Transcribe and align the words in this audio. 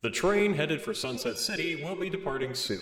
The 0.00 0.10
train 0.10 0.54
headed 0.54 0.80
for 0.80 0.94
Sunset 0.94 1.38
City 1.38 1.82
will 1.82 1.96
be 1.96 2.08
departing 2.08 2.54
soon. 2.54 2.78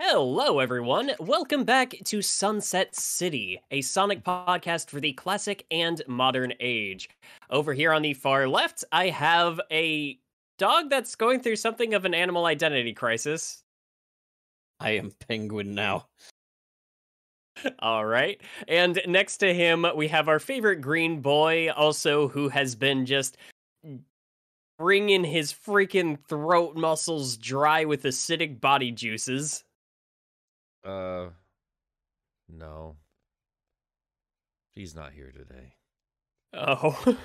Hello, 0.00 0.58
everyone. 0.58 1.10
Welcome 1.20 1.64
back 1.64 1.94
to 2.04 2.22
Sunset 2.22 2.96
City, 2.96 3.60
a 3.70 3.82
Sonic 3.82 4.24
podcast 4.24 4.88
for 4.88 5.00
the 5.00 5.12
classic 5.12 5.66
and 5.70 6.00
modern 6.08 6.54
age. 6.60 7.10
Over 7.50 7.74
here 7.74 7.92
on 7.92 8.00
the 8.00 8.14
far 8.14 8.48
left, 8.48 8.82
I 8.90 9.10
have 9.10 9.60
a 9.70 10.18
dog 10.56 10.88
that's 10.88 11.14
going 11.14 11.40
through 11.40 11.56
something 11.56 11.92
of 11.92 12.06
an 12.06 12.14
animal 12.14 12.46
identity 12.46 12.94
crisis. 12.94 13.64
I 14.80 14.92
am 14.92 15.12
Penguin 15.28 15.74
now. 15.74 16.06
All 17.78 18.04
right. 18.04 18.40
And 18.68 19.00
next 19.06 19.38
to 19.38 19.52
him, 19.52 19.86
we 19.94 20.08
have 20.08 20.28
our 20.28 20.38
favorite 20.38 20.80
green 20.80 21.20
boy, 21.20 21.70
also 21.70 22.28
who 22.28 22.48
has 22.48 22.74
been 22.74 23.06
just 23.06 23.36
wringing 24.78 25.24
his 25.24 25.52
freaking 25.52 26.18
throat 26.28 26.76
muscles 26.76 27.36
dry 27.36 27.84
with 27.84 28.02
acidic 28.02 28.60
body 28.60 28.90
juices. 28.90 29.64
Uh, 30.84 31.28
no. 32.48 32.96
He's 34.74 34.94
not 34.94 35.12
here 35.12 35.32
today. 35.32 35.74
Oh. 36.52 37.16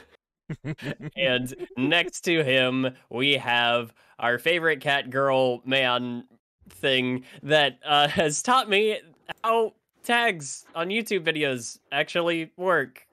and 1.16 1.54
next 1.77 2.21
to 2.21 2.43
him, 2.43 2.95
we 3.09 3.34
have 3.34 3.93
our 4.20 4.38
favorite 4.38 4.82
cat 4.82 5.09
girl 5.09 5.62
man 5.66 6.26
thing 6.70 7.23
that 7.43 7.79
uh, 7.85 8.07
has 8.07 8.41
taught 8.41 8.70
me 8.70 8.99
how 9.43 9.73
tags 10.04 10.66
on 10.76 10.90
YouTube 10.90 11.23
videos 11.26 11.80
actually 11.91 12.52
work 12.58 13.05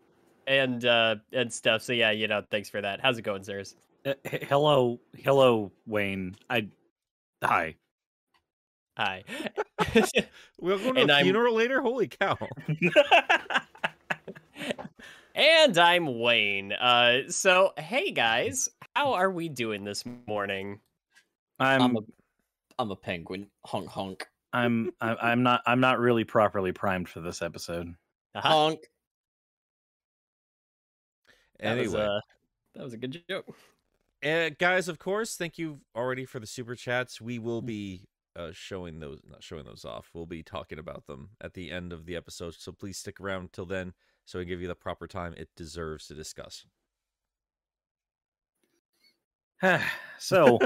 and 0.46 0.84
uh 0.84 1.16
and 1.32 1.52
stuff. 1.52 1.82
So 1.82 1.92
yeah, 1.92 2.10
you 2.10 2.28
know, 2.28 2.42
thanks 2.50 2.68
for 2.70 2.80
that. 2.80 3.00
How's 3.00 3.18
it 3.18 3.22
going, 3.22 3.42
sirs? 3.44 3.76
Uh, 4.06 4.14
h- 4.24 4.44
hello, 4.48 4.98
hello, 5.16 5.70
Wayne. 5.86 6.34
I 6.48 6.68
hi. 7.44 7.74
Hi. 8.96 9.22
We're 10.60 10.78
going 10.78 10.94
to 10.94 11.00
And 11.02 11.10
a 11.10 11.14
I'm- 11.14 11.24
funeral 11.24 11.54
later? 11.54 11.80
Holy 11.80 12.08
cow. 12.08 12.36
and 15.34 15.78
I'm 15.78 16.18
Wayne. 16.20 16.72
Uh 16.72 17.28
so 17.30 17.72
hey 17.78 18.10
guys, 18.10 18.68
how 18.96 19.12
are 19.12 19.30
we 19.30 19.48
doing 19.48 19.84
this 19.84 20.04
morning? 20.26 20.80
I'm 21.60 21.82
I'm 21.82 21.96
a 21.96 22.00
I'm 22.78 22.90
a 22.90 22.96
penguin. 22.96 23.48
Honk 23.66 23.88
honk. 23.88 24.26
I'm 24.52 24.90
I'm 25.00 25.16
I'm 25.20 25.42
not 25.42 25.62
I'm 25.66 25.80
not 25.80 25.98
really 25.98 26.24
properly 26.24 26.72
primed 26.72 27.08
for 27.08 27.20
this 27.20 27.42
episode. 27.42 27.94
Uh-huh. 28.34 28.48
Honk. 28.48 28.80
That 31.60 31.76
was, 31.76 31.94
Anyway, 31.94 32.06
uh, 32.06 32.20
that 32.74 32.84
was 32.84 32.92
a 32.92 32.96
good 32.96 33.22
joke. 33.28 33.46
uh, 34.24 34.50
guys, 34.58 34.88
of 34.88 34.98
course, 34.98 35.36
thank 35.36 35.58
you 35.58 35.80
already 35.96 36.24
for 36.24 36.38
the 36.38 36.46
super 36.46 36.76
chats. 36.76 37.20
We 37.20 37.38
will 37.38 37.62
be 37.62 38.06
uh, 38.36 38.50
showing 38.52 39.00
those, 39.00 39.20
not 39.28 39.42
showing 39.42 39.64
those 39.64 39.84
off. 39.84 40.10
We'll 40.14 40.26
be 40.26 40.42
talking 40.42 40.78
about 40.78 41.06
them 41.06 41.30
at 41.40 41.54
the 41.54 41.70
end 41.72 41.92
of 41.92 42.06
the 42.06 42.14
episode. 42.14 42.54
So 42.54 42.72
please 42.72 42.96
stick 42.96 43.20
around 43.20 43.52
till 43.52 43.66
then 43.66 43.92
so 44.24 44.38
we 44.38 44.44
give 44.44 44.60
you 44.60 44.68
the 44.68 44.74
proper 44.74 45.06
time 45.06 45.34
it 45.36 45.48
deserves 45.56 46.06
to 46.06 46.14
discuss. 46.14 46.64
so 50.18 50.58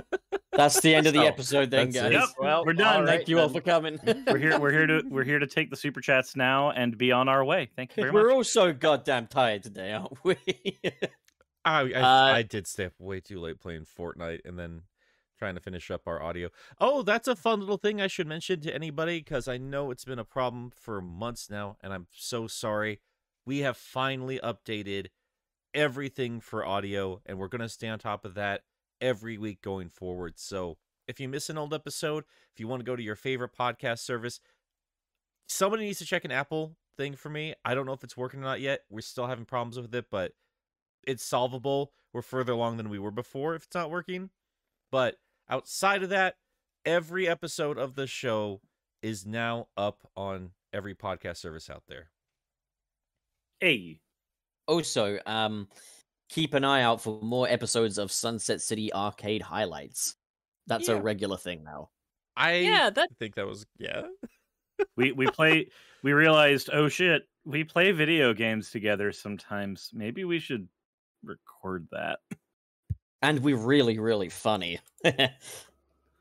That's 0.53 0.81
the 0.81 0.95
end 0.95 1.07
of 1.07 1.13
the 1.13 1.21
So, 1.21 1.27
episode 1.27 1.71
then, 1.71 1.91
guys. 1.91 2.13
Yep, 2.13 2.25
Well, 2.39 2.65
we're 2.65 2.73
done. 2.75 3.01
all 3.03 3.07
Thank 3.07 3.21
right 3.21 3.29
you 3.29 3.39
all 3.41 3.49
then. 3.49 3.55
for 3.63 3.67
coming. 3.67 3.99
we're 4.27 4.39
here 4.39 4.59
we're 4.59 4.71
here 4.73 4.87
to 4.87 5.03
we're 5.09 5.25
here 5.25 5.39
to 5.39 5.47
take 5.47 5.71
the 5.71 5.77
super 5.77 6.01
chats 6.01 6.37
now 6.37 6.71
and 6.71 6.97
be 6.97 7.13
on 7.13 7.29
our 7.29 7.45
way. 7.45 7.71
Thank 7.77 7.97
you 7.97 8.03
very 8.03 8.11
We're 8.13 8.29
much. 8.29 8.35
all 8.35 8.45
so 8.45 8.73
goddamn 8.73 9.27
tired 9.29 9.63
today, 9.63 9.93
aren't 9.93 10.23
we? 10.25 10.37
I 11.65 11.81
I, 11.81 11.93
Uh, 11.93 12.33
I 12.37 12.43
did 12.43 12.67
stay 12.67 12.87
up 12.87 12.93
way 12.99 13.21
too 13.21 13.39
late 13.41 13.61
playing 13.61 13.85
Fortnite 13.87 14.41
and 14.45 14.59
then 14.59 14.83
trying 15.39 15.55
to 15.55 15.61
finish 15.61 15.91
up 15.91 16.03
our 16.07 16.23
audio. 16.23 16.49
Oh, 16.79 17.03
that's 17.03 17.27
a 17.29 17.35
fun 17.35 17.61
little 17.61 17.77
thing 17.79 18.01
I 18.01 18.07
should 18.07 18.27
mention 18.29 18.61
to 18.61 18.75
anybody 18.75 19.19
because 19.19 19.49
I 19.49 19.57
know 19.59 19.91
it's 19.91 20.05
been 20.05 20.19
a 20.21 20.25
problem 20.25 20.71
for 20.75 21.01
months 21.01 21.51
now, 21.51 21.77
and 21.83 21.93
I'm 21.93 22.07
so 22.13 22.47
sorry. 22.47 23.01
We 23.45 23.61
have 23.61 23.77
finally 23.77 24.39
updated 24.43 25.07
everything 25.75 26.41
for 26.41 26.65
audio, 26.65 27.21
and 27.27 27.39
we're 27.39 27.49
gonna 27.49 27.69
stay 27.69 27.89
on 27.89 27.99
top 27.99 28.25
of 28.25 28.35
that 28.35 28.63
every 29.03 29.37
week 29.37 29.61
going 29.61 29.91
forward. 29.91 30.35
So 30.39 30.79
if 31.07 31.21
you 31.21 31.29
miss 31.29 31.51
an 31.51 31.59
old 31.59 31.75
episode, 31.75 32.25
if 32.55 32.61
you 32.61 32.69
want 32.69 32.81
to 32.81 32.85
go 32.85 32.97
to 32.97 33.03
your 33.03 33.17
favorite 33.17 33.51
podcast 33.59 33.99
service, 33.99 34.41
somebody 35.49 35.85
needs 35.85 35.99
to 35.99 36.07
check 36.07 36.25
an 36.25 36.31
Apple 36.31 36.77
thing 36.97 37.17
for 37.17 37.29
me. 37.29 37.55
I 37.65 37.75
don't 37.75 37.85
know 37.85 37.93
if 37.93 38.05
it's 38.05 38.17
working 38.17 38.41
or 38.41 38.45
not 38.45 38.61
yet. 38.61 38.81
We're 38.89 39.01
still 39.03 39.27
having 39.27 39.45
problems 39.45 39.79
with 39.79 39.95
it, 39.95 40.07
but 40.11 40.33
it's 41.07 41.25
solvable. 41.25 41.93
We're 42.13 42.23
further 42.23 42.53
along 42.53 42.77
than 42.77 42.89
we 42.89 42.99
were 42.99 43.11
before 43.11 43.55
if 43.55 43.65
it's 43.65 43.75
not 43.75 43.91
working. 43.91 44.31
But 44.91 45.17
outside 45.51 46.03
of 46.03 46.11
that, 46.11 46.37
every 46.85 47.29
episode 47.29 47.79
of 47.79 47.95
the 47.95 48.07
show 48.07 48.61
is 49.03 49.27
now 49.27 49.69
up 49.77 50.09
on 50.17 50.51
every 50.73 50.95
podcast 50.95 51.39
service 51.39 51.69
out 51.69 51.85
there. 51.89 52.11
Hey, 53.61 54.01
also, 54.67 55.19
um, 55.27 55.69
keep 56.33 56.55
an 56.55 56.65
eye 56.65 56.83
out 56.83 57.01
for 57.01 57.21
more 57.23 57.47
episodes 57.49 57.99
of 57.99 58.11
Sunset 58.11 58.61
City 58.63 58.93
Arcade 58.93 59.43
highlights. 59.43 60.17
That's 60.67 60.89
Yeah. 60.89 60.95
a 60.97 61.01
regular 61.03 61.37
thing 61.37 61.63
now. 61.63 61.91
I 62.37 62.57
Yeah, 62.57 62.91
that 62.91 63.11
think 63.19 63.35
that 63.35 63.47
was 63.47 63.67
yeah. 63.79 64.07
we 64.97 65.13
we 65.13 65.27
play. 65.27 65.69
We 66.03 66.13
realized, 66.15 66.71
oh 66.73 66.89
shit, 66.89 67.23
we 67.45 67.63
play 67.65 67.93
video 67.93 68.33
games 68.35 68.71
together 68.71 69.13
sometimes. 69.13 69.91
Maybe 69.93 70.25
we 70.25 70.39
should 70.39 70.69
record 71.23 71.87
that. 71.93 72.21
And 73.21 73.39
we're 73.41 73.57
really, 73.57 73.99
really 74.01 74.29
funny. 74.31 74.81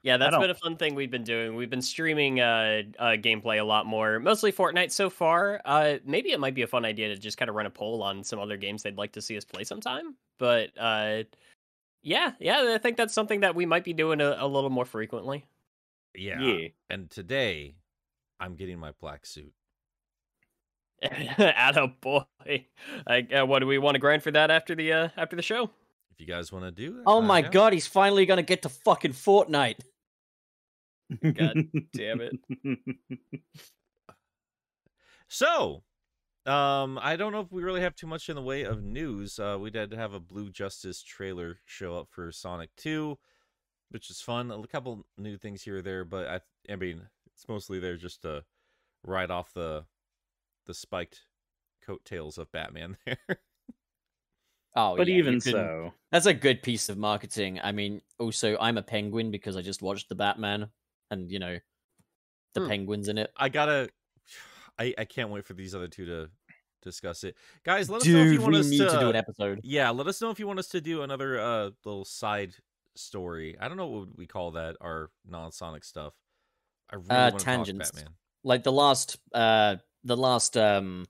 Yeah, 0.04 0.18
that's 0.18 0.32
don't- 0.32 0.42
been 0.42 0.50
a 0.50 0.56
fun 0.56 0.78
thing 0.78 0.96
we've 0.96 1.12
been 1.12 1.24
doing. 1.24 1.56
We've 1.56 1.70
been 1.70 1.82
streaming 1.82 2.40
uh, 2.40 2.82
uh 2.98 3.04
gameplay 3.18 3.60
a 3.60 3.64
lot 3.64 3.86
more, 3.86 4.20
mostly 4.20 4.52
Fortnite 4.52 4.92
so 4.92 5.10
far. 5.10 5.62
Uh 5.64 5.98
maybe 6.06 6.32
it 6.32 6.40
might 6.40 6.56
be 6.56 6.64
a 6.64 6.68
fun 6.68 6.86
idea 6.86 7.10
to 7.10 7.18
just 7.18 7.38
kind 7.38 7.50
of 7.50 7.56
run 7.56 7.68
a 7.68 7.70
poll 7.70 8.02
on 8.02 8.24
some 8.24 8.40
other 8.40 8.58
games 8.58 8.82
they'd 8.84 8.98
like 8.98 9.12
to 9.14 9.22
see 9.22 9.38
us 9.38 9.46
play 9.46 9.64
sometime. 9.64 10.16
But 10.40 10.70
uh 10.78 11.24
yeah, 12.02 12.32
yeah, 12.40 12.74
I 12.74 12.80
think 12.80 12.98
that's 12.98 13.14
something 13.14 13.42
that 13.42 13.54
we 13.54 13.68
might 13.68 13.84
be 13.84 13.94
doing 13.94 14.22
a, 14.22 14.38
a 14.40 14.48
little 14.48 14.72
more 14.72 14.86
frequently. 14.86 15.46
Yeah. 16.16 16.42
Yeah. 16.42 16.68
And 16.90 17.10
today 17.12 17.76
I'm 18.40 18.56
getting 18.56 18.80
my 18.80 18.94
black 19.00 19.26
suit. 19.28 19.54
Atta 21.04 21.88
boy. 22.02 22.24
I, 23.08 23.28
uh, 23.34 23.46
what 23.46 23.60
do 23.60 23.68
we 23.68 23.78
want 23.78 23.96
to 23.96 24.00
grind 24.00 24.24
for 24.24 24.32
that 24.32 24.50
after 24.52 24.74
the 24.76 24.94
uh 24.94 25.10
after 25.18 25.36
the 25.36 25.42
show? 25.42 25.70
If 26.12 26.20
you 26.20 26.26
guys 26.26 26.52
want 26.52 26.66
to 26.66 26.72
do 26.72 26.94
that. 26.96 27.04
oh 27.08 27.22
my 27.22 27.42
god, 27.42 27.74
he's 27.74 27.88
finally 27.88 28.26
gonna 28.26 28.44
get 28.44 28.64
to 28.64 28.70
fucking 28.70 29.14
Fortnite. 29.14 29.80
God 31.24 31.56
damn 31.94 32.22
it. 32.22 32.34
So, 35.28 35.84
um, 36.46 37.00
I 37.02 37.16
don't 37.16 37.32
know 37.32 37.40
if 37.42 37.52
we 37.52 37.64
really 37.64 37.82
have 37.82 37.96
too 37.96 38.08
much 38.08 38.30
in 38.30 38.36
the 38.36 38.42
way 38.42 38.64
of 38.64 38.84
news. 38.84 39.40
Uh, 39.40 39.58
we 39.60 39.70
did 39.70 39.94
have 39.94 40.14
a 40.14 40.20
Blue 40.20 40.50
Justice 40.50 41.02
trailer 41.04 41.60
show 41.66 41.96
up 41.96 42.08
for 42.10 42.32
Sonic 42.32 42.70
2, 42.78 43.18
which 43.92 44.10
is 44.10 44.22
fun. 44.22 44.52
A 44.52 44.68
couple 44.68 45.06
new 45.18 45.38
things 45.38 45.64
here 45.64 45.78
or 45.78 45.82
there, 45.82 46.04
but 46.04 46.28
I, 46.28 46.72
I 46.72 46.76
mean, 46.76 47.04
it's 47.34 47.48
mostly 47.48 47.80
there 47.80 47.98
just 47.98 48.24
to 48.24 48.44
ride 49.04 49.32
off 49.32 49.54
the 49.54 49.86
the 50.68 50.74
spiked 50.74 51.22
coattails 51.86 52.38
of 52.38 52.52
Batman 52.52 52.98
there. 53.06 53.18
Oh, 54.76 54.96
but 54.96 55.08
yeah, 55.08 55.16
even 55.16 55.42
can- 55.42 55.52
so, 55.52 55.94
That's 56.12 56.26
a 56.26 56.34
good 56.34 56.62
piece 56.64 56.90
of 56.90 56.98
marketing. 56.98 57.60
I 57.62 57.72
mean, 57.72 58.02
also, 58.20 58.58
I'm 58.60 58.78
a 58.78 58.84
penguin 58.84 59.32
because 59.32 59.58
I 59.58 59.62
just 59.62 59.82
watched 59.82 60.08
the 60.08 60.16
Batman, 60.16 60.70
and 61.12 61.30
you 61.32 61.38
know, 61.40 61.58
the 62.56 62.62
Hmm. 62.62 62.68
penguins 62.68 63.08
in 63.08 63.18
it. 63.20 63.32
I 63.38 63.50
gotta, 63.50 63.90
I, 64.80 64.94
I 64.98 65.06
can't 65.06 65.30
wait 65.30 65.46
for 65.46 65.54
these 65.54 65.76
other 65.76 65.88
two 65.88 66.06
to 66.06 66.30
discuss 66.82 67.24
it, 67.24 67.36
guys. 67.64 67.90
Let 67.90 68.02
us 68.02 68.08
know 68.08 68.24
if 68.24 68.34
you 68.34 68.42
want 68.42 68.54
we 68.54 68.60
us 68.62 68.70
need 68.70 68.80
to, 68.80 68.90
to 68.90 69.00
do 69.00 69.10
an 69.10 69.16
episode. 69.16 69.60
Yeah, 69.64 69.92
let 69.92 70.08
us 70.08 70.20
know 70.22 70.32
if 70.32 70.40
you 70.40 70.48
want 70.48 70.58
us 70.60 70.70
to 70.70 70.82
do 70.82 71.04
another 71.04 71.40
uh 71.40 71.70
little 71.86 72.06
side 72.06 72.56
story. 72.96 73.56
I 73.60 73.68
don't 73.68 73.78
know 73.78 73.88
what 73.88 74.18
we 74.18 74.26
call 74.26 74.52
that, 74.52 74.78
our 74.82 75.12
non-Sonic 75.28 75.84
stuff. 75.84 76.14
I 76.90 76.96
really 76.96 77.10
Uh, 77.10 77.30
want 77.30 77.40
to 77.40 77.46
talk 77.46 77.56
tangents. 77.66 77.92
Batman. 77.92 78.14
Like 78.44 78.64
the 78.64 78.72
last, 78.72 79.18
uh, 79.34 79.76
the 80.04 80.18
last 80.18 80.58
um 80.58 81.06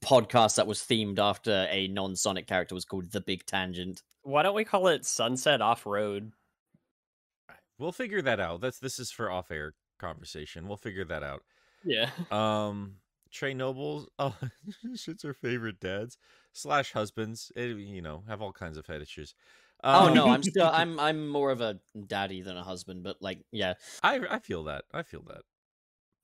podcast 0.00 0.56
that 0.56 0.66
was 0.66 0.80
themed 0.80 1.18
after 1.20 1.68
a 1.70 1.86
non-Sonic 1.88 2.46
character 2.48 2.74
was 2.74 2.84
called 2.84 3.12
The 3.12 3.20
Big 3.20 3.46
Tangent. 3.46 4.02
Why 4.22 4.42
don't 4.42 4.56
we 4.56 4.64
call 4.64 4.88
it 4.88 5.06
Sunset 5.06 5.62
Off 5.62 5.86
Road? 5.86 6.32
We'll 7.78 7.92
figure 7.92 8.22
that 8.22 8.40
out. 8.40 8.60
That's 8.60 8.78
this 8.78 8.98
is 8.98 9.10
for 9.10 9.30
off-air 9.30 9.74
conversation. 9.98 10.66
We'll 10.68 10.76
figure 10.76 11.04
that 11.06 11.22
out. 11.22 11.42
Yeah. 11.84 12.10
Um, 12.32 12.96
Trey 13.30 13.54
Nobles, 13.54 14.08
oh, 14.18 14.34
shit's 14.96 15.22
her 15.22 15.34
favorite 15.34 15.80
dads 15.80 16.16
slash 16.52 16.92
husbands. 16.92 17.52
eh, 17.56 17.66
you 17.66 18.00
know, 18.02 18.24
have 18.28 18.40
all 18.42 18.52
kinds 18.52 18.78
of 18.78 18.86
fetishes. 18.86 19.34
oh 19.84 20.12
no, 20.12 20.24
Um, 20.24 20.30
I'm 20.30 20.42
still, 20.52 20.66
I'm, 20.66 20.98
I'm 20.98 21.28
more 21.28 21.50
of 21.50 21.60
a 21.60 21.78
daddy 22.06 22.40
than 22.42 22.56
a 22.56 22.62
husband, 22.62 23.02
but 23.02 23.16
like, 23.20 23.44
yeah. 23.52 23.74
I 24.02 24.18
I 24.30 24.38
feel 24.38 24.64
that. 24.64 24.84
I 24.92 25.02
feel 25.02 25.22
that. 25.28 25.42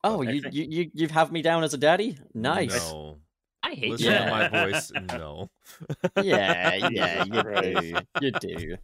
Oh, 0.03 0.23
I 0.27 0.31
you, 0.31 0.43
think- 0.43 0.55
you, 0.55 0.65
you, 0.69 0.91
you 0.95 1.09
have 1.09 1.31
me 1.31 1.43
down 1.43 1.62
as 1.62 1.73
a 1.75 1.79
daddy? 1.79 2.19
Nice. 2.35 2.91
No. 2.91 3.19
I 3.62 3.75
hate 3.75 3.91
Listen 3.93 4.12
that. 4.12 4.25
to 4.25 4.31
my 4.31 4.49
voice. 4.49 4.93
No. 5.12 5.50
Yeah, 6.23 6.75
yeah, 6.91 7.25
you 7.25 7.43
do. 7.43 7.95
You 8.21 8.31
do. 8.33 8.77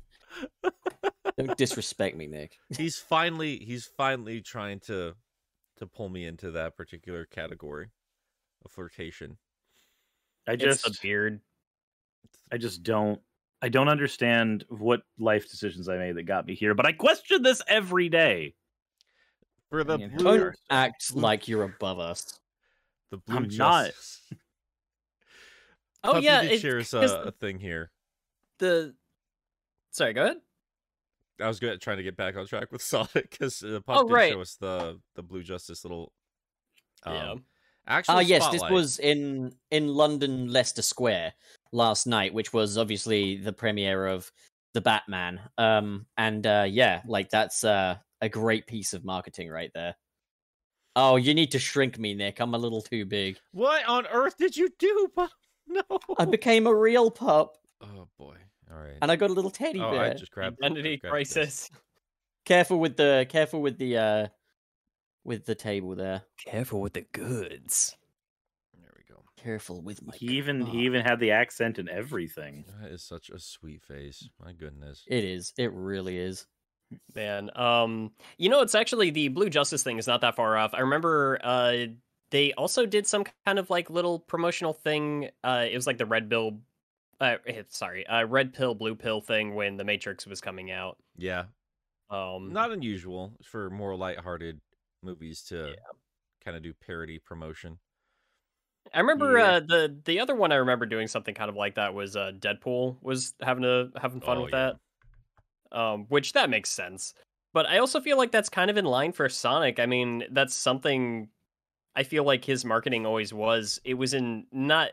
Don't 1.47 1.57
disrespect 1.57 2.17
me, 2.17 2.27
Nick. 2.27 2.59
he's 2.77 2.99
finally 2.99 3.59
he's 3.59 3.87
finally 3.97 4.41
trying 4.41 4.81
to 4.81 5.15
to 5.79 5.87
pull 5.87 6.09
me 6.09 6.27
into 6.27 6.51
that 6.53 6.77
particular 6.77 7.25
category 7.25 7.89
of 8.65 8.71
flirtation. 8.71 9.39
I 10.47 10.57
just 10.57 10.85
the 10.85 10.97
beard. 11.03 11.41
I 12.53 12.59
just 12.59 12.83
don't 12.83 13.21
I 13.63 13.69
don't 13.69 13.89
understand 13.89 14.65
what 14.69 15.03
life 15.19 15.51
decisions 15.51 15.89
I 15.89 15.99
made 15.99 16.17
that 16.17 16.25
got 16.25 16.47
me 16.47 16.55
here, 16.55 16.75
but 16.75 16.87
I 16.87 16.93
question 16.93 17.43
this 17.43 17.63
every 17.69 18.09
day. 18.09 18.55
For 19.69 19.85
the 19.85 19.99
Man, 19.99 20.11
blue, 20.17 20.25
Blue- 20.25 20.39
Don't 20.39 20.57
act 20.69 21.15
like 21.15 21.47
you're 21.47 21.63
above 21.63 22.01
us. 22.01 22.41
the 23.11 23.19
blue 23.19 23.37
I'm 23.37 23.49
not. 23.49 23.93
Oh 26.03 26.13
Puppy 26.15 26.25
yeah, 26.25 26.43
did 26.43 26.53
it, 26.53 26.61
shares 26.61 26.95
a, 26.95 27.01
uh, 27.01 27.23
a 27.27 27.33
thing 27.33 27.59
here. 27.59 27.91
the. 28.59 28.95
Sorry, 29.93 30.13
go 30.15 30.25
ahead. 30.25 30.37
I 31.41 31.49
was 31.49 31.61
good 31.61 31.71
at 31.73 31.81
trying 31.81 31.97
to 31.99 32.03
get 32.03 32.17
back 32.17 32.37
on 32.37 32.47
track 32.47 32.71
with 32.73 32.83
Sonic 32.83 33.31
because 33.31 33.63
uh, 33.63 33.81
Pup 33.87 34.01
Oh, 34.01 34.07
did 34.09 34.15
right. 34.15 34.33
show 34.33 34.41
us 34.41 34.57
the 34.57 35.01
the 35.15 35.23
blue 35.23 35.43
justice 35.43 35.85
little. 35.85 36.13
Um, 37.05 37.15
yeah. 37.15 37.35
Actual 37.87 38.15
Ah, 38.17 38.21
yes, 38.21 38.43
spotlight. 38.43 38.61
this 38.63 38.71
was 38.71 38.99
in 38.99 39.55
in 39.71 39.89
London, 39.89 40.49
Leicester 40.53 40.83
Square 40.83 41.33
last 41.73 42.07
night, 42.07 42.35
which 42.35 42.53
was 42.53 42.77
obviously 42.79 43.37
the 43.37 43.53
premiere 43.53 44.07
of 44.07 44.31
the 44.75 44.81
Batman. 44.81 45.41
Um, 45.59 46.07
and 46.17 46.47
uh, 46.47 46.67
yeah, 46.69 47.03
like 47.07 47.31
that's 47.31 47.65
uh, 47.65 47.97
a 48.21 48.29
great 48.29 48.67
piece 48.67 48.93
of 48.93 49.05
marketing 49.05 49.49
right 49.49 49.71
there. 49.75 49.97
Oh, 50.97 51.17
you 51.17 51.35
need 51.35 51.53
to 51.53 51.59
shrink 51.59 51.99
me, 51.99 52.15
Nick. 52.15 52.41
I'm 52.41 52.55
a 52.55 52.59
little 52.59 52.83
too 52.83 53.05
big. 53.07 53.39
What 53.53 53.87
on 53.89 54.07
earth 54.09 54.37
did 54.37 54.57
you 54.57 54.69
do, 54.79 55.09
Pup? 55.15 55.31
No. 55.73 55.83
I 56.19 56.25
became 56.25 56.67
a 56.67 56.75
real 56.75 57.13
pup, 57.13 57.57
Oh 57.81 58.09
boy. 58.19 58.35
All 58.73 58.79
right. 58.79 58.97
and 59.03 59.11
I 59.11 59.17
got 59.17 59.31
a 59.31 59.33
little 59.33 59.51
teddy 59.51 59.81
oh, 59.81 59.91
bear. 59.91 60.03
I 60.03 60.15
just 60.15 60.33
grabbed 60.33 60.63
Identity 60.63 60.97
grabbed 60.99 61.27
this. 61.27 61.35
crisis. 61.35 61.71
Careful 62.45 62.79
with 62.81 62.97
the 62.97 63.27
careful 63.29 63.61
with 63.61 63.79
the 63.79 63.97
uh 63.97 64.27
with 65.25 65.45
the 65.45 65.55
table 65.55 65.95
there. 65.95 66.23
Careful 66.45 66.81
with 66.81 66.95
the 66.95 67.05
goods. 67.13 67.97
There 68.79 68.91
we 68.97 69.15
go. 69.15 69.23
Careful 69.37 69.83
with 69.83 70.03
my. 70.03 70.15
He 70.17 70.39
even 70.39 70.63
car. 70.65 70.73
he 70.73 70.79
even 70.81 71.03
had 71.03 71.21
the 71.21 71.33
accent 71.33 71.79
and 71.79 71.89
everything. 71.89 72.65
That 72.81 72.91
is 72.91 73.03
such 73.03 73.31
a 73.31 73.39
sweet 73.39 73.83
face. 73.83 74.29
My 74.43 74.53
goodness. 74.53 75.05
It 75.07 75.25
is. 75.25 75.53
It 75.59 75.73
really 75.73 76.19
is. 76.19 76.47
Man, 77.15 77.51
um, 77.57 78.11
you 78.37 78.49
know, 78.49 78.63
it's 78.63 78.75
actually 78.75 79.11
the 79.11 79.29
Blue 79.29 79.49
Justice 79.49 79.83
thing 79.85 79.99
is 79.99 80.09
not 80.09 80.23
that 80.23 80.35
far 80.35 80.57
off. 80.57 80.75
I 80.75 80.81
remember, 80.81 81.39
uh, 81.45 81.87
they 82.33 82.53
also 82.55 82.85
did 82.85 83.07
some 83.07 83.25
kind 83.47 83.61
of 83.61 83.71
like 83.71 83.91
little 83.91 84.19
promotional 84.19 84.73
thing. 84.73 85.29
Uh, 85.45 85.67
it 85.71 85.77
was 85.77 85.87
like 85.87 85.99
the 85.99 86.07
Red 86.07 86.29
Bill, 86.29 86.59
uh, 87.21 87.37
eh, 87.47 87.63
sorry, 87.69 88.07
uh, 88.07 88.25
Red 88.27 88.53
Pill, 88.53 88.75
Blue 88.75 88.95
Pill 88.95 89.21
thing 89.21 89.55
when 89.55 89.77
The 89.77 89.85
Matrix 89.85 90.27
was 90.27 90.41
coming 90.41 90.71
out. 90.71 90.97
Yeah. 91.17 91.45
Um, 92.11 92.53
Not 92.53 92.73
unusual 92.73 93.35
for 93.45 93.71
more 93.71 93.95
lighthearted 93.97 94.61
movies 95.03 95.43
to 95.45 95.77
kind 96.45 96.57
of 96.57 96.63
do 96.63 96.73
parody 96.75 97.19
promotion. 97.19 97.79
I 98.93 99.01
remember 99.01 99.39
Yeah. 99.39 99.51
uh, 99.57 99.61
the 99.61 100.01
the 100.05 100.21
other 100.21 100.35
one 100.35 100.51
I 100.53 100.57
remember 100.57 100.87
doing 100.87 101.07
something 101.07 101.35
kind 101.35 101.49
of 101.51 101.55
like 101.57 101.75
that 101.77 101.95
was 101.95 102.17
uh, 102.17 102.33
Deadpool 102.37 102.97
was 103.03 103.35
having 103.41 103.65
a 103.65 103.91
having 104.01 104.21
fun 104.21 104.39
Oh, 104.39 104.43
with 104.43 104.53
yeah. 104.53 104.73
that, 105.73 105.79
um, 105.79 106.07
which 106.09 106.33
that 106.33 106.51
makes 106.51 106.71
sense. 106.71 107.15
But 107.53 107.67
I 107.67 107.79
also 107.79 108.01
feel 108.01 108.17
like 108.17 108.31
that's 108.33 108.49
kind 108.49 108.71
of 108.71 108.77
in 108.77 108.85
line 108.85 109.13
for 109.13 109.29
Sonic. 109.29 109.79
I 109.79 109.87
mean, 109.87 110.25
that's 110.31 110.55
something 110.55 111.29
I 111.95 112.03
feel 112.05 112.25
like 112.25 112.45
his 112.45 112.65
marketing 112.65 113.07
always 113.07 113.33
was. 113.33 113.81
It 113.85 113.95
was 113.95 114.15
in 114.15 114.47
not. 114.53 114.91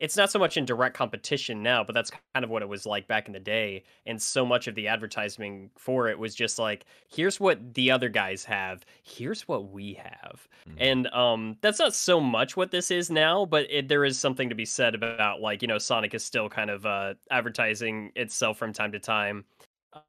It's 0.00 0.16
not 0.16 0.30
so 0.30 0.38
much 0.38 0.56
in 0.56 0.64
direct 0.64 0.96
competition 0.96 1.62
now, 1.62 1.84
but 1.84 1.92
that's 1.92 2.10
kind 2.34 2.42
of 2.44 2.50
what 2.50 2.62
it 2.62 2.68
was 2.68 2.86
like 2.86 3.06
back 3.06 3.26
in 3.26 3.32
the 3.34 3.40
day. 3.40 3.84
And 4.06 4.20
so 4.20 4.46
much 4.46 4.66
of 4.66 4.74
the 4.74 4.88
advertising 4.88 5.70
for 5.76 6.08
it 6.08 6.18
was 6.18 6.34
just 6.34 6.58
like, 6.58 6.86
here's 7.08 7.38
what 7.38 7.74
the 7.74 7.90
other 7.90 8.08
guys 8.08 8.44
have, 8.44 8.84
here's 9.02 9.46
what 9.46 9.70
we 9.70 9.94
have 9.94 10.48
Mhm. 10.66 10.78
and 10.78 11.06
um 11.08 11.56
that's 11.62 11.78
not 11.78 11.94
so 11.94 12.20
much 12.20 12.56
what 12.56 12.70
this 12.70 12.90
is 12.90 13.10
now 13.10 13.44
but 13.44 13.66
it, 13.70 13.88
there 13.88 14.04
is 14.04 14.18
something 14.18 14.48
to 14.48 14.54
be 14.54 14.64
said 14.64 14.94
about 14.94 15.40
like 15.40 15.62
you 15.62 15.68
know 15.68 15.78
sonic 15.78 16.14
is 16.14 16.24
still 16.24 16.48
kind 16.48 16.70
of 16.70 16.86
uh 16.86 17.14
advertising 17.30 18.12
itself 18.16 18.56
from 18.58 18.72
time 18.72 18.92
to 18.92 18.98
time 18.98 19.44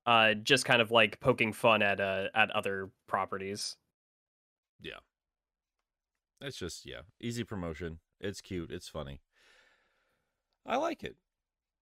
uh 0.05 0.33
just 0.35 0.65
kind 0.65 0.81
of 0.81 0.91
like 0.91 1.19
poking 1.19 1.53
fun 1.53 1.81
at 1.81 1.99
uh 1.99 2.29
at 2.35 2.51
other 2.51 2.91
properties 3.07 3.77
Yeah. 4.81 4.99
It's 6.41 6.57
just 6.57 6.85
yeah, 6.85 7.03
easy 7.19 7.43
promotion. 7.43 7.99
It's 8.19 8.41
cute. 8.41 8.71
It's 8.71 8.89
funny. 8.89 9.21
I 10.65 10.77
like 10.77 11.03
it. 11.03 11.15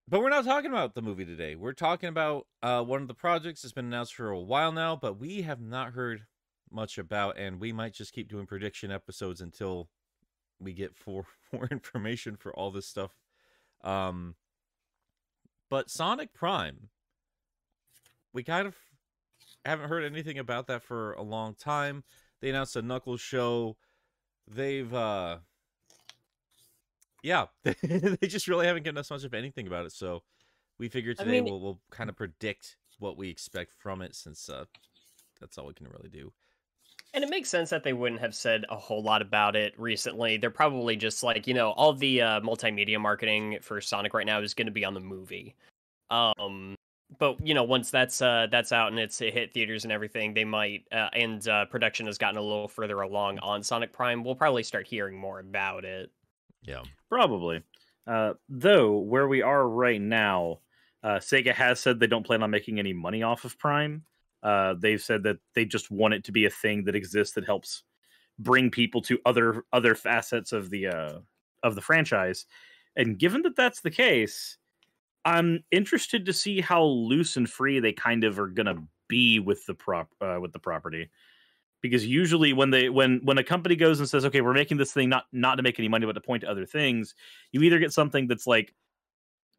But 0.07 0.21
we're 0.21 0.29
not 0.29 0.45
talking 0.45 0.71
about 0.71 0.95
the 0.95 1.03
movie 1.03 1.25
today. 1.25 1.55
We're 1.55 1.73
talking 1.73 2.09
about 2.09 2.47
uh, 2.63 2.83
one 2.83 3.01
of 3.01 3.07
the 3.07 3.13
projects 3.13 3.61
that's 3.61 3.73
been 3.73 3.85
announced 3.85 4.15
for 4.15 4.29
a 4.29 4.39
while 4.39 4.71
now, 4.71 4.95
but 4.95 5.19
we 5.19 5.43
have 5.43 5.61
not 5.61 5.93
heard 5.93 6.25
much 6.71 6.97
about, 6.97 7.37
and 7.37 7.59
we 7.59 7.71
might 7.71 7.93
just 7.93 8.13
keep 8.13 8.27
doing 8.27 8.47
prediction 8.47 8.91
episodes 8.91 9.39
until 9.39 9.89
we 10.59 10.73
get 10.73 10.95
for 10.95 11.25
more 11.53 11.67
information 11.69 12.35
for 12.35 12.53
all 12.53 12.71
this 12.71 12.87
stuff. 12.87 13.11
Um, 13.83 14.35
but 15.69 15.89
Sonic 15.89 16.33
Prime, 16.33 16.89
we 18.33 18.43
kind 18.43 18.67
of 18.67 18.75
haven't 19.63 19.89
heard 19.89 20.03
anything 20.03 20.39
about 20.39 20.67
that 20.67 20.81
for 20.81 21.13
a 21.13 21.21
long 21.21 21.53
time. 21.53 22.03
They 22.41 22.49
announced 22.49 22.75
a 22.75 22.81
Knuckles 22.81 23.21
show. 23.21 23.77
They've 24.47 24.91
uh 24.91 25.37
yeah, 27.23 27.45
they 27.63 28.27
just 28.27 28.47
really 28.47 28.65
haven't 28.67 28.83
given 28.83 28.97
us 28.97 29.09
much 29.11 29.23
of 29.23 29.33
anything 29.33 29.67
about 29.67 29.85
it. 29.85 29.91
So 29.91 30.23
we 30.77 30.89
figured 30.89 31.17
I 31.19 31.23
today 31.23 31.41
mean- 31.41 31.45
we'll 31.51 31.59
we'll 31.61 31.79
kind 31.91 32.09
of 32.09 32.15
predict 32.15 32.77
what 32.99 33.17
we 33.17 33.29
expect 33.29 33.71
from 33.77 34.01
it 34.01 34.13
since 34.15 34.49
uh 34.49 34.65
that's 35.39 35.57
all 35.57 35.67
we 35.67 35.73
can 35.73 35.87
really 35.87 36.09
do. 36.09 36.33
and 37.13 37.23
it 37.23 37.29
makes 37.29 37.49
sense 37.49 37.69
that 37.69 37.81
they 37.83 37.93
wouldn't 37.93 38.19
have 38.19 38.35
said 38.35 38.65
a 38.69 38.75
whole 38.75 39.01
lot 39.01 39.21
about 39.21 39.55
it 39.55 39.73
recently 39.79 40.35
they're 40.37 40.49
probably 40.51 40.97
just 40.97 41.23
like 41.23 41.47
you 41.47 41.53
know 41.53 41.71
all 41.71 41.93
the 41.93 42.21
uh 42.21 42.41
multimedia 42.41 42.99
marketing 42.99 43.57
for 43.61 43.79
sonic 43.79 44.13
right 44.13 44.25
now 44.25 44.41
is 44.41 44.53
going 44.53 44.65
to 44.67 44.71
be 44.71 44.83
on 44.83 44.93
the 44.93 44.99
movie 44.99 45.55
um 46.11 46.75
but 47.17 47.37
you 47.45 47.53
know 47.53 47.63
once 47.63 47.89
that's 47.89 48.21
uh 48.21 48.47
that's 48.51 48.71
out 48.73 48.89
and 48.89 48.99
it's 48.99 49.17
hit 49.19 49.53
theaters 49.53 49.85
and 49.85 49.93
everything 49.93 50.33
they 50.33 50.43
might 50.45 50.83
uh, 50.91 51.07
and 51.13 51.47
uh 51.47 51.65
production 51.65 52.05
has 52.05 52.17
gotten 52.17 52.37
a 52.37 52.41
little 52.41 52.67
further 52.67 52.99
along 53.01 53.39
on 53.39 53.63
sonic 53.63 53.93
prime 53.93 54.23
we'll 54.25 54.35
probably 54.35 54.63
start 54.63 54.85
hearing 54.85 55.17
more 55.17 55.39
about 55.39 55.85
it 55.85 56.11
Yeah. 56.61 56.83
Probably. 57.09 57.63
Uh, 58.07 58.33
though 58.47 58.97
where 58.97 59.27
we 59.27 59.41
are 59.41 59.67
right 59.67 60.01
now, 60.01 60.59
uh, 61.03 61.17
Sega 61.17 61.53
has 61.53 61.79
said 61.79 61.99
they 61.99 62.07
don't 62.07 62.25
plan 62.25 62.43
on 62.43 62.51
making 62.51 62.79
any 62.79 62.93
money 62.93 63.23
off 63.23 63.45
of 63.45 63.57
Prime. 63.57 64.03
Uh, 64.41 64.73
they've 64.77 65.01
said 65.01 65.23
that 65.23 65.37
they 65.53 65.65
just 65.65 65.91
want 65.91 66.13
it 66.13 66.23
to 66.25 66.31
be 66.31 66.45
a 66.45 66.49
thing 66.49 66.85
that 66.85 66.95
exists 66.95 67.35
that 67.35 67.45
helps 67.45 67.83
bring 68.37 68.71
people 68.71 69.01
to 69.01 69.19
other 69.25 69.63
other 69.73 69.95
facets 69.95 70.53
of 70.53 70.69
the 70.69 70.87
uh, 70.87 71.19
of 71.63 71.75
the 71.75 71.81
franchise. 71.81 72.45
And 72.95 73.19
given 73.19 73.41
that 73.43 73.55
that's 73.55 73.81
the 73.81 73.91
case, 73.91 74.57
I'm 75.25 75.63
interested 75.71 76.25
to 76.25 76.33
see 76.33 76.61
how 76.61 76.83
loose 76.83 77.37
and 77.37 77.49
free 77.49 77.79
they 77.79 77.93
kind 77.93 78.23
of 78.23 78.39
are 78.39 78.47
gonna 78.47 78.83
be 79.07 79.39
with 79.39 79.65
the 79.65 79.73
prop 79.73 80.09
uh, 80.21 80.37
with 80.41 80.53
the 80.53 80.59
property 80.59 81.09
because 81.81 82.05
usually 82.05 82.53
when 82.53 82.69
they 82.69 82.89
when 82.89 83.19
when 83.23 83.37
a 83.37 83.43
company 83.43 83.75
goes 83.75 83.99
and 83.99 84.09
says 84.09 84.25
okay 84.25 84.41
we're 84.41 84.53
making 84.53 84.77
this 84.77 84.93
thing 84.93 85.09
not 85.09 85.25
not 85.31 85.55
to 85.55 85.63
make 85.63 85.79
any 85.79 85.87
money 85.87 86.05
but 86.05 86.13
to 86.13 86.21
point 86.21 86.41
to 86.41 86.49
other 86.49 86.65
things 86.65 87.15
you 87.51 87.61
either 87.61 87.79
get 87.79 87.93
something 87.93 88.27
that's 88.27 88.47
like 88.47 88.73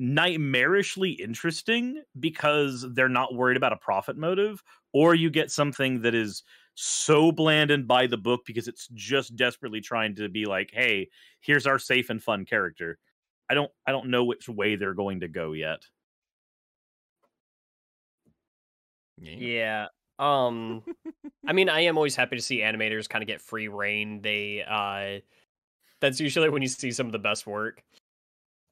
nightmarishly 0.01 1.19
interesting 1.19 2.03
because 2.19 2.87
they're 2.95 3.09
not 3.09 3.35
worried 3.35 3.57
about 3.57 3.73
a 3.73 3.77
profit 3.77 4.17
motive 4.17 4.63
or 4.93 5.15
you 5.15 5.29
get 5.29 5.51
something 5.51 6.01
that 6.03 6.15
is 6.15 6.43
so 6.75 7.31
bland 7.31 7.71
and 7.71 7.87
by 7.87 8.07
the 8.07 8.17
book 8.17 8.41
because 8.47 8.67
it's 8.67 8.89
just 8.95 9.37
desperately 9.37 9.81
trying 9.81 10.15
to 10.15 10.29
be 10.29 10.47
like 10.47 10.71
hey 10.73 11.09
here's 11.41 11.67
our 11.67 11.79
safe 11.79 12.09
and 12.09 12.23
fun 12.23 12.47
character 12.47 12.99
i 13.51 13.55
don't 13.55 13.71
i 13.87 13.93
don't 13.93 14.09
know 14.09 14.25
which 14.25 14.49
way 14.49 14.77
they're 14.77 14.95
going 14.95 15.21
to 15.21 15.29
go 15.29 15.53
yet 15.53 15.81
Yeah. 19.21 19.37
Yeah. 19.37 19.87
Um 20.21 20.85
I 21.47 21.53
mean 21.53 21.69
I 21.69 21.81
am 21.81 21.97
always 21.97 22.15
happy 22.15 22.37
to 22.37 22.43
see 22.43 22.59
animators 22.59 23.09
kind 23.09 23.23
of 23.23 23.29
get 23.29 23.41
free 23.41 23.69
rein. 23.69 24.23
They 24.23 24.63
uh 24.63 25.21
that's 26.01 26.21
usually 26.21 26.49
when 26.51 26.63
you 26.63 26.69
see 26.69 26.93
some 26.93 27.07
of 27.07 27.13
the 27.13 27.19
best 27.19 27.47
work. 27.47 27.83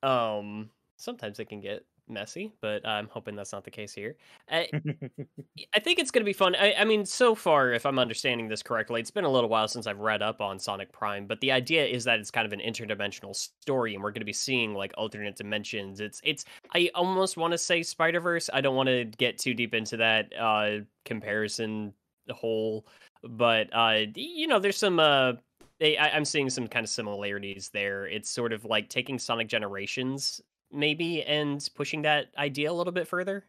Um 0.02 0.70
sometimes 0.96 1.40
it 1.40 1.46
can 1.46 1.60
get 1.60 1.84
messy, 2.10 2.52
but 2.60 2.86
I'm 2.86 3.08
hoping 3.08 3.36
that's 3.36 3.52
not 3.52 3.64
the 3.64 3.70
case 3.70 3.92
here. 3.92 4.16
I, 4.50 4.68
I 5.74 5.80
think 5.80 5.98
it's 5.98 6.10
going 6.10 6.22
to 6.22 6.28
be 6.28 6.32
fun. 6.32 6.54
I, 6.54 6.74
I 6.74 6.84
mean, 6.84 7.04
so 7.04 7.34
far, 7.34 7.72
if 7.72 7.86
I'm 7.86 7.98
understanding 7.98 8.48
this 8.48 8.62
correctly, 8.62 9.00
it's 9.00 9.10
been 9.10 9.24
a 9.24 9.30
little 9.30 9.50
while 9.50 9.68
since 9.68 9.86
I've 9.86 10.00
read 10.00 10.22
up 10.22 10.40
on 10.40 10.58
Sonic 10.58 10.92
Prime, 10.92 11.26
but 11.26 11.40
the 11.40 11.52
idea 11.52 11.84
is 11.84 12.04
that 12.04 12.18
it's 12.18 12.30
kind 12.30 12.46
of 12.46 12.52
an 12.52 12.60
interdimensional 12.60 13.34
story, 13.34 13.94
and 13.94 14.02
we're 14.02 14.10
going 14.10 14.20
to 14.20 14.26
be 14.26 14.32
seeing 14.32 14.74
like 14.74 14.92
alternate 14.96 15.36
dimensions. 15.36 16.00
It's 16.00 16.20
it's. 16.24 16.44
I 16.74 16.90
almost 16.94 17.36
want 17.36 17.52
to 17.52 17.58
say 17.58 17.82
Spider 17.82 18.20
Verse. 18.20 18.50
I 18.52 18.60
don't 18.60 18.76
want 18.76 18.88
to 18.88 19.04
get 19.04 19.38
too 19.38 19.54
deep 19.54 19.74
into 19.74 19.96
that 19.98 20.32
uh, 20.38 20.84
comparison 21.04 21.92
whole, 22.30 22.86
but 23.22 23.68
uh, 23.72 24.00
you 24.14 24.46
know, 24.46 24.58
there's 24.58 24.76
some 24.76 24.98
uh, 24.98 25.32
I, 25.80 26.10
I'm 26.12 26.24
seeing 26.24 26.50
some 26.50 26.66
kind 26.66 26.84
of 26.84 26.90
similarities 26.90 27.70
there. 27.72 28.06
It's 28.06 28.30
sort 28.30 28.52
of 28.52 28.64
like 28.64 28.88
taking 28.88 29.18
Sonic 29.18 29.48
Generations 29.48 30.40
maybe 30.72 31.22
and 31.22 31.66
pushing 31.74 32.02
that 32.02 32.26
idea 32.36 32.70
a 32.70 32.74
little 32.74 32.92
bit 32.92 33.08
further. 33.08 33.44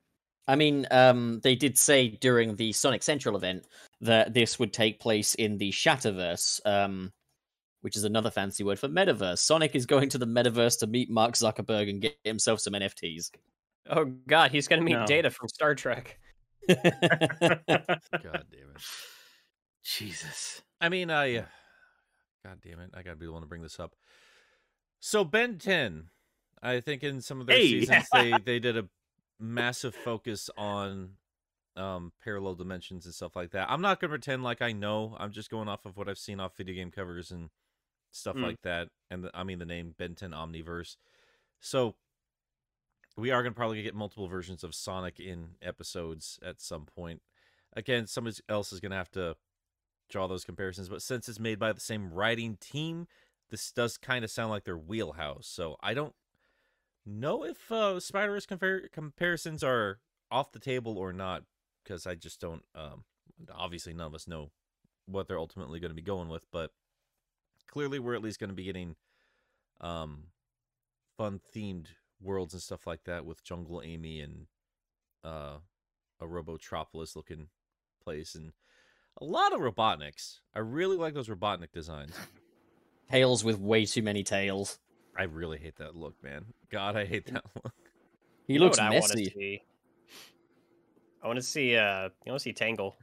I 0.47 0.55
mean, 0.55 0.87
um, 0.89 1.41
they 1.43 1.55
did 1.55 1.77
say 1.77 2.07
during 2.07 2.55
the 2.55 2.71
Sonic 2.73 3.03
Central 3.03 3.35
event 3.35 3.65
that 4.01 4.33
this 4.33 4.57
would 4.57 4.73
take 4.73 4.99
place 4.99 5.35
in 5.35 5.57
the 5.57 5.71
Shatterverse, 5.71 6.59
um, 6.65 7.11
which 7.81 7.95
is 7.95 8.03
another 8.03 8.31
fancy 8.31 8.63
word 8.63 8.79
for 8.79 8.89
metaverse. 8.89 9.39
Sonic 9.39 9.75
is 9.75 9.85
going 9.85 10.09
to 10.09 10.17
the 10.17 10.25
metaverse 10.25 10.79
to 10.79 10.87
meet 10.87 11.09
Mark 11.09 11.35
Zuckerberg 11.35 11.89
and 11.89 12.01
get 12.01 12.17
himself 12.23 12.61
some 12.61 12.73
NFTs. 12.73 13.29
Oh 13.89 14.05
God, 14.27 14.51
he's 14.51 14.67
gonna 14.67 14.81
meet 14.81 14.93
No. 14.93 15.05
Data 15.05 15.29
from 15.29 15.49
Star 15.49 15.75
Trek. 15.75 16.19
God 16.67 16.83
damn 16.91 18.69
it. 18.75 18.81
Jesus. 19.83 20.61
I 20.81 20.89
mean, 20.89 21.09
I. 21.09 21.37
uh, 21.37 21.45
God 22.45 22.59
damn 22.63 22.79
it! 22.79 22.91
I 22.93 23.01
gotta 23.01 23.15
be 23.15 23.25
the 23.25 23.31
one 23.31 23.41
to 23.41 23.47
bring 23.47 23.61
this 23.61 23.79
up. 23.79 23.95
So 24.99 25.23
Ben 25.23 25.57
Ten, 25.57 26.09
I 26.61 26.79
think 26.81 27.03
in 27.03 27.21
some 27.21 27.39
of 27.41 27.47
their 27.47 27.55
Hey! 27.55 27.69
seasons 27.79 28.09
they 28.09 28.37
they 28.37 28.59
did 28.59 28.77
a 28.77 28.89
massive 29.39 29.95
focus 29.95 30.49
on 30.57 31.17
um 31.75 32.11
parallel 32.21 32.55
dimensions 32.55 33.05
and 33.05 33.13
stuff 33.13 33.35
like 33.35 33.51
that. 33.51 33.69
I'm 33.69 33.81
not 33.81 33.99
gonna 33.99 34.11
pretend 34.11 34.43
like 34.43 34.61
I 34.61 34.71
know. 34.71 35.15
I'm 35.19 35.31
just 35.31 35.49
going 35.49 35.67
off 35.69 35.85
of 35.85 35.97
what 35.97 36.09
I've 36.09 36.17
seen 36.17 36.39
off 36.39 36.57
video 36.57 36.75
game 36.75 36.91
covers 36.91 37.31
and 37.31 37.49
stuff 38.11 38.37
Mm. 38.37 38.43
like 38.43 38.61
that. 38.63 38.89
And 39.09 39.23
the, 39.25 39.31
I 39.33 39.43
mean 39.43 39.59
the 39.59 39.65
name 39.65 39.95
Ben 39.97 40.15
Ten 40.15 40.31
Omniverse. 40.31 40.97
So 41.61 41.95
we 43.17 43.31
are 43.31 43.43
gonna 43.43 43.55
probably 43.55 43.81
get 43.83 43.95
multiple 43.95 44.27
versions 44.27 44.63
of 44.63 44.73
Sonic 44.75 45.19
in 45.19 45.55
episodes 45.61 46.39
at 46.43 46.61
some 46.61 46.85
point. 46.85 47.21
Again, 47.73 48.07
somebody 48.07 48.37
else 48.49 48.71
is 48.73 48.79
gonna 48.79 48.95
have 48.95 49.11
to 49.11 49.35
draw 50.09 50.27
those 50.27 50.45
comparisons, 50.45 50.89
but 50.89 51.01
since 51.01 51.29
it's 51.29 51.39
made 51.39 51.59
by 51.59 51.73
the 51.73 51.79
same 51.79 52.11
writing 52.13 52.57
team, 52.57 53.07
this 53.49 53.71
does 53.71 53.97
kind 53.97 54.23
of 54.25 54.31
sound 54.31 54.49
like 54.51 54.63
their 54.63 54.77
wheelhouse. 54.77 55.47
So 55.47 55.77
I 55.81 55.93
don't 55.93 56.15
know 57.09 57.43
if 57.43 57.71
uh, 57.71 57.99
Spider-Verse 57.99 58.45
compar- 58.45 58.91
comparisons 58.91 59.63
are 59.63 59.99
off 60.31 60.51
the 60.51 60.59
table 60.59 60.97
or 60.97 61.11
not, 61.11 61.43
because 61.83 62.05
I 62.05 62.15
just 62.15 62.39
don't. 62.39 62.63
Um, 62.75 63.03
obviously, 63.53 63.93
none 63.93 64.07
of 64.07 64.15
us 64.15 64.27
know 64.27 64.51
what 65.05 65.27
they're 65.27 65.39
ultimately 65.39 65.79
going 65.79 65.91
to 65.91 65.95
be 65.95 66.01
going 66.01 66.29
with, 66.29 66.45
but 66.51 66.71
clearly, 67.67 67.99
we're 67.99 68.15
at 68.15 68.23
least 68.23 68.39
going 68.39 68.49
to 68.49 68.55
be 68.55 68.63
getting 68.63 68.95
um, 69.81 70.25
fun 71.17 71.39
themed 71.55 71.87
worlds 72.21 72.53
and 72.53 72.61
stuff 72.61 72.85
like 72.85 73.03
that 73.05 73.25
with 73.25 73.43
Jungle 73.43 73.81
Amy 73.83 74.21
and 74.21 74.47
uh, 75.23 75.57
a 76.19 76.25
Robotropolis 76.25 77.15
looking 77.15 77.47
place 78.03 78.35
and 78.35 78.51
a 79.21 79.25
lot 79.25 79.53
of 79.53 79.59
Robotniks. 79.59 80.39
I 80.55 80.59
really 80.59 80.97
like 80.97 81.13
those 81.13 81.27
Robotnik 81.27 81.71
designs. 81.73 82.13
Tails 83.11 83.43
with 83.43 83.59
way 83.59 83.85
too 83.85 84.03
many 84.03 84.23
tails. 84.23 84.79
I 85.17 85.23
really 85.23 85.57
hate 85.59 85.75
that 85.77 85.95
look, 85.95 86.15
man. 86.23 86.45
God, 86.71 86.95
I 86.95 87.05
hate 87.05 87.25
that 87.27 87.43
look. 87.63 87.73
He 88.47 88.53
You 88.53 88.59
know 88.59 88.65
looks 88.65 88.77
what 88.77 88.85
I 88.85 88.99
want 88.99 89.11
to 89.11 89.17
messy. 89.17 89.31
see. 89.31 89.61
I 91.21 91.27
want 91.27 91.37
to 91.37 91.43
see. 91.43 91.75
Uh, 91.75 92.09
you 92.25 92.31
want 92.31 92.39
to 92.39 92.43
see 92.43 92.53
Tangle? 92.53 92.95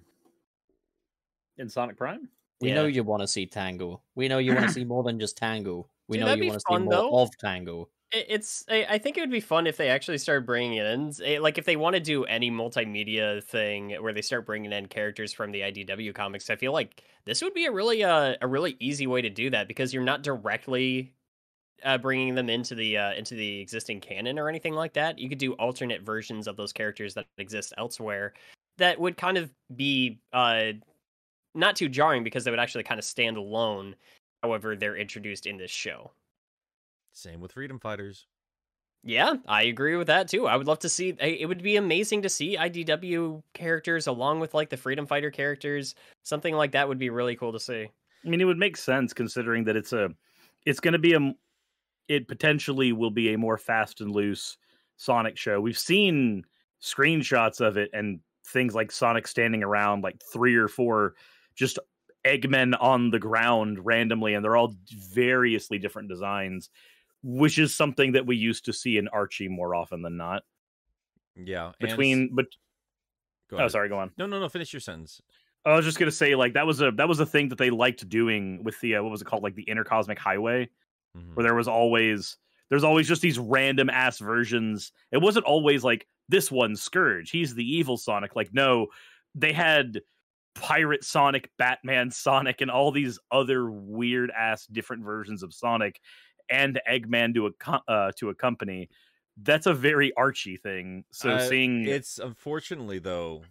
In 1.58 1.68
Sonic 1.68 1.96
Prime? 1.96 2.28
We 2.60 2.68
Yeah. 2.68 2.76
know 2.76 2.86
you 2.86 3.02
want 3.04 3.22
to 3.22 3.28
see 3.28 3.46
Tangle. 3.46 4.02
We 4.14 4.28
know 4.28 4.38
you 4.38 4.54
want 4.54 4.66
to 4.66 4.72
see 4.72 4.84
more 4.84 5.02
than 5.02 5.20
just 5.20 5.36
Tangle. 5.36 5.90
We 6.08 6.16
Dude, 6.18 6.26
know 6.26 6.34
you 6.34 6.46
want 6.46 6.60
to 6.60 6.64
see 6.68 6.78
more 6.78 6.90
though. 6.92 7.18
of 7.18 7.36
Tangle. 7.38 7.90
It's. 8.12 8.64
I 8.68 8.86
I 8.90 8.98
think 8.98 9.18
it 9.18 9.20
would 9.20 9.30
be 9.32 9.40
fun 9.40 9.66
if 9.66 9.76
they 9.76 9.88
actually 9.90 10.18
started 10.18 10.46
bringing 10.46 10.78
in. 10.78 11.12
Eh, 11.24 11.38
Like 11.40 11.58
if 11.58 11.64
they 11.64 11.76
want 11.76 11.94
to 11.96 12.00
do 12.00 12.24
any 12.24 12.50
multimedia 12.50 13.42
thing 13.42 13.90
where 14.00 14.12
they 14.12 14.22
start 14.22 14.46
bringing 14.46 14.72
in 14.72 14.86
characters 14.86 15.32
from 15.32 15.50
the 15.50 15.62
IDW 15.62 16.14
comics. 16.14 16.48
I 16.48 16.56
feel 16.56 16.72
like 16.72 17.02
this 17.24 17.42
would 17.42 17.52
be 17.52 17.66
a 17.66 17.72
really 17.72 18.04
uh, 18.04 18.36
a 18.40 18.46
really 18.46 18.76
easy 18.80 19.06
way 19.06 19.22
to 19.22 19.28
do 19.30 19.50
that 19.50 19.66
because 19.68 19.92
you're 19.92 20.04
not 20.04 20.22
directly 20.22 21.15
uh, 21.84 21.98
bringing 21.98 22.34
them 22.34 22.48
into 22.48 22.74
the 22.74 22.96
uh, 22.96 23.12
into 23.14 23.34
the 23.34 23.60
existing 23.60 24.00
canon 24.00 24.38
or 24.38 24.48
anything 24.48 24.74
like 24.74 24.92
that. 24.94 25.18
You 25.18 25.28
could 25.28 25.38
do 25.38 25.52
alternate 25.54 26.02
versions 26.02 26.46
of 26.46 26.56
those 26.56 26.72
characters 26.72 27.14
that 27.14 27.26
exist 27.38 27.72
elsewhere 27.78 28.34
that 28.78 28.98
would 29.00 29.16
kind 29.16 29.38
of 29.38 29.50
be 29.74 30.18
uh, 30.32 30.72
not 31.54 31.76
too 31.76 31.88
jarring 31.88 32.24
because 32.24 32.44
they 32.44 32.50
would 32.50 32.60
actually 32.60 32.84
kind 32.84 32.98
of 32.98 33.04
stand 33.04 33.36
alone. 33.36 33.94
However, 34.42 34.76
they're 34.76 34.96
introduced 34.96 35.46
in 35.46 35.56
this 35.56 35.70
show. 35.70 36.12
Same 37.12 37.40
with 37.40 37.52
Freedom 37.52 37.78
Fighters. 37.78 38.26
Yeah, 39.02 39.34
I 39.46 39.62
agree 39.64 39.96
with 39.96 40.08
that 40.08 40.28
too. 40.28 40.46
I 40.48 40.56
would 40.56 40.66
love 40.66 40.80
to 40.80 40.88
see. 40.88 41.10
It 41.20 41.46
would 41.46 41.62
be 41.62 41.76
amazing 41.76 42.22
to 42.22 42.28
see 42.28 42.56
IDW 42.56 43.42
characters 43.54 44.08
along 44.08 44.40
with 44.40 44.52
like 44.52 44.68
the 44.68 44.76
Freedom 44.76 45.06
Fighter 45.06 45.30
characters. 45.30 45.94
Something 46.24 46.56
like 46.56 46.72
that 46.72 46.88
would 46.88 46.98
be 46.98 47.10
really 47.10 47.36
cool 47.36 47.52
to 47.52 47.60
see. 47.60 47.88
I 48.24 48.28
mean, 48.28 48.40
it 48.40 48.44
would 48.44 48.58
make 48.58 48.76
sense 48.76 49.12
considering 49.12 49.64
that 49.64 49.76
it's 49.76 49.92
a, 49.92 50.10
it's 50.64 50.80
going 50.80 50.92
to 50.92 50.98
be 50.98 51.12
a, 51.12 51.16
m- 51.16 51.36
it 52.08 52.28
potentially 52.28 52.92
will 52.92 53.10
be 53.10 53.32
a 53.32 53.38
more 53.38 53.58
fast 53.58 54.00
and 54.00 54.10
loose 54.10 54.56
Sonic 54.96 55.36
show. 55.36 55.60
We've 55.60 55.78
seen 55.78 56.44
screenshots 56.82 57.60
of 57.60 57.76
it 57.76 57.90
and 57.92 58.20
things 58.46 58.74
like 58.74 58.92
Sonic 58.92 59.26
standing 59.26 59.62
around 59.62 60.02
like 60.02 60.20
three 60.32 60.56
or 60.56 60.68
four 60.68 61.14
just 61.54 61.78
Eggmen 62.24 62.76
on 62.80 63.10
the 63.10 63.18
ground 63.18 63.84
randomly, 63.84 64.34
and 64.34 64.44
they're 64.44 64.56
all 64.56 64.74
variously 65.12 65.78
different 65.78 66.08
designs, 66.08 66.70
which 67.22 67.58
is 67.58 67.74
something 67.74 68.12
that 68.12 68.26
we 68.26 68.36
used 68.36 68.64
to 68.64 68.72
see 68.72 68.98
in 68.98 69.08
Archie 69.08 69.48
more 69.48 69.74
often 69.74 70.02
than 70.02 70.16
not. 70.16 70.42
Yeah. 71.36 71.72
Between, 71.78 72.34
but 72.34 72.46
Go 73.48 73.58
oh, 73.58 73.68
sorry, 73.68 73.88
go 73.88 73.98
on. 73.98 74.10
No, 74.18 74.26
no, 74.26 74.40
no. 74.40 74.48
Finish 74.48 74.72
your 74.72 74.80
sentence. 74.80 75.20
I 75.64 75.74
was 75.74 75.84
just 75.84 75.98
gonna 75.98 76.10
say, 76.10 76.34
like 76.34 76.54
that 76.54 76.66
was 76.66 76.80
a 76.80 76.90
that 76.92 77.08
was 77.08 77.20
a 77.20 77.26
thing 77.26 77.48
that 77.48 77.58
they 77.58 77.70
liked 77.70 78.08
doing 78.08 78.62
with 78.64 78.80
the 78.80 78.96
uh, 78.96 79.02
what 79.02 79.10
was 79.10 79.22
it 79.22 79.26
called, 79.26 79.42
like 79.42 79.54
the 79.54 79.64
intercosmic 79.68 80.18
highway, 80.18 80.68
Mhm. 81.16 81.34
where 81.34 81.44
there 81.44 81.54
was 81.54 81.68
always 81.68 82.36
there's 82.70 82.84
always 82.84 83.06
just 83.08 83.22
these 83.22 83.38
random 83.38 83.88
ass 83.90 84.18
versions. 84.18 84.92
It 85.12 85.18
wasn't 85.18 85.46
always 85.46 85.84
like 85.84 86.06
this 86.28 86.50
one 86.50 86.76
Scourge, 86.76 87.30
he's 87.30 87.54
the 87.54 87.64
evil 87.64 87.96
Sonic. 87.96 88.36
Like 88.36 88.52
no, 88.54 88.88
they 89.34 89.52
had 89.52 90.00
Pirate 90.54 91.04
Sonic, 91.04 91.50
Batman 91.58 92.10
Sonic, 92.10 92.60
and 92.62 92.70
all 92.70 92.90
these 92.90 93.18
other 93.30 93.70
weird 93.70 94.30
ass 94.32 94.66
different 94.66 95.04
versions 95.04 95.42
of 95.42 95.52
Sonic, 95.54 96.00
and 96.50 96.80
Eggman 96.88 97.34
to 97.34 97.46
a 97.48 97.82
uh, 97.88 98.12
to 98.16 98.30
accompany. 98.30 98.88
That's 99.36 99.66
a 99.66 99.74
very 99.74 100.12
Archie 100.14 100.56
thing. 100.56 101.04
So 101.12 101.30
Uh, 101.30 101.48
seeing 101.48 101.86
It's 101.86 102.18
unfortunately 102.18 102.98
though, 102.98 103.44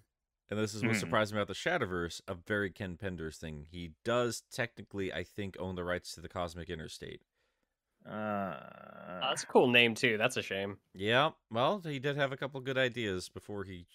and 0.49 0.59
this 0.59 0.73
is 0.73 0.83
what 0.83 0.95
Mhm. 0.95 0.99
surprised 0.99 1.33
me 1.33 1.39
about 1.39 1.47
the 1.47 1.53
Shatterverse, 1.53 2.21
a 2.27 2.33
very 2.35 2.71
Ken 2.71 2.97
Penders 2.97 3.37
thing. 3.37 3.67
He 3.69 3.93
does 4.03 4.41
technically, 4.51 5.13
I 5.13 5.23
think, 5.23 5.55
own 5.59 5.75
the 5.75 5.83
rights 5.83 6.13
to 6.15 6.21
the 6.21 6.29
Cosmic 6.29 6.69
Interstate. 6.69 7.21
Uh, 8.09 8.55
Oh, 9.23 9.29
that's 9.29 9.43
a 9.43 9.47
cool 9.47 9.69
name 9.69 9.95
too. 9.95 10.17
That's 10.17 10.37
a 10.37 10.41
shame. 10.41 10.77
Yeah, 10.93 11.31
well, 11.49 11.81
he 11.83 11.99
did 11.99 12.17
have 12.17 12.31
a 12.31 12.37
couple 12.37 12.59
good 12.59 12.77
ideas 12.77 13.29
before 13.29 13.63
he, 13.63 13.85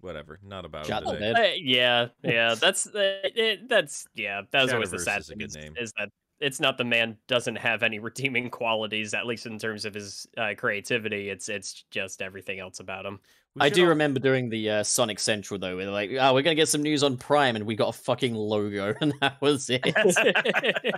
whatever, 0.00 0.38
not 0.42 0.64
about 0.64 0.86
Shut 0.86 1.02
him 1.04 1.14
today. 1.14 1.32
Uh, 1.32 1.54
yeah, 1.60 2.06
yeah. 2.22 2.54
That's 2.60 2.86
uh, 2.86 3.18
it, 3.24 3.68
that's 3.68 4.06
yeah. 4.14 4.42
That 4.52 4.62
was 4.62 4.72
always 4.72 4.90
the 4.90 4.98
Shatterverse 4.98 5.00
sad 5.04 5.20
is 5.20 5.28
a 5.28 5.32
thing. 5.32 5.38
good 5.38 5.48
Is, 5.48 5.56
name. 5.56 5.74
is 5.78 5.92
that 5.98 6.08
it's 6.40 6.60
not 6.60 6.78
the 6.78 6.84
man 6.84 7.16
doesn't 7.28 7.56
have 7.56 7.82
any 7.82 7.98
redeeming 7.98 8.50
qualities, 8.50 9.14
at 9.14 9.26
least 9.26 9.46
in 9.46 9.58
terms 9.58 9.84
of 9.84 9.94
his 9.94 10.26
uh, 10.38 10.52
creativity. 10.56 11.28
It's 11.28 11.48
it's 11.48 11.84
just 11.90 12.22
everything 12.22 12.60
else 12.60 12.78
about 12.80 13.04
him. 13.04 13.18
We 13.56 13.62
I 13.62 13.68
do 13.68 13.82
al- 13.82 13.88
remember 13.88 14.20
during 14.20 14.48
the 14.48 14.70
uh, 14.70 14.82
Sonic 14.84 15.18
Central 15.18 15.58
though, 15.58 15.76
where 15.76 15.84
they're 15.86 15.92
like, 15.92 16.10
"Oh, 16.18 16.34
we're 16.34 16.42
gonna 16.42 16.54
get 16.54 16.68
some 16.68 16.82
news 16.82 17.02
on 17.02 17.16
Prime," 17.16 17.56
and 17.56 17.66
we 17.66 17.74
got 17.74 17.88
a 17.88 17.98
fucking 17.98 18.34
logo, 18.34 18.94
and 19.00 19.12
that 19.20 19.40
was 19.42 19.68
it. 19.70 19.82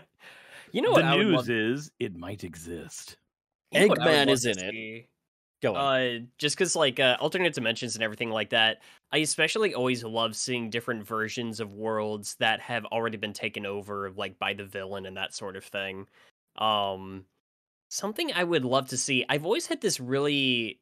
you 0.74 0.82
know 0.82 0.88
the 0.90 0.94
what 0.94 1.04
I 1.04 1.16
would 1.16 1.26
news 1.26 1.36
love- 1.36 1.50
is 1.50 1.90
it 2.00 2.16
might 2.16 2.44
exist. 2.44 3.16
you 3.70 3.80
know 3.80 3.86
what 3.86 4.00
I 4.02 4.06
would 4.06 4.28
Eggman 4.28 4.32
is 4.32 4.42
to 4.42 4.50
in 4.50 4.58
it. 4.58 5.06
Go 5.62 5.76
on. 5.76 6.00
Uh, 6.00 6.18
just 6.36 6.56
because 6.56 6.76
like 6.76 7.00
uh, 7.00 7.16
alternate 7.20 7.54
dimensions 7.54 7.94
and 7.94 8.02
everything 8.02 8.30
like 8.30 8.50
that, 8.50 8.82
I 9.12 9.18
especially 9.18 9.72
always 9.72 10.04
love 10.04 10.36
seeing 10.36 10.68
different 10.68 11.06
versions 11.06 11.60
of 11.60 11.72
worlds 11.72 12.34
that 12.40 12.60
have 12.60 12.84
already 12.86 13.16
been 13.16 13.32
taken 13.32 13.64
over, 13.64 14.10
like 14.10 14.38
by 14.38 14.52
the 14.52 14.64
villain 14.64 15.06
and 15.06 15.16
that 15.16 15.32
sort 15.32 15.56
of 15.56 15.64
thing. 15.64 16.06
Um, 16.56 17.24
something 17.88 18.32
I 18.32 18.44
would 18.44 18.64
love 18.64 18.88
to 18.88 18.96
see. 18.98 19.24
I've 19.28 19.44
always 19.46 19.66
had 19.66 19.80
this 19.80 20.00
really, 20.00 20.80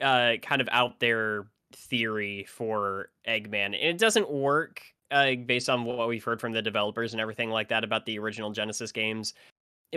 uh, 0.00 0.34
kind 0.40 0.62
of 0.62 0.68
out 0.72 1.00
there 1.00 1.48
theory 1.72 2.46
for 2.48 3.10
Eggman, 3.26 3.66
and 3.66 3.74
it 3.74 3.98
doesn't 3.98 4.30
work. 4.30 4.80
Uh, 5.10 5.34
based 5.36 5.70
on 5.70 5.84
what 5.84 6.08
we've 6.08 6.24
heard 6.24 6.40
from 6.40 6.52
the 6.52 6.60
developers 6.60 7.14
and 7.14 7.20
everything 7.20 7.50
like 7.50 7.68
that 7.68 7.82
about 7.84 8.04
the 8.04 8.18
original 8.18 8.50
Genesis 8.50 8.92
games, 8.92 9.32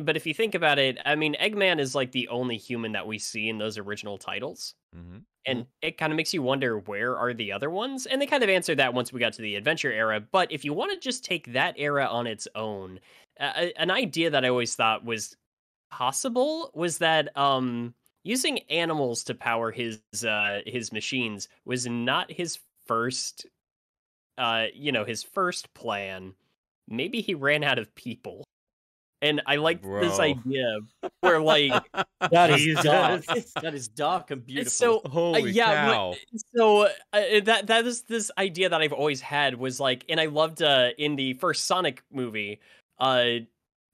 but 0.01 0.15
if 0.15 0.25
you 0.25 0.34
think 0.34 0.56
about 0.56 0.80
it, 0.80 1.00
I 1.06 1.15
mean, 1.15 1.36
Eggman 1.36 1.80
is 1.80 1.96
like 1.96 2.12
the 2.13 2.27
only 2.30 2.58
human 2.58 2.94
that 2.94 3.08
we 3.08 3.20
see 3.20 3.50
in 3.50 3.58
those 3.58 3.77
original 3.77 4.18
titles. 4.18 4.74
Mhm. 4.96 5.25
And 5.46 5.68
it 5.82 5.98
kind 5.98 6.13
of 6.13 6.18
makes 6.18 6.34
you 6.34 6.41
wonder 6.44 6.80
where 6.80 7.18
are 7.18 7.34
the 7.34 7.51
other 7.51 7.70
ones? 7.70 8.06
And 8.06 8.22
they 8.22 8.27
kind 8.27 8.44
of 8.44 8.50
answered 8.50 8.77
that 8.77 8.94
once 8.94 9.12
we 9.12 9.20
got 9.20 9.34
to 9.34 9.41
the 9.41 9.56
adventure 9.56 9.91
era. 9.91 10.20
But 10.22 10.51
if 10.51 10.63
you 10.63 10.72
want 10.74 10.94
to 10.94 11.00
just 11.00 11.25
take 11.25 11.51
that 11.53 11.75
era 11.77 12.06
on 12.06 12.27
its 12.27 12.48
own, 12.56 13.00
uh, 13.39 13.68
an 13.75 13.91
idea 13.91 14.30
that 14.30 14.46
I 14.46 14.50
always 14.50 14.75
thought 14.75 15.03
was 15.03 15.36
possible 15.91 16.72
was 16.74 17.00
that 17.00 17.36
um, 17.38 17.96
using 18.24 18.60
animals 18.70 19.24
to 19.25 19.36
power 19.36 19.72
his 19.72 20.01
uh, 20.25 20.62
his 20.65 20.91
machines 20.94 21.48
was 21.65 21.88
not 21.88 22.32
his 22.32 22.60
first, 22.88 23.46
uh, 24.41 24.65
you 24.74 24.91
know, 24.91 25.05
his 25.05 25.24
first 25.24 25.74
plan. 25.74 26.33
Maybe 26.89 27.21
he 27.21 27.36
ran 27.36 27.63
out 27.63 27.79
of 27.79 27.93
people. 27.95 28.43
and 29.21 29.39
I 29.45 29.57
like 29.57 29.81
this 29.83 30.19
idea 30.19 30.79
where 31.21 31.39
like 31.39 31.71
That 32.31 32.50
is 32.50 32.62
Jesus. 32.62 32.83
dark. 32.83 33.24
That 33.62 33.74
is 33.75 33.88
dark 33.88 34.31
and 34.31 34.43
beautiful. 34.45 34.71
so 34.71 35.01
Holy 35.10 35.51
yeah, 35.51 35.88
what- 35.88 35.93
cow! 35.95 36.15
so 36.55 36.81
uh, 37.13 37.39
that 37.45 37.67
that 37.67 37.86
is 37.86 38.01
this 38.03 38.31
idea 38.38 38.69
that 38.69 38.81
I've 38.81 38.93
always 38.93 39.21
had 39.21 39.55
was 39.55 39.79
like, 39.79 40.05
and 40.10 40.19
I 40.19 40.25
loved 40.25 40.62
uh, 40.63 40.89
in 40.98 41.15
the 41.15 41.33
first 41.36 41.65
Sonic 41.65 42.01
movie, 42.12 42.60
uh, 43.00 43.25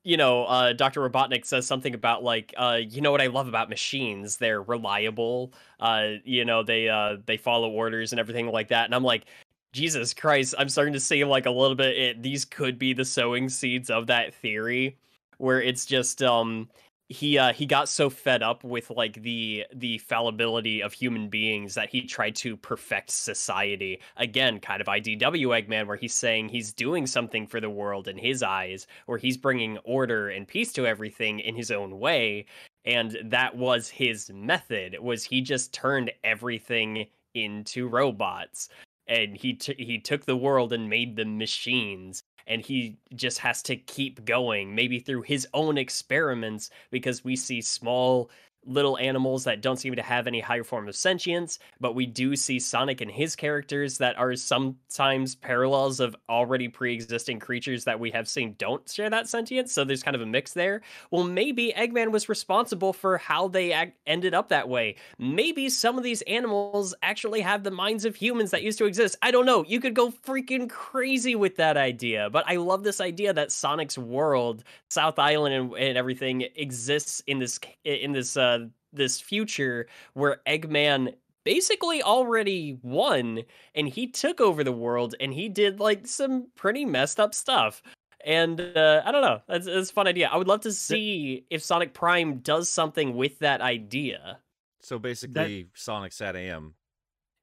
you 0.04 0.16
know, 0.16 0.46
uh, 0.46 0.72
Doctor 0.72 1.02
Robotnik 1.08 1.46
says 1.46 1.68
something 1.68 1.94
about 1.94 2.24
like, 2.24 2.54
uh, 2.58 2.80
you 2.82 3.02
know 3.02 3.12
what 3.12 3.22
I 3.22 3.28
love 3.28 3.50
about 3.50 3.68
machines? 3.70 4.38
They're 4.38 4.62
reliable. 4.62 5.52
Uh, 5.82 6.14
you 6.24 6.46
know, 6.46 6.64
they 6.64 6.88
uh, 6.88 7.18
they 7.26 7.36
follow 7.38 7.70
orders 7.70 8.14
and 8.14 8.20
everything 8.20 8.48
like 8.48 8.70
that. 8.70 8.86
And 8.86 8.96
I'm 8.96 9.04
like, 9.04 9.26
Jesus 9.74 10.14
Christ, 10.14 10.56
I'm 10.58 10.70
starting 10.70 10.94
to 10.94 11.00
see 11.00 11.24
like 11.24 11.46
a 11.46 11.52
little 11.52 11.76
bit. 11.76 11.98
It, 11.98 12.24
these 12.24 12.46
could 12.46 12.80
be 12.80 12.94
the 12.94 13.06
sowing 13.06 13.50
seeds 13.50 13.90
of 13.90 14.08
that 14.08 14.34
theory, 14.34 14.98
where 15.38 15.62
it's 15.62 15.86
just 15.86 16.24
um 16.24 16.70
he 17.10 17.38
uh 17.38 17.54
he 17.54 17.66
got 17.66 17.88
so 17.88 18.10
fed 18.10 18.44
up 18.44 18.64
with 18.64 18.90
like 18.90 19.22
the 19.24 19.66
the 19.74 19.98
fallibility 20.00 20.82
of 20.82 20.92
human 20.92 21.30
beings 21.30 21.74
that 21.74 21.90
he 21.90 22.02
tried 22.02 22.36
to 22.36 22.58
perfect 22.58 23.10
society 23.10 24.00
again 24.18 24.60
kind 24.60 24.82
of 24.82 24.88
idw 24.88 25.18
eggman 25.18 25.88
where 25.88 25.96
he's 25.96 26.14
saying 26.14 26.50
he's 26.50 26.74
doing 26.74 27.08
something 27.08 27.48
for 27.48 27.62
the 27.62 27.70
world 27.70 28.10
in 28.10 28.18
his 28.18 28.44
eyes 28.44 28.88
where 29.06 29.18
he's 29.18 29.38
bringing 29.38 29.78
order 29.80 30.30
and 30.30 30.48
peace 30.48 30.74
to 30.74 30.86
everything 30.86 31.40
in 31.40 31.56
his 31.56 31.72
own 31.72 31.98
way 31.98 32.46
and 32.84 33.18
that 33.24 33.56
was 33.56 33.88
his 33.88 34.30
method 34.34 34.98
was 35.00 35.24
he 35.24 35.40
just 35.40 35.74
turned 35.74 36.12
everything 36.26 37.06
into 37.36 37.88
robots 37.88 38.68
and 39.08 39.38
he 39.38 39.54
t- 39.54 39.76
he 39.78 40.00
took 40.00 40.26
the 40.26 40.38
world 40.38 40.74
and 40.74 40.90
made 40.90 41.16
them 41.16 41.38
machines 41.38 42.24
and 42.48 42.62
he 42.62 42.98
just 43.14 43.40
has 43.40 43.62
to 43.62 43.76
keep 43.76 44.26
going 44.26 44.74
maybe 44.74 45.00
through 45.00 45.22
his 45.22 45.48
own 45.54 45.78
experiments 45.78 46.70
because 46.92 47.24
we 47.24 47.36
see 47.36 47.62
small 47.62 48.30
little 48.68 48.98
animals 48.98 49.46
that 49.46 49.62
don't 49.62 49.78
seem 49.78 49.96
to 49.96 50.02
have 50.02 50.28
any 50.28 50.40
higher 50.40 50.64
form 50.64 50.88
of 50.88 50.96
sentience 50.96 51.60
but 51.80 51.96
we 51.96 52.06
do 52.06 52.36
see 52.36 52.60
sonic 52.60 53.02
and 53.02 53.12
his 53.12 53.36
characters 53.36 53.98
that 53.98 54.18
are 54.18 54.36
sometimes 54.36 55.36
parallels 55.36 56.00
of 56.00 56.16
already 56.30 56.68
pre-existing 56.68 57.40
creatures 57.40 57.84
that 57.86 58.00
we 58.00 58.12
have 58.12 58.28
seen 58.28 58.56
don't 58.58 58.90
share 58.90 59.10
that 59.10 59.28
sentience 59.28 59.72
so 59.72 59.84
there's 59.84 60.04
kind 60.04 60.16
of 60.16 60.22
a 60.22 60.26
mix 60.26 60.54
there. 60.54 60.82
Well 61.12 61.24
maybe 61.24 61.74
eggman 61.76 62.12
was 62.12 62.30
responsible 62.30 62.94
for 62.94 63.18
how 63.18 63.48
they 63.48 63.94
ended 64.06 64.34
up 64.34 64.50
that 64.50 64.70
way. 64.70 64.96
Maybe 65.18 65.70
some 65.70 65.98
of 65.98 66.04
these 66.04 66.22
animals 66.24 66.94
actually 67.02 67.42
have 67.42 67.64
the 67.64 67.72
minds 67.72 68.06
of 68.06 68.16
humans 68.16 68.52
that 68.52 68.64
used 68.64 68.78
to 68.80 68.86
exist. 68.86 69.16
I 69.22 69.32
don't 69.32 69.46
know. 69.46 69.64
You 69.68 69.80
could 69.80 69.94
go 69.94 70.12
freaking 70.12 70.70
crazy 70.70 71.36
with 71.36 71.56
that 71.58 71.78
idea 71.78 72.30
but 72.30 72.44
i 72.48 72.56
love 72.56 72.84
this 72.84 73.00
idea 73.02 73.34
that 73.34 73.52
sonic's 73.52 73.98
world 73.98 74.64
south 74.90 75.20
island 75.20 75.54
and, 75.54 75.74
and 75.74 75.98
everything 75.98 76.46
exists 76.56 77.22
in 77.28 77.40
this 77.40 77.60
in 77.84 78.12
this 78.12 78.38
uh 78.38 78.57
this 78.94 79.20
future 79.20 79.88
where 80.14 80.42
eggman 80.48 81.14
basically 81.44 82.02
already 82.02 82.78
won 82.82 83.42
and 83.76 83.88
he 83.88 84.08
took 84.08 84.42
over 84.42 84.64
the 84.64 84.72
world 84.72 85.16
and 85.20 85.34
he 85.34 85.48
did 85.48 85.80
like 85.80 86.06
some 86.08 86.48
pretty 86.56 86.86
messed 86.86 87.20
up 87.20 87.34
stuff 87.34 87.82
and 88.26 88.60
uh, 88.60 89.02
I 89.06 89.12
don't 89.12 89.22
know. 89.22 89.40
That's, 89.48 89.66
that's 89.66 89.90
a 89.90 89.94
fun 89.94 90.08
idea. 90.08 90.28
I 90.28 90.38
would 90.38 90.48
love 90.48 90.62
to 90.62 90.74
see 90.74 91.46
if 91.50 91.64
Sonic 91.64 91.94
Prime 91.94 92.40
does 92.40 92.70
something 92.70 93.16
with 93.16 93.40
that 93.40 93.62
idea. 93.62 94.40
So 94.82 95.00
basically, 95.00 95.68
Sonic 95.76 96.12
Sat 96.12 96.36
AM. 96.36 96.74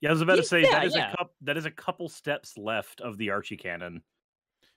Yeah, 0.00 0.10
I 0.10 0.12
was 0.12 0.20
about 0.20 0.36
to 0.36 0.42
say 0.42 0.62
Yeah, 0.62 0.72
that 0.72 0.84
is 0.84 0.94
yeah. 0.94 1.12
a 1.12 1.16
cup 1.16 1.34
that 1.42 1.56
is 1.56 1.64
a 1.64 1.70
couple 1.70 2.08
steps 2.08 2.58
left 2.58 3.00
of 3.00 3.16
the 3.16 3.30
Archie 3.30 3.56
canon. 3.56 4.02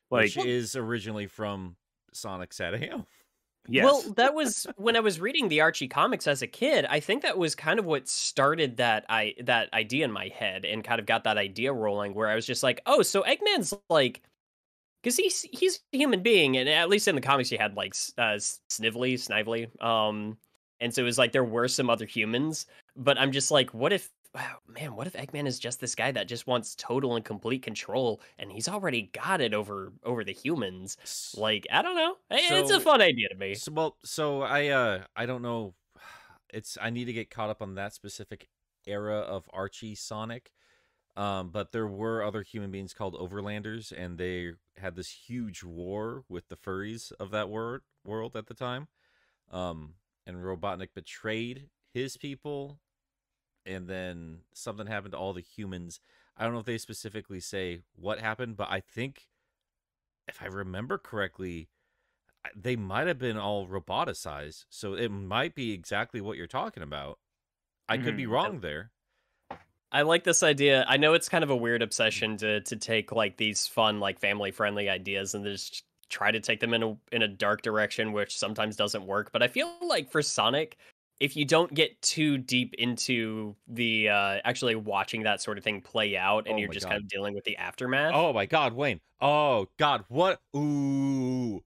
Like 0.09 0.35
which 0.35 0.37
is 0.37 0.75
originally 0.75 1.27
from 1.27 1.75
Sonic 2.13 2.53
Sat 2.53 2.73
AM. 2.73 3.05
Yes. 3.67 3.85
Well, 3.85 4.01
that 4.15 4.33
was 4.33 4.67
when 4.75 4.95
I 4.95 4.99
was 4.99 5.19
reading 5.19 5.47
the 5.47 5.61
Archie 5.61 5.87
comics 5.87 6.27
as 6.27 6.41
a 6.41 6.47
kid. 6.47 6.85
I 6.89 6.99
think 6.99 7.21
that 7.23 7.37
was 7.37 7.55
kind 7.55 7.79
of 7.79 7.85
what 7.85 8.07
started 8.07 8.77
that 8.77 9.05
I 9.09 9.35
that 9.43 9.71
idea 9.73 10.05
in 10.05 10.11
my 10.11 10.27
head 10.29 10.65
and 10.65 10.83
kind 10.83 10.99
of 10.99 11.05
got 11.05 11.23
that 11.25 11.37
idea 11.37 11.73
rolling. 11.73 12.13
Where 12.13 12.27
I 12.27 12.35
was 12.35 12.45
just 12.45 12.63
like, 12.63 12.81
oh, 12.85 13.01
so 13.01 13.23
Eggman's 13.23 13.73
like, 13.89 14.21
because 15.01 15.17
he's 15.17 15.41
he's 15.41 15.79
a 15.93 15.97
human 15.97 16.21
being, 16.23 16.57
and 16.57 16.67
at 16.67 16.89
least 16.89 17.07
in 17.07 17.15
the 17.15 17.21
comics, 17.21 17.49
he 17.49 17.57
had 17.57 17.75
like 17.75 17.93
uh, 18.17 18.37
Snively, 18.69 19.17
Snively, 19.17 19.67
um, 19.81 20.37
and 20.79 20.93
so 20.93 21.01
it 21.01 21.05
was 21.05 21.17
like 21.17 21.31
there 21.31 21.43
were 21.43 21.67
some 21.67 21.89
other 21.89 22.05
humans. 22.05 22.65
But 22.95 23.19
I'm 23.19 23.31
just 23.31 23.51
like, 23.51 23.73
what 23.73 23.93
if? 23.93 24.09
Wow, 24.35 24.57
man, 24.67 24.95
what 24.95 25.07
if 25.07 25.13
Eggman 25.13 25.47
is 25.47 25.57
just 25.57 25.79
this 25.79 25.95
guy 25.95 26.11
that 26.11 26.27
just 26.27 26.45
wants 26.45 26.75
total 26.75 27.15
and 27.15 27.25
complete 27.25 27.63
control, 27.63 28.21
and 28.37 28.51
he's 28.51 28.67
already 28.67 29.09
got 29.13 29.41
it 29.41 29.53
over 29.53 29.93
over 30.03 30.23
the 30.23 30.33
humans? 30.33 30.97
Like, 31.35 31.65
I 31.71 31.81
don't 31.81 31.95
know. 31.95 32.17
Eh, 32.29 32.59
it's 32.59 32.69
a 32.71 32.79
fun 32.79 33.01
idea 33.01 33.29
to 33.29 33.35
me. 33.35 33.55
So, 33.55 33.71
well, 33.71 33.97
so 34.03 34.41
I 34.41 34.67
uh 34.67 35.03
I 35.15 35.25
don't 35.25 35.41
know. 35.41 35.73
It's 36.53 36.77
I 36.81 36.91
need 36.91 37.05
to 37.05 37.13
get 37.13 37.29
caught 37.29 37.49
up 37.49 37.61
on 37.61 37.75
that 37.75 37.93
specific 37.93 38.47
era 38.85 39.17
of 39.17 39.49
Archie 39.51 39.95
Sonic. 39.95 40.51
Um, 41.17 41.49
but 41.49 41.71
there 41.71 41.87
were 41.87 42.23
other 42.23 42.41
human 42.43 42.71
beings 42.71 42.93
called 42.93 43.15
Overlanders, 43.15 43.91
and 43.91 44.17
they 44.17 44.51
had 44.77 44.95
this 44.95 45.09
huge 45.09 45.63
war 45.63 46.23
with 46.29 46.47
the 46.47 46.55
furries 46.55 47.11
of 47.19 47.31
that 47.31 47.49
wor- 47.49 47.81
world 48.05 48.35
at 48.37 48.45
the 48.47 48.53
time. 48.53 48.87
Um, 49.51 49.95
and 50.25 50.37
Robotnik 50.37 50.89
betrayed 50.93 51.69
his 51.93 52.17
people, 52.17 52.79
and 53.67 53.87
then 53.87 54.41
something 54.53 54.87
happened 54.87 55.11
to 55.13 55.17
all 55.17 55.33
the 55.33 55.41
humans. 55.41 55.99
I 56.37 56.43
don't 56.43 56.53
know 56.53 56.59
if 56.59 56.65
they 56.65 56.77
specifically 56.77 57.39
say 57.39 57.83
what 57.95 58.19
happened, 58.19 58.57
but 58.57 58.69
I 58.71 58.79
think, 58.81 59.27
if 60.27 60.41
I 60.41 60.45
remember 60.47 60.97
correctly, 60.97 61.69
they 62.55 62.75
might 62.75 63.07
have 63.07 63.19
been 63.19 63.37
all 63.37 63.67
roboticized. 63.67 64.65
So 64.69 64.93
it 64.95 65.09
might 65.09 65.55
be 65.55 65.73
exactly 65.73 66.21
what 66.21 66.37
you're 66.37 66.47
talking 66.47 66.83
about. 66.83 67.19
I 67.89 67.97
could 67.97 68.15
be 68.17 68.25
Mhm. 68.25 68.31
wrong 68.31 68.59
there. 68.61 68.91
I 69.91 70.01
like 70.01 70.23
this 70.23 70.43
idea. 70.43 70.85
I 70.87 70.97
know 70.97 71.13
it's 71.13 71.29
kind 71.29 71.43
of 71.43 71.49
a 71.49 71.55
weird 71.55 71.81
obsession 71.81 72.37
to 72.37 72.61
to 72.61 72.75
take 72.75 73.11
like 73.11 73.37
these 73.37 73.67
fun, 73.67 73.99
like 73.99 74.19
family 74.19 74.51
friendly 74.51 74.89
ideas 74.89 75.33
and 75.33 75.45
just 75.45 75.83
try 76.09 76.31
to 76.31 76.39
take 76.39 76.59
them 76.59 76.73
in 76.73 76.83
a 76.83 76.97
in 77.11 77.21
a 77.21 77.27
dark 77.27 77.61
direction, 77.61 78.11
which 78.11 78.37
sometimes 78.37 78.75
doesn't 78.75 79.05
work. 79.05 79.31
But 79.31 79.43
I 79.43 79.47
feel 79.47 79.73
like 79.81 80.11
for 80.11 80.21
Sonic, 80.21 80.77
if 81.19 81.35
you 81.35 81.45
don't 81.45 81.73
get 81.73 81.99
too 82.01 82.37
deep 82.37 82.73
into 82.75 83.55
the 83.67 84.09
uh 84.09 84.39
actually 84.45 84.75
watching 84.75 85.23
that 85.23 85.41
sort 85.41 85.57
of 85.57 85.63
thing 85.63 85.81
play 85.81 86.15
out 86.17 86.47
and 86.47 86.55
Oh 86.55 86.57
you're 86.57 86.69
just 86.69 86.85
God. 86.85 86.91
kind 86.91 87.03
of 87.03 87.09
dealing 87.09 87.33
with 87.33 87.43
the 87.43 87.57
aftermath. 87.57 88.11
Oh 88.13 88.33
my 88.33 88.45
god, 88.45 88.73
Wayne. 88.73 89.01
Oh 89.19 89.67
god, 89.77 90.05
what? 90.09 90.41
Ooh. 90.55 91.63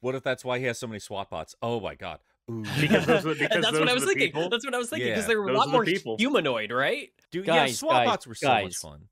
What 0.00 0.14
if 0.14 0.22
that's 0.22 0.44
why 0.44 0.58
he 0.58 0.66
has 0.66 0.78
so 0.78 0.86
many 0.86 0.98
SWAT 1.00 1.30
bots? 1.30 1.54
Oh 1.62 1.80
my 1.80 1.94
god. 1.94 2.20
Ooh. 2.50 2.62
because 2.80 3.06
those 3.06 3.26
are 3.26 3.34
because 3.34 3.48
that's 3.50 3.70
those 3.72 3.80
what 3.80 3.88
I 3.88 3.94
was 3.94 4.04
thinking. 4.04 4.26
people. 4.28 4.48
That's 4.50 4.64
what 4.64 4.74
I 4.74 4.78
was 4.78 4.90
thinking 4.90 5.08
because 5.08 5.24
Yeah, 5.24 5.28
they 5.28 5.36
were 5.36 5.48
a 5.48 5.52
lot 5.52 5.66
the 5.66 5.72
more 5.72 5.84
people. 5.84 6.16
humanoid, 6.18 6.70
right? 6.70 7.10
Dude, 7.32 7.46
yeah, 7.46 7.66
SWAT 7.66 7.92
guys, 7.92 8.06
bots 8.06 8.26
were 8.26 8.34
so 8.34 8.48
much 8.62 8.76
fun. 8.76 9.08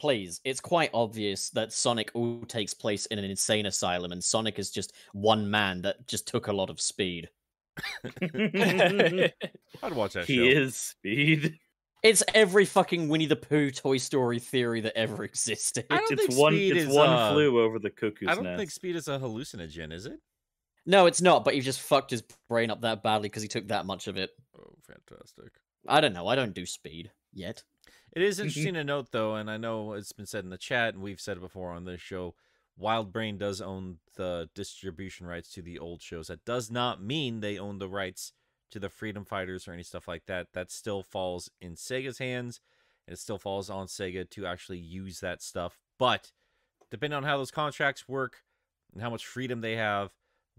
Please, 0.00 0.40
it's 0.44 0.60
quite 0.60 0.88
obvious 0.94 1.50
that 1.50 1.74
Sonic 1.74 2.10
all 2.14 2.40
takes 2.46 2.72
place 2.72 3.04
in 3.06 3.18
an 3.18 3.24
insane 3.26 3.66
asylum, 3.66 4.12
and 4.12 4.24
Sonic 4.24 4.58
is 4.58 4.70
just 4.70 4.94
one 5.12 5.50
man 5.50 5.82
that 5.82 6.06
just 6.08 6.26
took 6.26 6.46
a 6.46 6.52
lot 6.54 6.70
of 6.70 6.80
speed. 6.80 7.28
I'd 9.82 9.94
watch 9.94 10.14
that 10.14 10.24
he 10.26 10.36
show. 10.36 10.42
is 10.60 10.76
speed. 10.76 11.58
It's 12.02 12.22
every 12.34 12.64
fucking 12.64 13.08
Winnie 13.08 13.26
the 13.26 13.36
Pooh 13.36 13.70
Toy 13.70 13.98
Story 13.98 14.38
theory 14.38 14.80
that 14.82 14.96
ever 14.96 15.22
existed. 15.24 15.84
I 15.90 15.98
don't 15.98 16.12
It's 16.12 16.26
think 16.26 16.38
one. 16.40 16.52
speed 16.54 16.76
It's 16.76 16.88
is, 16.90 16.94
one 16.96 17.08
uh, 17.10 17.32
flew 17.32 17.60
over 17.60 17.78
the 17.78 17.90
cuckoo's 17.90 18.22
nest. 18.22 18.32
I 18.32 18.34
don't 18.36 18.44
nest. 18.44 18.58
think 18.58 18.70
speed 18.70 18.96
is 18.96 19.08
a 19.08 19.18
hallucinogen, 19.18 19.92
is 19.92 20.06
it? 20.06 20.18
No, 20.86 21.04
it's 21.06 21.20
not, 21.20 21.44
but 21.44 21.52
he 21.54 21.60
just 21.60 21.80
fucked 21.80 22.10
his 22.10 22.22
brain 22.48 22.70
up 22.70 22.80
that 22.82 23.02
badly 23.02 23.28
because 23.28 23.42
he 23.42 23.48
took 23.48 23.68
that 23.68 23.84
much 23.84 24.06
of 24.08 24.16
it. 24.16 24.30
Oh, 24.58 24.72
fantastic. 24.86 25.52
I 25.86 26.00
don't 26.00 26.14
know. 26.14 26.26
I 26.26 26.36
don't 26.36 26.54
do 26.54 26.64
speed 26.64 27.10
yet. 27.34 27.62
It 28.12 28.22
is 28.22 28.40
interesting 28.40 28.74
to 28.74 28.84
note, 28.84 29.08
though, 29.12 29.34
and 29.36 29.50
I 29.50 29.58
know 29.58 29.92
it's 29.92 30.12
been 30.12 30.26
said 30.26 30.44
in 30.44 30.50
the 30.50 30.56
chat, 30.58 30.94
and 30.94 31.02
we've 31.02 31.20
said 31.20 31.36
it 31.36 31.40
before 31.40 31.70
on 31.72 31.84
this 31.84 32.00
show. 32.00 32.34
WildBrain 32.80 33.38
does 33.38 33.60
own 33.60 33.98
the 34.16 34.48
distribution 34.54 35.26
rights 35.26 35.50
to 35.52 35.62
the 35.62 35.78
old 35.78 36.02
shows. 36.02 36.28
That 36.28 36.44
does 36.44 36.70
not 36.70 37.02
mean 37.02 37.40
they 37.40 37.58
own 37.58 37.78
the 37.78 37.88
rights 37.88 38.32
to 38.70 38.78
the 38.78 38.88
Freedom 38.88 39.24
Fighters 39.24 39.66
or 39.66 39.72
any 39.72 39.82
stuff 39.82 40.08
like 40.08 40.26
that. 40.26 40.48
That 40.54 40.70
still 40.70 41.02
falls 41.02 41.50
in 41.60 41.74
Sega's 41.74 42.18
hands, 42.18 42.60
and 43.06 43.14
it 43.14 43.18
still 43.18 43.38
falls 43.38 43.68
on 43.68 43.86
Sega 43.86 44.28
to 44.30 44.46
actually 44.46 44.78
use 44.78 45.20
that 45.20 45.42
stuff. 45.42 45.78
But 45.98 46.32
depending 46.90 47.16
on 47.16 47.24
how 47.24 47.36
those 47.36 47.50
contracts 47.50 48.08
work 48.08 48.38
and 48.92 49.02
how 49.02 49.10
much 49.10 49.26
freedom 49.26 49.60
they 49.60 49.76
have, 49.76 50.10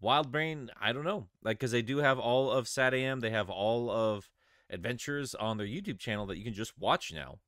WildBrain, 0.02 0.70
I 0.80 0.94
don't 0.94 1.04
know, 1.04 1.28
like 1.44 1.60
because 1.60 1.72
they 1.72 1.82
do 1.82 1.98
have 1.98 2.20
all 2.20 2.52
of 2.52 2.68
Sat 2.68 2.94
AM, 2.94 3.20
they 3.20 3.30
have 3.30 3.50
all 3.50 3.90
of 3.90 4.30
adventures 4.70 5.36
on 5.36 5.58
their 5.58 5.68
YouTube 5.68 6.00
channel 6.00 6.26
that 6.28 6.38
you 6.38 6.44
can 6.44 6.54
just 6.54 6.78
watch 6.78 7.14
now. 7.14 7.40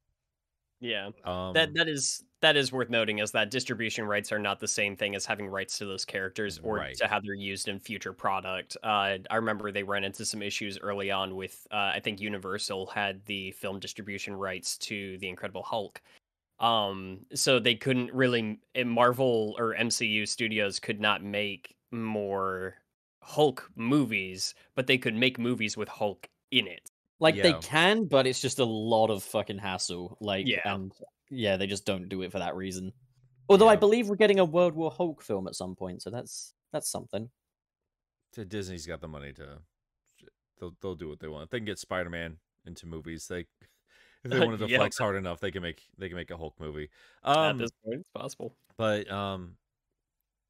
Yeah. 0.80 1.12
Um, 1.24 1.54
that 1.54 1.74
that 1.76 1.88
is 1.88 2.24
that 2.44 2.56
is 2.56 2.72
worth 2.72 2.90
noting 2.90 3.20
is 3.20 3.32
that 3.32 3.50
distribution 3.50 4.06
rights 4.06 4.32
are 4.32 4.38
not 4.40 4.60
the 4.60 4.68
same 4.68 4.96
thing 4.96 5.16
as 5.16 5.26
having 5.26 5.48
rights 5.48 5.78
to 5.80 5.86
those 5.86 6.06
characters 6.06 6.60
or 6.62 6.76
Right. 6.78 6.96
to 6.98 7.08
how 7.08 7.20
they're 7.20 7.34
used 7.34 7.68
in 7.68 7.80
future 7.80 8.14
product. 8.14 8.78
Uh, 8.84 9.18
I 9.32 9.36
remember 9.36 9.72
they 9.72 9.84
ran 9.84 10.04
into 10.04 10.26
some 10.26 10.42
issues 10.44 10.78
early 10.80 11.10
on 11.10 11.36
with 11.36 11.66
uh, 11.72 11.92
I 11.96 12.00
think 12.04 12.22
Universal 12.22 12.86
had 12.88 13.26
the 13.26 13.52
film 13.52 13.80
distribution 13.80 14.36
rights 14.36 14.78
to 14.80 15.18
the 15.20 15.28
Incredible 15.28 15.64
Hulk. 15.64 16.02
Um, 16.60 17.26
so 17.34 17.60
they 17.60 17.76
couldn't 17.76 18.14
really 18.14 18.60
eh, 18.76 18.84
Marvel 18.84 19.56
or 19.58 19.74
MCU 19.76 20.28
studios 20.28 20.80
could 20.80 21.02
not 21.02 21.24
make 21.24 21.76
more 21.92 22.76
Hulk 23.22 23.70
movies, 23.76 24.54
but 24.76 24.86
they 24.88 24.98
could 24.98 25.16
make 25.16 25.40
movies 25.40 25.76
with 25.78 25.88
Hulk 25.90 26.28
in 26.52 26.68
it. 26.68 26.82
Like 27.20 27.36
they 27.42 27.54
can, 27.54 28.06
but 28.06 28.28
it's 28.28 28.42
just 28.42 28.60
a 28.60 28.66
lot 28.66 29.10
of 29.10 29.24
fucking 29.24 29.60
hassle. 29.60 30.18
Like, 30.20 30.46
Yeah. 30.48 30.60
and 30.66 30.92
yeah, 31.30 31.58
they 31.58 31.68
just 31.68 31.86
don't 31.86 32.10
do 32.10 32.22
it 32.22 32.32
for 32.32 32.40
that 32.40 32.56
reason. 32.56 32.94
Although 33.50 33.68
I 33.70 33.76
believe 33.76 34.08
we're 34.08 34.16
getting 34.16 34.40
a 34.40 34.46
World 34.46 34.74
War 34.74 34.92
Hulk 34.92 35.22
film 35.22 35.48
at 35.48 35.56
some 35.56 35.76
point, 35.76 36.02
so 36.02 36.10
that's 36.10 36.54
that's 36.72 36.90
something. 36.90 37.30
to 38.34 38.46
Disney's 38.46 38.88
got 38.88 39.02
the 39.02 39.08
money 39.08 39.32
to 39.34 39.60
they'll 40.60 40.76
they'll 40.82 40.96
do 40.96 41.10
what 41.10 41.20
they 41.20 41.28
want. 41.28 41.46
If 41.46 41.50
they 41.50 41.60
can 41.60 41.66
get 41.66 41.80
Spider 41.80 42.10
Man 42.10 42.38
into 42.66 42.86
movies, 42.88 43.28
they 43.28 43.46
if 44.24 44.32
they 44.32 44.40
wanted 44.40 44.60
to 44.60 44.68
Yep. 44.70 44.80
flex 44.80 44.98
hard 44.98 45.16
enough, 45.16 45.40
they 45.40 45.52
can 45.52 45.62
make 45.62 45.84
they 45.98 46.08
can 46.08 46.16
make 46.18 46.32
a 46.32 46.38
Hulk 46.38 46.56
movie. 46.60 46.90
At 47.24 47.34
Um 47.40 47.58
this 47.58 47.72
point, 47.84 48.00
it's 48.00 48.10
possible. 48.10 48.56
but 48.78 49.10
um 49.12 49.58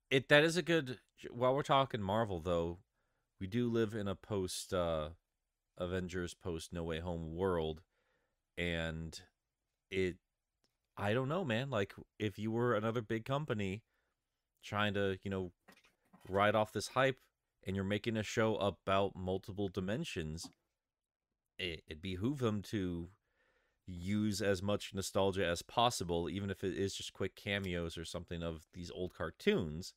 it 0.10 0.30
that 0.30 0.44
is 0.44 0.58
a 0.58 0.62
good 0.62 1.00
while 1.32 1.56
we're 1.56 1.64
talking 1.64 2.02
Marvel 2.02 2.40
though, 2.40 2.80
we 3.40 3.48
do 3.48 3.70
live 3.70 3.94
in 3.94 4.08
a 4.08 4.16
post 4.16 4.74
uh 4.74 5.10
Avengers 5.78 6.34
post 6.34 6.72
No 6.72 6.84
Way 6.84 7.00
Home 7.00 7.36
world 7.36 7.82
and 8.58 9.20
it 9.90 10.18
I 10.98 11.14
don't 11.14 11.30
know, 11.30 11.44
man. 11.44 11.70
Like 11.70 11.94
if 12.20 12.38
you 12.40 12.52
were 12.52 12.76
another 12.76 13.02
big 13.02 13.26
company 13.26 13.84
trying 14.64 14.94
to, 14.96 15.20
you 15.24 15.32
know, 15.32 15.54
ride 16.30 16.56
off 16.56 16.74
this 16.74 16.90
hype 16.90 17.20
and 17.66 17.76
you're 17.76 17.86
making 17.86 18.18
a 18.18 18.24
show 18.24 18.58
about 18.58 19.16
multiple 19.16 19.70
dimensions, 19.70 20.52
it, 21.58 21.84
it 21.88 22.02
behoove 22.02 22.40
them 22.40 22.62
to 22.62 23.10
use 23.88 24.42
as 24.42 24.62
much 24.64 24.94
nostalgia 24.94 25.46
as 25.48 25.62
possible, 25.64 26.30
even 26.30 26.50
if 26.50 26.64
it 26.64 26.78
is 26.78 26.96
just 26.96 27.14
quick 27.14 27.36
cameos 27.36 27.98
or 27.98 28.06
something 28.06 28.44
of 28.44 28.68
these 28.74 28.92
old 28.92 29.14
cartoons. 29.14 29.96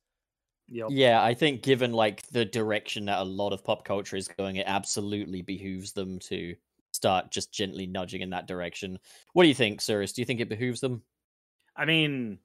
Yep. 0.68 0.92
Yeah, 0.92 1.22
I 1.22 1.35
think 1.35 1.62
given 1.62 1.92
like 1.92 2.26
the 2.28 2.44
direction 2.44 3.06
that 3.06 3.20
a 3.20 3.24
lot 3.24 3.52
of 3.52 3.64
pop 3.64 3.85
culture 3.85 4.16
is 4.16 4.28
going, 4.28 4.56
it 4.56 4.66
absolutely 4.66 5.42
behooves 5.42 5.92
them 5.92 6.18
to 6.20 6.56
start 6.96 7.30
just 7.30 7.52
gently 7.52 7.87
nudging 7.87 8.22
in 8.22 8.30
that 8.30 8.46
direction. 8.48 8.98
What 9.32 9.44
do 9.44 9.48
you 9.48 9.54
think, 9.54 9.80
Cyrus? 9.80 10.12
Do 10.12 10.20
you 10.20 10.26
think 10.26 10.40
it 10.40 10.48
behooves 10.48 10.80
them? 10.80 11.02
I 11.76 11.85
mean, 11.85 12.38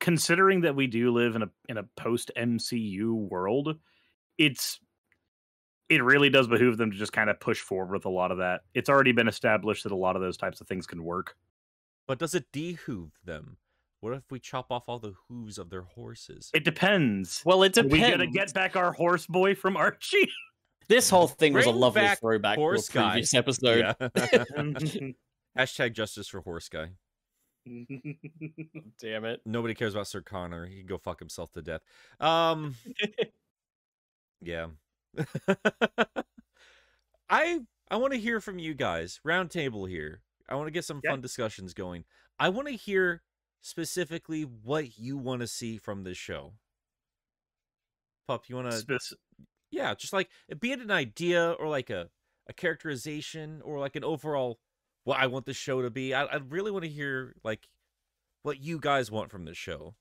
considering 0.00 0.62
that 0.62 0.76
we 0.76 0.86
do 0.86 1.12
live 1.12 1.36
in 1.36 1.42
a 1.42 1.50
in 1.68 1.78
a 1.78 1.82
post 1.96 2.30
MCU 2.36 3.12
world, 3.12 3.76
it's 4.38 4.80
it 5.88 6.02
really 6.02 6.30
does 6.30 6.48
behoove 6.48 6.78
them 6.78 6.90
to 6.90 6.96
just 6.96 7.12
kind 7.12 7.28
of 7.28 7.38
push 7.40 7.60
forward 7.60 7.92
with 7.92 8.06
a 8.06 8.10
lot 8.10 8.30
of 8.30 8.38
that. 8.38 8.62
It's 8.72 8.88
already 8.88 9.12
been 9.12 9.28
established 9.28 9.82
that 9.82 9.92
a 9.92 9.96
lot 9.96 10.16
of 10.16 10.22
those 10.22 10.38
types 10.38 10.60
of 10.60 10.66
things 10.68 10.86
can 10.86 11.04
work. 11.04 11.36
But 12.06 12.18
does 12.18 12.34
it 12.34 12.50
dehoove 12.52 13.12
them? 13.24 13.58
What 14.00 14.14
if 14.14 14.24
we 14.30 14.40
chop 14.40 14.72
off 14.72 14.88
all 14.88 14.98
the 14.98 15.14
hooves 15.28 15.58
of 15.58 15.70
their 15.70 15.82
horses? 15.82 16.50
It 16.54 16.64
depends. 16.64 17.42
Well, 17.44 17.62
it 17.62 17.76
Are 17.78 17.82
depends. 17.82 17.92
we 17.92 18.10
gonna 18.10 18.26
get 18.26 18.52
back 18.54 18.74
our 18.74 18.92
horse 18.92 19.26
boy 19.26 19.54
from 19.54 19.76
Archie? 19.76 20.30
This 20.88 21.08
whole 21.10 21.26
thing 21.28 21.52
was 21.52 21.66
a 21.66 21.70
lovely 21.70 22.02
back 22.02 22.20
throwback 22.20 22.56
to 22.56 22.60
a 22.60 22.64
Horse 22.64 22.88
Guy. 22.88 23.10
previous 23.12 23.34
episode. 23.34 23.94
Yeah. 24.00 24.08
Hashtag 25.58 25.92
justice 25.92 26.28
for 26.28 26.40
horse 26.40 26.68
guy. 26.70 26.88
Damn 27.66 29.24
it. 29.26 29.40
Nobody 29.44 29.74
cares 29.74 29.94
about 29.94 30.06
Sir 30.08 30.22
Connor. 30.22 30.66
He 30.66 30.78
can 30.78 30.86
go 30.86 30.96
fuck 30.98 31.18
himself 31.18 31.52
to 31.52 31.62
death. 31.62 31.82
Um 32.20 32.74
Yeah. 34.40 34.68
I 37.28 37.60
I 37.90 37.96
want 37.96 38.12
to 38.14 38.18
hear 38.18 38.40
from 38.40 38.58
you 38.58 38.74
guys. 38.74 39.20
Round 39.24 39.50
table 39.50 39.84
here. 39.84 40.22
I 40.48 40.54
want 40.54 40.66
to 40.68 40.72
get 40.72 40.84
some 40.84 41.00
Yeah. 41.04 41.10
fun 41.10 41.20
discussions 41.20 41.74
going. 41.74 42.04
I 42.38 42.48
want 42.48 42.68
to 42.68 42.74
hear 42.74 43.22
specifically 43.60 44.42
what 44.42 44.98
you 44.98 45.16
want 45.18 45.40
to 45.42 45.46
see 45.46 45.76
from 45.78 46.02
this 46.04 46.16
show. 46.16 46.54
Pup, 48.26 48.48
you 48.48 48.56
want 48.56 48.70
to 48.70 48.78
Spec- 48.78 49.18
yeah, 49.72 49.94
just 49.96 50.12
like 50.12 50.28
be 50.60 50.70
it 50.70 50.78
an 50.80 50.92
idea 50.92 51.50
or 51.58 51.66
like 51.68 51.90
a 51.90 52.08
a 52.48 52.52
characterization 52.52 53.60
or 53.64 53.78
like 53.80 53.96
an 53.96 54.04
overall 54.04 54.58
what 55.04 55.18
I 55.18 55.26
want 55.26 55.46
the 55.46 55.54
show 55.54 55.82
to 55.82 55.90
be. 55.90 56.14
I 56.14 56.24
I 56.24 56.36
really 56.48 56.70
want 56.70 56.84
to 56.84 56.90
hear 56.90 57.34
like 57.42 57.66
what 58.44 58.60
you 58.62 58.78
guys 58.78 59.10
want 59.10 59.30
from 59.32 59.44
the 59.44 59.54
show. 59.54 59.94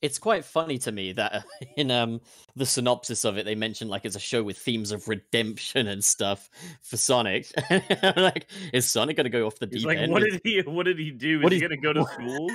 It's 0.00 0.20
quite 0.20 0.44
funny 0.44 0.78
to 0.78 0.92
me 0.92 1.10
that 1.14 1.44
in 1.76 1.90
um 1.90 2.20
the 2.54 2.64
synopsis 2.66 3.24
of 3.24 3.36
it 3.36 3.44
they 3.44 3.56
mention 3.56 3.88
like 3.88 4.04
it's 4.04 4.14
a 4.14 4.20
show 4.20 4.44
with 4.44 4.56
themes 4.56 4.92
of 4.92 5.08
redemption 5.08 5.88
and 5.88 6.04
stuff 6.04 6.48
for 6.82 6.96
Sonic. 6.96 7.46
Like, 8.16 8.46
is 8.72 8.88
Sonic 8.88 9.16
gonna 9.16 9.28
go 9.28 9.46
off 9.46 9.58
the 9.58 9.66
He's 9.70 9.80
deep 9.80 9.88
like, 9.88 9.98
end? 9.98 10.12
what 10.12 10.22
did 10.22 10.40
he? 10.44 10.60
What 10.64 10.84
did 10.86 10.98
he 11.00 11.10
do? 11.10 11.40
What 11.40 11.52
is 11.52 11.58
he 11.60 11.64
is- 11.64 11.68
gonna 11.68 11.80
go 11.80 11.92
to 11.92 12.04
school? 12.12 12.48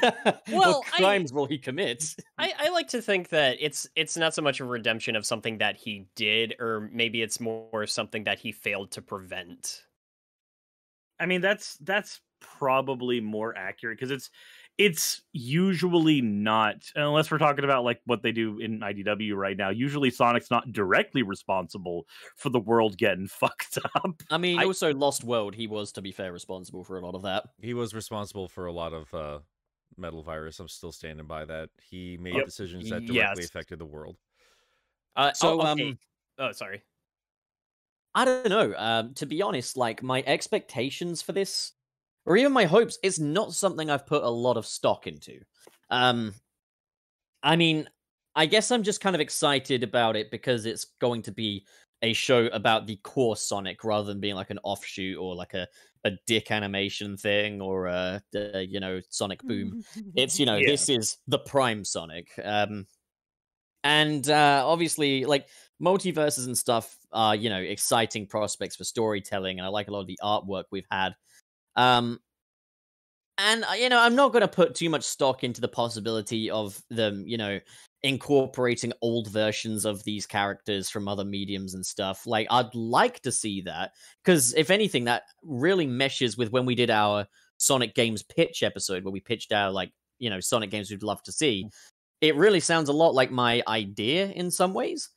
Well, 0.58 0.80
what 0.80 0.88
I- 0.94 0.98
crimes 0.98 1.34
will 1.34 1.46
he 1.46 1.58
commit? 1.58 2.16
I, 2.38 2.54
I 2.58 2.63
like 2.74 2.90
to 2.90 3.02
think 3.02 3.30
that 3.30 3.58
it's 3.60 3.88
it's 3.96 4.18
not 4.18 4.34
so 4.34 4.42
much 4.42 4.60
a 4.60 4.66
redemption 4.66 5.16
of 5.16 5.26
something 5.26 5.60
that 5.60 5.78
he 5.78 6.08
did, 6.16 6.56
or 6.60 6.90
maybe 6.92 7.22
it's 7.22 7.40
more 7.40 7.86
something 7.88 8.24
that 8.26 8.40
he 8.40 8.52
failed 8.52 8.92
to 8.92 9.02
prevent. 9.02 9.84
I 11.20 11.26
mean, 11.26 11.42
that's 11.42 11.78
that's 11.78 12.22
probably 12.40 13.22
more 13.22 13.58
accurate 13.58 13.98
because 13.98 14.12
it's 14.12 14.30
it's 14.78 15.22
usually 15.34 16.20
not 16.22 16.78
unless 16.96 17.30
we're 17.30 17.38
talking 17.38 17.64
about 17.64 17.84
like 17.84 18.02
what 18.06 18.24
they 18.24 18.32
do 18.32 18.60
in 18.60 18.80
IDW 18.80 19.36
right 19.36 19.56
now. 19.56 19.70
Usually, 19.70 20.10
Sonic's 20.10 20.50
not 20.50 20.72
directly 20.72 21.22
responsible 21.22 22.08
for 22.36 22.50
the 22.50 22.60
world 22.60 22.98
getting 22.98 23.28
fucked 23.28 23.78
up. 23.96 24.22
I 24.32 24.38
mean, 24.38 24.60
I- 24.60 24.66
also 24.66 24.94
Lost 24.94 25.24
World, 25.24 25.54
he 25.56 25.68
was 25.68 25.92
to 25.94 26.02
be 26.02 26.12
fair 26.12 26.34
responsible 26.34 26.84
for 26.84 26.98
a 26.98 27.06
lot 27.06 27.16
of 27.16 27.22
that. 27.22 27.46
He 27.62 27.74
was 27.74 27.94
responsible 27.94 28.48
for 28.48 28.66
a 28.66 28.74
lot 28.74 28.94
of 28.94 29.14
uh 29.14 29.40
metal 29.98 30.24
virus. 30.24 30.60
I'm 30.60 30.68
still 30.68 30.92
standing 30.92 31.28
by 31.28 31.46
that. 31.46 31.70
He 31.82 32.18
made 32.18 32.44
Yep. 32.44 32.46
decisions 32.46 32.90
that 32.90 33.06
directly 33.06 33.44
Yes. 33.44 33.46
affected 33.46 33.80
the 33.80 33.86
world. 33.86 34.18
Uh, 35.16 35.34
So, 35.34 35.56
oh, 35.60 35.62
okay. 35.64 35.92
um, 35.92 36.00
oh, 36.38 36.52
sorry. 36.52 36.84
I 38.16 38.26
don't 38.26 38.50
know. 38.50 38.74
Um, 38.78 39.14
to 39.16 39.26
be 39.26 39.42
honest, 39.42 39.76
like 39.78 40.04
my 40.04 40.24
expectations 40.26 41.22
for 41.22 41.32
this, 41.32 41.74
or 42.26 42.38
even 42.38 42.52
my 42.52 42.66
hopes, 42.66 43.00
it's 43.04 43.20
not 43.20 43.54
something 43.54 43.90
I've 43.90 44.06
put 44.06 44.24
a 44.24 44.30
lot 44.30 44.58
of 44.58 44.66
stock 44.66 45.08
into. 45.08 45.42
Um, 45.90 46.36
I 47.42 47.56
mean, 47.56 47.90
I 48.36 48.46
guess 48.46 48.72
I'm 48.72 48.84
just 48.84 49.02
kind 49.02 49.16
of 49.16 49.22
excited 49.22 49.84
about 49.84 50.16
it 50.16 50.32
because 50.32 50.66
it's 50.66 50.86
going 51.00 51.22
to 51.24 51.32
be 51.32 51.66
a 52.02 52.14
show 52.14 52.48
about 52.48 52.88
the 52.88 52.98
core 52.98 53.36
Sonic 53.36 53.84
rather 53.84 54.08
than 54.08 54.20
being 54.20 54.36
like 54.36 54.50
an 54.50 54.60
offshoot 54.64 55.18
or 55.18 55.36
like 55.36 55.54
a, 55.54 55.68
a 56.06 56.12
DiC 56.28 56.52
animation 56.52 57.18
thing 57.18 57.62
or 57.62 57.88
a, 57.88 58.22
uh 58.36 58.60
you 58.60 58.80
know 58.80 59.02
Sonic 59.10 59.42
Boom. 59.44 59.84
It's 60.16 60.40
you 60.40 60.46
know 60.46 60.58
Yeah. 60.58 60.72
this 60.72 60.90
is 60.90 61.18
the 61.28 61.40
prime 61.40 61.86
Sonic. 61.86 62.32
Um, 62.44 62.88
and 63.84 64.30
uh, 64.30 64.64
obviously, 64.66 65.26
like 65.26 65.48
multiverses 65.82 66.46
and 66.46 66.58
stuff 66.58 66.96
are 67.12 67.36
you 67.36 67.50
know 67.50 67.60
exciting 67.60 68.28
prospects 68.28 68.76
for 68.76 68.84
storytelling, 68.84 69.60
and 69.60 69.66
I 69.66 69.70
like 69.70 69.88
a 69.88 69.92
lot 69.92 70.02
of 70.02 70.08
the 70.08 70.20
artwork 70.24 70.66
we've 70.72 70.88
had. 70.90 71.16
Um, 71.76 72.20
and 73.38 73.64
uh, 73.64 73.74
you 73.74 73.90
know, 73.90 74.00
I'm 74.00 74.16
not 74.16 74.32
going 74.32 74.42
to 74.42 74.48
put 74.48 74.76
too 74.76 74.90
much 74.90 75.04
stock 75.04 75.44
into 75.44 75.62
the 75.62 75.68
possibility 75.68 76.50
of 76.50 76.82
them, 76.90 77.24
you 77.26 77.38
know, 77.38 77.60
incorporating 78.04 78.94
old 79.02 79.30
versions 79.30 79.86
of 79.86 80.04
these 80.04 80.26
characters 80.26 80.90
from 80.90 81.08
other 81.08 81.24
mediums 81.24 81.74
and 81.74 81.86
stuff. 81.86 82.28
Like, 82.28 82.48
I'd 82.52 82.74
like 82.76 83.22
to 83.22 83.32
see 83.32 83.62
that 83.62 83.92
because, 84.24 84.54
if 84.56 84.70
anything, 84.70 85.06
that 85.06 85.24
really 85.42 85.88
meshes 85.88 86.38
with 86.38 86.52
when 86.52 86.66
we 86.66 86.76
did 86.76 86.90
our 86.90 87.26
Sonic 87.58 87.96
Games 87.96 88.24
pitch 88.24 88.62
episode, 88.62 89.04
where 89.04 89.12
we 89.14 89.22
pitched 89.22 89.52
our 89.52 89.72
like, 89.72 89.92
you 90.20 90.30
know, 90.30 90.40
Sonic 90.40 90.70
games 90.70 90.92
we'd 90.92 91.04
love 91.04 91.24
to 91.24 91.32
see. 91.32 91.68
It 92.22 92.36
really 92.36 92.60
sounds 92.60 92.90
a 92.90 92.94
lot 92.94 93.14
like 93.14 93.32
my 93.32 93.62
idea 93.68 94.28
in 94.28 94.52
some 94.52 94.74
ways. 94.74 95.10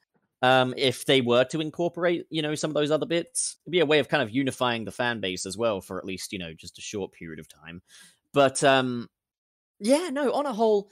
Um, 0.42 0.75
if 0.77 1.07
they 1.07 1.22
were 1.22 1.44
to 1.44 1.61
incorporate, 1.61 2.27
you 2.29 2.42
know, 2.42 2.55
some 2.55 2.70
of 2.70 2.75
those 2.75 2.90
other 2.90 3.07
bits, 3.07 3.57
it'd 3.64 3.72
be 3.72 3.81
a 3.81 3.87
way 3.87 3.99
of 3.99 4.09
kind 4.09 4.22
of 4.22 4.31
unifying 4.31 4.85
the 4.85 4.92
fan 4.92 5.20
base 5.20 5.46
as 5.46 5.57
well 5.57 5.81
for 5.81 5.99
at 5.99 6.05
least, 6.05 6.33
you 6.33 6.38
know, 6.38 6.53
just 6.53 6.79
a 6.79 6.83
short 6.83 7.12
period 7.12 7.40
of 7.40 7.49
time. 7.49 7.81
But 8.35 8.62
um, 8.62 9.09
yeah, 9.81 10.11
no, 10.12 10.33
on 10.33 10.46
a 10.46 10.53
whole, 10.53 10.90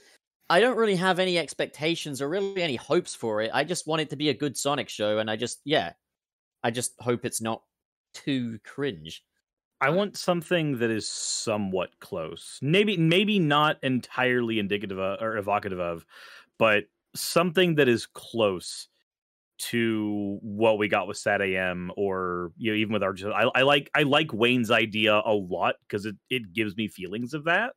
I 0.49 0.59
don't 0.59 0.77
really 0.77 0.95
have 0.95 1.19
any 1.19 1.37
expectations 1.37 2.21
or 2.21 2.29
really 2.29 2.61
any 2.61 2.75
hopes 2.75 3.13
for 3.13 3.41
it. 3.41 3.51
I 3.53 3.63
just 3.63 3.87
want 3.87 4.01
it 4.01 4.09
to 4.11 4.15
be 4.15 4.29
a 4.29 4.33
good 4.33 4.57
Sonic 4.57 4.89
show, 4.89 5.19
and 5.19 5.29
I 5.29 5.35
just, 5.35 5.61
yeah, 5.63 5.93
I 6.63 6.71
just 6.71 6.93
hope 6.99 7.23
it's 7.23 7.41
not 7.41 7.61
too 8.13 8.59
cringe. 8.63 9.23
I 9.81 9.89
want 9.89 10.17
something 10.17 10.79
that 10.79 10.89
is 10.89 11.07
somewhat 11.07 11.99
close. 11.99 12.59
Maybe 12.61 12.97
maybe 12.97 13.39
not 13.39 13.77
entirely 13.83 14.57
indicative 14.57 14.97
of, 14.97 15.21
or 15.21 15.37
evocative 15.37 15.79
of, 15.79 16.05
but 16.57 16.85
something 17.13 17.75
that 17.75 17.87
is 17.87 18.05
close 18.05 18.87
to 19.57 20.37
what 20.41 20.77
we 20.77 20.87
got 20.87 21.07
with 21.07 21.17
Sat 21.17 21.41
AM 21.41 21.91
or 21.95 22.51
you 22.57 22.71
know 22.71 22.77
even 22.77 22.93
with 22.93 23.03
our 23.03 23.15
I, 23.33 23.49
I 23.55 23.61
like 23.61 23.89
I 23.95 24.03
like 24.03 24.33
Wayne's 24.33 24.71
idea 24.71 25.21
a 25.25 25.33
lot 25.33 25.75
because 25.87 26.05
it 26.05 26.15
it 26.29 26.53
gives 26.53 26.75
me 26.75 26.87
feelings 26.87 27.33
of 27.33 27.45
that. 27.45 27.73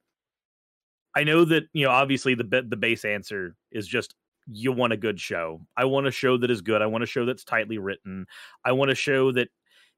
I 1.14 1.24
know 1.24 1.44
that 1.44 1.64
you 1.72 1.84
know 1.84 1.90
obviously 1.90 2.34
the 2.34 2.64
the 2.68 2.76
base 2.76 3.04
answer 3.04 3.54
is 3.70 3.86
just 3.86 4.14
you 4.50 4.72
want 4.72 4.92
a 4.92 4.96
good 4.96 5.20
show. 5.20 5.60
I 5.76 5.84
want 5.84 6.06
a 6.06 6.10
show 6.10 6.36
that 6.38 6.50
is 6.50 6.62
good. 6.62 6.82
I 6.82 6.86
want 6.86 7.04
a 7.04 7.06
show 7.08 7.26
that's 7.26 7.44
tightly 7.44 7.78
written. 7.78 8.26
I 8.64 8.72
want 8.72 8.90
a 8.90 8.94
show 8.94 9.30
that 9.32 9.48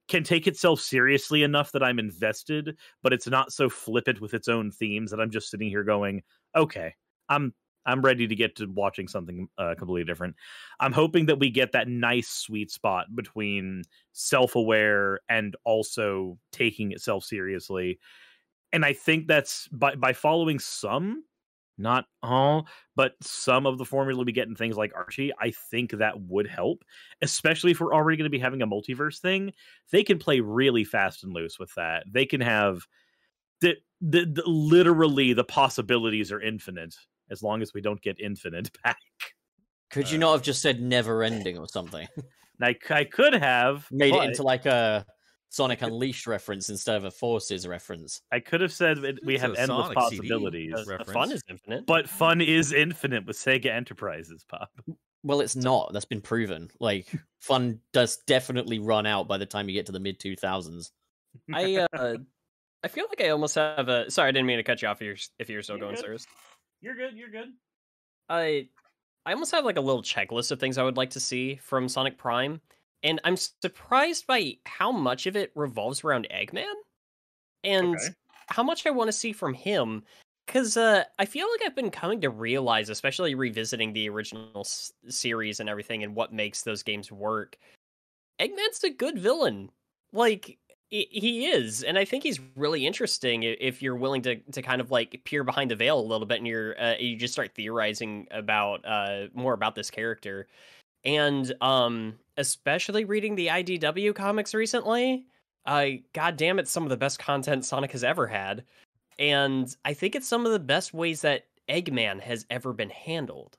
can 0.08 0.24
take 0.24 0.48
itself 0.48 0.80
seriously 0.80 1.44
enough 1.44 1.70
that 1.72 1.84
I'm 1.84 2.00
invested, 2.00 2.76
but 3.02 3.12
it's 3.12 3.28
not 3.28 3.52
so 3.52 3.68
flippant 3.68 4.20
with 4.20 4.34
its 4.34 4.48
own 4.48 4.72
themes 4.72 5.10
that 5.10 5.20
I'm 5.20 5.30
just 5.30 5.50
sitting 5.50 5.68
here 5.68 5.84
going, 5.84 6.22
okay, 6.56 6.94
I'm 7.28 7.54
I'm 7.86 8.02
ready 8.02 8.26
to 8.26 8.34
get 8.34 8.56
to 8.56 8.66
watching 8.66 9.08
something 9.08 9.48
uh, 9.58 9.74
completely 9.76 10.04
different. 10.04 10.36
I'm 10.78 10.92
hoping 10.92 11.26
that 11.26 11.38
we 11.38 11.50
get 11.50 11.72
that 11.72 11.88
nice 11.88 12.28
sweet 12.28 12.70
spot 12.70 13.06
between 13.14 13.82
self-aware 14.12 15.20
and 15.28 15.56
also 15.64 16.38
taking 16.52 16.92
itself 16.92 17.24
seriously. 17.24 17.98
And 18.72 18.84
I 18.84 18.92
think 18.92 19.26
that's 19.26 19.66
by 19.68 19.94
by 19.96 20.12
following 20.12 20.58
some, 20.58 21.24
not 21.78 22.04
all, 22.22 22.68
but 22.94 23.14
some 23.22 23.66
of 23.66 23.78
the 23.78 23.84
formula 23.84 24.22
we 24.22 24.32
get 24.32 24.46
in 24.46 24.54
things 24.54 24.76
like 24.76 24.92
Archie. 24.94 25.32
I 25.40 25.50
think 25.70 25.92
that 25.92 26.20
would 26.20 26.46
help, 26.46 26.84
especially 27.22 27.70
if 27.70 27.80
we're 27.80 27.94
already 27.94 28.18
going 28.18 28.30
to 28.30 28.30
be 28.30 28.38
having 28.38 28.62
a 28.62 28.66
multiverse 28.66 29.18
thing. 29.18 29.52
They 29.90 30.04
can 30.04 30.18
play 30.18 30.40
really 30.40 30.84
fast 30.84 31.24
and 31.24 31.32
loose 31.32 31.58
with 31.58 31.74
that. 31.76 32.04
They 32.06 32.26
can 32.26 32.42
have 32.42 32.86
the, 33.60 33.76
the, 34.00 34.26
the 34.26 34.42
literally 34.46 35.32
the 35.32 35.44
possibilities 35.44 36.30
are 36.30 36.40
infinite 36.40 36.94
as 37.30 37.42
long 37.42 37.62
as 37.62 37.72
we 37.74 37.80
don't 37.80 38.00
get 38.02 38.20
infinite 38.20 38.70
back. 38.84 38.98
Could 39.90 40.10
you 40.10 40.18
Uh, 40.18 40.20
not 40.20 40.32
have 40.32 40.42
just 40.42 40.62
said 40.62 40.80
never 40.80 41.22
ending 41.22 41.58
or 41.58 41.68
something? 41.68 42.06
And 42.62 42.68
I, 42.68 42.72
c- 42.74 42.94
I 42.94 43.04
could 43.04 43.32
have 43.32 43.86
Made 43.90 44.10
but 44.12 44.22
it 44.24 44.28
into 44.28 44.42
like 44.42 44.66
a 44.66 45.06
Sonic 45.48 45.80
Unleashed 45.80 46.26
reference 46.26 46.68
instead 46.68 46.96
of 46.98 47.04
a 47.04 47.10
Forces 47.10 47.66
reference. 47.66 48.20
I 48.30 48.40
could 48.40 48.60
have 48.60 48.70
said 48.70 48.98
it, 48.98 49.18
we 49.24 49.34
It's 49.36 49.40
have 49.42 49.54
endless 49.56 49.86
Sonic 49.86 49.96
possibilities, 49.96 50.72
The- 50.72 50.98
the 51.04 51.10
fun 51.10 51.32
is 51.32 51.42
infinite. 51.48 51.86
but 51.86 52.06
fun 52.06 52.42
is 52.42 52.72
infinite 52.74 53.24
with 53.24 53.36
Sega 53.38 53.66
Enterprises. 53.74 54.44
Pop. 54.46 54.68
Well, 55.22 55.40
it's 55.40 55.56
not. 55.56 55.94
That's 55.94 56.04
been 56.04 56.20
proven. 56.20 56.68
Like, 56.80 57.06
fun 57.40 57.80
does 57.94 58.18
definitely 58.26 58.78
run 58.78 59.06
out 59.06 59.26
by 59.26 59.38
the 59.38 59.46
time 59.46 59.68
you 59.70 59.74
get 59.74 59.86
to 59.86 59.92
the 59.92 59.98
mid 60.00 60.20
2000s. 60.20 60.90
I 61.54 61.86
uh, 61.94 62.16
I 62.84 62.88
feel 62.88 63.06
like 63.08 63.22
I 63.22 63.30
almost 63.30 63.54
have 63.54 63.88
a. 63.88 64.10
Sorry, 64.10 64.28
I 64.28 64.32
didn't 64.32 64.46
mean 64.46 64.58
to 64.58 64.62
cut 64.64 64.82
you 64.82 64.88
off. 64.88 65.00
If 65.00 65.06
you're 65.06 65.16
if 65.38 65.48
you're 65.48 65.62
still 65.62 65.76
You're 65.78 65.86
going, 65.86 65.96
good. 65.96 66.04
sirs. 66.04 66.26
You're 66.80 66.94
good. 66.94 67.16
You're 67.16 67.30
good. 67.30 67.54
I 68.28 68.68
I 69.26 69.32
almost 69.32 69.52
have 69.52 69.64
like 69.64 69.76
a 69.76 69.80
little 69.82 70.02
checklist 70.02 70.50
of 70.52 70.60
things 70.60 70.78
I 70.78 70.84
would 70.84 70.96
like 70.98 71.10
to 71.10 71.20
see 71.20 71.56
from 71.56 71.88
Sonic 71.88 72.18
Prime, 72.18 72.60
and 73.02 73.20
I'm 73.24 73.36
surprised 73.36 74.26
by 74.26 74.58
how 74.66 74.92
much 74.92 75.26
of 75.26 75.36
it 75.36 75.52
revolves 75.56 76.04
around 76.04 76.28
Eggman, 76.30 76.72
and 77.64 78.00
Okay. 78.00 78.14
how 78.48 78.62
much 78.64 78.86
I 78.86 78.90
want 78.90 79.08
to 79.08 79.12
see 79.12 79.32
from 79.32 79.54
him. 79.54 80.04
Because 80.46 80.76
uh, 80.76 81.04
I 81.18 81.26
feel 81.26 81.48
like 81.50 81.62
I've 81.66 81.76
been 81.76 81.90
coming 81.90 82.20
to 82.22 82.30
realize, 82.30 82.90
especially 82.90 83.34
revisiting 83.34 83.92
the 83.94 84.08
original 84.10 84.60
s- 84.60 84.92
series 85.08 85.60
and 85.60 85.68
everything, 85.68 86.04
and 86.04 86.16
what 86.16 86.32
makes 86.34 86.62
those 86.64 86.82
games 86.84 87.12
work. 87.12 87.58
Eggman's 88.40 88.82
a 88.84 88.90
good 88.90 89.18
villain. 89.18 89.70
Like 90.12 90.58
he 90.90 91.46
is, 91.46 91.84
and 91.84 91.96
I 91.96 92.04
think 92.04 92.24
he's 92.24 92.40
really 92.56 92.84
interesting 92.84 93.44
if 93.44 93.80
you're 93.80 93.94
willing 93.94 94.22
to 94.22 94.36
to 94.36 94.60
kind 94.60 94.80
of 94.80 94.90
like 94.90 95.22
peer 95.24 95.44
behind 95.44 95.70
the 95.70 95.76
veil 95.76 96.00
a 96.00 96.02
little 96.02 96.26
bit, 96.26 96.38
and 96.38 96.48
you're 96.48 96.80
uh, 96.80 96.96
you 96.98 97.16
just 97.16 97.32
start 97.32 97.54
theorizing 97.54 98.26
about 98.32 98.84
uh 98.84 99.28
more 99.32 99.54
about 99.54 99.76
this 99.76 99.90
character, 99.90 100.48
and 101.04 101.54
um 101.60 102.18
especially 102.36 103.04
reading 103.04 103.36
the 103.36 103.48
IDW 103.48 104.14
comics 104.14 104.52
recently. 104.52 105.26
I 105.64 106.02
god 106.12 106.36
damn 106.36 106.58
it, 106.58 106.66
some 106.66 106.82
of 106.82 106.90
the 106.90 106.96
best 106.96 107.20
content 107.20 107.64
Sonic 107.64 107.92
has 107.92 108.02
ever 108.02 108.26
had, 108.26 108.64
and 109.18 109.74
I 109.84 109.94
think 109.94 110.16
it's 110.16 110.26
some 110.28 110.44
of 110.44 110.50
the 110.50 110.58
best 110.58 110.92
ways 110.92 111.20
that 111.22 111.46
Eggman 111.68 112.20
has 112.20 112.46
ever 112.50 112.72
been 112.72 112.90
handled. 112.90 113.58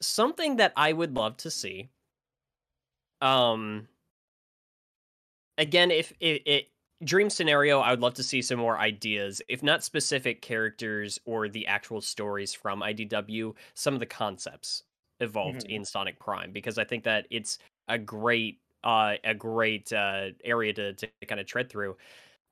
Something 0.00 0.56
that 0.56 0.72
I 0.76 0.94
would 0.94 1.14
love 1.14 1.36
to 1.38 1.50
see. 1.50 1.90
Um 3.20 3.88
again, 5.58 5.90
if 5.90 6.12
it, 6.20 6.42
it 6.46 6.68
dream 7.04 7.30
scenario, 7.30 7.80
I 7.80 7.90
would 7.90 8.00
love 8.00 8.14
to 8.14 8.22
see 8.22 8.42
some 8.42 8.58
more 8.58 8.78
ideas, 8.78 9.42
if 9.48 9.62
not 9.62 9.84
specific 9.84 10.42
characters 10.42 11.18
or 11.26 11.48
the 11.48 11.66
actual 11.66 12.00
stories 12.00 12.54
from 12.54 12.82
IDW, 12.82 13.54
some 13.74 13.94
of 13.94 14.00
the 14.00 14.06
concepts 14.06 14.84
evolved 15.20 15.64
Mhm. 15.64 15.68
in 15.68 15.84
Sonic 15.84 16.18
Prime 16.20 16.52
because 16.52 16.78
I 16.78 16.84
think 16.84 17.04
that 17.04 17.26
it's 17.30 17.58
a 17.88 17.98
great 17.98 18.60
uh 18.84 19.16
a 19.24 19.34
great 19.34 19.92
uh 19.92 20.30
area 20.44 20.72
to 20.74 20.94
to 20.94 21.08
kind 21.26 21.40
of 21.40 21.46
tread 21.46 21.68
through. 21.70 21.96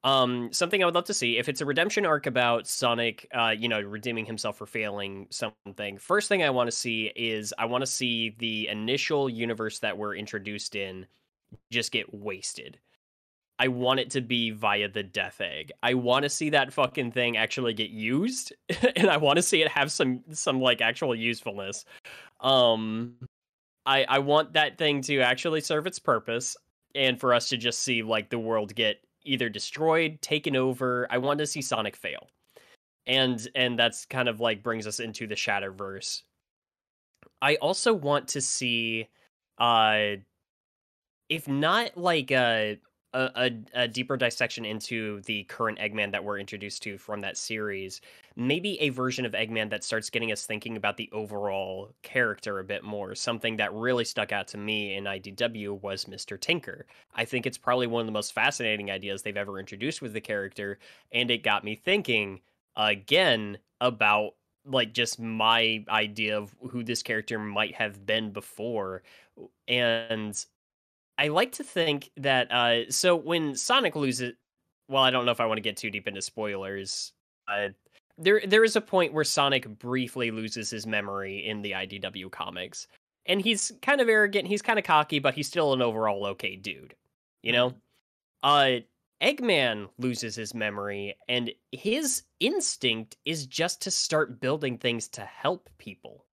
Um, 0.05 0.53
something 0.53 0.83
I 0.83 0.87
would 0.87 0.95
love 0.95 1.07
to 1.07 1.14
see 1.14 1.38
if 1.38 1.49
it's 1.49 1.61
a 1.61 1.66
redemption 1.66 2.07
arc 2.07 2.27
about 2.27 2.69
Sonic, 2.69 3.27
uh, 3.35 3.55
you 3.59 3.69
know, 3.69 3.81
redeeming 3.81 4.27
himself 4.27 4.57
for 4.59 4.66
failing 4.66 5.29
something. 5.31 5.99
First 5.99 6.29
thing 6.29 6.42
I 6.45 6.51
want 6.51 6.69
to 6.69 6.73
see 6.77 7.12
is 7.16 7.53
I 7.59 7.66
want 7.66 7.83
to 7.83 7.87
see 7.87 8.31
the 8.38 8.69
initial 8.69 9.29
universe 9.29 9.81
that 9.81 9.99
we're 9.99 10.14
introduced 10.16 10.77
in 10.77 11.07
just 11.73 11.92
get 11.92 12.14
wasted. 12.14 12.81
I 13.59 13.69
want 13.69 14.01
it 14.01 14.11
to 14.11 14.21
be 14.21 14.51
via 14.51 14.88
the 14.88 15.03
death 15.03 15.40
egg. 15.40 15.73
I 15.83 15.95
want 15.95 16.25
to 16.25 16.29
see 16.29 16.51
that 16.51 16.73
fucking 16.73 17.12
thing 17.12 17.37
actually 17.37 17.73
get 17.73 17.90
used 17.90 18.53
and 18.97 19.09
I 19.09 19.16
want 19.16 19.37
to 19.37 19.42
see 19.42 19.62
it 19.62 19.69
have 19.69 19.90
some 19.90 20.23
some 20.31 20.61
like 20.61 20.81
actual 20.81 21.14
usefulness. 21.14 21.85
Um 22.40 23.14
I 23.87 24.05
I 24.05 24.19
want 24.19 24.53
that 24.53 24.77
thing 24.79 25.01
to 25.03 25.21
actually 25.21 25.61
serve 25.62 25.87
its 25.87 25.99
purpose 25.99 26.57
and 26.95 27.19
for 27.19 27.33
us 27.33 27.49
to 27.51 27.57
just 27.57 27.83
see 27.83 28.03
like 28.03 28.29
the 28.29 28.38
world 28.38 28.75
get 28.75 29.01
either 29.25 29.49
destroyed, 29.49 30.21
taken 30.23 30.55
over. 30.55 31.07
I 31.11 31.19
want 31.19 31.38
to 31.38 31.47
see 31.47 31.62
Sonic 31.62 31.97
fail. 31.97 32.29
And 33.07 33.47
and 33.55 33.79
that's 33.79 34.05
kind 34.05 34.29
of 34.29 34.40
like 34.40 34.62
brings 34.62 34.87
us 34.87 35.01
into 35.01 35.27
the 35.27 35.35
Shatterverse. 35.35 36.23
I 37.40 37.57
also 37.57 37.95
want 37.95 38.29
to 38.29 38.40
see 38.40 39.09
uh 39.59 40.16
if 41.29 41.49
not 41.49 41.97
like 41.97 42.31
a 42.31 42.79
a, 43.16 43.31
a, 43.35 43.83
a 43.85 43.88
deeper 43.88 44.16
dissection 44.18 44.66
into 44.66 45.22
the 45.22 45.44
current 45.44 45.79
Eggman 45.79 46.12
that 46.12 46.22
we're 46.22 46.38
introduced 46.38 46.83
to 46.83 46.98
from 46.98 47.22
that 47.22 47.38
series, 47.38 48.02
maybe 48.37 48.79
a 48.81 48.90
version 48.90 49.24
of 49.24 49.33
Eggman 49.33 49.70
that 49.70 49.83
starts 49.83 50.11
getting 50.11 50.33
us 50.33 50.44
thinking 50.44 50.76
about 50.76 50.98
the 50.98 51.09
overall 51.12 51.94
character 52.02 52.59
a 52.59 52.64
bit 52.64 52.85
more. 52.85 53.14
Something 53.14 53.57
that 53.57 53.72
really 53.72 54.05
stuck 54.05 54.33
out 54.33 54.48
to 54.48 54.59
me 54.59 54.94
in 54.94 55.05
IDW 55.05 55.81
was 55.81 56.05
Mr. 56.05 56.38
Tinker. 56.38 56.87
I 57.14 57.24
think 57.24 57.46
it's 57.46 57.57
probably 57.57 57.87
one 57.87 58.00
of 58.00 58.07
the 58.07 58.12
most 58.12 58.35
fascinating 58.35 58.90
ideas 58.90 59.22
they've 59.22 59.35
ever 59.35 59.59
introduced 59.59 60.02
with 60.02 60.12
the 60.12 60.20
character, 60.20 60.79
and 61.11 61.31
it 61.31 61.42
got 61.42 61.64
me 61.64 61.74
thinking 61.74 62.40
again 62.76 63.57
about 63.81 64.33
like 64.66 64.92
just 64.92 65.18
my 65.18 65.85
idea 65.88 66.37
of 66.37 66.55
who 66.70 66.83
this 66.83 67.02
character 67.02 67.38
might 67.38 67.76
have 67.76 68.05
been 68.05 68.33
before 68.33 69.02
and 69.68 70.44
I 71.18 71.29
like 71.29 71.52
to 71.52 71.64
think 71.64 72.11
that 72.18 72.50
uh 72.52 72.90
so 72.90 73.16
when 73.16 73.55
Sonic 73.55 73.96
loses 73.96 74.35
well, 74.88 75.02
I 75.02 75.11
don't 75.11 75.26
know 75.26 75.33
if 75.33 75.40
I 75.40 75.46
want 75.46 75.59
to 75.59 75.62
get 75.62 75.76
too 75.76 75.90
deep 75.90 76.07
into 76.09 76.22
spoilers. 76.22 77.12
Uh 77.48 77.68
there 78.18 78.42
there 78.46 78.64
is 78.64 78.76
a 78.76 78.81
point 78.81 79.12
where 79.12 79.24
Sonic 79.24 79.68
briefly 79.79 80.31
loses 80.31 80.70
his 80.70 80.87
memory 80.87 81.46
in 81.46 81.62
the 81.62 81.72
IDW 81.72 82.31
comics. 82.31 82.87
And 83.26 83.40
he's 83.40 83.72
kind 83.83 84.00
of 84.00 84.09
arrogant, 84.09 84.46
he's 84.46 84.62
kind 84.62 84.79
of 84.79 84.85
cocky, 84.85 85.18
but 85.18 85.35
he's 85.35 85.48
still 85.48 85.72
an 85.72 85.83
overall 85.83 86.26
okay 86.26 86.57
dude. 86.57 86.94
You 87.42 87.52
know? 87.52 87.74
Uh 88.42 88.81
Eggman 89.22 89.88
loses 89.98 90.37
his 90.37 90.55
memory 90.55 91.16
and 91.26 91.50
his 91.72 92.24
instinct 92.38 93.16
is 93.24 93.46
just 93.46 93.81
to 93.83 93.90
start 93.90 94.40
building 94.40 94.76
things 94.76 95.09
to 95.09 95.22
help 95.22 95.70
people. 95.79 96.26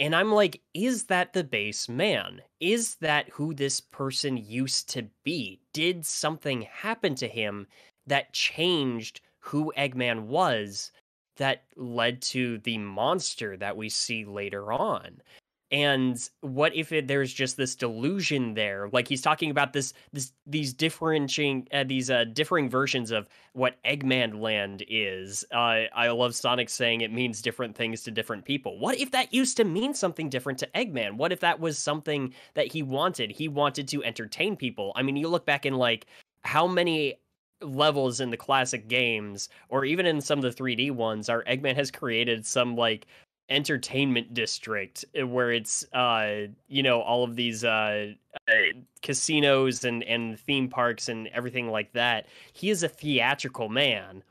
And 0.00 0.16
I'm 0.16 0.32
like, 0.32 0.62
is 0.72 1.04
that 1.04 1.34
the 1.34 1.44
base 1.44 1.86
man? 1.86 2.40
Is 2.58 2.94
that 2.96 3.28
who 3.28 3.52
this 3.52 3.82
person 3.82 4.38
used 4.38 4.88
to 4.90 5.06
be? 5.24 5.60
Did 5.74 6.06
something 6.06 6.62
happen 6.62 7.14
to 7.16 7.28
him 7.28 7.66
that 8.06 8.32
changed 8.32 9.20
who 9.40 9.74
Eggman 9.76 10.22
was 10.22 10.90
that 11.36 11.64
led 11.76 12.22
to 12.22 12.58
the 12.58 12.78
monster 12.78 13.58
that 13.58 13.76
we 13.76 13.90
see 13.90 14.24
later 14.24 14.72
on? 14.72 15.20
And 15.72 16.18
what 16.40 16.74
if 16.74 16.90
it, 16.90 17.06
there's 17.06 17.32
just 17.32 17.56
this 17.56 17.76
delusion 17.76 18.54
there? 18.54 18.88
Like 18.92 19.06
he's 19.06 19.22
talking 19.22 19.50
about 19.50 19.72
this, 19.72 19.92
this 20.12 20.32
these 20.46 20.72
differentiating, 20.72 21.68
uh, 21.72 21.84
these 21.84 22.10
uh, 22.10 22.24
differing 22.24 22.68
versions 22.68 23.12
of 23.12 23.28
what 23.52 23.76
Eggman 23.84 24.40
Land 24.40 24.82
is. 24.88 25.44
Uh, 25.52 25.86
I 25.94 26.08
love 26.08 26.34
Sonic 26.34 26.68
saying 26.68 27.02
it 27.02 27.12
means 27.12 27.40
different 27.40 27.76
things 27.76 28.02
to 28.02 28.10
different 28.10 28.44
people. 28.44 28.78
What 28.78 28.98
if 28.98 29.12
that 29.12 29.32
used 29.32 29.56
to 29.58 29.64
mean 29.64 29.94
something 29.94 30.28
different 30.28 30.58
to 30.58 30.68
Eggman? 30.74 31.16
What 31.16 31.30
if 31.30 31.40
that 31.40 31.60
was 31.60 31.78
something 31.78 32.34
that 32.54 32.72
he 32.72 32.82
wanted? 32.82 33.30
He 33.30 33.46
wanted 33.46 33.86
to 33.88 34.02
entertain 34.02 34.56
people. 34.56 34.92
I 34.96 35.02
mean, 35.02 35.16
you 35.16 35.28
look 35.28 35.46
back 35.46 35.66
in 35.66 35.74
like 35.74 36.06
how 36.42 36.66
many 36.66 37.14
levels 37.62 38.20
in 38.20 38.30
the 38.30 38.36
classic 38.36 38.88
games, 38.88 39.48
or 39.68 39.84
even 39.84 40.06
in 40.06 40.20
some 40.20 40.38
of 40.38 40.42
the 40.42 40.62
3D 40.62 40.90
ones, 40.90 41.28
our 41.28 41.44
Eggman 41.44 41.76
has 41.76 41.90
created 41.90 42.46
some 42.46 42.74
like 42.76 43.06
entertainment 43.50 44.32
district 44.32 45.04
uh, 45.20 45.26
where 45.26 45.52
it's 45.52 45.84
uh 45.92 46.46
you 46.68 46.82
know 46.82 47.00
all 47.02 47.24
of 47.24 47.36
these 47.36 47.64
uh, 47.64 48.12
uh 48.48 48.52
casinos 49.02 49.84
and 49.84 50.02
and 50.04 50.38
theme 50.40 50.68
parks 50.68 51.08
and 51.08 51.28
everything 51.28 51.68
like 51.68 51.92
that. 51.92 52.26
He 52.52 52.70
is 52.70 52.82
a 52.82 52.88
theatrical 52.88 53.68
man 53.68 54.22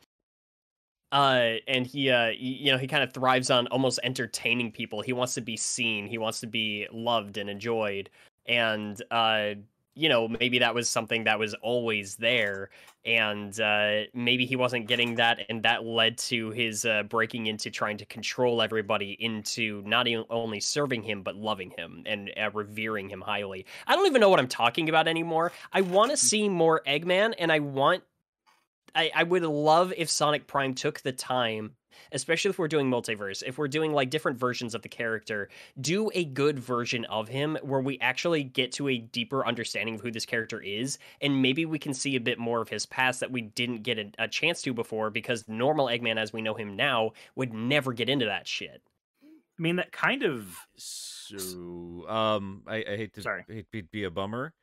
uh 1.11 1.55
and 1.67 1.87
he 1.87 2.09
uh 2.11 2.29
you 2.37 2.71
know 2.71 2.77
he 2.77 2.87
kind 2.87 3.03
of 3.03 3.11
thrives 3.13 3.49
on 3.49 3.67
almost 3.67 3.99
entertaining 4.03 4.71
people. 4.71 5.01
He 5.01 5.13
wants 5.13 5.33
to 5.35 5.41
be 5.41 5.57
seen. 5.57 6.07
He 6.07 6.17
wants 6.17 6.39
to 6.41 6.47
be 6.47 6.87
loved 6.91 7.37
and 7.37 7.49
enjoyed. 7.49 8.09
And 8.45 9.01
uh 9.11 9.55
you 9.99 10.07
know, 10.07 10.29
maybe 10.29 10.59
that 10.59 10.73
was 10.73 10.87
something 10.87 11.25
that 11.25 11.37
was 11.37 11.53
always 11.55 12.15
there, 12.15 12.69
and 13.03 13.59
uh, 13.59 14.03
maybe 14.13 14.45
he 14.45 14.55
wasn't 14.55 14.87
getting 14.87 15.15
that, 15.15 15.39
and 15.49 15.63
that 15.63 15.83
led 15.83 16.17
to 16.19 16.51
his 16.51 16.85
uh, 16.85 17.03
breaking 17.03 17.47
into 17.47 17.69
trying 17.69 17.97
to 17.97 18.05
control 18.05 18.61
everybody 18.61 19.17
into 19.19 19.83
not 19.85 20.07
only 20.29 20.61
serving 20.61 21.03
him 21.03 21.21
but 21.21 21.35
loving 21.35 21.71
him 21.77 22.03
and 22.05 22.31
uh, 22.41 22.49
revering 22.53 23.09
him 23.09 23.19
highly. 23.19 23.65
I 23.87 23.95
don't 23.95 24.07
even 24.07 24.21
know 24.21 24.29
what 24.29 24.39
I'm 24.39 24.47
talking 24.47 24.87
about 24.87 25.09
anymore. 25.09 25.51
I 25.73 25.81
want 25.81 26.11
to 26.11 26.17
see 26.17 26.47
more 26.47 26.81
Eggman, 26.87 27.33
and 27.37 27.51
I 27.51 27.59
want. 27.59 28.03
I, 28.95 29.11
I 29.13 29.23
would 29.23 29.43
love 29.43 29.93
if 29.97 30.09
Sonic 30.09 30.47
Prime 30.47 30.73
took 30.73 31.01
the 31.01 31.11
time 31.11 31.75
especially 32.11 32.49
if 32.49 32.59
we're 32.59 32.67
doing 32.67 32.89
multiverse, 32.89 33.43
if 33.45 33.57
we're 33.57 33.67
doing 33.67 33.93
like 33.93 34.09
different 34.09 34.39
versions 34.39 34.75
of 34.75 34.81
the 34.81 34.89
character, 34.89 35.49
do 35.79 36.09
a 36.13 36.25
good 36.25 36.59
version 36.59 37.05
of 37.05 37.27
him 37.27 37.57
where 37.61 37.81
we 37.81 37.99
actually 37.99 38.43
get 38.43 38.71
to 38.73 38.87
a 38.87 38.97
deeper 38.97 39.45
understanding 39.45 39.95
of 39.95 40.01
who 40.01 40.11
this 40.11 40.25
character 40.25 40.61
is, 40.61 40.97
and 41.21 41.41
maybe 41.41 41.65
we 41.65 41.79
can 41.79 41.93
see 41.93 42.15
a 42.15 42.19
bit 42.19 42.39
more 42.39 42.61
of 42.61 42.69
his 42.69 42.85
past 42.85 43.19
that 43.19 43.31
we 43.31 43.41
didn't 43.41 43.83
get 43.83 43.97
a, 43.97 44.11
a 44.19 44.27
chance 44.27 44.61
to 44.61 44.73
before 44.73 45.09
because 45.09 45.47
normal 45.47 45.87
Eggman, 45.87 46.17
as 46.17 46.33
we 46.33 46.41
know 46.41 46.53
him 46.53 46.75
now, 46.75 47.11
would 47.35 47.53
never 47.53 47.93
get 47.93 48.09
into 48.09 48.25
that 48.25 48.47
shit. 48.47 48.81
I 49.23 49.61
mean, 49.61 49.75
that 49.75 49.91
kind 49.91 50.23
of. 50.23 50.57
So, 50.77 52.07
um, 52.07 52.63
I, 52.65 52.77
I 52.77 52.95
hate 52.95 53.13
to 53.15 53.21
Sorry. 53.21 53.43
hate 53.47 53.67
to 53.73 53.83
be 53.83 54.05
a 54.05 54.09
bummer, 54.09 54.53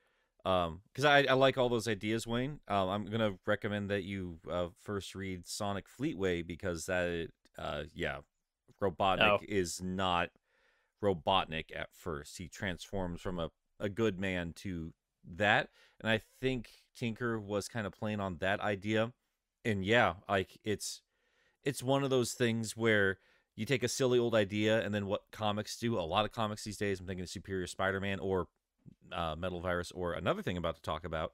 um, 0.46 0.80
because 0.92 1.04
I, 1.04 1.24
I 1.24 1.34
like 1.34 1.58
all 1.58 1.68
those 1.68 1.88
ideas, 1.88 2.26
Wayne. 2.26 2.60
Um, 2.68 2.88
I'm 2.88 3.06
gonna 3.06 3.34
recommend 3.46 3.90
that 3.90 4.04
you 4.04 4.38
uh, 4.50 4.68
first 4.82 5.14
read 5.14 5.46
Sonic 5.46 5.86
Fleetway 5.88 6.46
because 6.46 6.86
that, 6.86 7.28
uh, 7.58 7.84
yeah, 7.94 8.18
Robotnik 8.82 9.40
Oh. 9.42 9.44
is 9.48 9.82
not 9.82 10.30
Robotnik 11.02 11.74
at 11.74 11.88
first. 11.92 12.38
He 12.38 12.48
transforms 12.48 13.20
from 13.20 13.38
a 13.38 13.50
a 13.78 13.88
good 13.90 14.18
man 14.18 14.54
to 14.56 14.92
that, 15.36 15.68
and 16.00 16.10
I 16.10 16.22
think 16.40 16.70
Tinker 16.96 17.38
was 17.38 17.68
kind 17.68 17.86
of 17.86 17.92
playing 17.92 18.20
on 18.20 18.38
that 18.38 18.60
idea, 18.60 19.12
and 19.64 19.84
yeah, 19.84 20.14
like 20.28 20.58
it's 20.64 21.02
it's 21.64 21.82
one 21.82 22.04
of 22.04 22.10
those 22.10 22.32
things 22.32 22.76
where 22.76 23.18
you 23.56 23.64
take 23.66 23.82
a 23.82 23.88
silly 23.88 24.18
old 24.18 24.34
idea 24.34 24.84
and 24.84 24.94
then 24.94 25.06
what 25.06 25.22
comics 25.32 25.78
do 25.78 25.98
a 25.98 26.02
lot 26.02 26.24
of 26.24 26.32
comics 26.32 26.64
these 26.64 26.76
days 26.76 27.00
i'm 27.00 27.06
thinking 27.06 27.22
of 27.22 27.28
superior 27.30 27.66
spider-man 27.66 28.18
or 28.20 28.48
uh, 29.12 29.34
metal 29.36 29.60
virus 29.60 29.92
or 29.92 30.12
another 30.12 30.42
thing 30.42 30.56
i'm 30.56 30.62
about 30.62 30.76
to 30.76 30.82
talk 30.82 31.04
about 31.04 31.32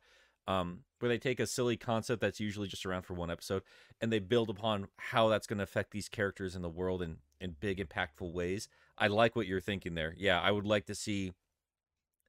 um, 0.49 0.81
where 0.99 1.09
they 1.09 1.19
take 1.19 1.38
a 1.38 1.47
silly 1.47 1.77
concept 1.77 2.21
that's 2.21 2.41
usually 2.41 2.67
just 2.67 2.85
around 2.85 3.03
for 3.03 3.15
one 3.15 3.31
episode 3.31 3.62
and 4.01 4.12
they 4.12 4.19
build 4.19 4.51
upon 4.51 4.88
how 4.97 5.29
that's 5.29 5.47
going 5.47 5.59
to 5.59 5.65
affect 5.65 5.93
these 5.93 6.09
characters 6.09 6.57
in 6.57 6.62
the 6.62 6.69
world 6.69 7.01
in, 7.01 7.19
in 7.41 7.55
big 7.61 7.79
impactful 7.79 8.33
ways 8.33 8.69
i 8.99 9.07
like 9.07 9.37
what 9.37 9.47
you're 9.47 9.61
thinking 9.61 9.95
there 9.95 10.15
yeah 10.19 10.41
i 10.41 10.51
would 10.51 10.67
like 10.67 10.87
to 10.87 10.95
see 10.95 11.33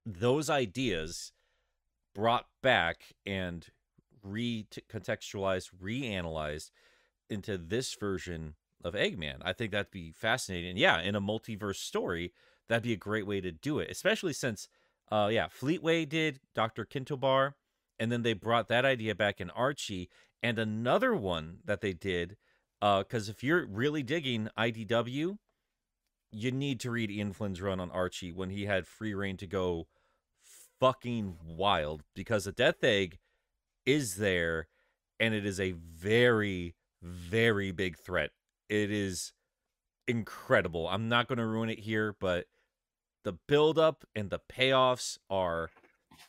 those 0.06 0.50
ideas 0.50 1.32
brought 2.14 2.46
back 2.62 3.16
and 3.26 3.68
re-contextualized 4.24 5.72
reanalyzed 5.82 6.72
into 7.30 7.58
this 7.58 7.94
version 7.96 8.56
of 8.84 8.94
Eggman. 8.94 9.38
I 9.42 9.54
think 9.54 9.72
that'd 9.72 9.92
be 9.92 10.12
fascinating. 10.12 10.78
Yeah, 10.78 11.02
in 11.02 11.16
a 11.16 11.22
multiverse 11.22 11.78
story, 11.78 12.34
that'd 12.68 12.84
be 12.84 12.94
a 12.94 12.98
great 12.98 13.26
way 13.26 13.42
to 13.42 13.52
do 13.52 13.80
it, 13.80 13.90
especially 13.90 14.34
since, 14.34 14.68
uh, 15.14 15.28
yeah, 15.28 15.48
Fleetway 15.48 16.10
did 16.10 16.40
Dr. 16.56 16.86
Kintobor, 16.86 17.54
and 18.00 18.12
then 18.12 18.24
they 18.24 18.34
brought 18.34 18.68
that 18.70 18.86
idea 18.86 19.14
back 19.14 19.40
in 19.40 19.50
Archie, 19.52 20.10
and 20.42 20.58
another 20.58 21.14
one 21.14 21.60
that 21.66 21.82
they 21.82 21.94
did, 21.94 22.36
because 22.80 23.30
if 23.30 23.44
you're 23.44 23.66
really 23.66 24.04
digging 24.04 24.50
IDW, 24.58 25.38
you 26.32 26.52
need 26.52 26.80
to 26.80 26.90
read 26.90 27.12
Ian 27.12 27.34
Flynn's 27.34 27.62
run 27.62 27.80
on 27.80 27.92
Archie 27.92 28.32
when 28.32 28.50
he 28.50 28.66
had 28.66 28.88
free 28.88 29.14
rein 29.14 29.38
to 29.38 29.48
go 29.48 29.88
fucking 30.80 31.38
wild, 31.46 32.04
because 32.16 32.46
the 32.46 32.52
Death 32.52 32.84
Egg 32.84 33.20
is 33.86 34.16
there, 34.16 34.68
and 35.20 35.36
it 35.36 35.46
is 35.46 35.60
a 35.60 35.74
very, 35.74 36.76
very 37.02 37.72
big 37.72 37.98
threat 37.98 38.32
it 38.74 38.92
is 38.92 39.34
incredible. 40.08 40.88
I'm 40.88 41.10
not 41.10 41.28
going 41.28 41.38
to 41.38 41.46
ruin 41.46 41.70
it 41.70 41.80
here, 41.80 42.16
but 42.20 42.46
the 43.24 43.34
build 43.48 43.80
up 43.80 44.06
and 44.16 44.30
the 44.30 44.40
payoffs 44.52 45.18
are 45.30 45.70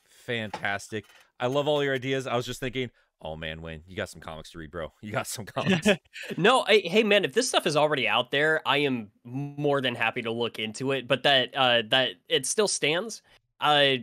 fantastic. 0.06 1.04
I 1.38 1.46
love 1.46 1.68
all 1.68 1.82
your 1.82 1.94
ideas. 1.94 2.26
I 2.26 2.36
was 2.36 2.46
just 2.46 2.60
thinking, 2.60 2.90
oh 3.20 3.36
man, 3.36 3.62
Wayne, 3.62 3.82
you 3.86 3.96
got 3.96 4.08
some 4.08 4.20
comics 4.20 4.50
to 4.52 4.58
read, 4.58 4.70
bro. 4.70 4.92
You 5.00 5.12
got 5.12 5.26
some 5.26 5.44
comics. 5.46 5.88
no, 6.36 6.64
I, 6.66 6.82
hey 6.84 7.02
man, 7.02 7.24
if 7.24 7.32
this 7.32 7.48
stuff 7.48 7.66
is 7.66 7.76
already 7.76 8.06
out 8.06 8.30
there, 8.30 8.60
I 8.66 8.78
am 8.78 9.10
more 9.24 9.80
than 9.80 9.94
happy 9.94 10.22
to 10.22 10.30
look 10.30 10.58
into 10.58 10.92
it. 10.92 11.08
But 11.08 11.22
that 11.24 11.54
uh, 11.54 11.82
that 11.88 12.10
it 12.28 12.46
still 12.46 12.68
stands. 12.68 13.22
Uh, 13.60 13.96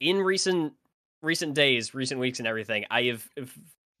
in 0.00 0.18
recent 0.18 0.72
recent 1.22 1.54
days, 1.54 1.94
recent 1.94 2.20
weeks, 2.20 2.38
and 2.38 2.46
everything, 2.46 2.84
I 2.90 3.02
have 3.04 3.28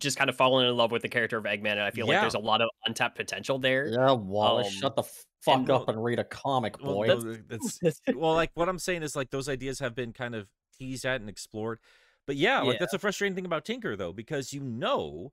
just 0.00 0.16
kind 0.16 0.30
of 0.30 0.36
fallen 0.36 0.66
in 0.66 0.76
love 0.76 0.92
with 0.92 1.02
the 1.02 1.08
character 1.08 1.36
of 1.38 1.44
Eggman, 1.44 1.72
and 1.72 1.80
I 1.80 1.90
feel 1.90 2.06
like 2.06 2.20
there's 2.20 2.34
a 2.34 2.38
lot 2.38 2.60
of 2.62 2.68
untapped 2.86 3.16
potential 3.16 3.58
there. 3.58 3.88
Yeah, 3.88 4.12
Wallace, 4.12 4.68
Um, 4.68 4.72
shut 4.72 4.96
the 4.96 5.02
fuck 5.42 5.56
and- 5.56 5.70
up 5.70 5.88
and 5.88 6.02
read 6.02 6.18
a 6.18 6.24
comic, 6.24 6.78
boy. 6.78 7.06
no, 7.06 7.16
that's 7.48 7.80
well, 8.14 8.34
like 8.34 8.50
what 8.54 8.68
I'm 8.68 8.78
saying 8.78 9.02
is 9.02 9.16
like 9.16 9.30
those 9.30 9.48
ideas 9.48 9.78
have 9.80 9.94
been 9.94 10.12
kind 10.12 10.34
of 10.34 10.48
teased 10.78 11.04
at 11.04 11.20
and 11.20 11.28
explored. 11.28 11.78
But 12.26 12.36
yeah, 12.36 12.60
like 12.60 12.74
Yeah. 12.74 12.78
that's 12.80 12.94
a 12.94 12.98
frustrating 12.98 13.34
thing 13.34 13.46
about 13.46 13.64
Tinker 13.64 13.96
though, 13.96 14.12
because 14.12 14.52
you 14.52 14.60
know, 14.60 15.32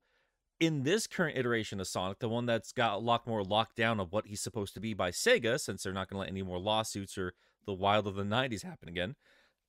in 0.59 0.83
this 0.83 1.05
current 1.07 1.37
iteration 1.37 1.79
of 1.81 1.87
Sonic, 1.87 2.19
the 2.19 2.29
one 2.29 2.45
that's 2.45 2.71
got 2.71 2.93
a 2.95 2.97
lot 2.97 3.27
more 3.27 3.43
lockdown 3.43 4.01
of 4.01 4.11
what 4.13 4.25
he's 4.27 4.41
supposed 4.41 4.73
to 4.75 4.79
be 4.79 4.93
by 4.93 5.11
Sega, 5.11 5.59
since 5.59 5.83
they're 5.83 5.91
not 5.93 6.09
going 6.09 6.15
to 6.15 6.21
let 6.21 6.29
any 6.29 6.41
more 6.43 6.57
lawsuits 6.57 7.17
or 7.17 7.33
the 7.67 7.73
wild 7.73 8.07
of 8.07 8.15
the 8.15 8.23
'90s 8.23 8.63
happen 8.63 8.87
again. 8.87 9.15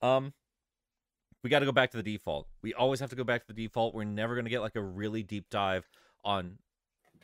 Um, 0.00 0.32
we 1.46 1.50
got 1.50 1.60
to 1.60 1.64
go 1.64 1.70
back 1.70 1.92
to 1.92 1.96
the 1.96 2.02
default. 2.02 2.48
We 2.60 2.74
always 2.74 2.98
have 2.98 3.10
to 3.10 3.14
go 3.14 3.22
back 3.22 3.42
to 3.42 3.52
the 3.52 3.66
default. 3.66 3.94
We're 3.94 4.02
never 4.02 4.34
going 4.34 4.46
to 4.46 4.50
get 4.50 4.62
like 4.62 4.74
a 4.74 4.82
really 4.82 5.22
deep 5.22 5.44
dive 5.48 5.88
on 6.24 6.58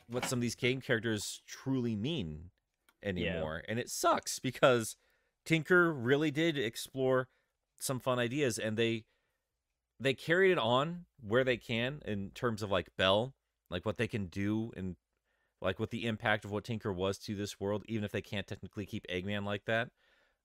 what 0.07 0.23
some 0.23 0.39
of 0.39 0.41
these 0.41 0.55
game 0.55 0.79
characters 0.79 1.41
truly 1.45 1.93
mean 1.93 2.51
anymore. 3.03 3.63
And 3.67 3.79
it 3.79 3.89
sucks 3.89 4.39
because 4.39 4.95
Tinker 5.45 5.91
really 5.91 6.31
did 6.31 6.57
explore 6.57 7.27
some 7.77 7.99
fun 7.99 8.17
ideas 8.17 8.57
and 8.57 8.77
they 8.77 9.03
they 9.99 10.13
carried 10.13 10.51
it 10.51 10.57
on 10.57 11.03
where 11.21 11.43
they 11.43 11.57
can 11.57 12.01
in 12.05 12.29
terms 12.29 12.63
of 12.63 12.71
like 12.71 12.95
Bell, 12.97 13.33
like 13.69 13.85
what 13.85 13.97
they 13.97 14.07
can 14.07 14.27
do 14.27 14.71
and 14.77 14.95
like 15.61 15.81
what 15.81 15.89
the 15.89 16.05
impact 16.05 16.45
of 16.45 16.51
what 16.51 16.63
Tinker 16.63 16.93
was 16.93 17.17
to 17.17 17.35
this 17.35 17.59
world, 17.59 17.83
even 17.89 18.05
if 18.05 18.13
they 18.13 18.21
can't 18.21 18.47
technically 18.47 18.85
keep 18.85 19.05
Eggman 19.07 19.43
like 19.43 19.65
that. 19.65 19.89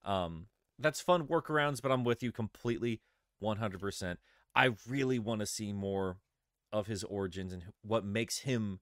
Um, 0.04 0.46
that's 0.80 1.00
fun 1.00 1.28
workarounds, 1.28 1.80
but 1.80 1.92
I'm 1.92 2.02
with 2.02 2.24
you 2.24 2.32
completely, 2.32 3.02
100%. 3.42 4.16
I 4.54 4.70
really 4.88 5.18
want 5.18 5.40
to 5.40 5.46
see 5.46 5.72
more 5.72 6.18
of 6.72 6.86
his 6.86 7.04
origins 7.04 7.52
and 7.52 7.62
what 7.82 8.04
makes 8.04 8.38
him. 8.38 8.80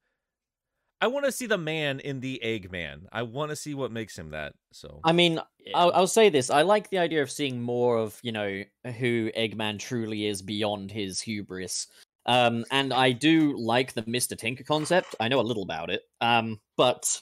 I 1.01 1.09
want 1.09 1.27
to 1.27 1.33
see 1.33 1.47
the 1.47 1.59
man 1.59 2.01
in 2.01 2.21
the 2.21 2.41
Eggman. 2.43 3.03
I 3.13 3.23
want 3.23 3.51
to 3.51 3.57
see 3.57 3.75
what 3.75 3.93
makes 3.93 4.19
him 4.19 4.31
that. 4.31 4.55
So 4.73 5.01
I 5.05 5.13
mean, 5.13 5.41
I'll, 5.75 5.93
I'll 5.93 6.07
say 6.07 6.31
this: 6.31 6.49
I 6.49 6.63
like 6.63 6.89
the 6.89 6.99
idea 6.99 7.23
of 7.23 7.31
seeing 7.31 7.61
more 7.61 7.99
of 7.99 8.19
you 8.23 8.33
know 8.33 8.63
who 8.99 9.31
Eggman 9.37 9.79
truly 9.79 10.27
is 10.27 10.41
beyond 10.41 10.91
his 10.91 11.21
hubris. 11.21 11.89
Um, 12.25 12.65
and 12.73 12.93
I 12.93 13.13
do 13.13 13.57
like 13.59 13.93
the 13.93 14.05
Mister 14.07 14.35
Tinker 14.35 14.65
concept. 14.65 15.15
I 15.21 15.29
know 15.29 15.41
a 15.41 15.43
little 15.43 15.63
about 15.63 15.91
it. 15.91 16.03
Um, 16.23 16.61
but 16.79 17.21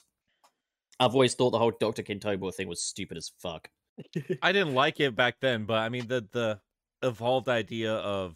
I've 0.99 1.13
always 1.13 1.35
thought 1.35 1.51
the 1.51 1.59
whole 1.59 1.73
Doctor 1.77 2.03
Kintobor 2.03 2.53
thing 2.53 2.67
was 2.67 2.81
stupid 2.81 3.17
as 3.17 3.31
fuck. 3.39 3.69
I 4.41 4.51
didn't 4.51 4.73
like 4.73 4.99
it 4.99 5.15
back 5.15 5.35
then, 5.41 5.65
but 5.65 5.79
I 5.79 5.89
mean 5.89 6.07
the 6.07 6.25
the 6.31 6.59
evolved 7.05 7.49
idea 7.49 7.93
of 7.93 8.35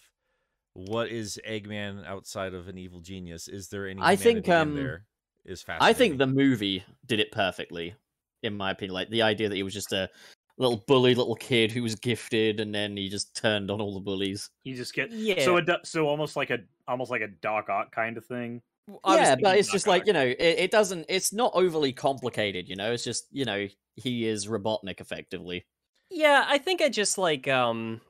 what 0.74 1.10
is 1.10 1.40
Eggman 1.48 2.06
outside 2.06 2.54
of 2.54 2.68
an 2.68 2.78
evil 2.78 3.02
genius? 3.02 3.48
Is 3.48 3.68
there 3.70 3.88
any 3.88 4.02
I 4.02 4.16
think, 4.16 4.46
humanity 4.46 4.72
in 4.72 4.78
um, 4.78 4.84
there? 4.84 5.06
Is 5.46 5.66
I 5.68 5.94
think 5.94 6.18
the 6.18 6.28
movie 6.28 6.84
did 7.06 7.20
it 7.20 7.32
perfectly, 7.32 7.96
in 8.44 8.56
my 8.56 8.72
opinion. 8.72 8.94
Like 8.94 9.10
the 9.10 9.24
idea 9.24 9.50
that 9.50 9.56
he 9.56 9.64
was 9.64 9.74
just 9.74 9.94
a 9.94 10.10
little 10.58 10.84
bully 10.88 11.16
little 11.16 11.36
kid 11.36 11.72
who 11.72 11.82
was 11.82 11.96
gifted, 11.96 12.60
and 12.60 12.76
then 12.76 12.96
he 12.96 13.10
just 13.10 13.36
turned 13.36 13.72
on 13.72 13.82
all 13.82 13.94
the 13.94 14.00
bullies. 14.00 14.50
You 14.64 14.76
just 14.76 14.94
get 14.94 15.12
Yeah. 15.12 15.44
so 15.44 15.58
a 15.58 15.62
do- 15.62 15.78
so 15.84 16.08
almost 16.08 16.36
like 16.36 16.52
a 16.52 16.60
almost 16.88 17.10
like 17.10 17.22
a 17.22 17.28
Doc 17.28 17.70
Ock 17.70 17.92
kind 17.92 18.18
of 18.18 18.26
thing. 18.26 18.62
I 19.04 19.16
was 19.16 19.28
yeah, 19.28 19.36
but 19.42 19.58
it's 19.58 19.72
just 19.72 19.88
like 19.88 20.06
you 20.06 20.14
know, 20.14 20.26
it, 20.26 20.38
it 20.40 20.72
doesn't. 20.72 21.06
It's 21.10 21.34
not 21.34 21.52
overly 21.56 21.94
complicated. 21.94 22.68
You 22.68 22.76
know, 22.76 22.92
it's 22.92 23.04
just 23.04 23.26
you 23.32 23.46
know 23.46 23.68
he 23.96 24.28
is 24.28 24.48
Robotnik 24.48 25.00
effectively. 25.00 25.66
Yeah, 26.12 26.46
I 26.48 26.58
think 26.58 26.82
I 26.82 26.90
just 26.90 27.18
like 27.18 27.48
um 27.48 28.02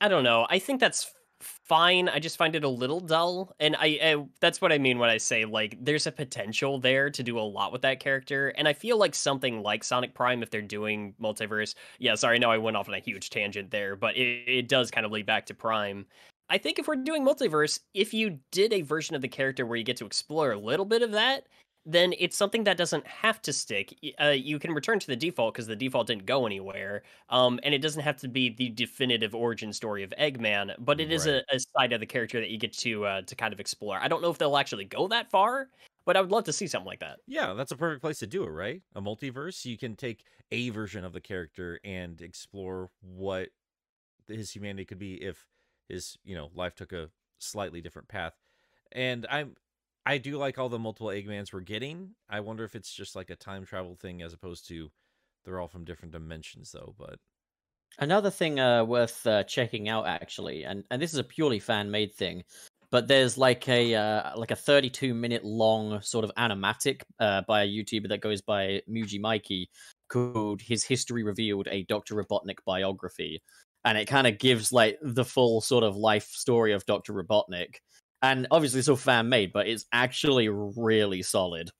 I 0.00 0.08
don't 0.08 0.24
know. 0.24 0.46
I 0.48 0.58
think 0.58 0.80
that's 0.80 1.10
fine. 1.40 2.08
I 2.08 2.18
just 2.18 2.36
find 2.36 2.54
it 2.56 2.64
a 2.64 2.68
little 2.68 3.00
dull 3.00 3.54
and 3.60 3.76
I, 3.76 3.98
I 4.02 4.24
that's 4.40 4.60
what 4.60 4.72
I 4.72 4.78
mean 4.78 4.98
when 4.98 5.10
I 5.10 5.18
say 5.18 5.44
like 5.44 5.76
there's 5.80 6.06
a 6.06 6.12
potential 6.12 6.78
there 6.78 7.10
to 7.10 7.22
do 7.22 7.38
a 7.38 7.40
lot 7.40 7.72
with 7.72 7.82
that 7.82 8.00
character 8.00 8.48
and 8.56 8.66
I 8.66 8.72
feel 8.72 8.98
like 8.98 9.14
something 9.14 9.62
like 9.62 9.84
Sonic 9.84 10.14
Prime 10.14 10.42
if 10.42 10.50
they're 10.50 10.62
doing 10.62 11.14
multiverse. 11.20 11.74
Yeah, 11.98 12.14
sorry, 12.14 12.36
I 12.36 12.38
know 12.38 12.50
I 12.50 12.58
went 12.58 12.76
off 12.76 12.88
on 12.88 12.94
a 12.94 12.98
huge 12.98 13.30
tangent 13.30 13.70
there, 13.70 13.96
but 13.96 14.16
it, 14.16 14.48
it 14.48 14.68
does 14.68 14.90
kind 14.90 15.04
of 15.04 15.12
lead 15.12 15.26
back 15.26 15.46
to 15.46 15.54
Prime. 15.54 16.06
I 16.48 16.58
think 16.58 16.78
if 16.78 16.86
we're 16.86 16.96
doing 16.96 17.24
multiverse, 17.24 17.80
if 17.94 18.12
you 18.12 18.38
did 18.50 18.72
a 18.72 18.82
version 18.82 19.16
of 19.16 19.22
the 19.22 19.28
character 19.28 19.64
where 19.64 19.76
you 19.76 19.84
get 19.84 19.96
to 19.98 20.06
explore 20.06 20.52
a 20.52 20.58
little 20.58 20.84
bit 20.84 21.02
of 21.02 21.12
that, 21.12 21.46
then 21.86 22.14
it's 22.18 22.36
something 22.36 22.64
that 22.64 22.76
doesn't 22.76 23.06
have 23.06 23.42
to 23.42 23.52
stick. 23.52 23.98
Uh, 24.20 24.28
you 24.28 24.58
can 24.58 24.72
return 24.72 24.98
to 25.00 25.06
the 25.06 25.16
default 25.16 25.54
because 25.54 25.66
the 25.66 25.76
default 25.76 26.06
didn't 26.06 26.26
go 26.26 26.46
anywhere. 26.46 27.02
Um, 27.28 27.60
and 27.62 27.74
it 27.74 27.78
doesn't 27.82 28.02
have 28.02 28.16
to 28.18 28.28
be 28.28 28.48
the 28.50 28.70
definitive 28.70 29.34
origin 29.34 29.72
story 29.72 30.02
of 30.02 30.10
Eggman, 30.18 30.74
but 30.78 31.00
it 31.00 31.12
is 31.12 31.26
Right. 31.26 31.26
a, 31.26 31.42
a 31.50 31.58
side 31.60 31.92
of 31.92 32.00
the 32.00 32.06
character 32.06 32.40
that 32.40 32.50
you 32.50 32.58
get 32.58 32.72
to 32.78 33.04
uh, 33.04 33.22
to 33.22 33.36
kind 33.36 33.52
of 33.52 33.60
explore. 33.60 33.98
I 34.00 34.08
don't 34.08 34.22
know 34.22 34.30
if 34.30 34.38
they'll 34.38 34.56
actually 34.56 34.84
go 34.86 35.08
that 35.08 35.30
far, 35.30 35.70
but 36.06 36.16
I 36.16 36.20
would 36.20 36.30
love 36.30 36.44
to 36.44 36.52
see 36.52 36.66
something 36.66 36.86
like 36.86 37.00
that. 37.00 37.20
Yeah, 37.26 37.54
that's 37.54 37.72
a 37.72 37.76
perfect 37.76 38.02
place 38.02 38.18
to 38.18 38.26
do 38.26 38.44
it, 38.44 38.48
right? 38.50 38.82
A 38.94 39.00
multiverse, 39.00 39.64
you 39.64 39.78
can 39.78 39.96
take 39.96 40.26
a 40.50 40.68
version 40.70 41.04
of 41.04 41.12
the 41.12 41.20
character 41.22 41.80
and 41.82 42.20
explore 42.20 42.90
what 43.00 43.50
his 44.28 44.52
humanity 44.52 44.84
could 44.86 44.98
be 44.98 45.22
if 45.22 45.48
his, 45.88 46.18
you 46.24 46.36
know, 46.36 46.50
life 46.54 46.74
took 46.74 46.92
a 46.92 47.10
slightly 47.38 47.80
different 47.82 48.08
path. 48.08 48.34
And 48.92 49.26
I'm 49.30 49.56
I 50.06 50.18
do 50.18 50.36
like 50.36 50.58
all 50.58 50.68
the 50.68 50.78
multiple 50.78 51.08
Eggmans 51.08 51.52
we're 51.52 51.60
getting. 51.60 52.14
I 52.28 52.40
wonder 52.40 52.64
if 52.64 52.74
it's 52.74 52.92
just 52.92 53.16
like 53.16 53.30
a 53.30 53.36
time 53.36 53.64
travel 53.64 53.96
thing 53.96 54.22
as 54.22 54.32
opposed 54.34 54.68
to 54.68 54.90
they're 55.44 55.60
all 55.60 55.68
from 55.68 55.84
different 55.84 56.12
dimensions 56.12 56.72
though, 56.72 56.94
but 56.98 57.18
Another 57.98 58.30
thing 58.30 58.58
uh, 58.58 58.84
worth 58.84 59.24
uh, 59.26 59.44
checking 59.44 59.88
out, 59.88 60.06
actually, 60.06 60.64
and, 60.64 60.84
and 60.90 61.00
this 61.00 61.12
is 61.12 61.18
a 61.18 61.24
purely 61.24 61.60
fan 61.60 61.90
made 61.92 62.12
thing, 62.12 62.42
but 62.90 63.06
there's 63.06 63.38
like 63.38 63.68
a 63.68 63.94
uh, 63.94 64.36
like 64.36 64.50
a 64.50 64.56
32 64.56 65.14
minute 65.14 65.44
long 65.44 66.00
sort 66.02 66.24
of 66.24 66.32
animatic 66.36 67.02
uh, 67.20 67.42
by 67.46 67.62
a 67.62 67.68
YouTuber 67.68 68.08
that 68.08 68.20
goes 68.20 68.42
by 68.42 68.82
Muji 68.90 69.20
Mikey 69.20 69.70
called 70.08 70.60
"His 70.60 70.82
History 70.82 71.22
Revealed: 71.22 71.68
A 71.70 71.84
Doctor 71.84 72.16
Robotnik 72.16 72.58
Biography," 72.66 73.40
and 73.84 73.96
it 73.96 74.06
kind 74.06 74.26
of 74.26 74.38
gives 74.38 74.72
like 74.72 74.98
the 75.00 75.24
full 75.24 75.60
sort 75.60 75.84
of 75.84 75.96
life 75.96 76.26
story 76.30 76.72
of 76.72 76.84
Doctor 76.86 77.12
Robotnik. 77.12 77.76
And 78.24 78.46
obviously, 78.50 78.78
it's 78.78 78.88
all 78.88 78.96
fan 78.96 79.28
made, 79.28 79.52
but 79.52 79.66
it's 79.68 79.84
actually 79.92 80.48
really 80.48 81.22
solid. 81.22 81.70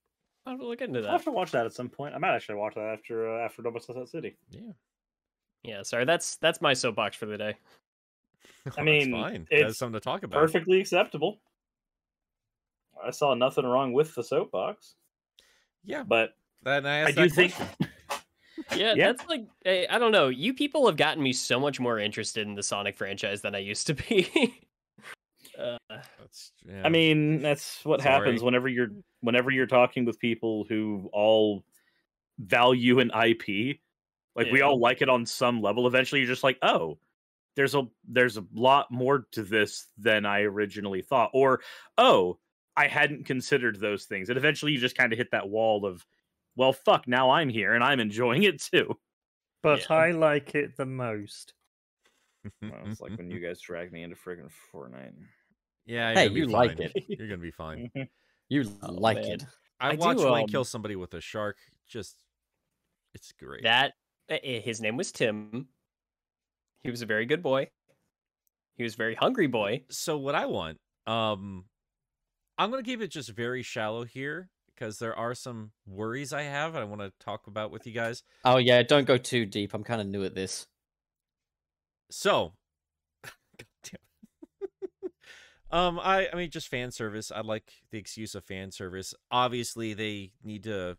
I'll 0.47 0.53
have 0.53 0.61
to 0.61 0.67
look 0.67 0.83
into 0.83 1.01
that. 1.01 1.07
I'll 1.09 1.17
have 1.17 1.25
to 1.25 1.31
watch 1.31 1.53
that 1.53 1.65
at 1.65 1.73
some 1.73 1.89
point. 1.89 2.15
I 2.15 2.19
might 2.19 2.35
actually 2.35 2.57
watch 2.57 2.75
that 2.75 2.85
after 2.99 3.29
uh, 3.41 3.45
after 3.45 3.63
Double 3.63 3.81
Sunset 3.81 4.09
City. 4.09 4.37
yeah. 4.51 4.73
Yeah, 5.63 5.83
sorry, 5.83 6.05
that's 6.05 6.37
that's 6.37 6.61
my 6.61 6.75
soapbox 6.75 7.17
for 7.17 7.25
the 7.25 7.39
day. 7.39 7.55
I 8.79 8.83
mean, 8.83 9.11
fine. 9.13 9.47
it's 9.51 9.63
That's 9.63 9.79
something 9.79 9.95
to 9.99 10.01
talk 10.05 10.23
about. 10.23 10.39
Perfectly 10.39 10.79
acceptable. 10.79 11.41
I 13.03 13.11
saw 13.11 13.33
nothing 13.33 13.65
wrong 13.65 13.95
with 13.95 14.15
the 14.15 14.23
soapbox, 14.23 14.95
Yeah, 15.83 16.03
but 16.03 16.37
then 16.63 16.85
I, 16.85 17.05
I 17.05 17.11
do 17.13 17.29
that 17.29 17.33
think. 17.33 17.55
Yeah, 18.77 18.95
Yeah. 18.95 19.13
that's 19.13 19.27
like 19.29 19.47
eh, 19.65 19.87
I 19.89 19.99
don't 19.99 20.13
know. 20.13 20.29
You 20.29 20.53
people 20.53 20.87
have 20.87 20.97
gotten 20.99 21.23
me 21.23 21.33
so 21.33 21.59
much 21.59 21.81
more 21.81 21.99
interested 21.99 22.47
in 22.47 22.55
the 22.55 22.63
Sonic 22.63 22.97
franchise 22.97 23.41
than 23.41 23.55
I 23.55 23.59
used 23.59 23.87
to 23.87 23.95
be. 23.95 24.61
uh, 25.59 25.79
That's, 26.19 26.53
yeah. 26.67 26.83
I 26.85 26.89
mean, 26.89 27.41
that's 27.41 27.85
what 27.85 28.01
happens 28.01 28.43
whenever 28.43 28.69
you're 28.69 28.91
whenever 29.21 29.51
you're 29.51 29.67
talking 29.67 30.05
with 30.05 30.19
people 30.19 30.65
who 30.69 31.09
all 31.13 31.65
value 32.39 33.01
an 33.01 33.11
IP. 33.11 33.79
Like 34.37 34.51
we 34.51 34.63
all 34.63 34.81
like 34.81 35.01
it 35.01 35.09
on 35.09 35.27
some 35.27 35.63
level. 35.63 35.87
Eventually, 35.87 36.21
you're 36.21 36.29
just 36.29 36.43
like, 36.43 36.59
oh, 36.63 36.99
there's 37.55 37.75
a 37.75 37.87
there's 38.09 38.37
a 38.37 38.45
lot 38.53 38.91
more 38.91 39.27
to 39.33 39.43
this 39.43 39.87
than 39.97 40.27
I 40.27 40.41
originally 40.43 41.03
thought, 41.03 41.31
or 41.33 41.61
oh, 41.99 42.39
I 42.77 42.89
hadn't 42.89 43.27
considered 43.27 43.79
those 43.79 44.05
things. 44.07 44.29
And 44.29 44.37
eventually, 44.37 44.73
you 44.73 44.79
just 44.79 44.97
kind 44.97 45.13
of 45.13 45.19
hit 45.19 45.31
that 45.31 45.49
wall 45.49 45.87
of, 45.87 46.05
well, 46.57 46.73
fuck, 46.73 47.07
now 47.07 47.31
I'm 47.31 47.49
here 47.49 47.75
and 47.75 47.85
I'm 47.85 48.01
enjoying 48.01 48.43
it 48.43 48.61
too. 48.61 48.97
But 49.63 49.87
Yeah. 49.89 49.97
I 49.97 50.11
like 50.11 50.55
it 50.55 50.77
the 50.77 50.87
most. 50.87 51.55
Well, 52.61 52.73
it's 52.85 53.01
like 53.01 53.17
when 53.17 53.31
you 53.31 53.41
guys 53.41 53.59
drag 53.59 53.91
me 53.91 54.03
into 54.03 54.17
friggin' 54.17 54.51
Fortnite. 54.71 55.15
Yeah, 55.87 56.09
you're 56.11 56.15
Hey, 56.15 56.25
gonna 56.25 56.35
be 56.35 56.41
you 56.41 56.47
like 56.47 56.77
fine. 56.79 56.91
it. 56.95 57.05
You're 57.19 57.29
gonna 57.29 57.39
be 57.41 57.51
fine. 57.51 57.91
You 58.51 58.65
Oh, 58.83 58.93
like 58.93 59.17
man. 59.17 59.33
it. 59.33 59.45
I, 59.81 59.89
I 59.89 59.91
do, 59.93 59.99
watched 59.99 60.21
Wayne 60.21 60.43
um, 60.45 60.47
kill 60.49 60.65
somebody 60.65 60.97
with 60.97 61.15
a 61.15 61.21
shark. 61.21 61.57
Just, 61.89 62.17
it's 63.15 63.33
great. 63.33 63.63
that 63.63 63.95
eh, 64.29 64.39
eh, 64.43 64.61
his 64.61 64.81
name 64.81 64.97
was 64.99 65.11
Tim. 65.13 65.69
He 66.83 66.91
was 66.91 67.01
a 67.01 67.07
very 67.07 67.25
good 67.27 67.43
boy. 67.43 67.71
He 68.77 68.83
was 68.83 68.95
a 68.95 68.97
very 68.99 69.15
hungry 69.15 69.47
boy. 69.47 69.85
so 69.89 70.19
what 70.19 70.35
I 70.35 70.45
want, 70.47 70.79
um, 71.07 71.65
I'm 72.59 72.71
gonna 72.71 72.83
keep 72.83 73.01
it 73.01 73.09
just 73.09 73.31
very 73.31 73.63
shallow 73.63 74.05
here 74.05 74.51
because 74.75 74.99
there 74.99 75.17
are 75.17 75.35
some 75.35 75.71
worries 75.87 76.33
I 76.33 76.43
have 76.43 76.77
I 76.77 76.85
want 76.85 77.01
to 77.01 77.13
talk 77.19 77.47
about 77.47 77.71
with 77.71 77.87
you 77.87 77.93
guys. 77.93 78.23
Oh 78.45 78.59
yeah, 78.59 78.83
don't 78.83 79.07
go 79.07 79.17
too 79.17 79.47
deep. 79.47 79.73
I'm 79.75 79.85
kind 79.85 80.01
of 80.01 80.07
new 80.07 80.25
at 80.25 80.35
this. 80.35 80.67
So, 82.11 82.53
God 83.23 83.33
damn. 83.83 84.01
Um, 85.75 85.99
I 85.99 86.29
I 86.33 86.37
mean, 86.37 86.51
just 86.51 86.69
fan 86.69 86.93
service. 86.93 87.33
I 87.33 87.41
like 87.41 87.73
the 87.91 87.99
excuse 87.99 88.35
of 88.37 88.45
fan 88.45 88.71
service. 88.71 89.13
Obviously, 89.31 89.93
they 89.93 90.31
need 90.45 90.63
to 90.65 90.97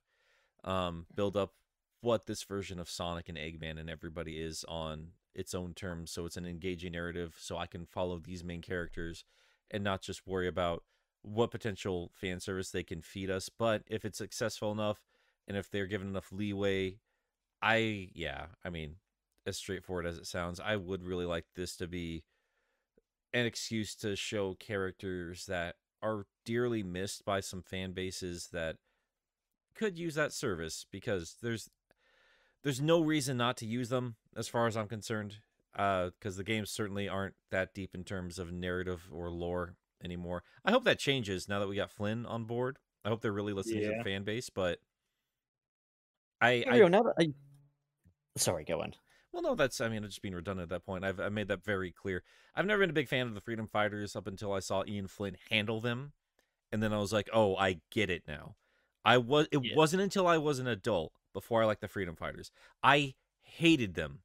um 0.65 1.05
build 1.15 1.37
up 1.37 1.53
what 2.01 2.25
this 2.25 2.43
version 2.43 2.79
of 2.79 2.89
Sonic 2.89 3.29
and 3.29 3.37
Eggman 3.37 3.79
and 3.79 3.89
everybody 3.89 4.33
is 4.37 4.65
on 4.67 5.09
its 5.33 5.55
own 5.55 5.73
terms, 5.73 6.11
so 6.11 6.25
it's 6.25 6.37
an 6.37 6.45
engaging 6.45 6.91
narrative. 6.91 7.35
So 7.39 7.57
I 7.57 7.67
can 7.67 7.85
follow 7.85 8.19
these 8.19 8.43
main 8.43 8.61
characters 8.61 9.23
and 9.71 9.83
not 9.83 10.01
just 10.01 10.27
worry 10.27 10.47
about 10.47 10.83
what 11.21 11.51
potential 11.51 12.11
fan 12.13 12.39
service 12.41 12.69
they 12.69 12.83
can 12.83 13.01
feed 13.01 13.29
us. 13.29 13.49
But 13.49 13.83
if 13.87 14.03
it's 14.05 14.17
successful 14.17 14.71
enough, 14.73 14.99
and 15.47 15.55
if 15.55 15.71
they're 15.71 15.87
given 15.87 16.09
enough 16.09 16.31
leeway, 16.33 16.99
I 17.61 18.09
yeah, 18.13 18.47
I 18.63 18.69
mean, 18.69 18.95
as 19.45 19.57
straightforward 19.57 20.05
as 20.05 20.17
it 20.17 20.27
sounds, 20.27 20.59
I 20.59 20.75
would 20.75 21.03
really 21.03 21.25
like 21.25 21.45
this 21.55 21.77
to 21.77 21.87
be 21.87 22.23
an 23.35 23.45
excuse 23.45 23.95
to 23.95 24.15
show 24.15 24.55
characters 24.55 25.45
that 25.45 25.75
are 26.01 26.25
dearly 26.45 26.81
missed 26.81 27.25
by 27.25 27.41
some 27.41 27.61
fan 27.61 27.91
bases 27.91 28.47
that 28.53 28.77
could 29.75 29.97
use 29.97 30.15
that 30.15 30.31
service 30.31 30.85
because 30.89 31.35
there's 31.41 31.69
there's 32.63 32.79
no 32.79 33.01
reason 33.01 33.35
not 33.35 33.57
to 33.57 33.65
use 33.65 33.89
them 33.89 34.15
as 34.37 34.47
far 34.47 34.67
as 34.67 34.77
I'm 34.77 34.87
concerned 34.87 35.35
uh 35.77 36.11
because 36.17 36.37
the 36.37 36.43
games 36.45 36.71
certainly 36.71 37.09
aren't 37.09 37.35
that 37.51 37.73
deep 37.73 37.93
in 37.93 38.05
terms 38.05 38.39
of 38.39 38.53
narrative 38.53 39.09
or 39.11 39.29
lore 39.29 39.75
anymore. 40.03 40.43
I 40.63 40.71
hope 40.71 40.85
that 40.85 40.97
changes 40.97 41.49
now 41.49 41.59
that 41.59 41.67
we 41.67 41.75
got 41.75 41.91
Flynn 41.91 42.25
on 42.25 42.45
board. 42.45 42.77
I 43.03 43.09
hope 43.09 43.21
they're 43.21 43.33
really 43.33 43.53
listening 43.53 43.81
to 43.81 43.97
the 43.97 44.03
fan 44.03 44.23
base, 44.23 44.49
but 44.49 44.79
I, 46.41 46.63
I 46.67 46.75
Ariel, 46.75 46.89
now 46.89 47.03
that 47.03 47.13
I... 47.19 47.33
Sorry, 48.37 48.63
go 48.63 48.81
on. 48.81 48.93
Well, 49.35 49.41
no, 49.41 49.53
that's 49.53 49.81
I 49.81 49.89
mean, 49.89 50.05
it's 50.05 50.13
just 50.13 50.21
being 50.21 50.33
redundant 50.33 50.71
at 50.71 50.75
that 50.77 50.85
point. 50.85 51.03
I've 51.03 51.19
I 51.19 51.27
made 51.27 51.49
that 51.49 51.61
very 51.61 51.91
clear. 51.91 52.23
I've 52.55 52.65
never 52.65 52.79
been 52.79 52.89
a 52.89 52.93
big 52.93 53.09
fan 53.09 53.27
of 53.27 53.33
the 53.33 53.41
Freedom 53.41 53.67
Fighters 53.67 54.15
up 54.15 54.27
until 54.27 54.53
I 54.53 54.61
saw 54.61 54.85
Ian 54.87 55.09
Flynn 55.09 55.35
handle 55.51 55.81
them, 55.81 56.13
and 56.71 56.81
then 56.81 56.93
I 56.93 56.99
was 56.99 57.11
like, 57.11 57.29
oh, 57.33 57.57
I 57.57 57.81
get 57.91 58.09
it 58.09 58.23
now. 58.29 58.55
I 59.03 59.17
was 59.17 59.47
it 59.51 59.59
Yeah. 59.61 59.75
wasn't 59.75 60.03
until 60.03 60.25
I 60.25 60.37
was 60.37 60.59
an 60.59 60.67
adult 60.67 61.11
before 61.33 61.61
I 61.61 61.65
liked 61.65 61.81
the 61.81 61.89
Freedom 61.89 62.15
Fighters. 62.15 62.49
I 62.81 63.15
hated 63.41 63.95
them 63.95 64.19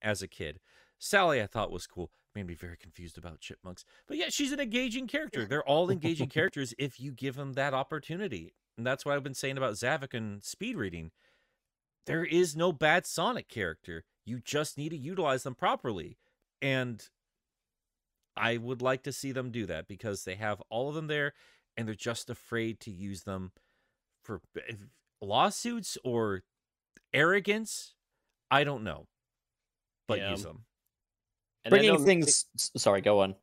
as 0.00 0.22
a 0.22 0.28
kid. 0.28 0.60
Sally, 1.00 1.42
I 1.42 1.48
thought 1.48 1.72
was 1.72 1.88
cool. 1.88 2.12
Made 2.32 2.46
me 2.46 2.54
very 2.54 2.76
confused 2.76 3.18
about 3.18 3.40
chipmunks, 3.40 3.84
but 4.06 4.16
yeah, 4.16 4.28
she's 4.28 4.52
an 4.52 4.60
engaging 4.60 5.08
character. 5.08 5.46
They're 5.46 5.68
all 5.68 5.90
engaging 5.90 6.28
characters 6.30 6.74
if 6.78 7.00
you 7.00 7.10
give 7.10 7.34
them 7.34 7.54
that 7.54 7.74
opportunity, 7.74 8.54
and 8.76 8.86
that's 8.86 9.04
what 9.04 9.16
I've 9.16 9.24
been 9.24 9.34
saying 9.34 9.58
about 9.58 9.74
Zavok 9.74 10.14
and 10.14 10.44
speed 10.44 10.76
reading 10.76 11.10
there 12.06 12.24
is 12.24 12.54
no 12.54 12.72
bad 12.72 13.06
Sonic 13.06 13.48
character. 13.48 14.04
You 14.24 14.40
just 14.40 14.78
need 14.78 14.90
to 14.90 14.96
utilize 14.96 15.42
them 15.42 15.54
properly. 15.54 16.18
And 16.62 17.06
I 18.36 18.56
would 18.56 18.82
like 18.82 19.02
to 19.04 19.12
see 19.12 19.32
them 19.32 19.50
do 19.50 19.66
that 19.66 19.86
because 19.86 20.24
they 20.24 20.34
have 20.36 20.60
all 20.70 20.88
of 20.88 20.94
them 20.94 21.06
there 21.06 21.34
and 21.76 21.86
they're 21.86 21.94
just 21.94 22.30
afraid 22.30 22.80
to 22.80 22.90
use 22.90 23.22
them 23.24 23.52
for 24.22 24.40
lawsuits 25.20 25.98
or 26.04 26.42
arrogance. 27.12 27.94
I 28.50 28.64
don't 28.64 28.84
know. 28.84 29.06
But 30.08 30.18
Yeah. 30.18 30.30
use 30.30 30.42
them. 30.42 30.64
And 31.64 31.70
Bringing 31.70 32.04
things. 32.04 32.46
s- 32.56 32.70
Sorry, 32.76 33.00
go 33.00 33.20
on. 33.20 33.34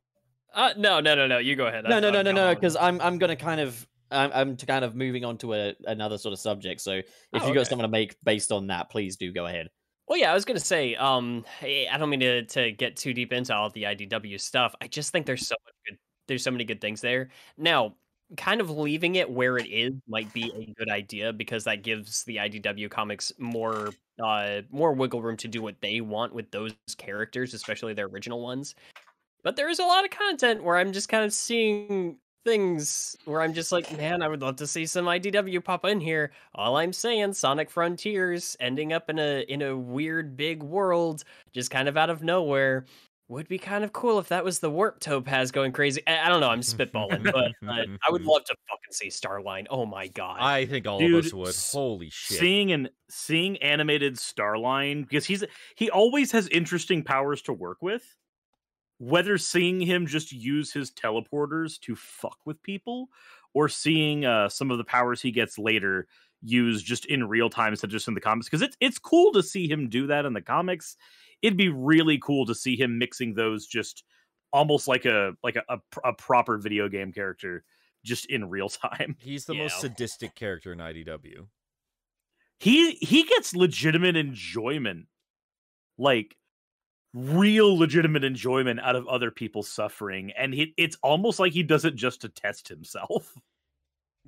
Uh, 0.54 0.74
no, 0.78 1.00
no, 1.00 1.16
no, 1.16 1.28
no. 1.28 1.38
You 1.38 1.56
go 1.56 1.68
ahead. 1.68 1.86
No, 1.86 1.98
I- 1.98 2.00
no, 2.00 2.12
no, 2.12 2.20
I'm 2.20 2.26
no, 2.26 2.32
no. 2.32 2.46
gone. 2.48 2.56
Because 2.56 2.76
I'm 2.76 3.00
I'm 3.02 3.18
gonna 3.18 3.36
kind 3.36 3.62
of 3.62 3.88
I'm 4.12 4.32
I'm 4.34 4.58
to 4.58 4.66
kind 4.66 4.84
of 4.84 4.94
moving 4.96 5.24
on 5.26 5.38
to 5.40 5.54
a, 5.54 5.74
another 5.86 6.18
sort 6.18 6.34
of 6.34 6.40
subject. 6.40 6.82
So 6.82 6.92
if 6.94 7.06
Oh, 7.34 7.36
you 7.48 7.54
got 7.54 7.62
okay. 7.62 7.70
something 7.70 7.84
to 7.86 7.88
make 7.88 8.16
based 8.24 8.52
on 8.52 8.68
that, 8.68 8.90
please 8.90 9.16
do 9.16 9.32
go 9.32 9.46
ahead. 9.48 9.70
Well, 10.12 10.20
yeah, 10.20 10.30
I 10.30 10.34
was 10.34 10.44
gonna 10.44 10.60
say, 10.60 10.94
um, 10.96 11.46
I 11.62 11.96
don't 11.98 12.10
mean 12.10 12.20
to 12.20 12.44
to 12.44 12.74
get 12.74 12.98
too 12.98 13.14
deep 13.14 13.32
into 13.32 13.56
all 13.56 13.70
the 13.70 13.84
IDW 13.84 14.42
stuff. 14.42 14.76
I 14.82 14.88
just 14.88 15.14
think 15.14 15.26
there's 15.26 15.48
so 15.48 15.56
much 15.64 15.74
good, 15.88 15.98
there's 16.28 16.44
so 16.44 16.52
many 16.52 16.66
good 16.66 16.82
things 16.82 17.00
there. 17.00 17.30
Now, 17.58 17.96
kind 18.36 18.60
of 18.60 18.70
leaving 18.70 19.16
it 19.16 19.30
where 19.32 19.58
it 19.58 19.68
is 19.68 19.94
might 20.10 20.34
be 20.34 20.52
a 20.54 20.74
good 20.78 20.90
idea 20.90 21.32
because 21.32 21.64
that 21.64 21.84
gives 21.84 22.26
the 22.26 22.36
IDW 22.36 22.92
comics 22.92 23.32
more 23.40 23.92
uh 24.22 24.64
more 24.70 24.92
wiggle 24.92 25.22
room 25.22 25.38
to 25.38 25.48
do 25.48 25.62
what 25.62 25.80
they 25.80 26.02
want 26.02 26.34
with 26.36 26.52
those 26.52 26.74
characters, 26.98 27.54
especially 27.54 27.94
their 27.94 28.08
original 28.08 28.42
ones. 28.42 28.76
But 29.44 29.56
there 29.56 29.70
is 29.70 29.80
a 29.80 29.86
lot 29.86 30.04
of 30.04 30.12
content 30.12 30.62
where 30.62 30.76
I'm 30.76 30.92
just 30.92 31.08
kind 31.08 31.24
of 31.24 31.32
seeing 31.32 32.18
things 32.44 33.16
where 33.26 33.42
I'm 33.42 33.54
just 33.54 33.72
like, 33.72 33.96
man, 33.98 34.22
I 34.22 34.28
would 34.28 34.42
love 34.42 34.56
to 34.58 34.68
see 34.68 34.86
some 34.86 35.06
IDW 35.06 35.64
pop 35.64 35.86
in 35.86 36.00
here. 36.00 36.32
All 36.56 36.78
I'm 36.78 36.94
saying, 36.94 37.34
Sonic 37.34 37.70
Frontiers 37.70 38.58
ending 38.60 38.94
up 38.94 39.10
in 39.10 39.20
a 39.20 39.42
in 39.48 39.62
a 39.62 39.78
weird 39.78 40.36
big 40.36 40.64
world, 40.64 41.24
just 41.54 41.72
kind 41.72 41.88
of 41.88 41.98
out 41.98 42.10
of 42.10 42.24
nowhere. 42.24 42.86
would 43.28 43.48
be 43.48 43.58
kind 43.58 43.84
of 43.84 43.94
cool 43.94 44.20
if 44.20 44.28
that 44.28 44.44
was 44.44 44.60
the 44.60 44.70
warp 44.70 45.00
topaz 45.00 45.52
going 45.52 45.72
crazy. 45.72 46.02
I, 46.08 46.26
I 46.26 46.30
don't 46.30 46.42
know. 46.42 46.50
I'm 46.50 46.62
spitballing, 46.62 47.24
but 47.24 47.52
uh, 47.68 47.86
I 48.08 48.12
would 48.12 48.26
love 48.26 48.44
to 48.46 48.56
fucking 48.70 48.92
see 48.92 49.08
Starline. 49.08 49.68
Oh 49.70 49.86
my 49.86 50.08
god. 50.08 50.38
I 50.40 50.66
think 50.66 50.88
all 50.88 51.00
Dude, 51.00 51.14
of 51.14 51.26
us 51.26 51.34
would. 51.34 51.56
Holy 51.72 52.10
shit! 52.12 52.40
Seeing 52.40 52.72
and 52.72 52.90
seeing 53.10 53.58
animated 53.58 54.16
Starline 54.16 55.08
because 55.08 55.26
he's 55.26 55.44
he 55.76 55.90
always 55.90 56.32
has 56.32 56.48
interesting 56.50 57.04
powers 57.04 57.42
to 57.44 57.54
work 57.54 57.82
with. 57.82 58.18
Whether 59.02 59.40
seeing 59.40 59.82
him 59.82 60.06
just 60.06 60.32
use 60.32 60.72
his 60.72 60.92
teleporters 60.92 61.80
to 61.82 61.96
fuck 61.96 62.38
with 62.46 62.62
people, 62.62 63.10
or 63.56 63.68
seeing 63.68 64.26
uh, 64.26 64.48
some 64.48 64.70
of 64.70 64.78
the 64.78 64.84
powers 64.84 65.22
he 65.22 65.32
gets 65.32 65.58
later 65.58 66.08
used 66.44 66.86
just 66.86 67.06
in 67.06 67.28
real 67.28 67.50
time 67.50 67.74
instead 67.74 67.88
of 67.88 67.92
just 67.92 68.08
in 68.08 68.14
the 68.14 68.22
comics, 68.22 68.48
because 68.48 68.62
it's 68.62 68.78
it's 68.80 69.00
cool 69.00 69.32
to 69.32 69.42
see 69.42 69.68
him 69.68 69.90
do 69.90 70.06
that 70.06 70.26
in 70.26 70.34
the 70.34 70.42
comics. 70.42 70.98
It'd 71.42 71.58
be 71.58 71.70
really 71.70 72.20
cool 72.20 72.46
to 72.46 72.54
see 72.54 72.76
him 72.76 73.00
mixing 73.00 73.34
those 73.34 73.66
just 73.66 74.04
almost 74.54 74.88
like 74.88 75.06
a 75.06 75.34
like 75.44 75.56
a, 75.56 75.64
a, 75.68 75.80
a 76.10 76.14
proper 76.14 76.60
video 76.60 76.88
game 76.88 77.12
character 77.12 77.64
just 78.06 78.28
in 78.28 78.50
real 78.50 78.70
time. 78.70 79.16
He's 79.20 79.46
the 79.46 79.56
most 79.56 79.82
sadistic 79.82 80.36
character 80.36 80.74
in 80.74 80.80
IDW. 80.80 81.48
he 82.60 82.92
he 82.94 83.24
gets 83.24 83.56
legitimate 83.56 84.16
enjoyment 84.16 85.08
like 85.98 86.36
real 87.14 87.78
legitimate 87.78 88.24
enjoyment 88.24 88.80
out 88.80 88.96
of 88.96 89.08
other 89.08 89.32
people's 89.32 89.68
suffering 89.68 90.32
and 90.38 90.54
he, 90.54 90.74
it's 90.78 90.98
almost 91.04 91.40
like 91.40 91.52
he 91.52 91.62
does 91.62 91.84
it 91.84 91.96
just 91.96 92.22
to 92.22 92.30
test 92.30 92.68
himself 92.70 93.34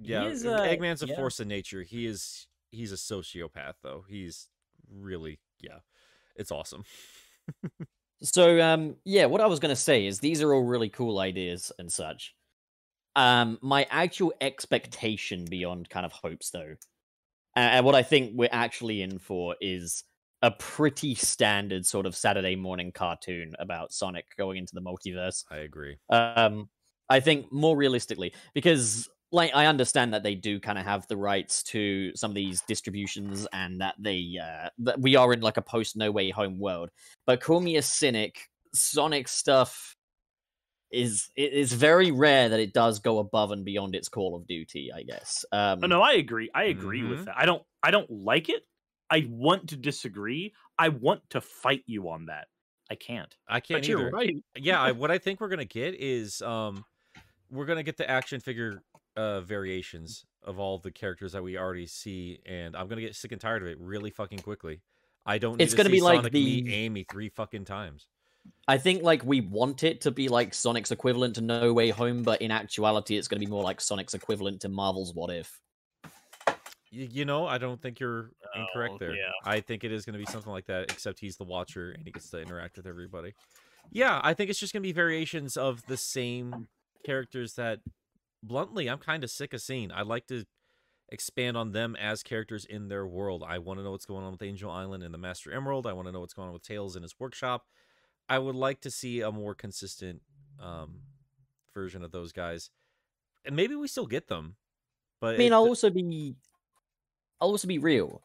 Yeah, 0.02 0.26
is, 0.26 0.46
uh, 0.46 0.60
Eggman's 0.60 1.04
a 1.04 1.08
yeah. 1.08 1.16
force 1.16 1.40
of 1.40 1.48
nature. 1.48 1.84
He 1.84 2.06
is 2.06 2.48
he's 2.72 2.92
a 2.92 2.96
sociopath 2.96 3.76
though. 3.84 4.06
He's 4.08 4.50
really 4.92 5.40
yeah. 5.60 5.80
It's 6.36 6.52
awesome. 6.52 6.84
So 8.26 8.62
um 8.62 8.96
yeah, 9.04 9.26
what 9.26 9.42
I 9.42 9.48
was 9.48 9.60
gonna 9.60 9.76
say 9.76 10.06
is 10.06 10.20
these 10.20 10.42
are 10.42 10.54
all 10.54 10.64
really 10.64 10.88
cool 10.88 11.20
ideas 11.20 11.74
and 11.78 11.92
such. 11.92 12.34
Um 13.18 13.60
my 13.62 13.86
actual 13.92 14.34
expectation 14.40 15.44
beyond 15.44 15.90
kind 15.90 16.06
of 16.06 16.14
hopes 16.14 16.50
though, 16.50 16.76
and 17.54 17.86
what 17.86 17.96
I 17.96 18.04
think 18.04 18.32
we're 18.34 18.48
actually 18.50 19.02
in 19.02 19.20
for 19.20 19.58
is 19.60 20.06
a 20.44 20.52
pretty 20.52 21.16
standard 21.16 21.86
sort 21.86 22.06
of 22.06 22.16
Saturday 22.16 22.56
morning 22.56 22.91
cartoon 22.91 23.56
about 23.60 23.94
Sonic 23.94 24.26
going 24.38 24.58
into 24.58 24.76
the 24.76 24.82
multiverse. 24.82 25.46
I 25.50 25.58
agree. 25.58 25.98
Um, 26.10 26.70
I 27.10 27.22
think 27.22 27.52
more 27.52 27.76
realistically, 27.78 28.34
because 28.54 29.10
like 29.32 29.56
I 29.56 29.66
understand 29.66 30.14
that 30.14 30.22
they 30.22 30.36
do 30.36 30.60
kind 30.60 30.78
of 30.78 30.86
have 30.86 31.08
the 31.08 31.18
rights 31.18 31.64
to 31.64 32.14
some 32.16 32.30
of 32.30 32.36
these 32.36 32.62
distributions, 32.62 33.48
and 33.54 33.82
that 33.82 33.96
they 33.98 34.38
uh, 34.41 34.70
that 34.80 35.00
we 35.00 35.16
are 35.16 35.34
in 35.34 35.41
like 35.41 35.58
a 35.58 35.62
post 35.64 35.96
No 35.96 36.12
Way 36.12 36.30
Home 36.30 36.60
world. 36.60 36.89
But 37.26 37.41
call 37.41 37.62
me 37.62 37.78
a 37.78 37.82
cynic, 37.82 38.48
Sonic 38.76 39.28
stuff 39.30 39.96
is 40.91 41.30
it 41.36 41.54
is 41.54 41.74
very 41.74 42.12
rare 42.12 42.50
that 42.50 42.60
it 42.60 42.74
does 42.74 43.00
go 43.00 43.20
above 43.20 43.52
and 43.52 43.66
beyond 43.66 43.96
its 43.96 44.10
Call 44.10 44.36
of 44.36 44.46
Duty. 44.46 44.91
I 44.94 45.04
guess. 45.04 45.46
Um, 45.52 45.80
oh, 45.84 45.88
no 45.88 46.02
i 46.02 46.14
agree 46.14 46.50
i 46.54 46.66
agree 46.66 47.02
Mhm. 47.02 47.10
with 47.10 47.26
that 47.26 47.38
i 47.38 47.46
don't 47.46 47.64
i 47.82 47.89
don't 47.91 48.10
like 48.12 48.50
it 48.50 48.64
i 49.14 49.26
want 49.30 49.70
to 49.70 49.78
disagree 49.78 50.53
i 50.78 50.89
want 50.89 51.22
to 51.30 51.39
fight 51.39 51.84
you 51.86 52.09
on 52.09 52.26
that 52.26 52.47
i 52.91 52.95
can't 52.95 53.36
I 53.47 53.59
can't 53.61 53.82
but 53.82 53.89
either. 53.89 53.99
you're 54.01 54.09
right. 54.11 54.36
yeah, 54.57 54.82
I, 54.82 54.91
what 54.91 55.09
I 55.11 55.18
think 55.18 55.39
we're 55.39 55.47
gonna 55.49 55.64
get 55.66 55.95
is 55.95 56.41
um, 56.41 56.84
we're 57.49 57.66
gonna 57.66 57.84
get 57.84 57.95
the 57.97 58.09
action 58.09 58.39
figure 58.41 58.82
uh 59.16 59.41
variations 59.41 60.26
of 60.43 60.59
all 60.59 60.80
the 60.80 60.91
characters 60.91 61.32
that 61.34 61.43
we 61.43 61.57
already 61.57 61.86
see, 61.88 62.39
and 62.45 62.76
I'm 62.76 62.88
gonna 62.88 63.01
get 63.01 63.16
sick 63.16 63.32
and 63.32 63.39
tired 63.39 63.61
of 63.61 63.68
it 63.70 63.78
really 63.80 64.09
fucking 64.09 64.39
quickly. 64.39 64.82
I 65.26 65.38
don't. 65.38 65.57
Need 65.57 65.64
It's 65.64 65.74
to 65.74 65.78
gonna 65.78 65.89
see 65.89 65.95
be 65.95 66.01
like 66.01 66.18
Sonic 66.18 66.34
meet 66.34 66.66
the- 66.66 66.74
Amy 66.74 67.05
three 67.09 67.30
fucking 67.30 67.64
times. 67.66 68.07
I 68.68 68.78
think 68.78 69.03
like 69.03 69.24
we 69.24 69.39
want 69.41 69.84
it 69.84 70.01
to 70.01 70.11
be 70.11 70.28
like 70.28 70.53
Sonic's 70.53 70.91
equivalent 70.91 71.36
to 71.36 71.41
No 71.41 71.72
Way 71.74 71.89
Home, 71.91 72.24
but 72.24 72.41
in 72.41 72.51
actuality, 72.51 73.18
it's 73.18 73.30
going 73.30 73.39
to 73.39 73.45
be 73.45 73.49
more 73.49 73.64
like 73.64 73.80
Sonic's 73.80 74.14
equivalent 74.14 74.59
to 74.61 74.70
Marvel's 74.70 75.14
What 75.14 75.30
If. 75.34 75.61
You, 76.94 77.08
you 77.12 77.26
know, 77.26 77.48
I 77.48 77.58
don't 77.58 77.82
think 77.82 78.00
you're 78.00 78.32
incorrect 78.56 78.94
Oh, 78.96 78.98
there. 79.00 79.16
yeah. 79.16 79.32
I 79.46 79.60
think 79.62 79.84
it 79.84 79.91
is 79.91 80.06
going 80.06 80.14
to 80.14 80.20
be 80.24 80.32
something 80.32 80.52
like 80.52 80.66
that, 80.68 80.91
except 80.91 81.20
he's 81.20 81.38
the 81.38 81.44
watcher 81.44 81.91
and 81.91 82.06
he 82.06 82.12
gets 82.12 82.30
to 82.30 82.39
interact 82.39 82.78
with 82.78 82.86
everybody. 82.86 83.34
Yeah, 83.91 84.22
I 84.24 84.34
think 84.34 84.50
it's 84.50 84.60
just 84.60 84.74
going 84.74 84.84
to 84.84 84.88
be 84.88 84.94
variations 84.94 85.58
of 85.58 85.86
the 85.88 85.98
same 85.98 86.68
characters 87.06 87.56
that, 87.56 87.80
bluntly, 88.44 88.88
I'm 88.89 89.00
kind 89.00 89.24
of 89.24 89.32
sick 89.32 89.54
of 89.54 89.62
seeing. 89.62 89.91
I'd 89.91 90.06
like 90.08 90.28
to 90.28 90.46
expand 91.10 91.58
on 91.58 91.72
them 91.72 91.96
as 91.96 92.24
characters 92.24 92.66
in 92.66 92.88
their 92.89 93.06
world. 93.06 93.44
I 93.46 93.58
want 93.60 93.80
to 93.80 93.84
know 93.84 93.91
what's 93.91 94.06
going 94.06 94.24
on 94.24 94.32
with 94.32 94.41
Angel 94.44 94.70
Island 94.72 95.04
and 95.04 95.14
the 95.14 95.18
Master 95.18 95.52
Emerald. 95.52 95.86
I 95.88 95.94
want 95.94 96.08
to 96.08 96.12
know 96.12 96.20
what's 96.22 96.34
going 96.34 96.48
on 96.48 96.54
with 96.54 96.64
Tails 96.64 96.96
and 96.96 97.04
his 97.04 97.16
workshop. 97.20 97.66
I 98.30 98.39
would 98.39 98.56
like 98.56 98.82
to 98.82 98.91
see 98.91 99.22
a 99.22 99.32
more 99.32 99.54
consistent 99.54 100.22
um, 100.62 101.02
version 101.74 102.04
of 102.04 102.12
those 102.12 102.32
guys. 102.32 102.70
And 103.46 103.56
maybe 103.56 103.76
we 103.76 103.88
still 103.88 104.08
get 104.08 104.28
them. 104.28 104.56
But 105.20 105.36
I 105.36 105.38
mean, 105.38 105.52
it- 105.52 105.56
I'll 105.56 105.66
also 105.68 105.89
be, 105.89 106.02
I'll 106.02 106.36
also 107.44 107.68
be 107.68 107.78
real. 107.80 108.24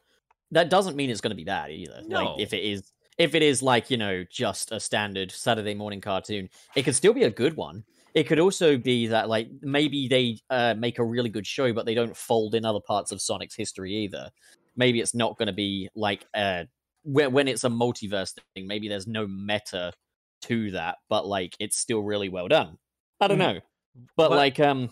That 0.51 0.69
doesn't 0.69 0.95
mean 0.95 1.09
it's 1.09 1.21
going 1.21 1.31
to 1.31 1.35
be 1.35 1.43
bad 1.43 1.71
either. 1.71 2.01
No. 2.07 2.15
Like 2.23 2.39
if 2.41 2.53
it 2.53 2.63
is, 2.63 2.91
if 3.17 3.35
it 3.35 3.43
is 3.43 3.61
like 3.61 3.89
you 3.91 3.97
know 3.97 4.23
just 4.31 4.71
a 4.71 4.79
standard 4.79 5.31
Saturday 5.31 5.73
morning 5.75 6.01
cartoon, 6.01 6.49
it 6.75 6.83
could 6.83 6.95
still 6.95 7.13
be 7.13 7.23
a 7.23 7.29
good 7.29 7.55
one. 7.55 7.83
It 8.15 8.23
could 8.23 8.39
also 8.39 8.75
be 8.77 9.05
that 9.07 9.29
like 9.29 9.49
maybe 9.61 10.07
they 10.07 10.39
uh, 10.49 10.73
make 10.77 10.97
a 10.97 11.03
really 11.05 11.29
good 11.29 11.45
show, 11.45 11.71
but 11.73 11.85
they 11.85 11.93
don't 11.93 12.17
fold 12.17 12.55
in 12.55 12.65
other 12.65 12.79
parts 12.79 13.11
of 13.11 13.21
Sonic's 13.21 13.55
history 13.55 13.93
either. 13.93 14.31
Maybe 14.75 14.99
it's 14.99 15.13
not 15.13 15.37
going 15.37 15.47
to 15.47 15.53
be 15.53 15.89
like 15.95 16.25
uh, 16.33 16.63
when 17.03 17.31
when 17.33 17.47
it's 17.47 17.63
a 17.65 17.69
multiverse 17.69 18.33
thing. 18.55 18.65
Maybe 18.67 18.87
there's 18.87 19.05
no 19.07 19.27
meta 19.27 19.93
to 20.43 20.71
that, 20.71 20.97
but 21.09 21.27
like 21.27 21.55
it's 21.59 21.77
still 21.77 21.99
really 22.01 22.29
well 22.29 22.47
done. 22.47 22.77
I 23.21 23.27
don't 23.27 23.37
Mhm. 23.37 23.53
know, 23.55 23.59
but 24.15 24.29
What- 24.31 24.37
like 24.37 24.59
um, 24.59 24.91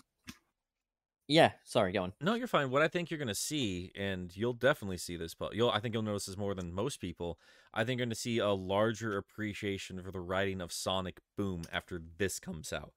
yeah. 1.28 1.52
Sorry, 1.64 1.92
go 1.92 2.02
on. 2.02 2.14
No, 2.20 2.34
you're 2.34 2.46
fine. 2.46 2.70
What 2.70 2.80
I 2.80 2.88
think 2.88 3.10
you're 3.10 3.18
going 3.18 3.28
to 3.28 3.34
see, 3.34 3.92
and 3.94 4.34
you'll 4.34 4.54
definitely 4.54 4.96
see 4.96 5.16
this, 5.16 5.34
but 5.34 5.54
you'll 5.54 5.70
I 5.70 5.78
think 5.78 5.94
you'll 5.94 6.02
notice 6.02 6.24
this 6.24 6.38
more 6.38 6.54
than 6.54 6.72
most 6.72 7.00
people. 7.00 7.38
I 7.74 7.84
think 7.84 7.98
you're 7.98 8.06
going 8.06 8.14
to 8.14 8.16
see 8.16 8.38
a 8.38 8.48
larger 8.48 9.16
appreciation 9.18 10.02
for 10.02 10.10
the 10.10 10.20
writing 10.20 10.62
of 10.62 10.72
Sonic 10.72 11.20
Boom 11.36 11.62
after 11.70 12.00
this 12.16 12.40
comes 12.40 12.72
out. 12.72 12.92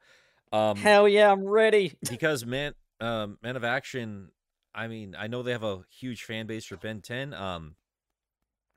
Um, 0.54 0.78
Hell 0.78 1.08
yeah, 1.08 1.30
I'm 1.30 1.44
ready. 1.44 1.94
because 2.10 2.46
man, 2.46 2.74
um, 3.02 3.38
Man 3.44 3.58
of 3.58 3.66
Action. 3.66 4.30
I 4.74 4.88
mean, 4.88 5.16
I 5.20 5.28
know 5.28 5.44
they 5.44 5.52
have 5.52 5.64
a 5.64 5.84
huge 5.90 6.24
fan 6.24 6.48
base 6.48 6.64
for 6.64 6.78
Ben 6.78 7.02
10. 7.02 7.34
Um, 7.34 7.76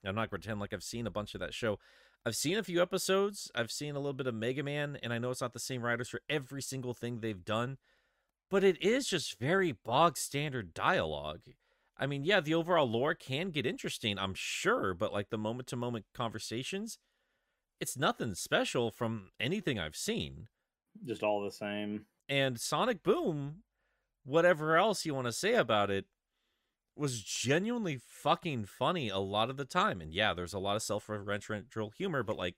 I'm 0.04 0.16
not 0.16 0.22
gonna 0.22 0.28
pretend 0.28 0.58
like 0.58 0.72
I've 0.72 0.82
seen 0.82 1.06
a 1.06 1.10
bunch 1.10 1.34
of 1.34 1.40
that 1.40 1.54
show. 1.54 1.78
I've 2.26 2.34
seen 2.34 2.56
a 2.56 2.64
few 2.64 2.82
episodes. 2.82 3.50
I've 3.54 3.70
seen 3.70 3.94
a 3.94 3.98
little 3.98 4.14
bit 4.14 4.26
of 4.26 4.34
Mega 4.34 4.62
Man, 4.62 4.98
and 5.02 5.12
I 5.12 5.18
know 5.18 5.30
it's 5.30 5.40
not 5.40 5.52
the 5.52 5.60
same 5.60 5.82
writers 5.82 6.08
for 6.08 6.20
every 6.28 6.62
single 6.62 6.94
thing 6.94 7.20
they've 7.20 7.44
done, 7.44 7.76
but 8.50 8.64
it 8.64 8.80
is 8.82 9.06
just 9.06 9.38
very 9.38 9.72
bog 9.72 10.16
standard 10.16 10.74
dialogue. 10.74 11.42
I 11.96 12.06
mean, 12.06 12.24
yeah, 12.24 12.40
the 12.40 12.54
overall 12.54 12.88
lore 12.88 13.14
can 13.14 13.50
get 13.50 13.66
interesting, 13.66 14.18
I'm 14.18 14.34
sure, 14.34 14.94
but 14.94 15.12
like 15.12 15.30
the 15.30 15.38
moment 15.38 15.68
to 15.68 15.76
moment 15.76 16.06
conversations, 16.14 16.98
it's 17.80 17.96
nothing 17.96 18.34
special 18.34 18.90
from 18.90 19.30
anything 19.38 19.78
I've 19.78 19.96
seen. 19.96 20.48
just 21.04 21.22
all 21.22 21.42
the 21.42 21.52
same 21.52 22.06
And 22.28 22.58
Sonic 22.58 23.02
Boom, 23.02 23.62
whatever 24.24 24.76
else 24.76 25.04
you 25.04 25.14
want 25.14 25.26
to 25.26 25.32
say 25.32 25.54
about 25.54 25.90
it, 25.90 26.06
was 26.96 27.22
genuinely 27.22 27.98
fucking 28.06 28.66
funny 28.66 29.08
a 29.08 29.18
lot 29.18 29.50
of 29.50 29.56
the 29.56 29.64
time. 29.64 30.00
And 30.00 30.12
yeah, 30.12 30.32
there's 30.32 30.54
a 30.54 30.58
lot 30.58 30.76
of 30.76 30.82
self-referential 30.82 31.92
humor, 31.94 32.22
but 32.22 32.36
like 32.36 32.56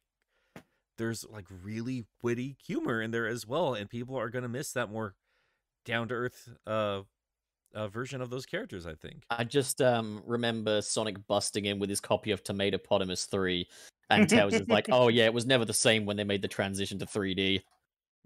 there's 0.98 1.24
like 1.28 1.46
really 1.50 2.04
witty 2.22 2.56
humor 2.64 3.00
in 3.02 3.10
there 3.10 3.26
as 3.26 3.46
well, 3.46 3.74
and 3.74 3.88
people 3.88 4.18
are 4.18 4.30
gonna 4.30 4.48
miss 4.48 4.72
that 4.72 4.90
more 4.90 5.14
down 5.86 6.08
to 6.08 6.14
earth 6.14 6.50
uh, 6.66 7.00
uh 7.74 7.88
version 7.88 8.20
of 8.20 8.28
those 8.28 8.44
characters, 8.44 8.86
I 8.86 8.94
think. 8.94 9.22
I 9.30 9.44
just 9.44 9.80
um 9.80 10.22
remember 10.26 10.82
Sonic 10.82 11.26
busting 11.26 11.64
in 11.64 11.78
with 11.78 11.88
his 11.88 12.00
copy 12.00 12.32
of 12.32 12.44
Tomato 12.44 12.76
Potamus 12.76 13.24
3 13.24 13.66
and 14.10 14.28
Tails 14.28 14.54
is 14.54 14.68
like, 14.68 14.88
"Oh 14.90 15.08
yeah, 15.08 15.24
it 15.24 15.32
was 15.34 15.46
never 15.46 15.64
the 15.64 15.72
same 15.72 16.04
when 16.04 16.18
they 16.18 16.24
made 16.24 16.42
the 16.42 16.48
transition 16.48 16.98
to 16.98 17.06
3D." 17.06 17.62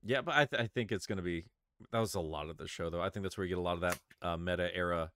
Yeah, 0.04 0.22
but 0.22 0.34
I, 0.34 0.44
th- 0.46 0.62
I 0.62 0.66
think 0.66 0.90
it's 0.90 1.06
gonna 1.06 1.22
be 1.22 1.44
that 1.92 2.00
was 2.00 2.14
a 2.14 2.20
lot 2.20 2.48
of 2.48 2.56
the 2.56 2.66
show 2.66 2.90
though. 2.90 3.00
I 3.00 3.10
think 3.10 3.22
that's 3.22 3.38
where 3.38 3.46
you 3.46 3.54
get 3.54 3.58
a 3.58 3.62
lot 3.62 3.74
of 3.74 3.80
that 3.82 3.98
uh, 4.22 4.36
meta 4.36 4.74
era 4.74 5.12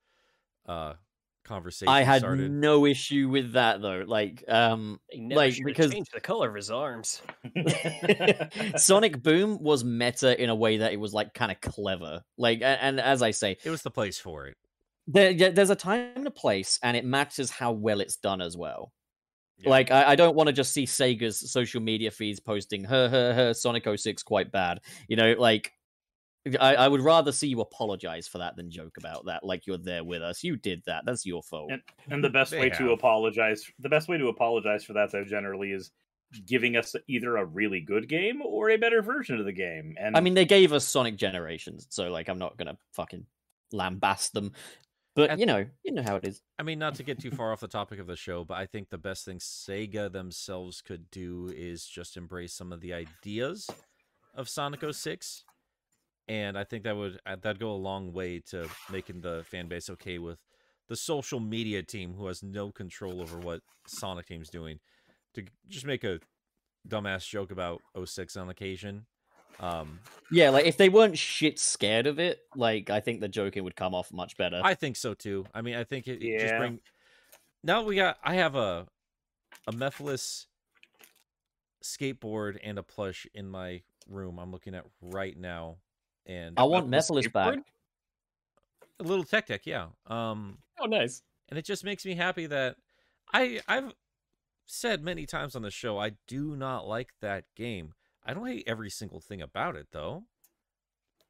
uh 0.67 0.95
conversation 1.45 1.89
I 1.89 2.03
had 2.03 2.21
started. 2.21 2.51
no 2.51 2.87
issue 2.87 3.29
with 3.29 3.53
that 3.53 3.81
though. 3.83 4.05
Like 4.07 4.43
um 4.49 4.99
Like, 5.17 5.55
because- 5.65 5.91
the 5.91 6.21
color 6.21 6.49
of 6.49 6.55
his 6.57 6.71
arms. 6.71 7.23
Sonic 8.77 9.23
Boom 9.23 9.59
was 9.63 9.85
meta 9.85 10.41
in 10.43 10.51
a 10.51 10.55
way 10.55 10.79
that 10.79 10.93
it 10.93 11.01
was 11.01 11.13
like 11.13 11.35
kind 11.35 11.53
of 11.53 11.61
clever. 11.61 12.23
Like 12.39 12.61
a- 12.61 12.83
and, 12.83 13.01
as 13.01 13.23
I 13.23 13.31
say, 13.31 13.57
It 13.65 13.71
was 13.71 13.83
the 13.83 13.91
place 13.91 14.19
for 14.19 14.47
it. 14.47 14.57
there, 15.07 15.35
there's 15.53 15.71
a 15.71 15.77
time 15.77 16.11
and 16.17 16.27
a 16.27 16.31
place 16.31 16.79
and 16.83 16.97
it 16.97 17.05
matters 17.05 17.51
how 17.51 17.73
well 17.73 18.01
it's 18.01 18.17
done 18.17 18.41
as 18.41 18.57
well. 18.57 18.93
Yeah. 19.59 19.71
Like 19.71 19.91
I, 19.91 20.11
I 20.13 20.17
don't 20.17 20.35
want 20.35 20.49
to 20.49 20.53
just 20.53 20.73
see 20.73 20.85
Sega's 20.85 21.51
social 21.53 21.81
media 21.81 22.11
feeds 22.11 22.41
posting 22.41 22.85
her 22.85 23.09
her 23.09 23.35
her 23.35 23.55
Sonic 23.55 23.87
06 23.97 24.23
quite 24.23 24.51
bad. 24.51 24.81
You 25.09 25.17
know, 25.17 25.35
like 25.39 25.71
I, 26.61 26.75
I 26.75 26.89
would 26.89 27.01
rather 27.01 27.33
see 27.33 27.49
you 27.49 27.61
apologize 27.61 28.29
for 28.29 28.39
that 28.39 28.57
than 28.57 28.71
joke 28.71 28.97
about 28.99 29.27
that. 29.27 29.45
Like 29.45 29.67
you're 29.67 29.79
there 29.79 30.05
with 30.05 30.23
us. 30.23 30.45
You 30.45 30.57
did 30.57 30.83
that. 30.87 31.05
That's 31.07 31.25
your 31.25 31.43
fault. 31.43 31.71
and, 31.73 31.83
and 32.11 32.23
the 32.23 32.29
best 32.31 32.51
They 32.51 32.61
way 32.61 32.71
to 32.71 32.93
apologize 32.93 33.65
the 33.79 33.89
best 33.89 34.09
way 34.09 34.19
to 34.19 34.29
apologize 34.29 34.85
for 34.85 34.93
that 34.95 35.11
though 35.11 35.25
generally 35.25 35.73
is 35.73 35.91
giving 36.47 36.77
us 36.77 36.97
either 37.09 37.37
a 37.37 37.45
really 37.45 37.81
good 37.81 38.09
game 38.09 38.43
or 38.43 38.71
a 38.71 38.77
better 38.77 39.03
version 39.03 39.39
of 39.39 39.47
the 39.47 39.53
game. 39.53 39.95
And 39.99 40.17
I 40.17 40.21
mean, 40.21 40.35
they 40.35 40.45
gave 40.45 40.73
us 40.73 40.87
Sonic 40.87 41.17
Generations, 41.17 41.87
so 41.91 42.11
like 42.11 42.29
I'm 42.29 42.39
not 42.39 42.57
gonna 42.57 42.77
fucking 42.93 43.25
lambast 43.73 44.33
them. 44.33 44.53
But 45.15 45.31
And- 45.31 45.41
you 45.41 45.47
know, 45.47 45.65
you 45.85 45.93
know 45.93 46.03
how 46.03 46.17
it 46.17 46.27
is. 46.27 46.43
I 46.59 46.65
mean, 46.65 46.79
not 46.81 46.97
to 46.97 47.05
get 47.05 47.21
too 47.21 47.31
far 47.31 47.53
off 47.53 47.61
the 47.61 47.69
topic 47.69 48.01
of 48.01 48.07
the 48.09 48.17
show, 48.17 48.45
but 48.45 48.59
I 48.59 48.67
think 48.67 48.91
the 48.91 48.99
best 48.99 49.25
thing 49.25 49.39
Sega 49.39 50.11
themselves 50.13 50.83
could 50.83 51.11
do 51.11 51.53
is 51.55 51.87
just 51.87 52.17
embrace 52.17 52.53
some 52.53 52.73
of 52.73 52.81
the 52.81 52.93
ideas 52.93 53.71
of 54.35 54.49
Sonic 54.49 54.83
06. 54.93 55.45
And 56.27 56.57
I 56.57 56.64
think 56.64 56.85
that 56.85 56.97
would 56.97 57.18
uh, 57.27 57.37
that'd 57.41 57.61
go 57.61 57.72
a 57.72 57.77
long 57.77 58.12
way 58.12 58.41
to 58.51 58.68
making 58.91 59.20
the 59.20 59.45
fan 59.47 59.68
base 59.68 59.91
okay 59.91 60.18
with 60.18 60.39
the 60.89 60.97
social 60.97 61.41
media 61.41 61.83
team 61.83 62.14
who 62.14 62.27
has 62.27 62.43
no 62.43 62.70
control 62.70 63.20
over 63.20 63.39
what 63.39 63.61
Sonic 63.87 64.27
Team's 64.27 64.51
doing 64.51 64.81
to 65.35 65.45
just 65.68 65.87
make 65.87 66.05
a 66.05 66.20
dumbass 66.89 67.29
joke 67.29 67.51
about 67.51 67.83
06 68.03 68.37
on 68.37 68.49
occasion. 68.49 69.07
Um, 69.61 70.01
Yeah, 70.31 70.51
like 70.51 70.66
if 70.66 70.77
they 70.77 70.89
weren't 70.89 71.16
shit 71.16 71.59
scared 71.59 72.07
of 72.07 72.18
it, 72.18 72.41
like 72.57 72.91
I 72.91 73.01
think 73.01 73.20
the 73.20 73.29
joking 73.29 73.64
would 73.64 73.77
come 73.77 73.95
off 73.95 74.12
much 74.12 74.37
better. 74.37 74.61
I 74.62 74.75
think 74.75 74.97
so 74.97 75.14
too. 75.14 75.47
I 75.55 75.62
mean, 75.62 75.77
I 75.77 75.85
think 75.85 76.09
it, 76.09 76.22
it 76.22 76.41
just 76.41 76.57
bring. 76.57 76.81
Now 77.62 77.83
we 77.83 77.97
got. 77.97 78.18
I 78.22 78.35
have 78.35 78.57
a 78.57 78.87
a 79.66 79.72
Mephiles 79.72 80.47
skateboard 81.83 82.59
and 82.62 82.79
a 82.79 82.83
plush 82.83 83.27
in 83.35 83.49
my 83.49 83.83
room. 84.09 84.39
I'm 84.39 84.51
looking 84.51 84.75
at 84.75 84.85
right 85.01 85.39
now, 85.39 85.77
and 86.27 86.59
I 86.59 86.64
want 86.64 86.89
Mephiles 86.89 87.25
Mephiles 87.27 87.33
back. 87.33 87.59
a 89.01 89.03
little 89.03 89.25
tech 89.25 89.47
deck. 89.47 89.62
Yeah. 89.66 89.89
Um, 90.07 90.59
Oh, 90.81 90.87
nice. 90.87 91.22
and 91.49 91.59
it 91.59 91.64
just 91.64 91.85
makes 91.85 92.05
me 92.05 92.14
happy 92.14 92.47
that 92.47 92.77
I 93.33 93.61
I've 93.68 93.93
said 94.66 95.03
many 95.03 95.27
times 95.27 95.55
on 95.55 95.62
the 95.62 95.70
show 95.70 95.99
I 95.99 96.12
do 96.27 96.57
not 96.57 96.87
like 96.89 97.11
that 97.20 97.45
game. 97.57 97.93
I 98.25 98.33
don't 98.35 98.47
hate 98.47 98.64
every 98.66 98.91
single 98.91 99.20
thing 99.20 99.43
about 99.43 99.77
it 99.77 99.89
though. 99.93 100.25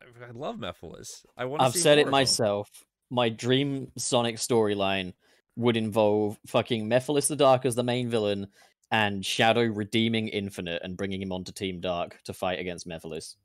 I, 0.01 0.27
I 0.27 0.31
love 0.31 0.57
Mephiles. 0.57 1.25
I 1.37 1.45
want. 1.47 1.63
I've 1.63 1.73
see 1.73 1.81
said 1.81 1.99
it 1.99 2.03
of 2.03 2.07
'em. 2.09 2.13
myself. 2.13 2.69
My 3.11 3.29
dream 3.29 3.91
Sonic 3.99 4.37
storyline 4.37 5.13
would 5.57 5.77
involve 5.77 6.39
fucking 6.47 6.89
Mephiles 6.89 7.29
the 7.29 7.37
Dark 7.37 7.65
as 7.65 7.75
the 7.75 7.83
main 7.85 8.09
villain 8.09 8.49
and 8.91 9.25
Shadow 9.25 9.63
redeeming 9.63 10.29
Infinite 10.29 10.83
and 10.83 10.97
bringing 10.97 11.21
him 11.23 11.33
onto 11.33 11.53
Team 11.53 11.81
Dark 11.81 12.21
to 12.25 12.33
fight 12.33 12.59
against 12.59 12.89
Mephiles. 12.89 13.37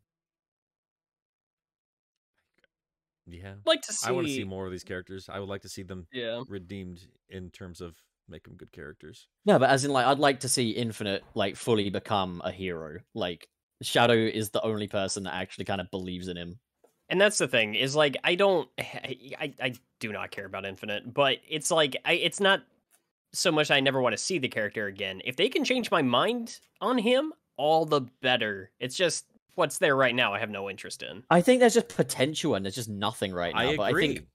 Yeah. 3.32 3.52
I'd 3.52 3.66
like 3.66 3.82
to 3.84 3.94
see. 3.94 4.08
I 4.08 4.12
want 4.12 4.28
to 4.28 4.34
see 4.34 4.44
more 4.44 4.66
of 4.66 4.72
these 4.72 4.84
characters. 4.84 5.30
I 5.30 5.40
would 5.40 5.50
like 5.50 5.62
to 5.62 5.70
see 5.70 5.84
them 5.84 6.08
Yeah. 6.12 6.44
redeemed 6.48 7.02
in 7.30 7.50
terms 7.52 7.82
of 7.82 7.96
make 8.28 8.44
them 8.44 8.56
good 8.56 8.72
characters. 8.72 9.28
No, 9.46 9.58
but 9.60 9.70
as 9.70 9.86
in 9.86 9.92
like 9.92 10.06
I'd 10.06 10.20
like 10.20 10.42
to 10.42 10.50
see 10.50 10.72
Infinite 10.72 11.24
like 11.36 11.56
fully 11.56 11.90
become 11.90 12.42
a 12.44 12.52
hero. 12.52 13.00
Like 13.14 13.48
Shadow 13.82 14.14
is 14.14 14.50
the 14.52 14.62
only 14.62 14.88
person 14.88 15.24
that 15.24 15.34
actually 15.34 15.66
kind 15.66 15.82
of 15.82 15.90
believes 15.92 16.28
in 16.28 16.38
him. 16.38 16.60
And 17.10 17.20
that's 17.20 17.38
the 17.40 17.48
thing 17.48 17.74
is 17.76 17.96
like 17.96 18.18
I 18.24 18.36
don't 18.36 18.70
I, 18.80 19.54
I 19.62 19.74
do 20.00 20.12
not 20.12 20.32
care 20.32 20.46
about 20.46 20.66
Infinite, 20.66 21.14
but 21.14 21.38
it's 21.48 21.72
like 21.72 21.98
I 22.06 22.14
it's 22.14 22.40
not 22.40 22.62
so 23.34 23.52
much 23.52 23.70
I 23.72 23.80
never 23.80 24.02
want 24.02 24.14
to 24.14 24.18
see 24.18 24.38
the 24.40 24.48
character 24.48 24.88
again. 24.88 25.22
If 25.24 25.36
they 25.36 25.50
can 25.50 25.64
change 25.64 25.92
my 25.92 26.02
mind 26.02 26.60
on 26.82 26.98
him, 26.98 27.34
all 27.58 27.86
the 27.86 28.02
better. 28.22 28.72
It's 28.80 28.96
just 28.96 29.26
what's 29.56 29.78
there 29.78 29.96
right 29.96 30.16
now 30.16 30.34
I 30.34 30.40
have 30.40 30.50
no 30.50 30.70
interest 30.70 31.04
in. 31.04 31.24
I 31.30 31.42
think 31.42 31.60
there's 31.60 31.74
just 31.74 31.90
potential 31.90 32.56
and 32.56 32.66
there's 32.66 32.76
just 32.76 32.90
nothing 32.90 33.34
right 33.34 33.54
now. 33.54 33.72
I 33.72 33.76
but 33.76 33.90
agree. 33.90 34.04
I 34.04 34.14
think 34.14 34.28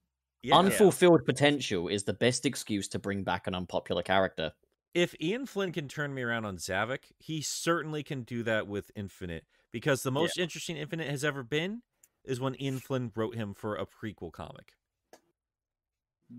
yeah. 0.43 0.57
unfulfilled 0.57 1.25
potential 1.25 1.89
is 1.89 2.05
the 2.05 2.13
best 2.13 2.45
excuse 2.47 2.89
to 2.89 2.99
bring 2.99 3.25
back 3.25 3.47
an 3.47 3.55
unpopular 3.55 4.03
character. 4.03 4.53
if 4.95 5.15
Ian 5.21 5.47
Flynn 5.47 5.73
can 5.73 5.89
turn 5.89 6.15
me 6.15 6.23
around 6.23 6.45
on 6.45 6.57
Zavok, 6.57 7.01
he 7.19 7.43
certainly 7.43 8.03
can 8.03 8.23
do 8.23 8.43
that 8.45 8.69
with 8.69 8.91
Infinite. 8.95 9.45
Because 9.73 10.03
the 10.03 10.13
most 10.13 10.39
interesting 10.39 10.77
Infinite 10.77 11.09
has 11.09 11.25
ever 11.25 11.43
been 11.43 11.83
is 12.25 12.39
when 12.41 12.61
Ian 12.61 12.79
Flynn 12.79 13.11
wrote 13.17 13.35
him 13.35 13.55
for 13.55 13.75
a 13.75 13.85
prequel 13.87 14.33
comic. 14.33 14.73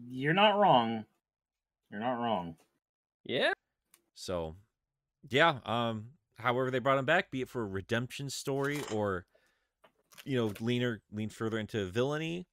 you're 0.07 0.34
not 0.34 0.57
wrong. 0.57 1.05
You're 1.91 1.99
not 1.99 2.15
wrong. 2.15 2.55
Yeah. 3.26 3.51
So, 4.13 4.55
yeah. 5.30 5.59
Um. 5.65 6.11
However, 6.38 6.71
they 6.71 6.79
brought 6.79 6.97
him 6.97 7.05
back, 7.05 7.31
be 7.31 7.41
it 7.41 7.49
for 7.49 7.61
a 7.61 7.65
redemption 7.65 8.29
story 8.29 8.81
or, 8.93 9.25
you 10.25 10.38
know, 10.38 10.53
leaner 10.59 11.01
lean 11.11 11.29
further 11.29 11.57
into 11.59 11.86
villainy. 11.86 12.47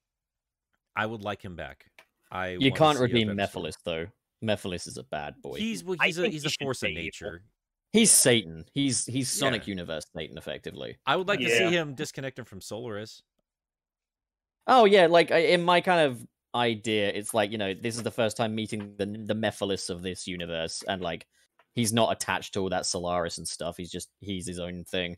I 0.96 1.06
would 1.06 1.22
like 1.22 1.42
him 1.44 1.56
back. 1.56 1.90
I 2.30 2.56
You 2.58 2.70
wanna 2.70 2.72
can't 2.72 2.98
see 2.98 3.10
a 3.12 3.18
redeem 3.18 3.26
better 3.26 3.40
story. 3.42 3.70
Mephiles 3.70 3.76
though. 3.84 4.06
Mephiles 4.42 4.86
is 4.86 4.96
a 4.98 5.04
bad 5.04 5.40
boy. 5.42 5.58
He's 5.58 5.84
well, 5.84 5.96
he's 5.98 6.18
a 6.18 6.28
he's 6.28 6.44
he 6.44 6.48
a 6.48 6.50
force 6.50 6.82
of 6.82 6.90
stay 6.90 6.92
evil. 6.92 7.04
nature. 7.04 7.44
He's 7.92 8.10
Satan. 8.10 8.64
He's 8.72 9.06
he's 9.06 9.30
Sonic 9.30 9.66
Yeah. 9.66 9.66
Universe 9.66 10.04
Satan, 10.14 10.38
effectively. 10.38 10.98
I 11.06 11.16
would 11.16 11.28
like 11.28 11.40
to 11.40 11.50
see 11.50 11.70
him 11.70 11.94
disconnect 11.94 12.38
him 12.38 12.44
from 12.44 12.60
Solaris. 12.60 13.22
Oh 14.66 14.84
yeah, 14.84 15.06
like 15.06 15.30
in 15.30 15.62
my 15.62 15.80
kind 15.80 16.00
of 16.00 16.26
idea, 16.54 17.08
it's 17.10 17.34
like 17.34 17.50
you 17.50 17.58
know 17.58 17.74
this 17.74 17.96
is 17.96 18.02
the 18.02 18.10
first 18.10 18.36
time 18.36 18.54
meeting 18.54 18.96
the 18.96 19.06
the 19.06 19.34
Mephiles 19.34 19.90
of 19.90 20.02
this 20.02 20.26
universe, 20.26 20.82
and 20.86 21.02
like 21.02 21.26
he's 21.74 21.92
not 21.92 22.12
attached 22.12 22.54
to 22.54 22.60
all 22.60 22.70
that 22.70 22.86
Solaris 22.86 23.38
and 23.38 23.46
stuff. 23.46 23.76
He's 23.76 23.90
just 23.90 24.08
he's 24.20 24.46
his 24.46 24.58
own 24.58 24.84
thing. 24.84 25.16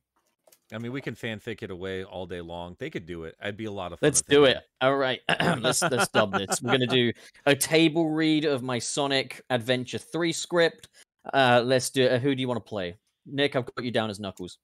I 0.73 0.79
mean, 0.79 0.93
we 0.93 1.01
can 1.01 1.15
fanfic 1.15 1.63
it 1.63 1.71
away 1.71 2.05
all 2.05 2.27
day 2.27 2.41
long. 2.41 2.75
They 2.79 2.89
could 2.89 3.07
do 3.07 3.25
it. 3.25 3.37
I'd 3.41 3.57
be 3.57 3.67
a 3.67 3.71
lot 3.71 3.93
of 3.93 4.01
fun. 4.01 4.07
Let's 4.07 4.23
do 4.23 4.45
it. 4.45 4.59
All 4.81 4.97
right, 4.97 5.21
let's 5.61 5.83
let's 5.83 6.09
dub 6.09 6.33
this. 6.33 6.63
We're 6.63 6.73
gonna 6.73 6.87
do 6.87 7.13
a 7.47 7.55
table 7.55 8.11
read 8.11 8.45
of 8.45 8.63
my 8.63 8.79
Sonic 8.79 9.43
Adventure 9.51 9.99
Three 9.99 10.33
script. 10.33 10.89
Uh, 11.33 11.63
let's 11.65 11.91
do. 11.91 12.07
Uh, 12.07 12.19
who 12.19 12.35
do 12.35 12.41
you 12.41 12.49
want 12.49 12.65
to 12.65 12.69
play? 12.69 12.97
Nick, 13.27 13.57
I've 13.57 13.67
got 13.67 13.85
you 13.85 13.91
down 13.91 14.11
as 14.11 14.21
Knuckles. 14.21 14.59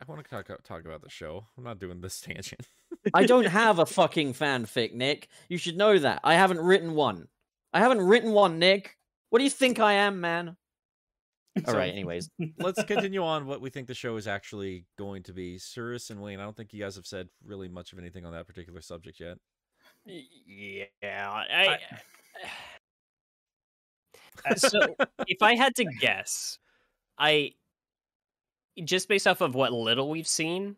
I 0.00 0.04
want 0.06 0.22
to 0.22 0.30
talk 0.30 0.46
talk 0.64 0.84
about 0.84 1.02
the 1.02 1.10
show. 1.10 1.46
I'm 1.56 1.64
not 1.64 1.78
doing 1.78 2.00
this 2.00 2.20
tangent. 2.22 2.66
I 3.14 3.24
don't 3.24 3.46
have 3.46 3.78
a 3.78 3.86
fucking 3.86 4.34
fanfic, 4.34 4.94
Nick. 4.94 5.28
You 5.48 5.58
should 5.58 5.76
know 5.76 5.98
that. 5.98 6.20
I 6.24 6.34
haven't 6.34 6.60
written 6.60 6.94
one. 6.94 7.28
I 7.72 7.80
haven't 7.80 8.00
written 8.00 8.32
one, 8.32 8.58
Nick. 8.58 8.96
What 9.30 9.38
do 9.40 9.44
you 9.44 9.50
think 9.50 9.78
I 9.78 9.94
am, 9.94 10.20
man? 10.20 10.56
All 11.66 11.72
So- 11.72 11.78
right. 11.78 11.92
Anyways, 11.92 12.30
Let's 12.58 12.82
continue 12.84 13.22
on 13.22 13.46
what 13.46 13.60
we 13.60 13.70
think 13.70 13.86
the 13.88 13.94
show 13.94 14.16
is 14.16 14.26
actually 14.26 14.84
going 14.98 15.22
to 15.24 15.32
be. 15.32 15.58
Cirrus 15.58 16.10
and 16.10 16.20
Wayne, 16.20 16.40
I 16.40 16.44
don't 16.44 16.56
think 16.56 16.72
you 16.72 16.80
guys 16.80 16.96
have 16.96 17.06
said 17.06 17.28
really 17.44 17.68
much 17.68 17.92
of 17.92 17.98
anything 17.98 18.24
on 18.24 18.32
that 18.32 18.46
particular 18.46 18.80
subject 18.80 19.20
yet. 19.20 19.38
Yeah. 20.06 20.84
I, 21.02 21.78
Uh, 24.48 24.54
so 24.54 24.94
if 25.26 25.42
I 25.42 25.56
had 25.56 25.74
to 25.76 25.84
guess, 26.00 26.58
I 27.18 27.54
just 28.84 29.08
based 29.08 29.26
off 29.26 29.40
of 29.40 29.56
what 29.56 29.72
little 29.72 30.08
we've 30.08 30.28
seen, 30.28 30.76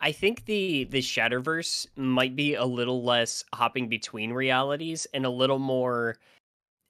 I 0.00 0.10
think 0.10 0.44
the 0.46 0.84
the 0.84 0.98
Shatterverse 0.98 1.86
might 1.96 2.34
be 2.34 2.54
a 2.54 2.64
little 2.64 3.04
less 3.04 3.44
hopping 3.54 3.88
between 3.88 4.32
realities 4.32 5.06
and 5.14 5.24
a 5.24 5.30
little 5.30 5.60
more. 5.60 6.16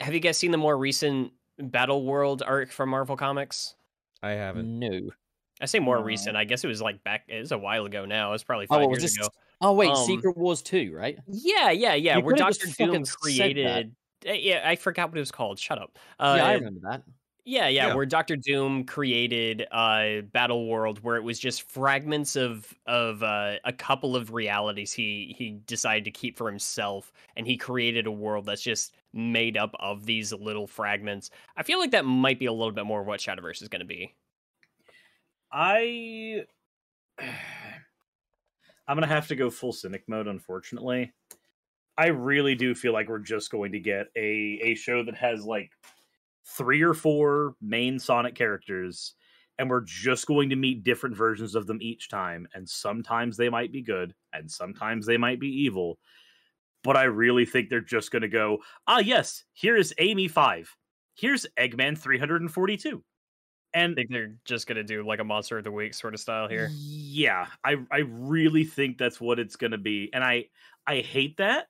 Have 0.01 0.15
you 0.15 0.21
guys 0.21 0.39
seen 0.39 0.53
the 0.53 0.57
more 0.59 0.77
recent 0.79 1.33
Battle 1.59 2.05
World 2.05 2.43
arc 2.47 2.71
from 2.71 2.91
Marvel 2.91 3.17
Comics? 3.17 3.75
I 4.23 4.31
haven't. 4.33 4.79
no. 4.79 5.11
I 5.61 5.65
say 5.67 5.79
more 5.79 5.97
No. 5.97 6.03
recent. 6.03 6.37
I 6.37 6.45
guess 6.45 6.65
it 6.65 6.69
was 6.69 6.83
like 6.83 7.03
back. 7.03 7.25
It 7.29 7.39
was 7.41 7.51
a 7.53 7.57
while 7.59 7.87
ago 7.87 8.05
now. 8.05 8.29
It 8.29 8.33
was 8.33 8.45
probably 8.45 8.67
Oh, 8.69 8.75
five 8.75 8.81
what 8.83 8.91
was 8.91 8.99
years 9.01 9.15
this? 9.15 9.27
ago. 9.27 9.29
Oh 9.63 9.73
wait, 9.73 9.89
Um, 9.89 9.97
Secret 10.07 10.37
Wars 10.37 10.61
two, 10.61 10.95
right? 10.95 11.19
Yeah, 11.27 11.71
yeah, 11.71 11.95
yeah. 11.95 12.19
You 12.19 12.23
Where 12.25 12.35
could've 12.37 12.59
Doctor 12.59 12.67
Doom 12.93 13.05
created. 13.07 13.95
Uh, 14.29 14.33
Yeah, 14.33 14.61
I 14.69 14.77
forgot 14.77 15.09
what 15.11 15.17
it 15.17 15.21
was 15.21 15.33
called. 15.33 15.59
Shut 15.59 15.79
up. 15.79 15.99
Uh, 16.19 16.35
yeah, 16.37 16.47
I 16.47 16.53
remember 16.55 16.81
that. 16.91 17.05
Yeah, 17.49 17.69
yeah, 17.69 17.87
Yeah. 17.87 17.95
where 17.95 18.05
Doctor 18.07 18.35
Doom 18.37 18.85
created 18.85 19.67
uh 19.71 20.23
Battle 20.23 20.67
World 20.69 20.99
where 21.05 21.15
it 21.17 21.23
was 21.23 21.39
just 21.39 21.63
fragments 21.63 22.35
of 22.35 22.75
of 22.87 23.23
uh, 23.23 23.59
a 23.65 23.73
couple 23.73 24.17
of 24.17 24.33
realities 24.33 24.93
he 24.93 25.33
he 25.39 25.53
decided 25.53 26.05
to 26.07 26.11
keep 26.11 26.37
for 26.37 26.49
himself 26.51 27.13
and 27.37 27.47
he 27.47 27.57
created 27.57 28.07
a 28.09 28.11
world 28.11 28.47
that's 28.47 28.63
just 28.63 28.95
made 29.13 29.57
up 29.57 29.77
of 29.79 30.07
these 30.07 30.33
little 30.33 30.67
fragments. 30.67 31.31
I 31.57 31.63
feel 31.63 31.79
like 31.79 31.93
that 31.93 32.05
might 32.05 32.41
be 32.41 32.47
a 32.47 32.53
little 32.53 32.73
bit 32.73 32.85
more 32.85 33.01
of 33.03 33.07
what 33.07 33.21
Shatterverse 33.21 33.63
is 33.63 33.69
going 33.69 33.81
to 33.81 33.87
be. 33.87 34.13
I 35.53 36.47
I'm 38.89 38.97
gonna 38.97 39.07
have 39.07 39.29
to 39.29 39.37
go 39.37 39.51
full 39.51 39.73
cynic 39.73 40.05
mode, 40.09 40.27
unfortunately. 40.29 41.13
I 41.99 42.09
really 42.09 42.55
do 42.55 42.75
feel 42.75 42.93
like 42.93 43.09
we're 43.09 43.19
just 43.21 43.51
going 43.51 43.73
to 43.73 43.81
get 43.81 44.09
a 44.17 44.61
a 44.63 44.75
show 44.75 45.05
that 45.05 45.17
has 45.17 45.45
like 45.47 45.73
three 46.47 46.83
or 46.83 46.95
four 46.95 47.55
main 47.61 47.99
Sonic 47.99 48.35
characters, 48.35 49.15
and 49.59 49.71
we're 49.71 49.83
just 49.85 50.27
going 50.27 50.51
to 50.51 50.57
meet 50.57 50.85
different 50.85 51.17
versions 51.17 51.55
of 51.55 51.67
them 51.67 51.79
each 51.81 52.09
time. 52.09 52.47
And 52.55 52.69
sometimes 52.69 53.37
they 53.37 53.49
might 53.49 53.73
be 53.73 53.83
good, 53.83 54.15
and 54.33 54.51
sometimes 54.51 55.07
they 55.07 55.17
might 55.19 55.41
be 55.41 55.49
evil. 55.49 55.99
But 56.85 56.97
I 56.97 57.05
really 57.05 57.47
think 57.47 57.69
they're 57.69 57.81
just 57.81 58.11
gonna 58.11 58.29
go, 58.29 58.63
ah 58.87 58.99
yes, 59.01 59.45
here 59.55 59.77
is 59.77 59.95
Amy 59.99 60.29
five. 60.29 60.77
Here's 61.15 61.47
Eggman 61.59 61.99
342. 61.99 62.99
I 62.99 63.03
And 63.75 63.97
think 63.97 64.11
they're 64.11 64.37
just 64.45 64.67
going 64.67 64.77
to 64.77 64.85
do 64.85 65.07
like 65.07 65.21
a 65.21 65.25
monster 65.25 65.59
of 65.59 65.65
the 65.65 65.73
week 65.73 65.95
sort 65.95 66.15
of 66.15 66.21
style 66.21 66.49
here. 66.49 66.77
Yeah, 66.79 67.49
I 67.65 67.77
I 67.91 67.99
really 67.99 68.65
think 68.65 68.99
that's 68.99 69.21
what 69.21 69.39
it's 69.39 69.57
going 69.57 69.73
to 69.73 69.79
be, 69.79 70.11
and 70.13 70.25
I 70.25 70.49
I 70.87 71.01
hate 71.01 71.37
that. 71.37 71.69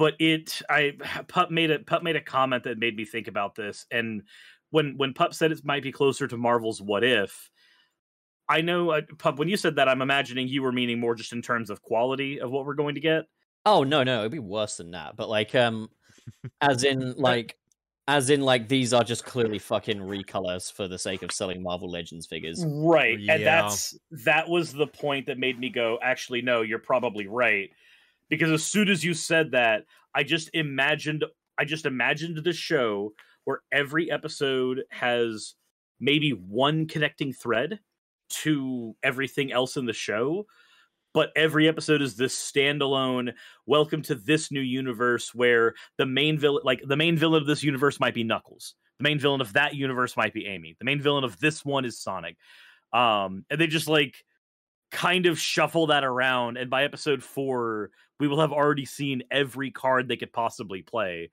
But 0.00 0.14
it, 0.18 0.62
I 0.70 0.94
Pup 1.28 1.50
made 1.50 1.70
a 1.70 1.78
Pup 1.78 2.02
made 2.02 2.16
a 2.16 2.22
comment 2.22 2.64
that 2.64 2.78
made 2.78 2.96
me 2.96 3.04
think 3.04 3.28
about 3.28 3.54
this, 3.54 3.84
and 3.90 4.22
when 4.70 4.94
when 4.96 5.12
Pup 5.12 5.34
said 5.34 5.52
it 5.52 5.62
might 5.62 5.82
be 5.82 5.92
closer 5.92 6.26
to 6.26 6.38
Marvel's 6.38 6.80
What 6.80 7.04
If, 7.04 7.50
I 8.48 8.62
know 8.62 8.92
uh, 8.92 9.02
Pup. 9.18 9.38
When 9.38 9.50
you 9.50 9.58
said 9.58 9.76
that, 9.76 9.90
I'm 9.90 10.00
imagining 10.00 10.48
you 10.48 10.62
were 10.62 10.72
meaning 10.72 11.00
more 11.00 11.14
just 11.14 11.34
in 11.34 11.42
terms 11.42 11.68
of 11.68 11.82
quality 11.82 12.40
of 12.40 12.50
what 12.50 12.64
we're 12.64 12.76
going 12.76 12.94
to 12.94 13.02
get. 13.02 13.26
Oh 13.66 13.84
no, 13.84 14.02
no, 14.02 14.20
it'd 14.20 14.32
be 14.32 14.38
worse 14.38 14.78
than 14.78 14.92
that. 14.92 15.16
But 15.16 15.28
like, 15.28 15.54
um, 15.54 15.90
as 16.62 16.82
in 16.82 17.12
like, 17.18 17.58
as 18.08 18.30
in 18.30 18.40
like, 18.40 18.68
these 18.68 18.94
are 18.94 19.04
just 19.04 19.26
clearly 19.26 19.58
fucking 19.58 19.98
recolors 19.98 20.72
for 20.72 20.88
the 20.88 20.98
sake 20.98 21.22
of 21.22 21.30
selling 21.30 21.62
Marvel 21.62 21.90
Legends 21.90 22.26
figures. 22.26 22.64
Right. 22.66 23.20
Yeah. 23.20 23.34
And 23.34 23.44
that's 23.44 23.98
that 24.24 24.48
was 24.48 24.72
the 24.72 24.86
point 24.86 25.26
that 25.26 25.36
made 25.36 25.60
me 25.60 25.68
go, 25.68 25.98
actually, 26.02 26.40
no, 26.40 26.62
you're 26.62 26.78
probably 26.78 27.26
right. 27.26 27.68
Because 28.30 28.50
as 28.50 28.64
soon 28.64 28.88
as 28.88 29.04
you 29.04 29.12
said 29.12 29.50
that, 29.50 29.84
I 30.14 30.22
just 30.22 30.48
imagined 30.54 31.24
I 31.58 31.64
just 31.64 31.84
imagined 31.84 32.42
the 32.42 32.54
show 32.54 33.12
where 33.44 33.60
every 33.70 34.10
episode 34.10 34.84
has 34.90 35.54
maybe 36.00 36.30
one 36.30 36.86
connecting 36.86 37.32
thread 37.32 37.80
to 38.30 38.96
everything 39.02 39.52
else 39.52 39.76
in 39.76 39.84
the 39.84 39.92
show. 39.92 40.46
But 41.12 41.32
every 41.34 41.68
episode 41.68 42.02
is 42.02 42.16
this 42.16 42.34
standalone 42.34 43.32
welcome 43.66 44.00
to 44.02 44.14
this 44.14 44.52
new 44.52 44.60
universe 44.60 45.34
where 45.34 45.74
the 45.98 46.06
main 46.06 46.38
villain 46.38 46.62
like 46.64 46.82
the 46.86 46.96
main 46.96 47.16
villain 47.16 47.42
of 47.42 47.48
this 47.48 47.64
universe 47.64 47.98
might 47.98 48.14
be 48.14 48.24
Knuckles. 48.24 48.74
The 48.98 49.04
main 49.04 49.18
villain 49.18 49.40
of 49.40 49.52
that 49.54 49.74
universe 49.74 50.16
might 50.16 50.32
be 50.32 50.46
Amy. 50.46 50.76
The 50.78 50.84
main 50.84 51.00
villain 51.00 51.24
of 51.24 51.38
this 51.40 51.64
one 51.64 51.84
is 51.84 51.98
Sonic. 51.98 52.36
Um, 52.92 53.44
and 53.50 53.60
they 53.60 53.66
just 53.66 53.88
like 53.88 54.14
kind 54.92 55.26
of 55.26 55.38
shuffle 55.38 55.88
that 55.88 56.04
around. 56.04 56.58
And 56.58 56.70
by 56.70 56.84
episode 56.84 57.22
four, 57.22 57.90
we 58.20 58.28
will 58.28 58.40
have 58.40 58.52
already 58.52 58.84
seen 58.84 59.22
every 59.30 59.70
card 59.70 60.06
they 60.06 60.16
could 60.16 60.32
possibly 60.32 60.82
play. 60.82 61.30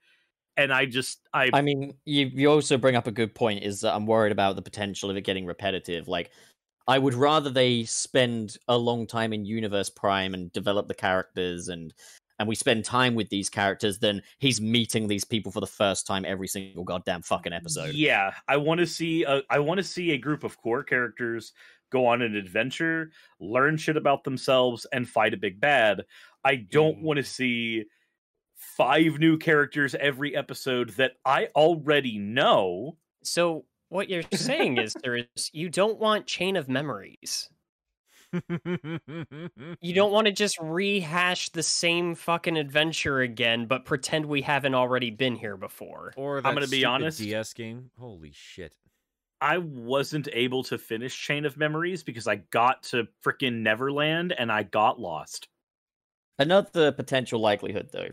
And 0.56 0.74
I 0.74 0.86
just, 0.86 1.20
I, 1.34 1.52
I 1.54 1.62
mean, 1.62 1.94
you 2.06 2.32
you 2.34 2.50
also 2.50 2.80
bring 2.80 2.96
up 2.96 3.06
a 3.06 3.12
good 3.12 3.36
point. 3.36 3.64
Is 3.64 3.82
that 3.82 3.94
I'm 3.94 4.08
worried 4.08 4.32
about 4.32 4.56
the 4.56 4.64
potential 4.64 5.12
of 5.12 5.18
it 5.18 5.22
getting 5.22 5.46
repetitive. 5.46 6.08
Like, 6.08 6.32
I 6.88 6.98
would 6.98 7.14
rather 7.14 7.52
they 7.52 7.84
spend 7.84 8.58
a 8.68 8.76
long 8.76 9.06
time 9.06 9.34
in 9.34 9.46
Universe 9.46 9.92
Prime 9.92 10.34
and 10.34 10.52
develop 10.52 10.88
the 10.88 10.96
characters 10.96 11.68
and 11.68 11.94
and 12.40 12.48
we 12.48 12.56
spend 12.56 12.86
time 12.86 13.16
with 13.16 13.30
these 13.30 13.50
characters 13.50 14.00
than 14.00 14.22
he's 14.40 14.62
meeting 14.62 15.08
these 15.08 15.24
people 15.24 15.52
for 15.52 15.60
the 15.60 15.68
first 15.68 16.06
time 16.06 16.24
every 16.26 16.48
single 16.48 16.84
goddamn 16.84 17.24
fucking 17.24 17.54
episode. 17.54 17.96
yeah, 17.96 18.32
I 18.48 18.58
want 18.58 18.80
to 18.80 18.86
see, 18.86 19.24
a, 19.24 19.42
I 19.50 19.60
want 19.60 19.80
to 19.80 19.84
see 19.84 20.12
a 20.12 20.18
group 20.18 20.44
of 20.44 20.56
core 20.58 20.84
characters 20.84 21.54
go 21.90 22.06
on 22.06 22.22
an 22.22 22.36
adventure, 22.36 23.12
learn 23.40 23.78
shit 23.78 23.98
about 23.98 24.24
themselves, 24.24 24.86
and 24.92 25.08
fight 25.08 25.34
a 25.34 25.38
big 25.38 25.60
bad. 25.60 26.04
I 26.48 26.56
don't 26.56 27.00
Mm. 27.00 27.02
want 27.02 27.18
to 27.18 27.24
see 27.24 27.86
five 28.56 29.20
new 29.20 29.38
characters 29.38 29.96
every 29.96 30.34
episode 30.36 30.92
that 30.92 31.14
I 31.26 31.48
already 31.56 32.18
know. 32.18 32.98
So 33.22 33.66
what 33.90 34.10
you're 34.10 34.24
saying 34.34 34.78
is 34.78 34.94
there 35.04 35.18
is 35.18 35.50
you 35.54 35.70
don't 35.70 36.00
want 36.00 36.26
chain 36.26 36.56
of 36.56 36.70
memories. 36.70 37.50
You 38.34 38.40
don't 39.94 40.12
want 40.12 40.28
to 40.28 40.34
just 40.34 40.58
rehash 40.62 41.50
the 41.50 41.64
same 41.64 42.16
fucking 42.16 42.58
adventure 42.58 43.22
again, 43.22 43.66
but 43.68 43.86
pretend 43.86 44.26
we 44.26 44.42
haven't 44.42 44.76
already 44.76 45.12
been 45.12 45.36
here 45.36 45.58
before. 45.58 46.14
Or 46.16 46.38
I'm 46.38 46.54
gonna 46.54 46.68
be 46.68 46.86
honest. 46.86 47.20
DS 47.20 47.54
game. 47.54 47.92
Holy 48.00 48.32
shit. 48.34 48.74
I 49.40 49.60
wasn't 49.60 50.28
able 50.34 50.64
to 50.64 50.78
finish 50.78 51.16
Chain 51.18 51.46
of 51.46 51.58
Memories 51.58 52.04
because 52.04 52.28
I 52.28 52.38
got 52.38 52.84
to 52.84 53.08
freaking 53.24 53.62
Neverland 53.62 54.34
and 54.38 54.52
I 54.52 54.64
got 54.64 55.00
lost. 55.00 55.48
Another 56.40 56.92
potential 56.92 57.40
likelihood, 57.40 57.90
though, 57.92 58.10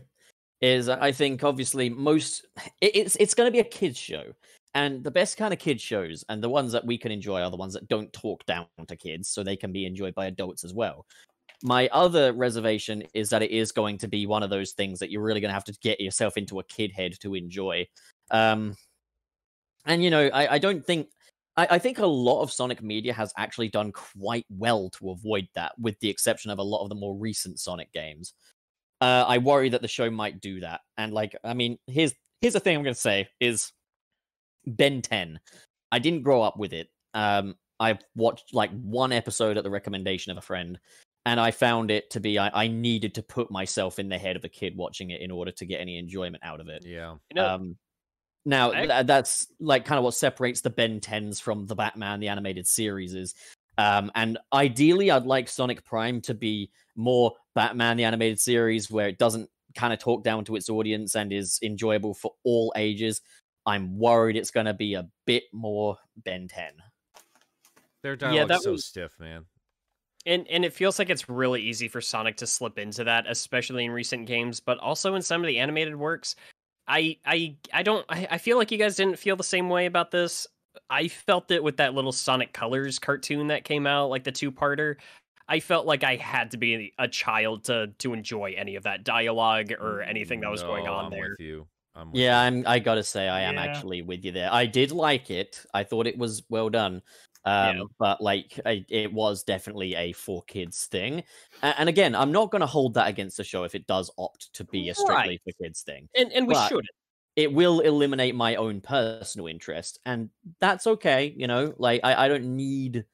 is 0.61 0.89
I 0.89 1.11
think 1.11 1.43
obviously 1.43 1.89
most 1.89 2.45
it's 2.81 3.15
it's 3.17 3.33
going 3.33 3.47
to 3.47 3.51
be 3.51 3.59
a 3.59 3.63
kids 3.63 3.97
show, 3.97 4.33
and 4.73 5.03
the 5.03 5.11
best 5.11 5.37
kind 5.37 5.53
of 5.53 5.59
kids 5.59 5.81
shows 5.81 6.23
and 6.29 6.43
the 6.43 6.49
ones 6.49 6.71
that 6.71 6.85
we 6.85 6.97
can 6.97 7.11
enjoy 7.11 7.41
are 7.41 7.51
the 7.51 7.57
ones 7.57 7.73
that 7.73 7.87
don't 7.87 8.11
talk 8.13 8.45
down 8.45 8.65
to 8.87 8.95
kids, 8.95 9.29
so 9.29 9.43
they 9.43 9.55
can 9.55 9.71
be 9.71 9.85
enjoyed 9.85 10.15
by 10.15 10.25
adults 10.25 10.63
as 10.63 10.73
well. 10.73 11.05
My 11.63 11.87
other 11.91 12.33
reservation 12.33 13.03
is 13.13 13.29
that 13.29 13.41
it 13.41 13.51
is 13.51 13.71
going 13.71 13.97
to 13.99 14.07
be 14.07 14.25
one 14.25 14.43
of 14.43 14.49
those 14.49 14.73
things 14.73 14.99
that 14.99 15.09
you're 15.09 15.23
really 15.23 15.39
going 15.39 15.49
to 15.49 15.53
have 15.53 15.63
to 15.65 15.77
get 15.81 15.99
yourself 15.99 16.37
into 16.37 16.59
a 16.59 16.63
kid 16.63 16.91
head 16.91 17.13
to 17.21 17.35
enjoy. 17.35 17.87
Um, 18.31 18.75
and 19.85 20.03
you 20.03 20.09
know, 20.09 20.27
I, 20.27 20.55
I 20.55 20.57
don't 20.57 20.85
think 20.85 21.07
I, 21.57 21.67
I 21.71 21.79
think 21.79 21.99
a 21.99 22.05
lot 22.05 22.41
of 22.41 22.51
Sonic 22.51 22.81
media 22.81 23.13
has 23.13 23.33
actually 23.37 23.69
done 23.69 23.91
quite 23.91 24.45
well 24.49 24.89
to 24.91 25.11
avoid 25.11 25.47
that, 25.55 25.73
with 25.79 25.99
the 25.99 26.09
exception 26.09 26.51
of 26.51 26.59
a 26.59 26.63
lot 26.63 26.83
of 26.83 26.89
the 26.89 26.95
more 26.95 27.15
recent 27.15 27.59
Sonic 27.59 27.91
games. 27.93 28.33
Uh, 29.01 29.25
I 29.27 29.37
worry 29.39 29.69
that 29.69 29.81
the 29.81 29.87
show 29.87 30.09
might 30.09 30.41
do 30.41 30.61
that. 30.61 30.81
And 30.97 31.13
like, 31.13 31.35
I 31.43 31.53
mean, 31.53 31.77
here's 31.87 32.13
here's 32.41 32.53
the 32.53 32.59
thing 32.59 32.77
I'm 32.77 32.83
gonna 32.83 32.95
say 32.95 33.27
is 33.39 33.71
Ben 34.65 35.01
10. 35.01 35.39
I 35.91 35.99
didn't 35.99 36.23
grow 36.23 36.41
up 36.41 36.57
with 36.57 36.73
it. 36.73 36.89
Um, 37.13 37.55
I 37.79 37.99
watched 38.15 38.53
like 38.53 38.71
one 38.71 39.11
episode 39.11 39.57
at 39.57 39.63
the 39.63 39.69
recommendation 39.69 40.31
of 40.31 40.37
a 40.37 40.41
friend, 40.41 40.79
and 41.25 41.39
I 41.39 41.51
found 41.51 41.91
it 41.91 42.09
to 42.11 42.19
be 42.19 42.39
I, 42.39 42.65
I 42.65 42.67
needed 42.67 43.15
to 43.15 43.23
put 43.23 43.51
myself 43.51 43.99
in 43.99 44.09
the 44.09 44.17
head 44.17 44.35
of 44.35 44.43
a 44.45 44.49
kid 44.49 44.75
watching 44.75 45.09
it 45.09 45.21
in 45.21 45.31
order 45.31 45.51
to 45.51 45.65
get 45.65 45.81
any 45.81 45.97
enjoyment 45.97 46.43
out 46.43 46.59
of 46.61 46.69
it. 46.69 46.83
Yeah. 46.85 47.15
You 47.29 47.35
know, 47.35 47.47
Um, 47.47 47.77
now 48.45 48.71
I- 48.71 48.85
tha- 48.85 49.03
that's 49.05 49.47
like 49.59 49.85
kind 49.85 49.97
of 49.97 50.03
what 50.03 50.13
separates 50.13 50.61
the 50.61 50.69
Ben 50.69 50.99
10s 50.99 51.41
from 51.41 51.65
the 51.65 51.75
Batman 51.75 52.19
the 52.19 52.27
animated 52.29 52.67
series 52.67 53.13
is. 53.15 53.33
Um, 53.77 54.11
and 54.15 54.37
ideally, 54.53 55.11
I'd 55.11 55.25
like 55.25 55.49
Sonic 55.49 55.83
Prime 55.83 56.21
to 56.21 56.33
be 56.33 56.71
more 56.95 57.33
Batman 57.55 57.97
the 57.97 58.03
animated 58.05 58.39
series, 58.39 58.89
where 58.89 59.07
it 59.09 59.17
doesn't 59.17 59.49
kind 59.75 59.91
of 59.91 59.99
talk 59.99 60.23
down 60.23 60.45
to 60.45 60.55
its 60.55 60.69
audience 60.69 61.15
and 61.15 61.33
is 61.33 61.59
enjoyable 61.61 62.13
for 62.13 62.31
all 62.45 62.71
ages. 62.77 63.21
I'm 63.65 63.97
worried 63.97 64.37
it's 64.37 64.51
going 64.51 64.67
to 64.67 64.73
be 64.73 64.93
a 64.93 65.07
bit 65.25 65.43
more 65.51 65.97
Ben 66.15 66.47
10. 66.47 66.71
Their 68.03 68.13
Yeah, 68.13 68.17
dialogue's 68.17 68.47
that 68.49 68.61
so 68.61 68.71
was- 68.71 68.85
stiff, 68.85 69.19
man. 69.19 69.45
and 70.27 70.47
and 70.47 70.63
it 70.63 70.73
feels 70.73 70.97
like 70.99 71.09
it's 71.09 71.27
really 71.27 71.61
easy 71.61 71.87
for 71.87 71.99
Sonic 72.01 72.37
to 72.37 72.47
slip 72.47 72.77
into 72.79 73.03
that, 73.03 73.25
especially 73.27 73.85
in 73.85 73.91
recent 73.91 74.25
games, 74.27 74.59
but 74.59 74.77
also 74.79 75.15
in 75.15 75.21
some 75.21 75.41
of 75.41 75.47
the 75.47 75.59
animated 75.59 75.95
works. 75.95 76.35
I 76.87 77.17
I 77.25 77.55
I 77.73 77.83
don't 77.83 78.05
I, 78.09 78.27
I 78.31 78.37
feel 78.37 78.57
like 78.57 78.71
you 78.71 78.77
guys 78.77 78.95
didn't 78.95 79.17
feel 79.17 79.35
the 79.35 79.43
same 79.43 79.69
way 79.69 79.85
about 79.85 80.11
this. 80.11 80.47
I 80.89 81.07
felt 81.07 81.51
it 81.51 81.63
with 81.63 81.77
that 81.77 81.93
little 81.93 82.11
Sonic 82.11 82.53
Colors 82.53 82.99
cartoon 82.99 83.47
that 83.47 83.63
came 83.63 83.87
out, 83.87 84.09
like 84.09 84.23
the 84.23 84.31
two-parter. 84.31 84.97
I 85.47 85.59
felt 85.59 85.85
like 85.85 86.03
I 86.03 86.15
had 86.15 86.51
to 86.51 86.57
be 86.57 86.93
a 86.97 87.07
child 87.07 87.65
to 87.65 87.87
to 87.99 88.13
enjoy 88.13 88.55
any 88.57 88.75
of 88.75 88.83
that 88.83 89.03
dialogue 89.03 89.71
or 89.71 90.01
anything 90.01 90.41
that 90.41 90.49
was 90.49 90.63
going 90.63 90.87
on 90.87 91.05
I'm 91.05 91.11
there. 91.11 91.29
With 91.29 91.39
you. 91.39 91.67
I'm 91.95 92.11
with 92.11 92.19
Yeah, 92.19 92.41
you. 92.41 92.47
I'm. 92.47 92.63
I 92.67 92.79
gotta 92.79 93.03
say, 93.03 93.27
I 93.27 93.41
am 93.41 93.57
actually 93.57 94.01
with 94.01 94.25
you 94.25 94.31
there. 94.31 94.49
I 94.51 94.65
did 94.65 94.91
like 94.91 95.29
it. 95.29 95.65
I 95.73 95.83
thought 95.83 96.07
it 96.07 96.17
was 96.17 96.43
well 96.49 96.69
done. 96.69 97.01
Um, 97.45 97.77
Yeah. 97.77 97.83
but 97.99 98.21
like, 98.21 98.59
I, 98.65 98.85
it 98.89 99.13
was 99.13 99.43
definitely 99.43 99.95
a 99.95 100.13
for 100.13 100.41
kids 100.43 100.85
thing. 100.87 101.23
A- 101.61 101.79
And, 101.79 101.89
again, 101.89 102.15
I'm 102.15 102.31
not 102.31 102.51
gonna 102.51 102.65
hold 102.65 102.95
that 102.95 103.07
against 103.07 103.37
the 103.37 103.43
show 103.43 103.63
if 103.63 103.75
it 103.75 103.87
does 103.87 104.11
opt 104.17 104.53
to 104.53 104.63
be 104.63 104.89
a 104.89 104.95
strictly 104.95 105.39
for 105.43 105.53
kids 105.63 105.81
thing. 105.83 106.09
And 106.15 106.31
and 106.33 106.47
we 106.47 106.55
should. 106.55 106.85
It 107.35 107.51
will 107.51 107.81
eliminate 107.81 108.33
my 108.33 108.55
own 108.55 108.79
personal 108.81 109.47
interest, 109.47 109.99
and 110.05 110.29
that's 110.61 110.87
okay. 110.87 111.33
You 111.37 111.47
know, 111.47 111.73
like 111.77 112.01
I, 112.03 112.25
I 112.25 112.27
don't 112.29 112.55
need 112.55 113.05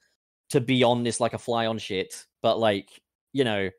to 0.50 0.62
be 0.62 0.84
on 0.84 1.04
this 1.04 1.20
like 1.20 1.34
a 1.34 1.40
fly 1.40 1.66
on 1.66 1.78
shit. 1.80 2.28
But 2.44 2.60
like, 2.60 3.02
you 3.34 3.44
know, 3.44 3.70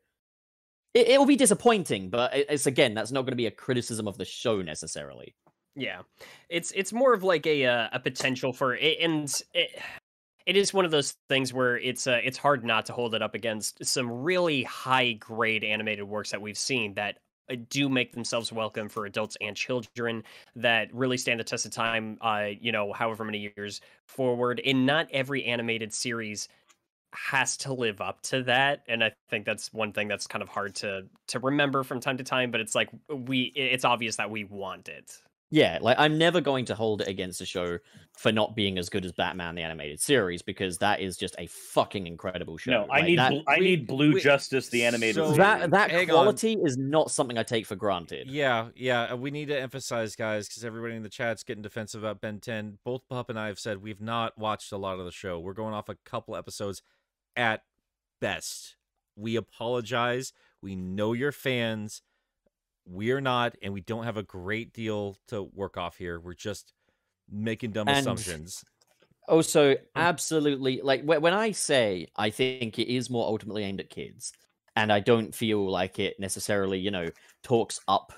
it, 0.93 1.07
it 1.07 1.19
will 1.19 1.25
be 1.25 1.35
disappointing. 1.35 2.09
But 2.09 2.33
it's 2.35 2.67
again, 2.67 2.93
that's 2.93 3.11
not 3.11 3.21
going 3.21 3.31
to 3.31 3.37
be 3.37 3.47
a 3.47 3.51
criticism 3.51 4.07
of 4.07 4.17
the 4.17 4.25
show 4.25 4.61
necessarily. 4.61 5.35
Yeah, 5.75 6.03
it's 6.49 6.71
it's 6.75 6.93
more 6.93 7.13
of 7.13 7.23
like 7.23 7.47
a 7.47 7.65
uh, 7.65 7.89
a 7.93 7.99
potential 7.99 8.53
for 8.53 8.75
it, 8.75 8.99
and 8.99 9.33
it, 9.53 9.81
it 10.45 10.57
is 10.57 10.73
one 10.73 10.85
of 10.85 10.91
those 10.91 11.15
things 11.29 11.53
where 11.53 11.77
it's 11.77 12.07
uh, 12.07 12.19
it's 12.23 12.37
hard 12.37 12.63
not 12.63 12.85
to 12.87 12.93
hold 12.93 13.15
it 13.15 13.21
up 13.21 13.35
against 13.35 13.83
some 13.85 14.09
really 14.09 14.63
high 14.63 15.13
grade 15.13 15.63
animated 15.63 16.05
works 16.05 16.31
that 16.31 16.41
we've 16.41 16.57
seen 16.57 16.93
that 16.95 17.19
uh, 17.49 17.55
do 17.69 17.89
make 17.89 18.13
themselves 18.13 18.51
welcome 18.51 18.89
for 18.89 19.05
adults 19.05 19.37
and 19.41 19.55
children 19.55 20.23
that 20.55 20.93
really 20.93 21.17
stand 21.17 21.39
the 21.39 21.43
test 21.43 21.65
of 21.65 21.71
time. 21.71 22.17
Uh, 22.21 22.47
you 22.59 22.71
know, 22.71 22.93
however 22.93 23.23
many 23.23 23.51
years 23.55 23.81
forward, 24.07 24.61
and 24.65 24.85
not 24.85 25.07
every 25.11 25.45
animated 25.45 25.93
series 25.93 26.47
has 27.13 27.57
to 27.57 27.73
live 27.73 28.01
up 28.01 28.19
to 28.21 28.41
that 28.41 28.81
and 28.87 29.03
i 29.03 29.11
think 29.29 29.45
that's 29.45 29.71
one 29.71 29.93
thing 29.93 30.07
that's 30.07 30.25
kind 30.25 30.41
of 30.41 30.49
hard 30.49 30.73
to 30.73 31.05
to 31.27 31.37
remember 31.39 31.83
from 31.83 31.99
time 31.99 32.17
to 32.17 32.23
time 32.23 32.49
but 32.49 32.59
it's 32.59 32.73
like 32.73 32.89
we 33.07 33.43
it's 33.55 33.85
obvious 33.85 34.15
that 34.15 34.31
we 34.31 34.43
want 34.45 34.89
it 34.89 35.21
Yeah, 35.53 35.77
like 35.81 35.97
I'm 35.99 36.17
never 36.17 36.41
going 36.41 36.65
to 36.65 36.73
hold 36.75 37.01
it 37.01 37.07
against 37.07 37.37
the 37.37 37.45
show 37.45 37.77
for 38.17 38.31
not 38.31 38.55
being 38.55 38.79
as 38.79 38.89
good 38.89 39.05
as 39.05 39.11
Batman 39.11 39.53
the 39.53 39.61
animated 39.61 39.99
series 39.99 40.41
because 40.41 40.79
that 40.79 40.99
is 40.99 41.15
just 41.15 41.35
a 41.37 41.45
fucking 41.45 42.07
incredible 42.07 42.57
show. 42.57 42.71
No, 42.71 42.87
I 42.91 43.01
need 43.01 43.19
that, 43.19 43.33
I 43.47 43.59
we- 43.59 43.65
need 43.65 43.85
Blue 43.87 44.13
we- 44.13 44.21
Justice 44.21 44.69
the 44.69 44.83
animated 44.83 45.15
so- 45.15 45.25
series. 45.25 45.37
that 45.37 45.69
that 45.69 45.91
Hang 45.91 46.09
on. 46.09 46.15
quality 46.15 46.53
is 46.53 46.75
not 46.77 47.11
something 47.11 47.37
I 47.37 47.43
take 47.43 47.67
for 47.67 47.75
granted. 47.75 48.31
Yeah, 48.31 48.69
yeah. 48.75 49.13
We 49.13 49.29
need 49.29 49.49
to 49.49 49.59
emphasize, 49.59 50.15
guys, 50.15 50.47
because 50.47 50.65
everybody 50.65 50.95
in 50.95 51.03
the 51.03 51.09
chat's 51.09 51.43
getting 51.43 51.61
defensive 51.61 52.01
about 52.03 52.19
Ben 52.19 52.39
10. 52.39 52.79
Both 52.83 53.07
Pup 53.07 53.29
and 53.29 53.39
I 53.39 53.45
have 53.47 53.59
said 53.59 53.83
we've 53.83 54.01
not 54.01 54.35
watched 54.37 54.71
a 54.71 54.77
lot 54.77 54.97
of 54.97 55.05
the 55.05 55.11
show. 55.11 55.39
We're 55.39 55.53
going 55.53 55.75
off 55.75 55.87
a 55.87 55.95
couple 56.03 56.35
episodes 56.35 56.81
at 57.35 57.61
best. 58.19 58.75
We 59.15 59.35
apologize. 59.35 60.33
We 60.63 60.75
know 60.75 61.13
you're 61.13 61.31
fans. 61.31 62.01
We're 62.85 63.21
not, 63.21 63.55
and 63.61 63.73
we 63.73 63.81
don't 63.81 64.03
have 64.03 64.17
a 64.17 64.23
great 64.23 64.73
deal 64.73 65.17
to 65.29 65.43
work 65.43 65.77
off 65.77 65.97
here. 65.97 66.19
We're 66.19 66.33
just 66.33 66.73
making 67.29 67.71
dumb 67.71 67.87
And- 67.87 67.99
assumptions. 67.99 68.63
Oh, 69.27 69.37
also, 69.37 69.75
mm. 69.75 69.79
absolutely, 69.95 70.81
like 70.83 71.03
when 71.03 71.33
I 71.33 71.51
say 71.51 72.07
I 72.17 72.29
think 72.29 72.77
it 72.77 72.93
is 72.93 73.09
more 73.09 73.25
ultimately 73.25 73.63
aimed 73.63 73.79
at 73.79 73.89
kids, 73.89 74.33
and 74.75 74.91
I 74.91 74.99
don't 74.99 75.33
feel 75.33 75.69
like 75.69 75.99
it 75.99 76.19
necessarily, 76.19 76.79
you 76.79 76.91
know, 76.91 77.09
talks 77.41 77.79
up 77.87 78.11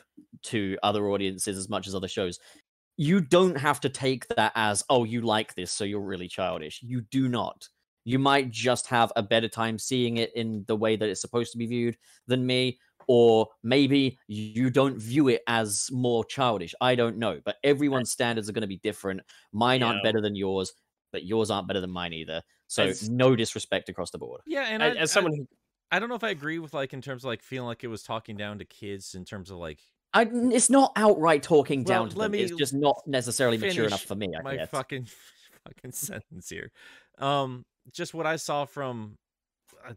to 0.44 0.78
other 0.82 1.10
audiences 1.10 1.58
as 1.58 1.70
much 1.70 1.86
as 1.88 1.94
other 1.94 2.08
shows. 2.08 2.40
You 2.98 3.22
don't 3.22 3.58
have 3.58 3.82
to 3.82 3.90
take 3.90 4.28
that 4.30 4.54
as, 4.56 4.84
oh, 4.90 5.04
you 5.04 5.22
like 5.22 5.54
this, 5.54 5.72
so 5.72 5.84
you're 5.84 6.00
really 6.00 6.28
childish. 6.28 6.80
You 6.82 7.02
do 7.02 7.28
not. 7.28 7.68
You 8.06 8.20
might 8.20 8.52
just 8.52 8.88
have 8.88 9.12
a 9.16 9.24
better 9.24 9.50
time 9.50 9.78
seeing 9.78 10.18
it 10.18 10.32
in 10.36 10.64
the 10.68 10.76
way 10.76 10.96
that 10.96 11.10
it's 11.10 11.22
supposed 11.22 11.52
to 11.52 11.58
be 11.58 11.66
viewed 11.66 11.98
than 12.28 12.46
me, 12.46 12.80
or 13.08 13.48
maybe 13.64 14.18
you 14.28 14.70
don't 14.70 14.98
view 14.98 15.28
it 15.28 15.42
as 15.48 15.90
more 15.92 16.24
childish. 16.26 16.74
I 16.82 16.96
don't 16.96 17.18
know, 17.18 17.40
but 17.44 17.58
everyone's 17.64 18.12
standards 18.12 18.50
are 18.50 18.54
going 18.54 18.62
to 18.62 18.68
be 18.68 18.78
different. 18.78 19.22
Mine 19.54 19.84
aren't 19.84 20.04
better 20.04 20.22
than 20.22 20.36
yours, 20.36 20.74
but 21.12 21.24
yours 21.24 21.50
aren't 21.52 21.68
better 21.68 21.82
than 21.82 21.92
mine 21.92 22.14
either. 22.14 22.42
So 22.68 22.84
As- 22.84 23.10
no 23.10 23.36
disrespect 23.36 23.90
across 23.90 24.12
the 24.12 24.18
board. 24.18 24.42
Yeah, 24.48 24.66
and 24.68 24.82
As, 24.82 24.96
I, 24.98 25.00
as 25.02 25.12
someone 25.12 25.34
who 25.36 25.48
I, 25.92 25.98
I 25.98 26.00
don't 26.00 26.10
know 26.10 26.16
if 26.16 26.24
I 26.24 26.30
agree 26.30 26.60
with 26.60 26.74
like 26.74 26.94
in 26.94 27.02
terms 27.02 27.24
of 27.24 27.28
like 27.28 27.42
feeling 27.44 27.68
like 27.68 27.84
it 27.84 27.88
was 27.88 28.04
talking 28.04 28.38
down 28.38 28.60
to 28.60 28.66
kids 28.66 29.16
in 29.16 29.24
terms 29.26 29.52
of 29.52 29.58
like 29.58 29.80
I, 30.14 30.24
n- 30.24 30.52
it's 30.54 30.70
not 30.70 30.94
outright 30.96 31.44
talking 31.44 31.84
Well, 31.84 32.04
down 32.04 32.10
to 32.10 32.18
let 32.18 32.32
them. 32.32 32.40
It's 32.40 32.56
just 32.56 32.74
not 32.74 33.02
necessarily 33.06 33.58
mature 33.58 33.86
enough 33.86 34.04
for 34.04 34.16
me. 34.16 34.34
I 34.38 34.42
my 34.42 34.56
guess. 34.56 34.70
fucking 34.70 35.08
fucking 35.68 35.92
sentence 35.92 36.50
here. 36.50 36.72
Um, 37.20 37.66
just 37.92 38.14
what 38.14 38.26
I 38.26 38.38
saw 38.38 38.66
from 38.66 39.18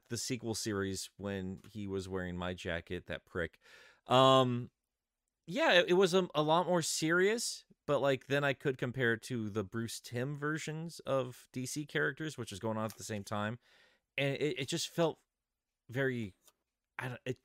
the 0.09 0.16
sequel 0.16 0.55
series 0.55 1.11
when 1.16 1.59
he 1.70 1.86
was 1.86 2.09
wearing 2.09 2.36
my 2.36 2.55
jacket, 2.55 3.07
that 3.07 3.24
prick. 3.24 3.59
Um, 4.07 4.70
yeah, 5.47 5.72
it, 5.72 5.86
it 5.89 5.95
was 5.95 6.14
a, 6.14 6.28
a 6.34 6.43
lot 6.43 6.66
more 6.66 6.82
serious, 6.82 7.64
but 7.86 8.01
like 8.01 8.26
then 8.26 8.45
I 8.45 8.53
could 8.53 8.78
compare 8.78 9.14
it 9.14 9.22
to 9.24 9.49
the 9.49 9.64
Bruce 9.64 10.01
Timm 10.01 10.36
versions 10.36 11.01
of 11.07 11.47
DC 11.55 11.89
characters, 11.89 12.36
which 12.36 12.53
is 12.53 12.59
going 12.59 12.76
on 12.76 12.84
at 12.84 12.97
the 12.97 13.05
same 13.05 13.24
time, 13.24 13.59
and 14.16 14.34
it, 14.36 14.61
it 14.61 14.68
just 14.68 14.89
felt 14.89 15.18
very, 15.89 16.34
I 16.99 17.09
don't, 17.09 17.20
it 17.24 17.39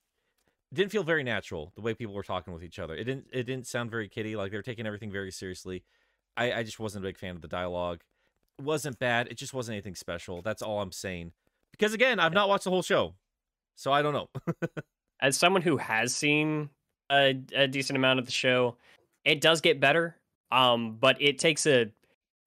didn't 0.73 0.91
feel 0.91 1.03
very 1.03 1.23
natural 1.23 1.71
the 1.75 1.81
way 1.81 1.93
people 1.93 2.13
were 2.13 2.23
talking 2.23 2.53
with 2.53 2.63
each 2.63 2.79
other. 2.79 2.95
It 2.95 3.05
didn't 3.05 3.27
it 3.31 3.43
didn't 3.43 3.67
sound 3.67 3.91
very 3.91 4.09
kiddie, 4.09 4.35
like 4.35 4.51
they 4.51 4.57
were 4.57 4.63
taking 4.63 4.85
everything 4.85 5.11
very 5.11 5.31
seriously. 5.31 5.83
I, 6.35 6.51
I 6.51 6.63
just 6.63 6.79
wasn't 6.79 7.05
a 7.05 7.07
big 7.07 7.17
fan 7.17 7.35
of 7.35 7.41
the 7.41 7.47
dialogue. 7.47 8.01
It 8.57 8.65
wasn't 8.65 8.99
bad. 8.99 9.27
It 9.29 9.37
just 9.37 9.53
wasn't 9.53 9.75
anything 9.75 9.95
special. 9.95 10.41
That's 10.41 10.61
all 10.61 10.81
I'm 10.81 10.91
saying. 10.91 11.31
Because 11.74 11.93
again, 11.93 12.19
I've 12.19 12.34
not 12.34 12.47
watched 12.47 12.63
the 12.63 12.69
whole 12.69 12.82
show, 12.82 13.15
so 13.76 13.91
I 13.91 14.01
don't 14.01 14.13
know. 14.13 14.30
as 15.21 15.38
someone 15.38 15.61
who 15.61 15.78
has 15.78 16.15
seen 16.15 16.69
a, 17.11 17.36
a 17.53 17.67
decent 17.67 17.97
amount 17.97 18.19
of 18.19 18.26
the 18.26 18.32
show, 18.32 18.78
it 19.26 19.41
does 19.41 19.61
get 19.61 19.80
better. 19.80 20.15
Um, 20.51 20.97
but 20.99 21.19
it 21.19 21.39
takes 21.39 21.65
a 21.65 21.91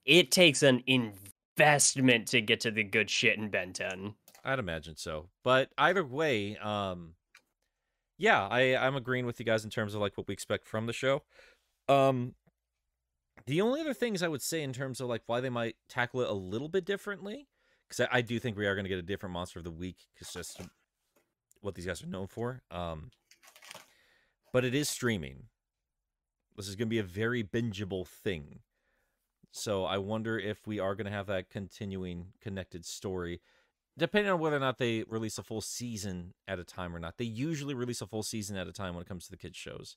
it 0.04 0.30
takes 0.30 0.62
an 0.62 0.82
investment 0.86 2.28
to 2.28 2.40
get 2.40 2.60
to 2.60 2.70
the 2.70 2.84
good 2.84 3.10
shit 3.10 3.36
in 3.36 3.48
Ben 3.48 3.72
10. 3.72 4.14
I'd 4.44 4.60
imagine 4.60 4.96
so. 4.96 5.26
But 5.42 5.70
either 5.76 6.04
way, 6.04 6.56
um, 6.58 7.14
yeah, 8.18 8.46
I 8.46 8.76
I'm 8.76 8.94
agreeing 8.94 9.26
with 9.26 9.40
you 9.40 9.44
guys 9.46 9.64
in 9.64 9.70
terms 9.70 9.94
of 9.94 10.00
like 10.00 10.16
what 10.16 10.28
we 10.28 10.34
expect 10.34 10.66
from 10.66 10.86
the 10.86 10.92
show. 10.92 11.22
Um, 11.88 12.34
the 13.46 13.60
only 13.60 13.80
other 13.80 13.94
things 13.94 14.22
I 14.22 14.28
would 14.28 14.42
say 14.42 14.62
in 14.62 14.72
terms 14.72 15.00
of 15.00 15.08
like 15.08 15.22
why 15.26 15.40
they 15.40 15.50
might 15.50 15.76
tackle 15.88 16.20
it 16.20 16.28
a 16.28 16.32
little 16.32 16.68
bit 16.68 16.84
differently, 16.84 17.48
because 17.88 18.06
I, 18.12 18.18
I 18.18 18.20
do 18.22 18.38
think 18.38 18.56
we 18.56 18.66
are 18.66 18.74
going 18.74 18.84
to 18.84 18.88
get 18.88 18.98
a 18.98 19.02
different 19.02 19.32
monster 19.32 19.58
of 19.58 19.64
the 19.64 19.70
week, 19.70 19.96
because 20.14 20.32
just 20.32 20.60
what 21.60 21.74
these 21.74 21.86
guys 21.86 22.02
are 22.02 22.08
known 22.08 22.26
for. 22.26 22.62
Um, 22.70 23.10
but 24.52 24.64
it 24.64 24.74
is 24.74 24.88
streaming. 24.88 25.44
This 26.56 26.68
is 26.68 26.76
going 26.76 26.88
to 26.88 26.90
be 26.90 26.98
a 26.98 27.02
very 27.02 27.42
bingeable 27.42 28.06
thing. 28.06 28.60
So 29.50 29.84
I 29.84 29.98
wonder 29.98 30.38
if 30.38 30.66
we 30.66 30.78
are 30.78 30.94
going 30.94 31.06
to 31.06 31.12
have 31.12 31.26
that 31.26 31.50
continuing 31.50 32.32
connected 32.40 32.84
story 32.84 33.40
depending 33.98 34.30
on 34.30 34.38
whether 34.38 34.56
or 34.56 34.60
not 34.60 34.78
they 34.78 35.04
release 35.08 35.38
a 35.38 35.42
full 35.42 35.60
season 35.60 36.34
at 36.46 36.58
a 36.58 36.64
time 36.64 36.94
or 36.94 36.98
not. 36.98 37.16
They 37.16 37.24
usually 37.24 37.74
release 37.74 38.02
a 38.02 38.06
full 38.06 38.22
season 38.22 38.56
at 38.56 38.66
a 38.66 38.72
time 38.72 38.94
when 38.94 39.02
it 39.02 39.08
comes 39.08 39.24
to 39.24 39.30
the 39.30 39.36
kids 39.36 39.56
shows. 39.56 39.96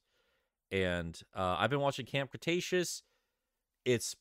And 0.72 1.20
uh, 1.36 1.58
I've 1.60 1.70
been 1.70 1.82
watching 1.82 2.06
Camp 2.06 2.30
Cretaceous. 2.30 3.04
It's 3.86 4.16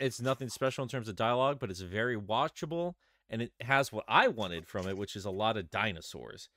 it's 0.00 0.20
nothing 0.20 0.48
special 0.48 0.82
in 0.82 0.88
terms 0.88 1.08
of 1.08 1.16
dialogue, 1.16 1.58
but 1.58 1.70
it's 1.70 1.80
very 1.80 2.16
watchable 2.16 2.94
and 3.30 3.42
it 3.42 3.52
has 3.60 3.92
what 3.92 4.04
I 4.08 4.28
wanted 4.28 4.66
from 4.66 4.88
it, 4.88 4.96
which 4.96 5.16
is 5.16 5.24
a 5.24 5.30
lot 5.30 5.56
of 5.56 5.70
dinosaurs. 5.70 6.48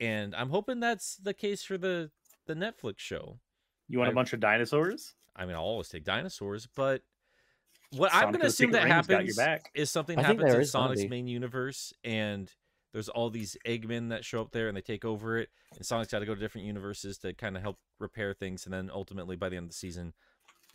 And 0.00 0.34
I'm 0.34 0.50
hoping 0.50 0.80
that's 0.80 1.16
the 1.16 1.34
case 1.34 1.62
for 1.64 1.78
the 1.78 2.10
the 2.46 2.54
Netflix 2.54 2.98
show. 2.98 3.38
You 3.88 3.98
want 3.98 4.08
a 4.08 4.12
I- 4.12 4.14
bunch 4.14 4.32
of 4.32 4.40
dinosaurs? 4.40 5.14
I 5.36 5.46
mean, 5.46 5.54
I'll 5.54 5.62
always 5.62 5.88
take 5.88 6.02
dinosaurs, 6.04 6.66
but 6.74 7.02
what 7.92 8.10
Sonic 8.10 8.26
I'm 8.26 8.32
going 8.32 8.40
to 8.40 8.46
assume 8.48 8.72
that 8.72 8.84
Ring's 8.84 9.06
got 9.06 9.08
your 9.08 9.18
happens 9.18 9.36
back. 9.36 9.70
is 9.74 9.90
something 9.90 10.18
I 10.18 10.22
happens 10.22 10.52
in 10.52 10.64
Sonic's 10.64 11.02
be. 11.02 11.08
main 11.08 11.28
universe, 11.28 11.92
and 12.02 12.52
there's 12.92 13.08
all 13.08 13.30
these 13.30 13.56
Eggmen 13.64 14.08
that 14.10 14.24
show 14.24 14.40
up 14.40 14.50
there 14.50 14.66
and 14.68 14.76
they 14.76 14.80
take 14.80 15.04
over 15.04 15.38
it, 15.38 15.50
and 15.76 15.86
Sonic's 15.86 16.10
got 16.10 16.18
to 16.18 16.26
go 16.26 16.34
to 16.34 16.40
different 16.40 16.66
universes 16.66 17.18
to 17.18 17.32
kind 17.34 17.56
of 17.56 17.62
help 17.62 17.78
repair 18.00 18.34
things, 18.34 18.64
and 18.64 18.74
then 18.74 18.90
ultimately 18.92 19.36
by 19.36 19.48
the 19.48 19.56
end 19.56 19.64
of 19.64 19.70
the 19.70 19.76
season, 19.76 20.12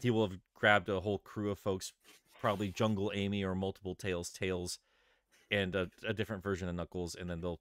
he 0.02 0.10
will 0.10 0.28
have 0.30 0.40
grabbed 0.56 0.90
a 0.90 1.00
whole 1.02 1.20
crew 1.20 1.52
of 1.52 1.60
folks, 1.60 1.94
probably 2.40 2.70
Jungle 2.70 3.12
Amy 3.14 3.44
or 3.44 3.56
multiple 3.56 3.96
Tails 3.96 4.30
Tails, 4.30 4.80
and 5.52 5.76
a, 5.76 5.90
a 6.08 6.14
different 6.14 6.44
version 6.44 6.68
of 6.68 6.76
Knuckles, 6.76 7.16
and 7.16 7.30
then 7.30 7.42
they'll, 7.42 7.60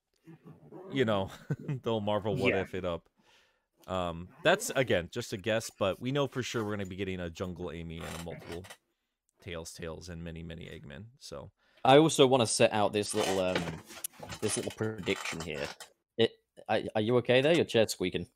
you 0.93 1.05
know, 1.05 1.31
they'll 1.83 2.01
Marvel 2.01 2.37
what 2.37 2.55
Yeah. 2.55 2.61
if 2.61 2.75
it 2.75 2.85
up. 2.85 3.09
Um, 3.89 4.29
that's 4.45 4.71
again 4.77 5.09
just 5.13 5.33
a 5.33 5.37
guess, 5.37 5.69
but 5.77 6.01
we 6.01 6.13
know 6.13 6.29
for 6.29 6.43
sure 6.43 6.65
we're 6.65 6.71
gonna 6.73 6.87
be 6.87 6.97
getting 6.97 7.19
a 7.21 7.29
Jungle 7.29 7.73
Amy 7.73 7.99
and 7.99 8.21
a 8.21 8.25
multiple 8.25 8.65
Tails 9.43 9.73
Tails 9.73 10.09
and 10.09 10.23
many 10.23 10.43
many 10.45 10.67
Eggmen. 10.67 11.07
So 11.19 11.51
I 11.85 11.99
also 11.99 12.25
want 12.29 12.43
to 12.43 12.47
set 12.47 12.73
out 12.73 12.93
this 12.93 13.13
little 13.13 13.41
um 13.41 13.61
this 14.41 14.57
little 14.57 14.71
prediction 14.77 15.41
here. 15.41 15.67
It 16.17 16.31
are, 16.69 16.79
are 16.95 17.01
you 17.01 17.17
okay 17.17 17.41
there? 17.41 17.55
Your 17.57 17.65
chair's 17.65 17.91
squeaking. 17.91 18.29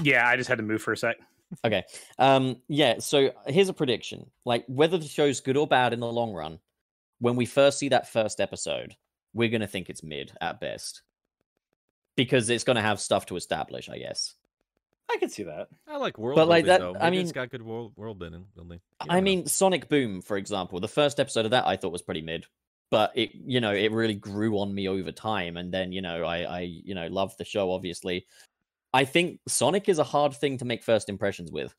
Yeah, 0.00 0.26
I 0.28 0.36
just 0.36 0.48
had 0.48 0.58
to 0.58 0.64
move 0.64 0.80
for 0.80 0.92
a 0.92 0.96
sec. 0.96 1.16
Okay. 1.64 1.84
Um 2.18 2.56
yeah, 2.68 2.98
so 2.98 3.32
here's 3.46 3.68
a 3.68 3.74
prediction. 3.74 4.30
Like 4.44 4.64
whether 4.68 4.98
the 4.98 5.06
show's 5.08 5.40
good 5.40 5.56
or 5.56 5.66
bad 5.66 5.92
in 5.92 6.00
the 6.00 6.10
long 6.10 6.32
run, 6.32 6.58
when 7.18 7.36
we 7.36 7.46
first 7.46 7.78
see 7.78 7.88
that 7.90 8.08
first 8.12 8.40
episode, 8.40 8.96
we're 9.34 9.48
going 9.48 9.60
to 9.60 9.66
think 9.66 9.88
it's 9.88 10.02
mid 10.02 10.32
at 10.40 10.60
best. 10.60 11.02
Because 12.16 12.50
it's 12.50 12.64
going 12.64 12.76
to 12.76 12.82
have 12.82 13.00
stuff 13.00 13.26
to 13.26 13.36
establish, 13.36 13.88
I 13.88 13.96
guess. 13.98 14.34
I 15.10 15.16
can 15.16 15.30
see 15.30 15.44
that. 15.44 15.68
I 15.88 15.96
like 15.96 16.18
world 16.18 16.36
But, 16.36 16.46
like, 16.48 16.64
building 16.66 16.86
that- 16.92 16.98
though. 16.98 17.04
I 17.04 17.10
Maybe 17.10 17.22
it's 17.22 17.28
mean- 17.28 17.34
got 17.34 17.50
good 17.50 17.62
world 17.62 17.92
world 17.96 18.18
building. 18.18 18.44
building. 18.54 18.80
You 19.02 19.06
I 19.10 19.14
know. 19.16 19.20
mean, 19.22 19.46
Sonic 19.46 19.88
Boom, 19.88 20.20
for 20.20 20.36
example, 20.36 20.78
the 20.80 20.88
first 20.88 21.18
episode 21.20 21.44
of 21.46 21.52
that 21.52 21.66
I 21.66 21.76
thought 21.76 21.92
was 21.92 22.02
pretty 22.02 22.20
mid, 22.22 22.44
but 22.90 23.12
it, 23.14 23.30
you 23.34 23.60
know, 23.60 23.72
it 23.72 23.92
really 23.92 24.14
grew 24.14 24.58
on 24.58 24.74
me 24.74 24.88
over 24.88 25.10
time, 25.12 25.56
and 25.56 25.72
then 25.72 25.92
you 25.92 26.02
know, 26.02 26.24
I, 26.24 26.42
I, 26.42 26.60
you 26.60 26.94
know, 26.94 27.06
loved 27.08 27.38
the 27.38 27.44
show. 27.44 27.72
Obviously, 27.72 28.26
I 28.92 29.04
think 29.04 29.40
Sonic 29.48 29.88
is 29.88 29.98
a 29.98 30.04
hard 30.04 30.34
thing 30.34 30.58
to 30.58 30.64
make 30.64 30.82
first 30.82 31.08
impressions 31.08 31.50
with. 31.50 31.74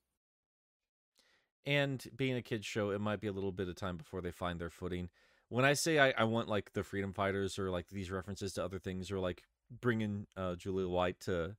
and 1.65 2.05
being 2.15 2.35
a 2.35 2.41
kids 2.41 2.65
show, 2.65 2.89
it 2.89 2.99
might 2.99 3.21
be 3.21 3.27
a 3.27 3.31
little 3.31 3.51
bit 3.51 3.69
of 3.69 3.75
time 3.75 3.97
before 3.97 4.21
they 4.21 4.31
find 4.31 4.59
their 4.59 4.69
footing. 4.69 5.09
When 5.49 5.63
I 5.65 5.73
say 5.73 5.99
I, 5.99 6.13
I 6.17 6.23
want 6.25 6.49
like 6.49 6.73
the 6.73 6.83
Freedom 6.83 7.13
Fighters 7.13 7.57
or 7.57 7.69
like 7.69 7.87
these 7.89 8.11
references 8.11 8.53
to 8.53 8.63
other 8.65 8.79
things 8.79 9.11
or 9.11 9.19
like 9.19 9.43
bringing 9.81 10.27
uh, 10.35 10.55
Jaleel 10.55 10.89
White 10.89 11.19
to 11.21 11.55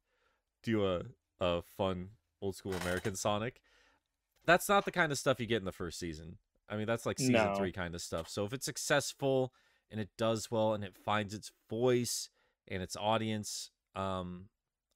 do 0.62 0.86
a 0.86 1.02
a 1.40 1.62
fun 1.62 2.10
old 2.42 2.54
school 2.56 2.74
American 2.74 3.16
Sonic, 3.16 3.60
that's 4.46 4.68
not 4.68 4.84
the 4.84 4.92
kind 4.92 5.10
of 5.10 5.18
stuff 5.18 5.40
you 5.40 5.46
get 5.46 5.58
in 5.58 5.64
the 5.64 5.72
first 5.72 5.98
season. 5.98 6.38
I 6.68 6.76
mean, 6.76 6.86
that's 6.86 7.06
like 7.06 7.18
season 7.18 7.32
No. 7.32 7.54
three 7.56 7.72
kind 7.72 7.94
of 7.94 8.02
stuff. 8.02 8.28
So 8.28 8.44
if 8.44 8.52
it's 8.52 8.64
successful 8.66 9.52
and 9.90 10.00
it 10.00 10.10
does 10.18 10.50
well 10.50 10.74
and 10.74 10.84
it 10.84 10.96
finds 10.96 11.34
its 11.34 11.50
voice 11.68 12.28
and 12.68 12.82
its 12.82 12.96
audience, 12.96 13.70
um, 13.94 14.46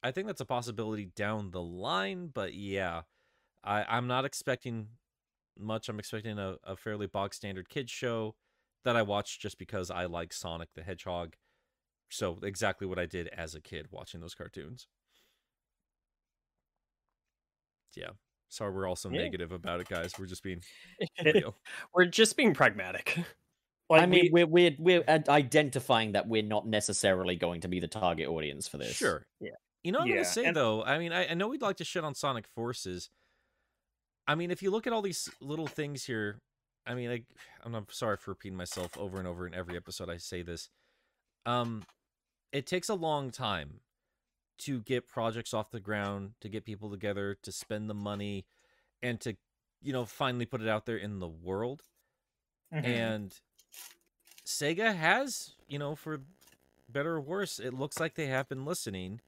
I 0.08 0.12
think 0.12 0.26
that's 0.26 0.40
a 0.40 0.46
possibility 0.46 1.04
down 1.14 1.50
the 1.50 1.62
line. 1.62 2.30
But 2.32 2.54
yeah, 2.54 3.02
I, 3.62 3.84
I'm 3.88 4.06
not 4.06 4.24
expecting 4.24 4.88
much. 5.58 5.88
I'm 5.88 5.98
expecting 5.98 6.38
a, 6.38 6.56
a 6.64 6.76
fairly 6.76 7.06
bog 7.06 7.34
standard 7.34 7.68
kids 7.68 7.90
show 7.90 8.34
that 8.84 8.96
I 8.96 9.02
watch 9.02 9.38
just 9.38 9.58
because 9.58 9.90
I 9.90 10.06
like 10.06 10.32
Sonic 10.32 10.70
the 10.74 10.82
Hedgehog. 10.82 11.34
So 12.10 12.38
exactly 12.42 12.86
what 12.86 12.98
I 12.98 13.04
did 13.06 13.28
as 13.28 13.54
a 13.54 13.60
kid 13.60 13.88
watching 13.90 14.20
those 14.20 14.34
cartoons. 14.34 14.86
Yeah. 17.94 18.10
Sorry, 18.48 18.72
we're 18.72 18.86
all 18.88 18.96
so 18.96 19.10
Yeah. 19.10 19.22
negative 19.22 19.52
about 19.52 19.80
it, 19.80 19.88
guys. 19.88 20.12
We're 20.18 20.26
just 20.26 20.42
being 20.42 20.62
real. 21.24 21.54
We're 21.94 22.06
just 22.06 22.36
being 22.36 22.54
pragmatic. 22.54 23.18
Like 23.90 24.02
I 24.02 24.06
mean, 24.06 24.28
we- 24.32 24.44
we, 24.44 24.66
are 24.66 24.76
we're 24.78 25.02
we're 25.06 25.22
identifying 25.30 26.12
that 26.12 26.28
we're 26.28 26.42
not 26.42 26.66
necessarily 26.66 27.36
going 27.36 27.62
to 27.62 27.68
be 27.68 27.80
the 27.80 27.88
target 27.88 28.28
audience 28.28 28.68
for 28.68 28.76
this. 28.76 28.94
Sure. 28.94 29.24
Yeah. 29.40 29.52
You 29.84 29.92
know 29.92 30.00
I'm 30.00 30.06
Yeah, 30.08 30.14
gonna 30.16 30.24
say 30.26 30.44
and- 30.44 30.56
though? 30.56 30.82
I 30.82 30.98
mean, 30.98 31.12
I, 31.12 31.28
I 31.28 31.34
know 31.34 31.48
we'd 31.48 31.62
like 31.62 31.76
to 31.76 31.84
shit 31.84 32.04
on 32.04 32.14
Sonic 32.14 32.46
Forces. 32.48 33.10
I 34.26 34.34
mean, 34.34 34.50
if 34.50 34.62
you 34.62 34.70
look 34.70 34.86
at 34.86 34.92
all 34.92 35.02
these 35.02 35.28
little 35.40 35.66
things 35.66 36.04
here, 36.04 36.40
I 36.86 36.94
mean, 36.94 37.10
I, 37.10 37.22
I'm 37.64 37.86
sorry 37.90 38.16
for 38.16 38.32
repeating 38.32 38.56
myself 38.58 38.96
over 38.98 39.18
and 39.18 39.26
over 39.26 39.46
in 39.46 39.54
every 39.54 39.76
episode 39.76 40.10
I 40.10 40.16
say 40.18 40.42
this. 40.42 40.68
Um, 41.46 41.84
it 42.52 42.66
takes 42.66 42.88
a 42.88 42.94
long 42.94 43.30
time 43.30 43.80
to 44.58 44.80
get 44.80 45.06
projects 45.06 45.54
off 45.54 45.70
the 45.70 45.80
ground, 45.80 46.32
to 46.40 46.48
get 46.48 46.64
people 46.64 46.90
together, 46.90 47.36
to 47.42 47.52
spend 47.52 47.88
the 47.88 47.94
money, 47.94 48.46
and 49.02 49.20
to 49.20 49.36
you 49.80 49.92
know, 49.92 50.04
finally 50.04 50.44
put 50.44 50.60
it 50.60 50.66
out 50.68 50.86
there 50.86 50.96
in 50.96 51.20
the 51.20 51.28
world. 51.28 51.84
Mhm. 52.74 52.84
And 52.84 53.40
Sega 54.44 54.94
has, 54.96 55.52
you 55.68 55.78
know, 55.78 55.94
for 55.94 56.22
better 56.88 57.14
or 57.14 57.20
worse, 57.20 57.60
it 57.60 57.72
looks 57.74 58.00
like 58.00 58.14
they 58.16 58.26
have 58.26 58.48
been 58.48 58.64
listening. 58.64 59.20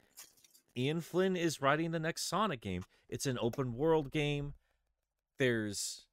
Ian 0.80 1.02
Flynn 1.02 1.36
is 1.36 1.60
writing 1.60 1.90
the 1.90 1.98
next 1.98 2.26
Sonic 2.26 2.62
game. 2.62 2.84
It's 3.08 3.26
an 3.26 3.38
open 3.40 3.74
world 3.74 4.10
game. 4.10 4.54
There's 5.38 6.06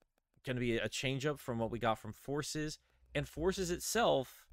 going 0.45 0.57
to 0.57 0.61
be 0.61 0.77
a 0.77 0.89
change 0.89 1.25
up 1.25 1.39
from 1.39 1.57
what 1.57 1.71
we 1.71 1.79
got 1.79 1.99
from 1.99 2.11
Forces, 2.11 2.77
and 3.15 3.27
Forces 3.27 3.71
itself 3.71 4.45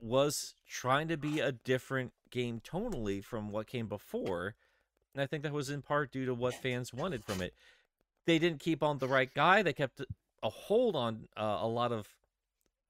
was 0.00 0.54
trying 0.68 1.08
to 1.08 1.16
be 1.16 1.40
a 1.40 1.52
different 1.52 2.12
game 2.30 2.60
tonally 2.60 3.22
from 3.22 3.50
what 3.50 3.66
came 3.66 3.86
before. 3.86 4.54
And 5.14 5.22
I 5.22 5.26
think 5.26 5.42
that 5.44 5.52
was 5.52 5.70
in 5.70 5.82
part 5.82 6.10
due 6.12 6.26
to 6.26 6.34
what 6.34 6.54
fans 6.54 6.92
wanted 6.92 7.24
from 7.24 7.40
it. 7.40 7.54
They 8.26 8.38
didn't 8.38 8.60
keep 8.60 8.82
on 8.82 8.98
the 8.98 9.08
right 9.08 9.32
guy. 9.32 9.62
They 9.62 9.72
kept 9.72 10.02
a 10.42 10.48
hold 10.48 10.94
on 10.96 11.28
uh, 11.36 11.58
a 11.60 11.66
lot 11.66 11.92
of 11.92 12.08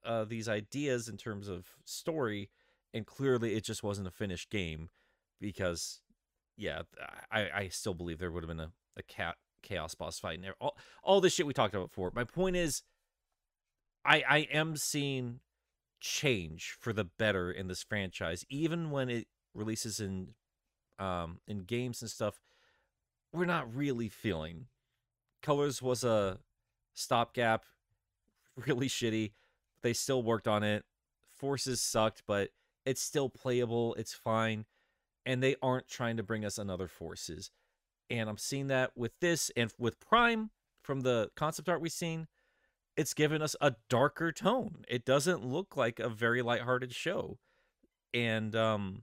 uh, 0.04 0.24
these 0.24 0.48
ideas 0.48 1.08
in 1.08 1.16
terms 1.16 1.48
of 1.48 1.66
story, 1.84 2.48
and 2.94 3.06
clearly 3.06 3.54
it 3.54 3.64
just 3.64 3.82
wasn't 3.82 4.08
a 4.08 4.10
finished 4.12 4.50
game 4.50 4.88
because, 5.40 6.00
yeah, 6.58 6.82
I, 7.30 7.48
I 7.54 7.68
still 7.68 7.94
believe 7.94 8.18
there 8.18 8.32
would 8.32 8.42
have 8.42 8.48
been 8.48 8.60
a, 8.60 8.72
a 8.96 9.02
cat 9.04 9.36
chaos 9.62 9.94
boss 9.94 10.18
fight 10.18 10.36
in 10.36 10.42
there. 10.42 10.56
All, 10.60 10.76
all 11.02 11.20
this 11.20 11.32
shit 11.32 11.46
we 11.46 11.54
talked 11.54 11.74
about 11.74 11.90
before. 11.90 12.10
My 12.14 12.24
point 12.24 12.56
is, 12.56 12.82
I 14.04 14.24
I 14.28 14.38
am 14.52 14.76
seeing 14.76 15.40
change 16.00 16.76
for 16.78 16.92
the 16.92 17.04
better 17.04 17.50
in 17.50 17.68
this 17.68 17.82
franchise, 17.82 18.44
even 18.50 18.90
when 18.90 19.08
it 19.08 19.28
releases 19.54 20.00
in 20.00 20.34
um 20.98 21.38
in 21.46 21.60
games 21.60 22.02
and 22.02 22.10
stuff. 22.10 22.40
We're 23.32 23.44
not 23.44 23.72
really 23.72 24.08
feeling. 24.08 24.66
Colors 25.42 25.80
was 25.80 26.02
a 26.02 26.38
stopgap, 26.94 27.64
really 28.66 28.88
shitty. 28.88 29.32
They 29.82 29.92
still 29.92 30.22
worked 30.22 30.48
on 30.48 30.64
it. 30.64 30.84
Forces 31.30 31.80
sucked, 31.80 32.22
but 32.26 32.48
it's 32.84 33.02
still 33.02 33.28
playable. 33.28 33.94
It's 33.94 34.14
fine. 34.14 34.64
And 35.28 35.42
they 35.42 35.56
aren't 35.62 35.88
trying 35.88 36.16
to 36.16 36.22
bring 36.22 36.42
us 36.46 36.56
another 36.56 36.88
Forces. 36.88 37.50
And 38.08 38.30
I'm 38.30 38.38
seeing 38.38 38.68
that 38.68 38.92
with 38.96 39.12
this 39.20 39.50
and 39.54 39.70
with 39.78 40.00
Prime 40.00 40.50
from 40.82 41.02
the 41.02 41.30
concept 41.36 41.68
art 41.68 41.82
we've 41.82 41.92
seen. 41.92 42.28
It's 42.96 43.12
given 43.12 43.42
us 43.42 43.54
a 43.60 43.74
darker 43.90 44.32
tone. 44.32 44.84
It 44.88 45.04
doesn't 45.04 45.44
look 45.44 45.76
like 45.76 46.00
a 46.00 46.08
very 46.08 46.40
lighthearted 46.40 46.94
show. 46.94 47.38
And 48.14 48.56
um 48.56 49.02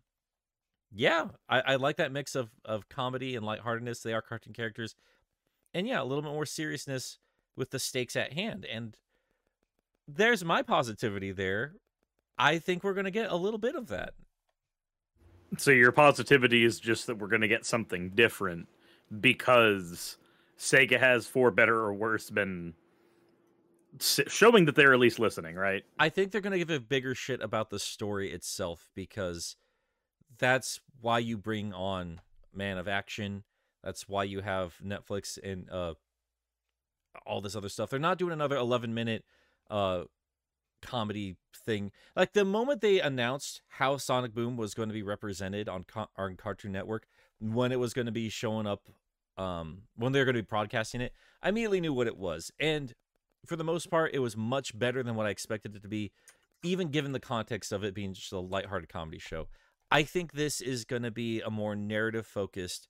yeah, 0.92 1.28
I, 1.48 1.62
I 1.62 1.76
like 1.76 1.98
that 1.98 2.12
mix 2.12 2.34
of 2.34 2.50
of 2.66 2.90
comedy 2.90 3.36
and 3.36 3.46
lightheartedness. 3.46 4.00
They 4.02 4.14
are 4.14 4.22
cartoon 4.24 4.54
characters. 4.54 4.96
And 5.76 5.88
yeah, 5.88 6.02
a 6.02 6.06
little 6.06 6.24
bit 6.24 6.32
more 6.32 6.48
seriousness 6.48 7.20
with 7.56 7.70
the 7.70 7.80
stakes 7.80 8.16
at 8.16 8.34
hand. 8.34 8.66
And 8.66 8.98
there's 10.08 10.44
my 10.44 10.64
positivity 10.64 11.32
there. 11.32 11.76
I 12.36 12.58
think 12.58 12.84
we're 12.84 12.94
going 12.94 13.06
to 13.06 13.12
get 13.12 13.32
a 13.32 13.36
little 13.36 13.60
bit 13.60 13.76
of 13.76 13.88
that. 13.90 14.16
So 15.58 15.72
your 15.72 15.92
positivity 15.92 16.64
is 16.64 16.80
just 16.80 17.08
that 17.08 17.18
we're 17.18 17.28
going 17.28 17.42
to 17.42 17.48
get 17.48 17.66
something 17.66 18.10
different 18.10 18.68
because 19.20 20.18
Sega 20.58 21.00
has, 21.00 21.28
for 21.28 21.52
better 21.52 21.76
or 21.76 21.94
worse, 21.94 22.30
been 22.30 22.74
showing 24.00 24.66
that 24.66 24.76
they're 24.76 24.94
at 24.94 25.00
least 25.00 25.20
listening, 25.20 25.56
right? 25.56 25.84
I 25.98 26.10
think 26.10 26.32
they're 26.32 26.42
going 26.42 26.52
to 26.52 26.58
give 26.58 26.70
a 26.70 26.80
bigger 26.80 27.16
shit 27.16 27.42
about 27.42 27.70
the 27.70 27.80
story 27.80 28.32
itself 28.32 28.90
because 28.96 29.56
that's 30.38 30.80
why 31.02 31.20
you 31.20 31.38
bring 31.38 31.74
on 31.74 32.22
Man 32.54 32.78
of 32.78 32.88
Action. 32.88 33.44
That's 33.84 34.08
why 34.08 34.24
you 34.24 34.42
have 34.42 34.76
Netflix 34.84 35.38
and 35.42 35.70
uh 35.70 35.94
all 37.26 37.40
this 37.40 37.56
other 37.56 37.70
stuff. 37.70 37.90
They're 37.90 38.00
not 38.00 38.18
doing 38.18 38.34
another 38.34 38.58
11 38.58 38.94
minute 38.94 39.24
uh 39.70 40.04
comedy 40.86 41.38
thing. 41.54 41.92
Like 42.16 42.34
the 42.34 42.46
moment 42.46 42.82
they 42.82 43.00
announced 43.00 43.62
how 43.68 43.98
Sonic 43.98 44.34
Boom 44.34 44.58
was 44.58 44.74
going 44.74 44.90
to 44.90 44.94
be 44.94 45.04
represented 45.04 45.68
on 45.68 45.86
on 46.16 46.36
Cartoon 46.36 46.72
Network, 46.72 47.08
when 47.40 47.72
it 47.72 47.80
was 47.80 47.94
going 47.94 48.06
to 48.06 48.12
be 48.12 48.30
showing 48.30 48.68
up 48.68 48.88
um 49.38 49.84
when 49.96 50.12
they're 50.12 50.26
going 50.26 50.36
to 50.36 50.42
be 50.42 50.48
broadcasting 50.48 51.02
it, 51.02 51.14
I 51.42 51.50
immediately 51.50 51.82
knew 51.82 51.94
what 51.94 52.08
it 52.08 52.18
was. 52.18 52.52
And 52.60 52.94
for 53.46 53.56
the 53.56 53.64
most 53.64 53.90
part, 53.90 54.14
it 54.14 54.20
was 54.20 54.36
much 54.36 54.78
better 54.78 55.04
than 55.04 55.16
what 55.16 55.26
I 55.26 55.30
expected 55.30 55.76
it 55.76 55.82
to 55.84 55.88
be, 55.88 56.12
even 56.64 56.90
given 56.90 57.12
the 57.12 57.20
context 57.20 57.72
of 57.72 57.84
it 57.84 57.94
being 57.94 58.14
just 58.14 58.32
a 58.32 58.40
lighthearted 58.40 58.90
comedy 58.90 59.20
show. 59.20 59.48
I 59.92 60.04
think 60.04 60.32
this 60.32 60.62
is 60.62 60.84
going 60.84 61.04
to 61.04 61.12
be 61.12 61.42
a 61.42 61.52
more 61.52 61.76
narrative 61.76 62.26
focused. 62.26 62.88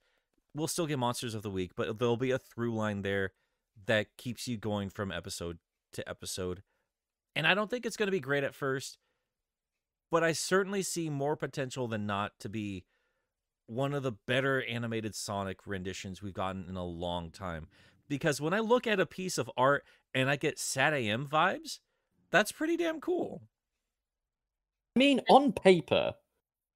We'll 0.54 0.68
still 0.68 0.88
get 0.88 0.98
Monsters 0.98 1.36
of 1.36 1.44
the 1.44 1.50
Week, 1.50 1.72
but 1.76 2.00
there'll 2.00 2.16
be 2.16 2.32
a 2.32 2.40
through 2.40 2.74
line 2.74 3.02
there 3.02 3.34
that 3.86 4.16
keeps 4.18 4.48
you 4.48 4.58
going 4.58 4.90
from 4.90 5.12
episode 5.12 5.58
to 5.94 6.08
episode. 6.08 6.64
And 7.36 7.46
I 7.46 7.54
don't 7.54 7.70
think 7.70 7.86
it's 7.86 7.98
going 7.98 8.08
to 8.08 8.12
be 8.12 8.20
great 8.20 8.44
at 8.44 8.56
first, 8.56 8.98
but 10.10 10.24
I 10.24 10.32
certainly 10.32 10.82
see 10.82 11.10
more 11.10 11.36
potential 11.36 11.88
than 11.88 12.06
not 12.06 12.32
to 12.40 12.50
be 12.50 12.86
one 13.68 13.94
of 13.94 14.04
the 14.04 14.14
better 14.28 14.64
animated 14.64 15.16
Sonic 15.16 15.66
renditions 15.66 16.22
we've 16.22 16.34
gotten 16.34 16.66
in 16.70 16.76
a 16.76 16.86
long 16.86 17.32
time. 17.32 17.68
Because 18.08 18.40
when 18.40 18.54
I 18.54 18.60
look 18.60 18.88
at 18.88 19.00
a 19.00 19.06
piece 19.06 19.38
of 19.38 19.50
art 19.58 19.84
and 20.14 20.30
I 20.30 20.36
get 20.36 20.58
SatAM 20.58 21.28
vibes, 21.28 21.80
that's 22.32 22.52
pretty 22.52 22.78
damn 22.78 23.02
cool. 23.02 23.42
I 24.96 25.00
mean, 25.00 25.22
on 25.30 25.52
paper, 25.52 26.14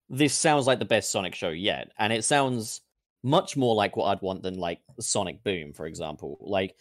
this 0.09 0.33
sounds 0.33 0.67
like 0.67 0.79
the 0.79 0.85
best 0.85 1.11
Sonic 1.11 1.35
show 1.35 1.49
yet, 1.49 1.91
and 1.99 2.11
it 2.11 2.25
sounds 2.25 2.81
much 3.23 3.55
more 3.55 3.75
like 3.75 3.95
what 3.95 4.05
I'd 4.05 4.21
want 4.21 4.43
than 4.43 4.57
like 4.57 4.79
Sonic 4.99 5.43
Boom, 5.43 5.71
for 5.73 5.85
example. 5.85 6.37
Like 6.41 6.75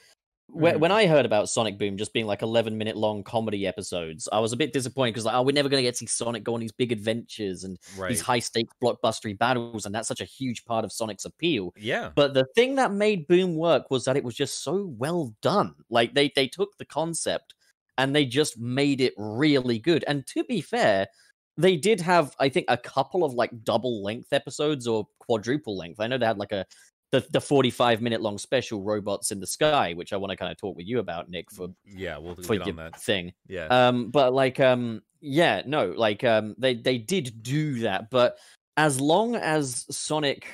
Mhm. 0.55 0.81
when 0.81 0.91
I 0.93 1.07
heard 1.07 1.27
about 1.27 1.49
Sonic 1.51 1.79
Boom 1.79 1.97
just 1.99 2.13
being 2.15 2.27
like 2.27 2.43
11 2.43 2.79
minute 2.79 2.97
long 2.97 3.23
comedy 3.23 3.67
episodes, 3.67 4.29
I 4.33 4.39
was 4.41 4.53
a 4.53 4.57
bit 4.57 4.73
disappointed 4.73 5.13
because 5.13 5.27
like, 5.27 5.35
oh, 5.35 5.43
we're 5.43 5.53
never 5.53 5.69
going 5.69 5.79
to 5.81 5.87
get 5.87 5.93
to 5.95 5.99
see 5.99 6.07
Sonic 6.07 6.43
go 6.43 6.55
on 6.55 6.61
these 6.61 6.73
big 6.73 6.91
adventures 6.91 7.65
and 7.65 7.79
Right. 7.97 8.09
these 8.09 8.23
high 8.23 8.39
stakes 8.39 8.73
blockbustery 8.83 9.37
battles, 9.39 9.85
and 9.87 9.95
that's 9.95 10.09
such 10.09 10.21
a 10.23 10.25
huge 10.25 10.65
part 10.65 10.85
of 10.85 10.93
Sonic's 10.93 11.27
appeal. 11.27 11.75
Yeah. 11.77 12.13
But 12.15 12.33
the 12.35 12.47
thing 12.55 12.77
that 12.77 12.93
made 12.93 13.27
Boom 13.27 13.57
work 13.57 13.91
was 13.91 14.05
that 14.07 14.17
it 14.17 14.25
was 14.25 14.35
just 14.35 14.63
so 14.63 14.87
well 14.99 15.35
done. 15.43 15.75
Like 15.91 16.15
they 16.15 16.33
they 16.35 16.49
took 16.49 16.79
the 16.79 16.87
concept 16.87 17.55
and 17.99 18.15
they 18.17 18.25
just 18.25 18.59
made 18.59 19.01
it 19.03 19.13
really 19.19 19.79
good. 19.79 20.05
And 20.09 20.27
to 20.29 20.45
be 20.45 20.61
fair, 20.63 21.09
they 21.57 21.77
did 21.77 22.01
have 22.01 22.35
I 22.41 22.49
think 22.49 22.67
a 22.69 22.77
couple 22.79 23.25
of 23.25 23.35
like 23.35 23.65
double 23.65 24.03
length 24.03 24.33
episodes 24.33 24.87
or 24.87 25.09
quadruple 25.19 25.77
length. 25.77 26.01
I 26.01 26.07
know 26.07 26.17
they 26.17 26.25
had 26.27 26.39
like 26.39 26.53
a 26.53 26.65
the, 27.11 27.27
the 27.31 27.41
45 27.41 28.03
minute 28.03 28.21
long 28.21 28.37
special 28.39 28.83
robots 28.83 29.31
in 29.31 29.41
the 29.41 29.47
sky 29.47 29.95
which 29.95 30.13
i 30.13 30.17
want 30.17 30.31
to 30.31 30.37
kind 30.37 30.51
of 30.53 30.59
talk 30.59 30.77
with 30.77 30.87
you 30.87 30.99
about 30.99 31.29
nick 31.31 31.51
for 31.51 31.69
Yeah, 31.87 32.19
we'll 32.19 32.35
for 32.35 32.43
get 32.57 32.67
your 32.67 32.69
on 32.71 32.77
that. 32.77 33.01
thing 33.01 33.33
Yeah. 33.49 33.67
um 33.67 34.11
but 34.11 34.33
like 34.35 34.61
um 34.61 35.03
yeah 35.21 35.63
no 35.67 35.87
like 35.97 36.23
um 36.25 36.55
they 36.59 36.75
they 36.75 36.99
did 36.99 37.43
do 37.43 37.81
that 37.81 38.11
but 38.11 38.37
as 38.77 39.01
long 39.01 39.35
as 39.37 39.87
sonic 39.91 40.47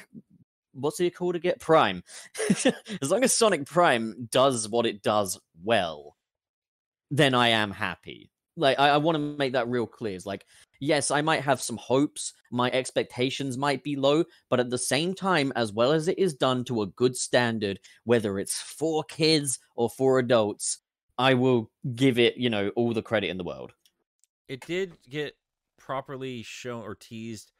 what's 0.72 0.98
it 1.00 1.14
called 1.14 1.34
again 1.36 1.54
prime 1.60 2.02
as 3.02 3.10
long 3.10 3.22
as 3.24 3.34
sonic 3.34 3.66
prime 3.66 4.28
does 4.30 4.68
what 4.68 4.86
it 4.86 5.02
does 5.02 5.38
well 5.62 6.16
then 7.10 7.34
i 7.34 7.48
am 7.48 7.70
happy 7.70 8.30
like 8.56 8.78
i, 8.78 8.88
I 8.88 8.96
want 8.98 9.16
to 9.16 9.36
make 9.36 9.52
that 9.52 9.68
real 9.68 9.86
clear 9.86 10.16
it's 10.16 10.24
like 10.26 10.46
yes 10.80 11.10
i 11.10 11.20
might 11.20 11.42
have 11.42 11.60
some 11.60 11.76
hopes 11.76 12.32
my 12.50 12.70
expectations 12.70 13.56
might 13.56 13.82
be 13.82 13.96
low 13.96 14.24
but 14.50 14.60
at 14.60 14.70
the 14.70 14.78
same 14.78 15.14
time 15.14 15.52
as 15.56 15.72
well 15.72 15.92
as 15.92 16.08
it 16.08 16.18
is 16.18 16.34
done 16.34 16.64
to 16.64 16.82
a 16.82 16.86
good 16.86 17.16
standard 17.16 17.78
whether 18.04 18.38
it's 18.38 18.60
for 18.60 19.04
kids 19.04 19.58
or 19.76 19.88
for 19.88 20.18
adults 20.18 20.78
i 21.18 21.34
will 21.34 21.70
give 21.94 22.18
it 22.18 22.36
you 22.36 22.50
know 22.50 22.70
all 22.76 22.92
the 22.92 23.02
credit 23.02 23.28
in 23.28 23.38
the 23.38 23.44
world 23.44 23.72
it 24.48 24.64
did 24.66 24.96
get 25.08 25.36
properly 25.78 26.42
shown 26.42 26.82
or 26.82 26.94
teased 26.94 27.52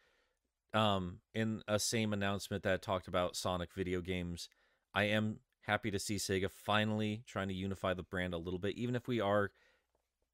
um 0.73 1.19
in 1.35 1.63
a 1.69 1.79
same 1.79 2.13
announcement 2.13 2.63
that 2.63 2.83
talked 2.83 3.09
about 3.09 3.37
Sonic 3.37 3.73
video 3.75 4.01
games. 4.01 4.49
I 4.95 5.05
am 5.05 5.39
happy 5.63 5.91
to 5.91 5.99
see 5.99 6.17
Sega 6.17 6.51
finally 6.51 7.23
trying 7.27 7.49
to 7.49 7.55
unify 7.55 7.95
the 7.95 8.03
brand 8.03 8.35
a 8.35 8.39
little 8.39 8.59
bit 8.59 8.77
even 8.77 8.97
if 8.97 9.09
we 9.09 9.21
are 9.21 9.51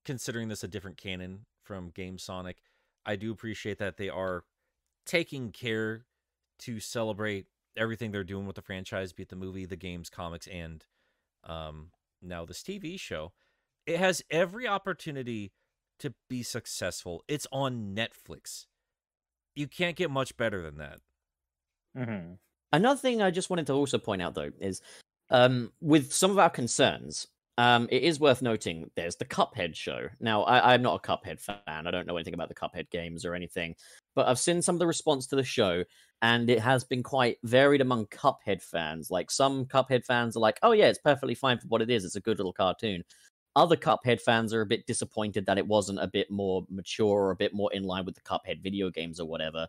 considering 0.04 0.48
this 0.48 0.64
a 0.64 0.68
different 0.68 0.96
canon 0.96 1.46
from 1.62 1.90
Game 1.90 2.18
Sonic. 2.18 2.58
I 3.06 3.16
do 3.16 3.32
appreciate 3.32 3.78
that 3.78 3.96
they 3.96 4.08
are 4.08 4.44
taking 5.06 5.52
care 5.52 6.04
to 6.60 6.80
celebrate 6.80 7.46
everything 7.76 8.10
they're 8.10 8.24
doing 8.24 8.46
with 8.46 8.56
the 8.56 8.62
franchise, 8.62 9.12
be 9.12 9.22
it 9.22 9.28
the 9.28 9.36
movie, 9.36 9.64
the 9.64 9.76
games, 9.76 10.10
comics, 10.10 10.46
and 10.46 10.84
um, 11.44 11.90
now 12.22 12.44
this 12.44 12.62
TV 12.62 12.98
show. 12.98 13.32
It 13.86 13.98
has 13.98 14.22
every 14.30 14.68
opportunity 14.68 15.52
to 16.00 16.14
be 16.28 16.42
successful. 16.42 17.24
It's 17.28 17.46
on 17.50 17.94
Netflix. 17.94 18.66
You 19.54 19.66
can't 19.66 19.96
get 19.96 20.10
much 20.10 20.36
better 20.36 20.62
than 20.62 20.78
that. 20.78 21.00
Mm-hmm. 21.96 22.34
Another 22.72 23.00
thing 23.00 23.20
I 23.20 23.30
just 23.30 23.50
wanted 23.50 23.66
to 23.66 23.72
also 23.72 23.98
point 23.98 24.22
out, 24.22 24.34
though, 24.34 24.50
is 24.60 24.80
um, 25.30 25.72
with 25.80 26.12
some 26.12 26.30
of 26.30 26.38
our 26.38 26.50
concerns, 26.50 27.26
um, 27.60 27.88
it 27.90 28.02
is 28.02 28.20
worth 28.20 28.42
noting 28.42 28.90
there's 28.96 29.16
the 29.16 29.24
Cuphead 29.24 29.74
show. 29.76 30.08
Now, 30.20 30.42
I, 30.44 30.72
I'm 30.72 30.82
not 30.82 31.04
a 31.04 31.08
Cuphead 31.08 31.40
fan. 31.40 31.58
I 31.68 31.90
don't 31.90 32.06
know 32.06 32.16
anything 32.16 32.34
about 32.34 32.48
the 32.48 32.54
Cuphead 32.54 32.90
games 32.90 33.24
or 33.24 33.34
anything, 33.34 33.74
but 34.14 34.28
I've 34.28 34.38
seen 34.38 34.62
some 34.62 34.76
of 34.76 34.78
the 34.78 34.86
response 34.86 35.26
to 35.28 35.36
the 35.36 35.44
show. 35.44 35.84
and 36.22 36.50
it 36.50 36.60
has 36.60 36.84
been 36.84 37.02
quite 37.02 37.38
varied 37.44 37.80
among 37.80 38.06
Cuphead 38.06 38.62
fans. 38.62 39.10
Like 39.10 39.30
some 39.30 39.66
Cuphead 39.66 40.04
fans 40.06 40.36
are 40.36 40.40
like, 40.40 40.58
"Oh 40.62 40.72
yeah, 40.72 40.88
it's 40.88 40.98
perfectly 40.98 41.34
fine 41.34 41.58
for 41.58 41.68
what 41.68 41.82
it 41.82 41.90
is. 41.90 42.04
It's 42.04 42.16
a 42.16 42.20
good 42.20 42.38
little 42.38 42.52
cartoon." 42.52 43.04
Other 43.56 43.76
Cuphead 43.76 44.20
fans 44.22 44.54
are 44.54 44.60
a 44.62 44.66
bit 44.66 44.86
disappointed 44.86 45.46
that 45.46 45.58
it 45.58 45.66
wasn't 45.66 46.00
a 46.00 46.06
bit 46.08 46.30
more 46.30 46.64
mature 46.70 47.08
or 47.08 47.30
a 47.32 47.36
bit 47.36 47.54
more 47.54 47.72
in 47.72 47.82
line 47.84 48.04
with 48.06 48.14
the 48.16 48.20
Cuphead 48.22 48.62
video 48.62 48.90
games 48.90 49.20
or 49.20 49.26
whatever. 49.28 49.66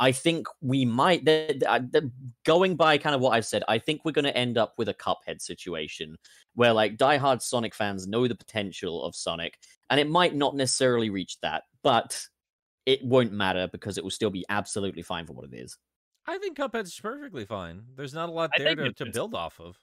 I 0.00 0.12
think 0.12 0.46
we 0.60 0.84
might, 0.84 1.24
th- 1.24 1.60
th- 1.60 1.62
uh, 1.64 1.80
th- 1.92 2.04
going 2.44 2.74
by 2.74 2.98
kind 2.98 3.14
of 3.14 3.20
what 3.20 3.30
I've 3.30 3.46
said, 3.46 3.62
I 3.68 3.78
think 3.78 4.00
we're 4.04 4.12
going 4.12 4.24
to 4.24 4.36
end 4.36 4.58
up 4.58 4.74
with 4.76 4.88
a 4.88 4.94
Cuphead 4.94 5.40
situation 5.40 6.16
where 6.54 6.72
like 6.72 6.96
diehard 6.96 7.42
Sonic 7.42 7.74
fans 7.74 8.06
know 8.06 8.26
the 8.26 8.34
potential 8.34 9.04
of 9.04 9.14
Sonic, 9.14 9.58
and 9.90 10.00
it 10.00 10.08
might 10.08 10.34
not 10.34 10.56
necessarily 10.56 11.10
reach 11.10 11.38
that, 11.42 11.62
but 11.82 12.20
it 12.86 13.04
won't 13.04 13.32
matter 13.32 13.68
because 13.72 13.96
it 13.96 14.04
will 14.04 14.10
still 14.10 14.30
be 14.30 14.44
absolutely 14.48 15.02
fine 15.02 15.26
for 15.26 15.32
what 15.32 15.46
it 15.46 15.54
is. 15.54 15.78
I 16.26 16.38
think 16.38 16.56
Cuphead's 16.56 16.98
perfectly 16.98 17.44
fine. 17.44 17.82
There's 17.96 18.14
not 18.14 18.28
a 18.28 18.32
lot 18.32 18.50
there 18.56 18.74
to, 18.74 18.92
to 18.92 19.06
build 19.06 19.34
off 19.34 19.60
of. 19.60 19.78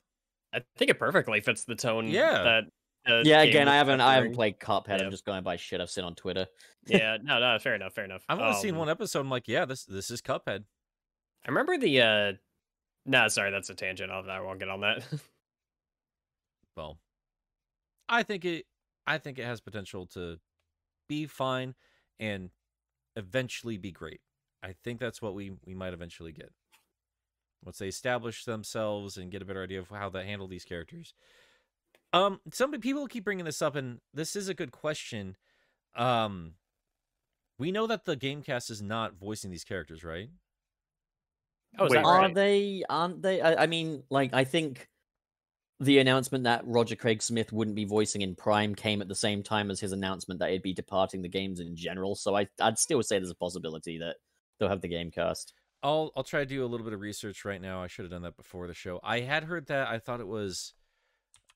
I 0.53 0.61
think 0.77 0.91
it 0.91 0.99
perfectly 0.99 1.39
fits 1.39 1.63
the 1.63 1.75
tone. 1.75 2.07
Yeah. 2.07 2.43
That. 2.43 2.63
Uh, 3.07 3.21
yeah, 3.25 3.41
again, 3.41 3.67
I 3.67 3.75
haven't, 3.75 4.01
I 4.01 4.15
haven't 4.15 4.33
played 4.33 4.59
Cuphead. 4.59 4.99
Yeah. 4.99 5.05
I'm 5.05 5.11
just 5.11 5.25
going 5.25 5.43
by 5.43 5.55
shit 5.55 5.81
I've 5.81 5.89
seen 5.89 6.03
on 6.03 6.15
Twitter. 6.15 6.47
yeah, 6.87 7.17
no, 7.21 7.39
no, 7.39 7.57
fair 7.59 7.75
enough, 7.75 7.93
fair 7.93 8.05
enough. 8.05 8.23
I've 8.29 8.39
only 8.39 8.59
seen 8.59 8.71
Um, 8.73 8.79
one 8.79 8.89
episode. 8.89 9.19
I'm 9.21 9.29
like, 9.29 9.47
yeah, 9.47 9.65
this 9.65 9.85
this 9.85 10.11
is 10.11 10.21
Cuphead. 10.21 10.63
I 11.45 11.47
remember 11.49 11.77
the. 11.77 12.01
uh 12.01 12.33
No, 13.05 13.27
sorry, 13.27 13.51
that's 13.51 13.69
a 13.69 13.75
tangent. 13.75 14.11
I'll, 14.11 14.29
I 14.29 14.39
won't 14.39 14.59
get 14.59 14.69
on 14.69 14.81
that. 14.81 15.03
Well, 16.77 16.99
I 18.07 18.23
think 18.23 18.45
it. 18.45 18.65
I 19.05 19.17
think 19.17 19.39
it 19.39 19.45
has 19.45 19.59
potential 19.59 20.05
to 20.13 20.39
be 21.09 21.25
fine 21.25 21.75
and 22.19 22.49
eventually 23.17 23.77
be 23.77 23.91
great. 23.91 24.21
I 24.63 24.73
think 24.83 24.99
that's 24.99 25.21
what 25.21 25.33
we 25.35 25.51
we 25.65 25.73
might 25.73 25.93
eventually 25.93 26.31
get. 26.31 26.51
Once 27.63 27.77
they 27.77 27.87
establish 27.89 28.45
themselves 28.45 29.17
and 29.17 29.31
get 29.31 29.41
a 29.41 29.45
better 29.45 29.63
idea 29.63 29.79
of 29.79 29.89
how 29.89 30.09
they 30.09 30.25
handle 30.25 30.47
these 30.47 30.63
characters. 30.63 31.13
Um, 32.13 32.39
some 32.51 32.71
people 32.79 33.07
keep 33.07 33.23
bringing 33.23 33.45
this 33.45 33.61
up, 33.61 33.75
and 33.75 33.99
this 34.13 34.35
is 34.35 34.49
a 34.49 34.53
good 34.53 34.71
question. 34.71 35.37
Um, 35.95 36.53
we 37.57 37.71
know 37.71 37.87
that 37.87 38.05
the 38.05 38.17
GameCast 38.17 38.69
is 38.69 38.81
not 38.81 39.15
voicing 39.15 39.51
these 39.51 39.63
characters, 39.63 40.03
right? 40.03 40.29
oh, 41.79 41.85
is 41.85 41.91
Wait, 41.91 41.97
that 41.97 42.05
Are 42.05 42.19
right? 42.19 42.33
they? 42.33 42.83
Aren't 42.89 43.21
they? 43.21 43.41
I, 43.41 43.63
I 43.63 43.67
mean, 43.67 44.03
like, 44.09 44.33
I 44.33 44.43
think 44.43 44.89
the 45.79 45.99
announcement 45.99 46.43
that 46.43 46.61
Roger 46.65 46.95
Craig 46.95 47.21
Smith 47.23 47.51
wouldn't 47.51 47.75
be 47.75 47.85
voicing 47.85 48.21
in 48.21 48.35
Prime 48.35 48.75
came 48.75 49.01
at 49.01 49.07
the 49.07 49.15
same 49.15 49.41
time 49.41 49.71
as 49.71 49.79
his 49.79 49.93
announcement 49.93 50.39
that 50.39 50.51
he'd 50.51 50.61
be 50.61 50.73
departing 50.73 51.21
the 51.21 51.29
games 51.29 51.59
in 51.59 51.75
general. 51.75 52.15
So 52.15 52.35
I, 52.35 52.47
I'd 52.59 52.77
still 52.77 53.01
say 53.01 53.17
there's 53.17 53.31
a 53.31 53.35
possibility 53.35 53.97
that 53.99 54.17
they'll 54.59 54.69
have 54.69 54.81
the 54.81 54.87
game 54.87 55.11
cast. 55.11 55.53
I'll 55.83 56.11
I'll 56.15 56.23
try 56.23 56.41
to 56.41 56.45
do 56.45 56.63
a 56.63 56.67
little 56.67 56.85
bit 56.85 56.93
of 56.93 56.99
research 56.99 57.43
right 57.43 57.59
now. 57.59 57.81
I 57.81 57.87
should 57.87 58.03
have 58.05 58.11
done 58.11 58.21
that 58.21 58.37
before 58.37 58.67
the 58.67 58.73
show. 58.75 58.99
I 59.03 59.21
had 59.21 59.45
heard 59.45 59.65
that. 59.67 59.87
I 59.87 59.97
thought 59.97 60.19
it 60.19 60.27
was 60.27 60.73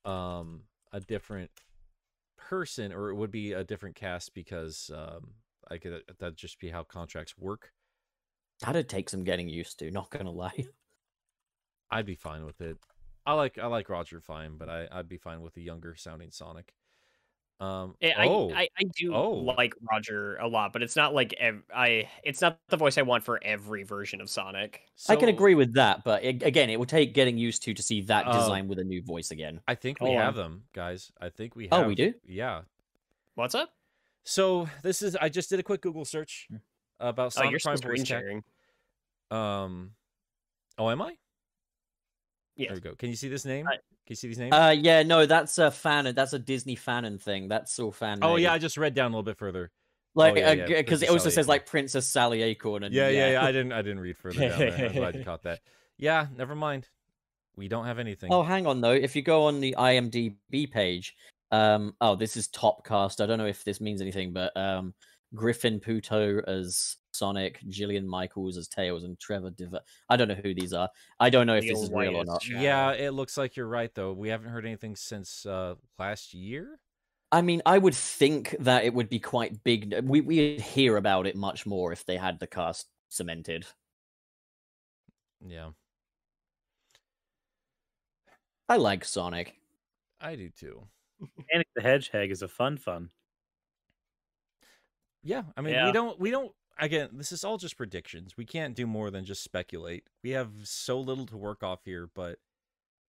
um 0.06 0.62
a 0.92 1.00
different 1.00 1.52
person 2.38 2.94
or 2.94 3.10
it 3.10 3.16
would 3.16 3.32
be 3.32 3.54
a 3.54 3.64
different 3.64 3.96
cast 3.96 4.34
because 4.34 4.92
um 4.96 5.32
I 5.70 5.78
could 5.78 6.04
that'd 6.20 6.38
just 6.38 6.60
be 6.60 6.70
how 6.70 6.84
contracts 6.84 7.38
work. 7.38 7.72
That'd 8.62 8.88
take 8.88 9.10
some 9.10 9.24
getting 9.24 9.50
used 9.50 9.80
to. 9.80 9.92
Not 9.92 10.10
gonna 10.12 10.32
lie. 10.32 10.66
I'd 11.92 12.06
be 12.06 12.16
fine 12.16 12.46
with 12.46 12.62
it. 12.62 12.78
I 13.26 13.34
like 13.34 13.58
I 13.58 13.68
like 13.68 13.90
Roger 13.90 14.22
fine, 14.22 14.58
but 14.58 14.70
I 14.70 14.88
I'd 14.92 15.10
be 15.10 15.18
fine 15.18 15.42
with 15.42 15.58
a 15.58 15.62
younger 15.62 15.96
sounding 15.96 16.32
Sonic. 16.32 16.74
Um 17.60 17.96
Yeah, 18.02 18.20
I, 18.20 18.28
oh, 18.28 18.52
I 18.54 18.68
I 18.78 18.84
do 18.98 19.14
Oh. 19.16 19.32
like 19.32 19.74
Roger 19.90 20.36
a 20.38 20.48
lot, 20.48 20.74
but 20.74 20.84
it's 20.84 20.96
not 20.96 21.14
like 21.14 21.34
ev- 21.40 21.64
I. 21.74 22.10
It's 22.24 22.42
not 22.42 22.60
the 22.68 22.76
voice 22.78 22.98
I 22.98 23.04
want 23.04 23.24
for 23.24 23.42
every 23.44 23.84
version 23.84 24.20
of 24.22 24.30
Sonic. 24.30 24.82
I 25.08 25.16
can 25.16 25.30
agree 25.30 25.56
with 25.56 25.74
that, 25.76 26.04
but 26.04 26.22
a- 26.24 26.28
again, 26.30 26.70
it 26.70 26.78
will 26.78 26.86
take 26.86 27.14
getting 27.14 27.38
used 27.38 27.64
to 27.64 27.74
to 27.74 27.82
see 27.84 28.02
that 28.02 28.26
Oh. 28.28 28.34
design 28.34 28.68
with 28.68 28.80
a 28.80 28.84
new 28.84 29.02
voice 29.02 29.32
again. 29.32 29.62
I 29.68 29.76
think 29.76 30.02
we 30.02 30.08
Hold 30.10 30.20
have 30.20 30.38
on. 30.38 30.44
them, 30.44 30.68
guys. 30.74 31.12
I 31.20 31.30
think 31.30 31.56
we 31.56 31.68
have. 31.70 31.86
Oh, 31.86 31.88
we 31.88 31.96
do? 31.96 32.14
Yeah. 32.26 32.64
What's 33.36 33.56
up? 33.56 33.74
So 34.24 34.68
this 34.84 35.02
is 35.02 35.16
I 35.16 35.30
just 35.30 35.50
did 35.50 35.60
a 35.60 35.64
quick 35.64 35.82
Google 35.82 36.06
search 36.06 36.48
about 37.00 37.32
Oh, 37.38 37.42
Sonic 37.42 37.52
you're 37.52 37.60
Prime 37.60 37.78
screen 37.78 37.82
voice 37.82 38.04
cast. 38.06 38.08
sharing. 38.08 38.44
Um, 39.32 39.96
oh, 40.78 40.90
am 40.90 41.02
I? 41.02 41.18
Yes. 42.56 42.70
There 42.70 42.76
we 42.76 42.82
go. 42.82 42.96
Can 42.96 43.10
you 43.10 43.16
see 43.16 43.28
this 43.28 43.46
name? 43.46 43.66
Can 43.66 43.80
you 44.08 44.16
see 44.16 44.28
these 44.28 44.38
names? 44.38 44.54
Uh, 44.54 44.76
yeah, 44.78 45.04
no, 45.04 45.26
that's 45.26 45.58
a 45.58 45.72
fan. 45.72 46.08
And 46.08 46.18
that's 46.18 46.34
a 46.34 46.40
Disney 46.40 46.76
fanon 46.76 47.20
thing. 47.20 47.48
That's 47.48 47.78
all 47.80 47.92
fan. 47.92 48.20
oh 48.22 48.36
yeah, 48.36 48.54
I 48.54 48.58
just 48.58 48.78
read 48.78 48.94
down 48.94 49.12
a 49.12 49.16
little 49.16 49.24
bit 49.24 49.38
further. 49.38 49.72
like 50.14 50.36
yeah, 50.36 50.52
yeah, 50.54 50.66
because 50.68 51.02
it 51.02 51.10
also 51.10 51.24
Sally 51.24 51.32
says 51.32 51.46
Acorn. 51.46 51.54
like 51.54 51.66
Princess 51.66 52.08
Sally 52.08 52.42
Acorn. 52.44 52.84
And 52.84 52.94
Yeah, 52.94 53.10
yeah, 53.10 53.32
yeah. 53.32 53.44
I 53.44 53.52
didn't, 53.52 53.74
I 53.74 53.82
didn't 53.82 54.00
read 54.00 54.18
further 54.18 54.50
down 54.50 54.60
there. 54.60 54.86
I'm 54.90 54.94
glad 54.94 55.16
you 55.16 55.24
caught 55.24 55.44
that. 55.44 55.60
Yeah, 55.98 56.28
never 56.36 56.56
mind. 56.56 56.90
We 57.56 57.70
don't 57.70 57.86
have 57.86 58.00
anything. 58.00 58.30
Oh, 58.30 58.44
hang 58.44 58.68
on 58.68 58.82
though. 58.82 58.92
If 58.92 59.16
you 59.16 59.22
go 59.22 59.46
on 59.46 59.62
the 59.62 59.74
IMDb 59.78 60.70
page, 60.70 61.16
um, 61.52 61.96
oh, 62.02 62.18
this 62.18 62.36
is 62.36 62.50
top 62.50 62.86
cast. 62.86 63.22
I 63.22 63.26
don't 63.26 63.38
know 63.38 63.46
if 63.46 63.64
this 63.64 63.80
means 63.80 64.02
anything, 64.02 64.34
but 64.34 64.56
um, 64.58 64.94
Griffin 65.34 65.80
Puatu 65.80 66.44
as 66.48 66.98
Sonic, 67.16 67.60
Gillian 67.70 68.08
Michaels 68.08 68.58
as 68.58 68.68
Tails, 68.68 69.04
and 69.04 69.18
Trevor 69.20 69.50
Diver. 69.52 69.80
I 70.10 70.18
don't 70.18 70.28
know 70.28 70.36
who 70.36 70.54
these 70.54 70.74
are. 70.74 70.90
I 71.20 71.30
don't 71.30 71.48
know 71.48 71.56
if 71.56 71.64
this 71.66 71.80
is 71.80 71.92
real 71.92 72.16
or 72.16 72.26
not. 72.26 72.44
Shadow. 72.44 72.62
yeah, 72.62 72.92
it 72.92 73.12
looks 73.12 73.38
like 73.38 73.56
you're 73.56 73.68
right 73.68 73.94
though. 73.94 74.14
We 74.14 74.30
haven't 74.30 74.50
heard 74.50 74.66
anything 74.66 74.96
since 74.96 75.46
uh 75.46 75.76
last 75.98 76.34
year. 76.34 76.80
I 77.32 77.42
mean, 77.42 77.62
I 77.66 77.78
would 77.78 77.96
think 77.96 78.56
that 78.60 78.86
it 78.86 78.94
would 78.94 79.10
be 79.10 79.20
quite 79.20 79.64
big. 79.64 79.94
We 80.04 80.22
we'd 80.22 80.62
hear 80.62 80.98
about 80.98 81.28
it 81.28 81.36
much 81.36 81.66
more 81.66 81.92
if 81.92 82.06
they 82.06 82.18
had 82.18 82.40
the 82.40 82.48
cast 82.48 82.88
cemented. 83.10 83.66
Yeah, 85.46 85.72
I 88.70 88.78
like 88.78 89.06
Sonic. 89.06 89.56
I 90.20 90.36
do 90.36 90.50
too. 90.50 90.88
Panic 91.52 91.68
the 91.76 91.82
Hedgehog 91.82 92.32
is 92.32 92.42
a 92.42 92.48
fun 92.48 92.78
fun. 92.78 93.10
Yeah, 95.24 95.44
I 95.58 95.62
mean, 95.62 95.74
Yeah. 95.74 95.88
we 95.88 95.92
don't, 95.92 96.20
we 96.20 96.32
don't. 96.32 96.52
Again, 96.78 97.10
this 97.14 97.32
is 97.32 97.44
all 97.44 97.58
just 97.58 97.78
predictions. 97.78 98.36
We 98.36 98.46
can't 98.46 98.76
do 98.76 98.86
more 98.86 99.10
than 99.10 99.26
just 99.26 99.44
speculate. 99.44 100.04
We 100.24 100.32
have 100.32 100.52
so 100.64 101.00
little 101.00 101.26
to 101.28 101.38
work 101.38 101.64
off 101.64 101.86
here, 101.86 102.10
but 102.14 102.40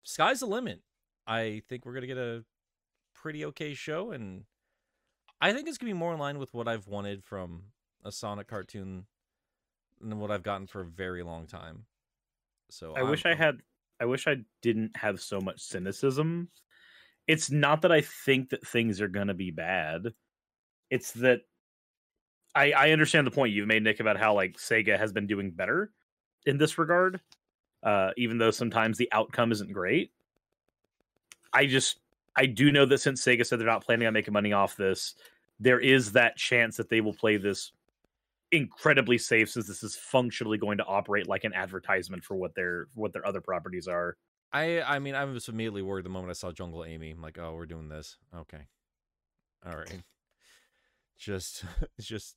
sky's 0.03 0.41
the 0.41 0.47
limit. 0.47 0.83
I 1.27 1.63
think 1.69 1.87
we're 1.87 1.95
gonna 1.95 2.07
get 2.07 2.19
a 2.19 2.45
pretty 3.15 3.45
okay 3.47 3.73
show, 3.75 4.11
and 4.11 4.45
I 5.41 5.53
think 5.53 5.69
it's 5.69 5.79
gonna 5.79 5.93
be 5.93 5.99
more 5.99 6.13
in 6.13 6.19
line 6.19 6.39
with 6.39 6.53
what 6.53 6.69
I've 6.69 6.89
wanted 6.89 7.25
from 7.25 7.73
a 8.05 8.13
Sonic 8.13 8.49
cartoon 8.49 9.07
than 10.01 10.19
what 10.19 10.31
I've 10.31 10.43
gotten 10.43 10.67
for 10.67 10.83
a 10.83 10.87
very 10.87 11.23
long 11.23 11.47
time. 11.47 11.87
So 12.71 12.95
I 12.95 13.03
wish 13.03 13.25
I 13.25 13.35
had. 13.35 13.61
I 14.01 14.07
wish 14.07 14.27
I 14.27 14.39
didn't 14.61 14.97
have 14.97 15.21
so 15.21 15.41
much 15.41 15.61
cynicism. 15.61 16.49
It's 17.27 17.51
not 17.51 17.83
that 17.83 17.93
I 17.93 18.01
think 18.01 18.51
that 18.51 18.67
things 18.67 19.01
are 19.01 19.09
going 19.09 19.29
to 19.29 19.35
be 19.35 19.51
bad. 19.51 20.09
It's 20.91 21.13
that 21.13 21.43
I 22.55 22.73
I 22.73 22.91
understand 22.91 23.27
the 23.27 23.33
point 23.33 23.53
you've 23.53 23.67
made, 23.67 23.83
Nick, 23.83 24.01
about 24.01 24.19
how 24.19 24.35
like 24.35 24.57
Sega 24.57 24.99
has 24.99 25.13
been 25.13 25.27
doing 25.27 25.51
better 25.51 25.91
in 26.47 26.59
this 26.59 26.79
regard, 26.79 27.21
uh, 27.83 28.11
even 28.17 28.39
though 28.39 28.51
sometimes 28.51 28.99
the 28.99 29.09
outcome 29.13 29.53
isn't 29.53 29.73
great. 29.73 30.13
I 31.53 31.67
just 31.67 31.99
I 32.37 32.47
do 32.47 32.73
know 32.73 32.87
that 32.87 32.99
since 32.99 33.23
Sega 33.23 33.47
said 33.47 33.59
they're 33.61 33.67
not 33.67 33.85
planning 33.85 34.07
on 34.07 34.15
making 34.15 34.33
money 34.33 34.53
off 34.53 34.77
this, 34.77 35.15
there 35.61 35.81
is 35.81 36.13
that 36.13 36.37
chance 36.37 36.77
that 36.77 36.89
they 36.89 37.01
will 37.01 37.15
play 37.15 37.37
this 37.37 37.73
incredibly 38.53 39.19
safe 39.19 39.51
since 39.51 39.67
this 39.67 39.83
is 39.83 39.97
functionally 39.97 40.59
going 40.59 40.79
to 40.79 40.85
operate 40.85 41.29
like 41.29 41.45
an 41.45 41.53
advertisement 41.53 42.23
for 42.25 42.37
what 42.37 42.55
their 42.55 42.89
what 42.95 43.13
their 43.13 43.27
other 43.27 43.41
properties 43.41 43.89
are. 43.89 44.17
I 44.53 44.83
I 44.83 44.99
mean, 45.01 45.15
I 45.15 45.25
was 45.25 45.49
immediately 45.49 45.83
worried 45.83 46.05
the 46.05 46.11
moment 46.11 46.31
I 46.31 46.35
saw 46.35 46.53
Jungle 46.53 46.85
Amy. 46.85 47.11
I'm 47.11 47.23
like, 47.23 47.39
oh, 47.39 47.55
we're 47.55 47.67
doing 47.67 47.89
this. 47.89 48.17
Okay, 48.35 48.67
all 49.67 49.77
right. 49.77 50.03
Just, 51.17 51.65
just, 52.01 52.37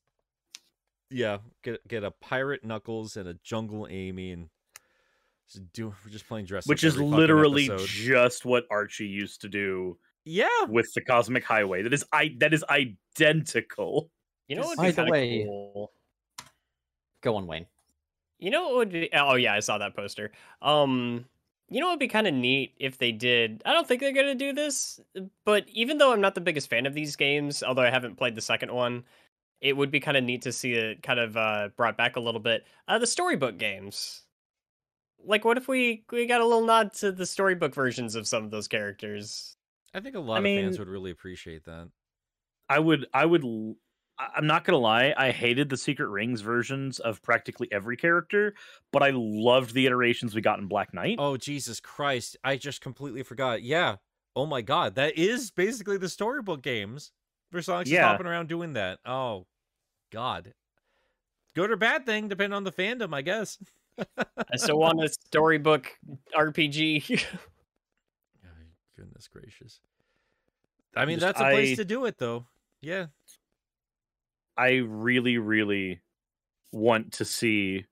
yeah. 1.10 1.38
Get 1.64 1.88
get 1.88 2.04
a 2.04 2.12
pirate 2.12 2.64
Knuckles 2.64 3.18
and 3.18 3.28
a 3.28 3.34
Jungle 3.44 3.88
Amy, 3.90 4.32
and 4.32 4.50
just 5.50 5.72
do. 5.74 5.94
We're 6.04 6.12
just 6.12 6.28
playing 6.28 6.46
dress. 6.46 6.68
Which 6.68 6.84
up 6.84 6.90
is 6.90 6.98
literally 6.98 7.66
episode. 7.66 7.88
just 7.88 8.46
what 8.46 8.66
Archie 8.70 9.08
used 9.08 9.42
to 9.42 9.50
do 9.50 9.98
yeah. 10.26 10.48
with 10.68 10.94
the 10.94 11.02
Cosmic 11.02 11.44
Highway. 11.44 11.84
That 11.84 11.94
is 11.94 12.06
I 12.12 12.36
that 12.40 12.54
is 12.54 12.64
identical. 12.70 14.10
You 14.48 14.56
know 14.56 14.64
what 14.64 14.78
By 14.78 14.84
would 14.84 14.88
be 14.88 14.92
the 14.92 14.96
kind 14.96 15.10
of 15.10 15.12
way- 15.12 15.44
cool? 15.46 15.92
Go 17.22 17.36
on, 17.36 17.48
Wayne. 17.48 17.66
You 18.40 18.52
know 18.52 18.64
what 18.64 18.76
would 18.76 18.92
be? 18.92 19.10
Oh 19.14 19.36
yeah, 19.36 19.54
I 19.54 19.60
saw 19.60 19.78
that 19.80 19.96
poster. 19.96 20.32
Um, 20.62 21.26
you 21.70 21.80
know 21.80 21.88
what 21.88 21.94
would 21.94 22.00
be 22.00 22.08
kind 22.08 22.28
of 22.28 22.34
neat 22.34 22.74
if 22.78 22.98
they 22.98 23.12
did. 23.12 23.62
I 23.66 23.74
don't 23.74 23.88
think 23.88 24.00
they're 24.00 24.14
gonna 24.14 24.36
do 24.36 24.54
this, 24.54 25.00
but 25.44 25.66
even 25.70 25.98
though 25.98 26.14
I'm 26.14 26.22
not 26.22 26.36
the 26.36 26.42
biggest 26.42 26.70
fan 26.70 26.86
of 26.86 26.94
these 26.94 27.16
games, 27.16 27.64
although 27.64 27.82
I 27.82 27.90
haven't 27.90 28.16
played 28.16 28.36
the 28.36 28.42
second 28.42 28.72
one, 28.72 29.04
it 29.62 29.76
would 29.76 29.92
be 29.92 30.00
kind 30.00 30.18
of 30.18 30.24
neat 30.24 30.44
to 30.44 30.52
see 30.52 30.74
it 30.74 31.02
kind 31.04 31.20
of 31.20 31.36
uh, 31.36 31.70
brought 31.76 31.98
back 31.98 32.16
a 32.16 32.20
little 32.20 32.40
bit. 32.40 32.66
Uh, 32.88 33.00
the 33.00 33.08
storybook 33.08 33.58
games. 33.58 34.24
Like, 35.24 35.44
what 35.46 35.58
if 35.58 35.68
we 35.68 36.06
we 36.12 36.26
got 36.26 36.42
a 36.42 36.46
little 36.46 36.66
nod 36.66 36.94
to 36.96 37.12
the 37.12 37.26
storybook 37.26 37.74
versions 37.74 38.16
of 38.16 38.28
some 38.28 38.44
of 38.44 38.52
those 38.52 38.68
characters? 38.68 39.56
I 39.94 40.00
think 40.00 40.16
a 40.16 40.20
lot 40.20 40.38
of 40.38 40.44
mean- 40.44 40.66
fans 40.66 40.80
would 40.80 40.90
really 40.90 41.12
appreciate 41.12 41.66
that. 41.66 41.90
I 42.70 42.80
would 42.80 43.08
I 43.14 43.26
would 43.26 43.44
I'm 44.20 44.48
not 44.48 44.64
gonna 44.64 44.80
lie, 44.80 45.14
I 45.16 45.32
hated 45.32 45.70
the 45.70 45.78
Secret 45.78 46.08
Rings 46.08 46.42
versions 46.42 47.00
of 47.00 47.22
practically 47.22 47.68
every 47.72 47.96
character, 47.96 48.56
but 48.92 49.04
I 49.04 49.12
loved 49.14 49.74
the 49.74 49.86
iterations 49.86 50.34
we 50.34 50.42
got 50.42 50.60
in 50.60 50.68
Black 50.68 50.94
Knight. 50.94 51.18
Oh 51.20 51.38
Jesus 51.38 51.80
Christ! 51.80 52.36
I 52.44 52.58
just 52.58 52.82
completely 52.82 53.24
forgot. 53.24 53.64
Yeah. 53.64 53.98
Oh 54.36 54.46
my 54.46 54.62
God, 54.62 54.96
that 54.96 55.18
is 55.18 55.50
basically 55.50 55.98
the 55.98 56.10
storybook 56.10 56.62
games. 56.62 57.12
Versonic's 57.52 57.90
Yeah. 57.90 58.08
hopping 58.08 58.28
around 58.28 58.48
doing 58.50 58.74
that. 58.74 59.00
Oh 59.06 59.46
God. 60.12 60.54
Good 61.56 61.72
or 61.72 61.76
bad 61.76 62.06
thing, 62.06 62.28
depending 62.28 62.56
on 62.56 62.64
the 62.64 62.72
fandom, 62.72 63.14
I 63.16 63.22
guess. 63.24 63.58
I 64.18 64.58
still 64.58 64.78
want 64.78 65.04
a 65.04 65.10
storybook 65.10 65.92
RPG. 66.36 67.26
Ay, 68.44 68.46
Goodness 68.96 69.28
gracious. 69.28 69.80
I 70.96 71.06
mean, 71.06 71.20
Just- 71.20 71.38
that's 71.38 71.40
a 71.42 71.52
place 71.52 71.72
I- 71.74 71.76
to 71.82 71.86
do 71.86 72.06
it, 72.06 72.18
though. 72.20 72.46
Yeah. 72.82 73.08
I 74.56 74.76
really, 74.88 75.38
really 75.40 76.02
want 76.72 77.14
to 77.14 77.26
see, 77.26 77.86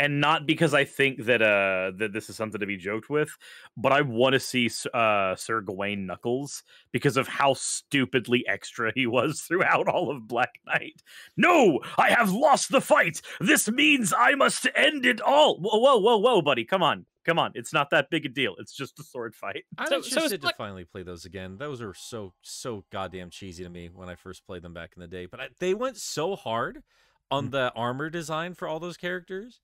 and 0.00 0.20
not 0.20 0.46
because 0.46 0.72
I 0.74 0.84
think 0.84 1.24
that 1.26 1.42
uh 1.42 1.92
that 1.98 2.12
this 2.12 2.28
is 2.30 2.36
something 2.36 2.58
to 2.60 2.66
be 2.66 2.76
joked 2.76 3.08
with, 3.10 3.30
but 3.76 3.92
I 3.92 4.00
want 4.00 4.32
to 4.32 4.40
see 4.40 4.70
uh 4.94 5.36
Sir 5.36 5.60
Gawain 5.60 6.06
Knuckles 6.06 6.62
because 6.90 7.16
of 7.16 7.28
how 7.28 7.54
stupidly 7.54 8.44
extra 8.48 8.90
he 8.94 9.06
was 9.06 9.40
throughout 9.46 9.86
all 9.88 10.10
of 10.10 10.26
Black 10.26 10.54
Knight. 10.66 11.02
No, 11.36 11.80
I 11.98 12.10
have 12.10 12.32
lost 12.32 12.72
the 12.72 12.80
fight. 12.80 13.20
This 13.40 13.70
means 13.70 14.12
I 14.16 14.34
must 14.34 14.66
end 14.74 15.04
it 15.06 15.20
all. 15.20 15.58
Whoa, 15.60 15.78
whoa, 15.78 15.98
whoa, 15.98 16.16
whoa, 16.18 16.42
buddy, 16.42 16.64
come 16.64 16.82
on, 16.82 17.04
come 17.24 17.38
on. 17.38 17.52
It's 17.54 17.72
not 17.72 17.90
that 17.90 18.08
big 18.10 18.24
a 18.26 18.28
deal. 18.30 18.54
It's 18.58 18.72
just 18.72 18.98
a 18.98 19.02
sword 19.04 19.34
fight. 19.34 19.64
I'm 19.78 19.86
So- 19.86 20.00
so 20.00 20.06
is 20.06 20.12
interested 20.12 20.40
Black- 20.40 20.54
to 20.54 20.58
finally 20.58 20.84
play 20.84 21.02
those 21.02 21.24
again. 21.26 21.58
Those 21.58 21.82
are 21.82 21.94
so 21.94 22.32
so 22.42 22.84
goddamn 22.90 23.30
cheesy 23.30 23.62
to 23.64 23.70
me 23.70 23.90
when 23.94 24.08
I 24.08 24.14
first 24.14 24.46
played 24.46 24.62
them 24.62 24.72
back 24.74 24.92
in 24.96 25.00
the 25.00 25.08
day. 25.08 25.26
But 25.26 25.40
I, 25.40 25.48
they 25.58 25.74
went 25.74 25.98
so 25.98 26.36
hard 26.36 26.82
on 27.30 27.48
Mm. 27.48 27.50
the 27.52 27.72
armor 27.76 28.10
design 28.10 28.54
for 28.54 28.66
all 28.66 28.80
those 28.80 28.96
characters. 28.96 29.60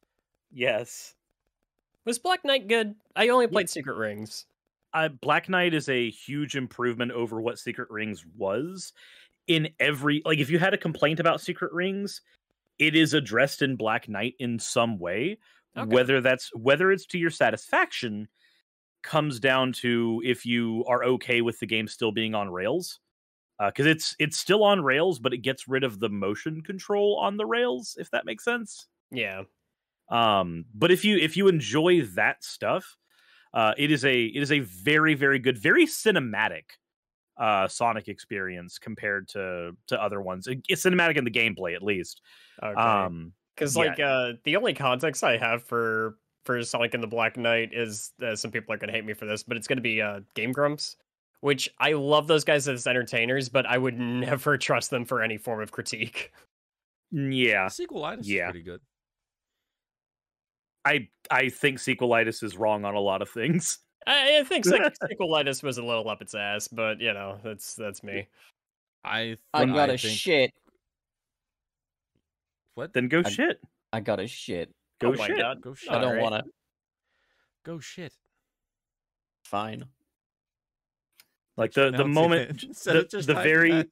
Yes. 0.53 1.15
Was 2.05 2.19
Black 2.19 2.45
Knight 2.45 2.69
good? 2.69 2.95
I 3.15 3.29
only 3.29 3.47
played 3.47 3.69
Secret 3.69 3.97
Rings. 3.97 4.47
uh, 4.95 5.09
Black 5.09 5.49
Knight 5.49 5.75
is 5.75 5.89
a 5.89 6.11
huge 6.11 6.57
improvement 6.57 7.13
over 7.13 7.41
what 7.41 7.59
Secret 7.59 7.91
Rings 7.91 8.25
was. 8.37 8.93
In 9.49 9.69
every 9.81 10.23
like, 10.25 10.39
if 10.39 10.51
you 10.51 10.59
had 10.59 10.75
a 10.75 10.79
complaint 10.79 11.21
about 11.21 11.41
Secret 11.41 11.73
Rings, 11.73 12.21
it 12.79 12.97
is 12.97 13.15
addressed 13.15 13.63
in 13.63 13.77
Black 13.77 14.09
Knight 14.09 14.35
in 14.39 14.59
some 14.59 14.99
way. 14.99 15.39
Okay. 15.77 15.95
Whether 15.95 16.21
that's 16.21 16.51
whether 16.55 16.91
it's 16.91 17.07
to 17.07 17.19
your 17.19 17.31
satisfaction, 17.31 18.29
comes 19.03 19.39
down 19.39 19.73
to 19.73 20.23
if 20.25 20.47
you 20.47 20.85
are 20.89 21.05
okay 21.05 21.43
with 21.43 21.59
the 21.61 21.67
game 21.67 21.87
still 21.87 22.13
being 22.13 22.35
on 22.35 22.51
rails. 22.51 23.01
Because 23.59 23.87
it's 23.87 24.15
it's 24.19 24.37
still 24.37 24.63
on 24.63 24.83
rails, 24.83 25.19
but 25.19 25.33
it 25.33 25.39
gets 25.39 25.67
rid 25.67 25.83
of 25.85 25.99
the 25.99 26.09
motion 26.11 26.61
control 26.63 27.19
on 27.21 27.37
the 27.37 27.47
rails. 27.47 27.97
If 27.99 28.11
that 28.11 28.27
makes 28.27 28.45
sense 28.45 28.87
Yeah. 29.11 29.45
Um 30.09 30.65
but 30.75 30.91
if 30.91 31.05
you 31.05 31.17
if 31.19 31.37
you 31.37 31.49
enjoy 31.49 32.01
that 32.03 32.43
stuff 32.45 32.97
uh 33.55 33.73
it 33.77 33.91
is 33.91 34.05
a 34.05 34.25
it 34.27 34.43
is 34.43 34.53
a 34.53 34.61
very 34.61 35.15
very 35.15 35.39
good 35.39 35.59
very 35.59 35.85
cinematic 35.87 36.65
uh 37.39 37.67
sonic 37.69 38.09
experience 38.09 38.79
compared 38.79 39.27
to 39.29 39.73
to 39.89 40.01
other 40.01 40.21
ones 40.23 40.47
it's 40.69 40.85
cinematic 40.85 41.17
in 41.17 41.25
the 41.25 41.31
gameplay 41.31 41.75
at 41.75 41.83
least 41.83 42.21
Okay. 42.63 42.81
um 42.81 43.33
Because 43.55 43.77
yeah. 43.77 43.83
like 43.83 44.01
uh, 44.01 44.33
the 44.45 44.57
only 44.57 44.75
context 44.75 45.25
I 45.25 45.37
have 45.39 45.63
for 45.65 46.19
for 46.45 46.63
Sonic 46.63 46.95
and 46.95 47.03
the 47.03 47.09
Black 47.09 47.37
Knight 47.37 47.71
is 47.75 48.13
uh, 48.23 48.37
some 48.37 48.53
people 48.53 48.73
are 48.73 48.79
gonna 48.79 48.93
hate 48.93 49.05
me 49.05 49.15
for 49.15 49.27
this, 49.27 49.43
but 49.43 49.57
it's 49.57 49.67
gonna 49.67 49.81
be 49.81 50.01
uh, 50.01 50.21
Game 50.35 50.53
Grumps, 50.53 50.97
which 51.41 51.69
I 51.81 51.93
love 51.95 52.29
those 52.29 52.45
guys 52.45 52.69
as 52.69 52.87
entertainers, 52.87 53.49
but 53.49 53.67
I 53.67 53.77
would 53.79 53.99
never 53.99 54.57
trust 54.57 54.91
them 54.91 55.05
for 55.05 55.23
any 55.23 55.37
form 55.39 55.61
of 55.61 55.73
critique. 55.73 56.33
yeah 57.11 57.67
Sequelitis 57.67 58.27
Yeah. 58.27 58.47
is 58.47 58.53
pretty 58.53 58.63
good. 58.65 58.81
I 60.87 61.07
i 61.31 61.49
think 61.49 61.79
sequelitis 61.79 62.43
is 62.43 62.57
wrong 62.57 62.85
on 62.85 62.95
a 62.95 63.01
lot 63.01 63.21
of 63.21 63.29
things 63.29 63.79
I, 64.07 64.39
I 64.39 64.45
think 64.45 64.65
Sequelitis 64.65 65.65
was 65.65 65.79
a 65.79 65.83
little 65.83 66.09
up 66.09 66.23
its 66.23 66.33
ass, 66.37 66.69
but 66.69 67.01
you 67.01 67.13
know 67.13 67.41
that's 67.43 67.75
that's 67.75 68.05
me. 68.05 68.29
I 69.05 69.37
I 69.53 69.65
got 69.67 69.91
a 69.91 69.99
think, 69.99 70.17
shit. 70.17 70.53
What? 72.77 72.93
then 72.93 73.09
go 73.09 73.23
I- 73.25 73.29
shit 73.31 73.61
I 73.93 74.01
got 74.01 74.21
a 74.21 74.29
shit. 74.29 74.73
go 75.01 75.09
oh 75.09 75.15
shit 75.17 75.39
god. 75.39 75.61
Go 75.61 75.75
shit. 75.75 75.91
I 75.91 75.95
don't 75.99 76.11
Alright. 76.19 76.23
want 76.23 76.45
to. 76.45 76.51
Go 77.65 77.81
shit. 77.81 78.13
Fine. 79.43 79.87
like 81.57 81.73
the 81.73 81.91
the 81.91 82.05
moment 82.07 82.61
the, 82.85 83.07
just 83.11 83.27
the 83.27 83.35
very 83.35 83.73
that. 83.73 83.89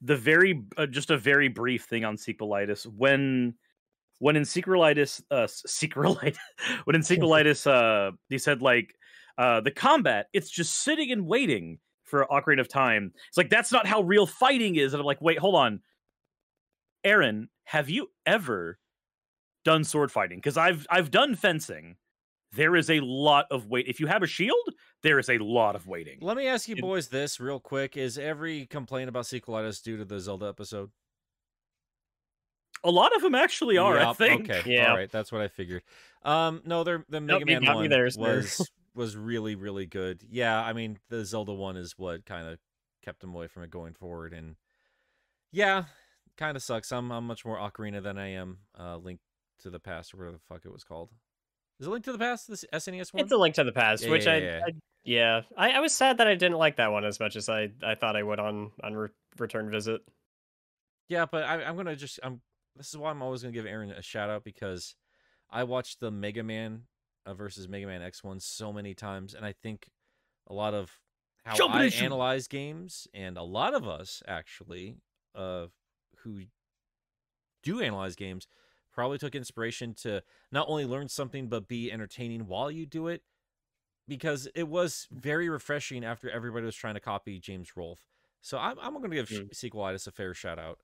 the 0.00 0.16
very 0.16 0.62
uh, 0.76 0.86
just 0.86 1.10
a 1.10 1.16
very 1.18 1.48
brief 1.48 1.86
thing 1.86 2.04
on 2.04 2.16
sequelitis 2.16 2.86
when 2.86 3.54
when 4.24 4.36
in 4.36 4.42
sequelitis 4.42 5.20
uh 5.30 5.46
sequelitis 5.46 6.38
when 6.84 6.96
in 6.96 7.02
sequelitis 7.02 7.66
uh 7.66 8.10
they 8.30 8.38
said 8.38 8.62
like 8.62 8.94
uh 9.36 9.60
the 9.60 9.70
combat 9.70 10.28
it's 10.32 10.48
just 10.48 10.76
sitting 10.76 11.12
and 11.12 11.26
waiting 11.26 11.78
for 12.04 12.26
Ocarina 12.30 12.60
of 12.60 12.68
Time. 12.68 13.12
It's 13.28 13.36
like 13.36 13.50
that's 13.50 13.70
not 13.70 13.86
how 13.86 14.00
real 14.00 14.26
fighting 14.26 14.76
is 14.76 14.94
and 14.94 15.00
I'm 15.00 15.06
like 15.06 15.20
wait 15.20 15.38
hold 15.38 15.56
on. 15.56 15.80
Arin, 17.04 17.48
have 17.64 17.90
you 17.90 18.08
ever 18.24 18.78
done 19.62 19.84
sword 19.84 20.10
fighting? 20.10 20.40
Cuz 20.40 20.56
I've 20.56 20.86
I've 20.88 21.10
done 21.10 21.34
fencing. 21.34 21.96
There 22.52 22.76
is 22.76 22.88
a 22.88 23.00
lot 23.00 23.44
of 23.50 23.66
wait. 23.66 23.88
If 23.88 24.00
you 24.00 24.06
have 24.06 24.22
a 24.22 24.26
shield, 24.26 24.70
there 25.02 25.18
is 25.18 25.28
a 25.28 25.36
lot 25.36 25.76
of 25.76 25.86
waiting. 25.86 26.20
Let 26.22 26.38
me 26.38 26.46
ask 26.46 26.66
you 26.66 26.76
boys 26.76 27.08
this 27.08 27.40
real 27.40 27.60
quick: 27.60 27.98
Is 27.98 28.16
every 28.16 28.64
complaint 28.64 29.10
about 29.10 29.24
sequelitis 29.24 29.82
due 29.82 29.98
to 29.98 30.04
the 30.06 30.18
Zelda 30.18 30.46
episode? 30.46 30.90
A 32.84 32.90
lot 32.90 33.16
of 33.16 33.22
them 33.22 33.34
actually 33.34 33.78
are, 33.78 33.98
I 33.98 34.02
Yup, 34.02 34.16
think. 34.16 34.50
Okay. 34.50 34.74
Yeah. 34.74 34.90
All 34.90 34.96
right. 34.96 35.10
That's 35.10 35.32
what 35.32 35.40
I 35.40 35.48
figured. 35.48 35.82
Um, 36.22 36.62
no, 36.64 36.84
they're, 36.84 37.04
the 37.08 37.20
Nope, 37.20 37.40
Mega 37.40 37.52
you 37.52 37.60
Man 37.60 37.64
got 37.64 37.76
me 37.76 37.82
one 37.82 37.90
there, 37.90 38.10
sir. 38.10 38.20
was 38.20 38.70
was 38.94 39.16
really 39.16 39.56
really 39.56 39.86
good. 39.86 40.22
Yeah, 40.30 40.62
I 40.62 40.72
mean 40.72 40.98
the 41.08 41.24
Zelda 41.24 41.52
one 41.52 41.76
is 41.76 41.94
what 41.98 42.24
kind 42.24 42.46
of 42.46 42.58
kept 43.04 43.20
them 43.20 43.34
away 43.34 43.48
from 43.48 43.62
it 43.62 43.70
going 43.70 43.94
forward, 43.94 44.32
and 44.32 44.56
yeah, 45.52 45.84
kind 46.36 46.56
of 46.56 46.62
sucks. 46.62 46.92
I'm 46.92 47.10
I'm 47.10 47.26
much 47.26 47.44
more 47.44 47.58
Ocarina 47.58 48.02
than 48.02 48.18
I 48.18 48.28
am 48.28 48.58
uh, 48.78 48.96
Link 48.96 49.20
to 49.62 49.70
the 49.70 49.80
Past 49.80 50.14
or 50.14 50.18
whatever 50.18 50.36
the 50.36 50.42
fuck 50.54 50.64
it 50.64 50.72
was 50.72 50.84
called. 50.84 51.10
Is 51.80 51.86
it 51.86 51.90
Link 51.90 52.04
to 52.04 52.12
the 52.12 52.18
Past? 52.18 52.48
This 52.48 52.64
SNES 52.72 53.12
one? 53.12 53.22
It's 53.22 53.32
a 53.32 53.36
link 53.36 53.56
to 53.56 53.64
the 53.64 53.72
past, 53.72 54.04
Yeah, 54.04 54.10
which 54.10 54.26
yeah, 54.26 54.32
I, 54.32 54.36
yeah. 54.36 54.60
I 54.66 54.70
yeah, 55.04 55.40
I, 55.56 55.70
I 55.72 55.80
was 55.80 55.92
sad 55.92 56.18
that 56.18 56.26
I 56.26 56.34
didn't 56.34 56.56
like 56.56 56.76
that 56.76 56.90
one 56.90 57.04
as 57.04 57.20
much 57.20 57.36
as 57.36 57.48
I, 57.48 57.70
I 57.82 57.94
thought 57.94 58.16
I 58.16 58.22
would 58.22 58.38
on 58.38 58.70
on 58.82 58.94
re- 58.94 59.08
return 59.38 59.70
visit. 59.70 60.00
Yeah, 61.08 61.26
but 61.30 61.44
I, 61.44 61.62
I'm 61.64 61.76
gonna 61.76 61.96
just 61.96 62.18
I'm. 62.22 62.40
This 62.76 62.88
is 62.88 62.96
why 62.96 63.10
I'm 63.10 63.22
always 63.22 63.42
gonna 63.42 63.52
give 63.52 63.66
Arin 63.66 63.96
a 63.96 64.02
shout 64.02 64.30
out 64.30 64.44
because 64.44 64.96
I 65.50 65.64
watched 65.64 66.00
the 66.00 66.10
Mega 66.10 66.42
Man 66.42 66.82
uh, 67.26 67.34
versus 67.34 67.68
Mega 67.68 67.86
Man 67.86 68.02
X 68.02 68.24
one 68.24 68.40
so 68.40 68.72
many 68.72 68.94
times, 68.94 69.34
and 69.34 69.44
I 69.44 69.52
think 69.52 69.88
a 70.48 70.52
lot 70.54 70.74
of 70.74 70.98
how 71.44 71.54
Jump 71.54 71.74
I 71.74 71.86
analyze 71.86 72.48
games, 72.48 73.06
and 73.14 73.36
a 73.36 73.42
lot 73.42 73.74
of 73.74 73.86
us 73.86 74.22
actually, 74.26 74.96
uh, 75.34 75.66
who 76.18 76.40
do 77.62 77.80
analyze 77.80 78.16
games, 78.16 78.46
probably 78.92 79.18
took 79.18 79.34
inspiration 79.34 79.94
to 79.94 80.22
not 80.50 80.66
only 80.68 80.84
learn 80.86 81.08
something 81.08 81.48
but 81.48 81.68
be 81.68 81.92
entertaining 81.92 82.46
while 82.46 82.70
you 82.70 82.86
do 82.86 83.08
it, 83.08 83.22
because 84.08 84.48
it 84.54 84.68
was 84.68 85.06
very 85.12 85.48
refreshing 85.48 86.04
after 86.04 86.30
everybody 86.30 86.66
was 86.66 86.76
trying 86.76 86.94
to 86.94 87.00
copy 87.00 87.38
James 87.38 87.76
Rolfe. 87.76 88.06
So 88.40 88.58
I'm 88.58 88.78
I'm 88.80 88.94
gonna 88.94 89.08
give 89.08 89.28
Mm. 89.28 89.50
Sequelitis 89.50 90.06
a 90.06 90.10
fair 90.12 90.34
shout 90.34 90.58
out 90.58 90.78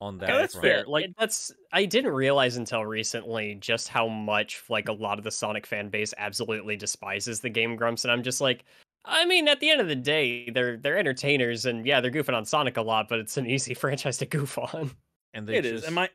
on 0.00 0.18
that. 0.18 0.28
Yeah, 0.28 0.36
that's 0.38 0.54
front. 0.54 0.64
fair. 0.66 0.84
Like- 0.86 1.10
that's 1.18 1.52
I 1.72 1.84
didn't 1.84 2.12
realize 2.12 2.56
until 2.56 2.84
recently 2.84 3.54
just 3.56 3.88
how 3.88 4.08
much 4.08 4.62
like 4.68 4.88
a 4.88 4.92
lot 4.92 5.18
of 5.18 5.24
the 5.24 5.30
Sonic 5.30 5.66
fan 5.66 5.88
base 5.88 6.12
absolutely 6.18 6.76
despises 6.76 7.40
the 7.40 7.50
Game 7.50 7.76
Grumps, 7.76 8.04
and 8.04 8.12
I'm 8.12 8.22
just 8.22 8.40
like, 8.40 8.64
I 9.04 9.24
mean, 9.26 9.48
at 9.48 9.60
the 9.60 9.70
end 9.70 9.80
of 9.80 9.88
the 9.88 9.94
day, 9.96 10.50
they're 10.50 10.76
they're 10.76 10.98
entertainers, 10.98 11.66
and 11.66 11.86
yeah, 11.86 12.00
they're 12.00 12.10
goofing 12.10 12.34
on 12.36 12.44
Sonic 12.44 12.76
a 12.76 12.82
lot, 12.82 13.08
but 13.08 13.18
it's 13.18 13.36
an 13.36 13.46
easy 13.50 13.74
franchise 13.74 14.18
to 14.18 14.26
goof 14.26 14.58
on. 14.58 14.90
And 15.34 15.46
they 15.48 15.56
It 15.58 15.62
just, 15.62 15.74
is. 15.74 15.84
And 15.84 15.94
my 15.94 16.10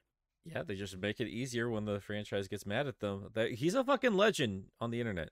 yeah, 0.46 0.64
they 0.64 0.76
just 0.76 0.98
make 0.98 1.20
it 1.20 1.28
easier 1.28 1.70
when 1.70 1.86
the 1.86 2.00
franchise 2.00 2.48
gets 2.48 2.66
mad 2.66 2.88
at 2.88 3.00
them. 3.00 3.30
That 3.34 3.52
he's 3.52 3.76
a 3.76 3.84
fucking 3.84 4.14
legend 4.14 4.66
on 4.80 4.90
the 4.92 5.00
internet. 5.00 5.30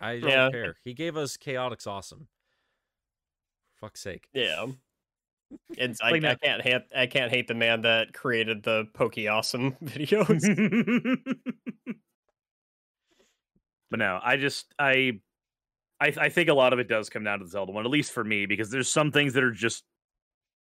I 0.00 0.18
don't 0.20 0.30
Yeah. 0.30 0.50
care. 0.50 0.76
He 0.84 0.94
gave 0.94 1.16
us 1.16 1.36
Chaotix 1.36 1.86
Awesome. 1.86 2.28
For 3.74 3.86
fuck's 3.88 4.00
sake. 4.00 4.28
Yeah. 4.32 4.66
It's 5.70 6.00
I, 6.02 6.10
I 6.10 6.34
can't 6.34 6.62
hate 6.62 6.82
I 6.96 7.06
can't 7.06 7.30
hate 7.30 7.48
the 7.48 7.54
man 7.54 7.82
that 7.82 8.12
created 8.12 8.62
the 8.62 8.86
Pokey 8.94 9.28
Awesome 9.28 9.72
videos. 9.84 10.42
but 13.90 13.98
no, 13.98 14.20
I 14.22 14.36
just 14.36 14.72
I, 14.78 15.20
I 16.00 16.12
I 16.18 16.28
think 16.28 16.48
a 16.48 16.54
lot 16.54 16.72
of 16.72 16.78
it 16.78 16.88
does 16.88 17.08
come 17.10 17.24
down 17.24 17.38
to 17.38 17.44
the 17.44 17.50
Zelda 17.50 17.72
one, 17.72 17.84
at 17.84 17.90
least 17.90 18.12
for 18.12 18.24
me, 18.24 18.46
because 18.46 18.70
there's 18.70 18.88
some 18.88 19.12
things 19.12 19.34
that 19.34 19.44
are 19.44 19.52
just 19.52 19.84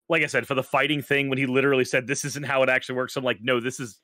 like 0.09 0.23
I 0.23 0.27
said 0.27 0.47
for 0.47 0.55
the 0.55 0.63
fighting 0.63 1.03
thing 1.03 1.29
when 1.29 1.39
he 1.39 1.47
literally 1.47 1.85
said 1.85 2.07
this 2.07 2.25
isn't 2.25 2.45
how 2.45 2.63
it 2.63 2.69
actually 2.69 2.97
works. 2.97 3.17
I'm 3.17 3.25
like, 3.25 3.39
no, 3.41 3.61
this 3.61 3.79
is 3.79 4.01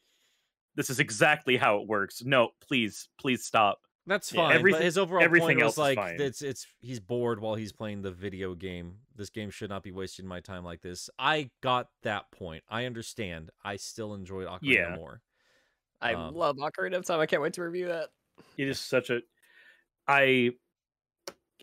this 0.76 0.90
is 0.90 1.00
exactly 1.00 1.56
how 1.56 1.78
it 1.80 1.88
works. 1.88 2.22
No, 2.24 2.50
please, 2.66 3.08
please 3.18 3.44
stop. 3.44 3.78
That's 4.06 4.32
Yeah, 4.32 4.42
fine. 4.42 4.48
but 4.50 4.56
everything- 4.56 4.82
his 4.82 4.98
overall 4.98 5.22
everything 5.22 5.48
point 5.48 5.62
else 5.62 5.72
was 5.76 5.78
like 5.78 5.96
fine. 5.98 6.20
it's 6.20 6.40
it's 6.42 6.66
he's 6.80 7.00
bored 7.00 7.40
while 7.40 7.56
he's 7.56 7.72
playing 7.72 8.02
the 8.02 8.12
video 8.12 8.54
game. 8.54 9.00
This 9.16 9.30
game 9.30 9.50
should 9.50 9.68
not 9.70 9.82
be 9.82 9.90
wasting 9.92 10.26
my 10.26 10.40
time 10.40 10.64
like 10.64 10.80
this. 10.80 11.10
I 11.18 11.50
got 11.62 11.88
that 12.02 12.30
point. 12.30 12.62
I 12.68 12.84
understand. 12.84 13.50
I 13.64 13.76
still 13.76 14.14
enjoy 14.14 14.44
Ocarina 14.44 14.60
Yeah. 14.62 14.94
more. 14.96 15.22
I 16.00 16.14
Um, 16.14 16.34
love 16.34 16.56
Ocarina 16.56 16.96
of 16.96 17.04
Time. 17.04 17.18
I 17.20 17.26
can't 17.26 17.42
wait 17.42 17.54
to 17.54 17.62
review 17.62 17.88
that. 17.88 18.10
it 18.58 18.68
is 18.68 18.78
such 18.78 19.08
a 19.10 19.22
i 20.06 20.50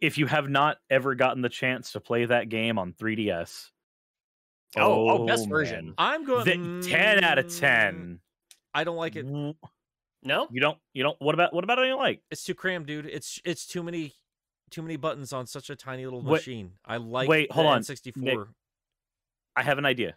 if 0.02 0.18
you 0.18 0.26
have 0.26 0.49
not 0.49 0.80
ever 0.90 1.14
gotten 1.15 1.41
the 1.44 1.48
chance 1.49 1.91
to 1.94 2.02
play 2.02 2.26
that 2.26 2.49
game 2.49 2.78
on 2.80 2.91
3ds 2.94 3.70
Oh, 4.76 5.10
oh, 5.10 5.26
best 5.28 5.48
version. 5.48 5.94
I'm 5.99 6.26
going 6.26 6.45
The 6.82 6.88
10 6.90 7.24
out 7.24 7.38
of 7.38 7.45
Mm, 7.45 7.60
10 7.60 8.20
I 8.74 8.84
don't 8.84 8.95
like 8.98 9.15
it. 9.15 9.26
W- 10.24 10.36
No, 10.36 10.48
you 10.52 10.60
don't 10.62 10.78
you 10.94 11.04
don't 11.04 11.20
what 11.22 11.36
about 11.36 11.54
what 11.54 11.64
about 11.64 11.80
anything 11.80 11.98
like 11.98 12.22
It's 12.32 12.44
too 12.44 12.54
crammed, 12.56 12.86
dude. 12.88 13.06
It's 13.06 13.40
it's 13.45 13.66
too 13.66 13.84
many 13.84 14.14
too 14.70 14.82
many 14.82 14.95
buttons 14.98 15.32
on 15.34 15.45
such 15.45 15.70
a 15.70 15.76
tiny 15.76 16.04
little 16.06 16.22
Wait- 16.22 16.32
machine. 16.40 16.72
I 16.86 16.98
like 16.98 17.30
wait, 17.30 17.52
hold 17.52 17.66
the 17.66 17.70
on, 17.70 17.82
N64. 17.82 18.48
i 19.56 19.62
have 19.64 19.78
an 19.78 19.86
idea 19.86 20.16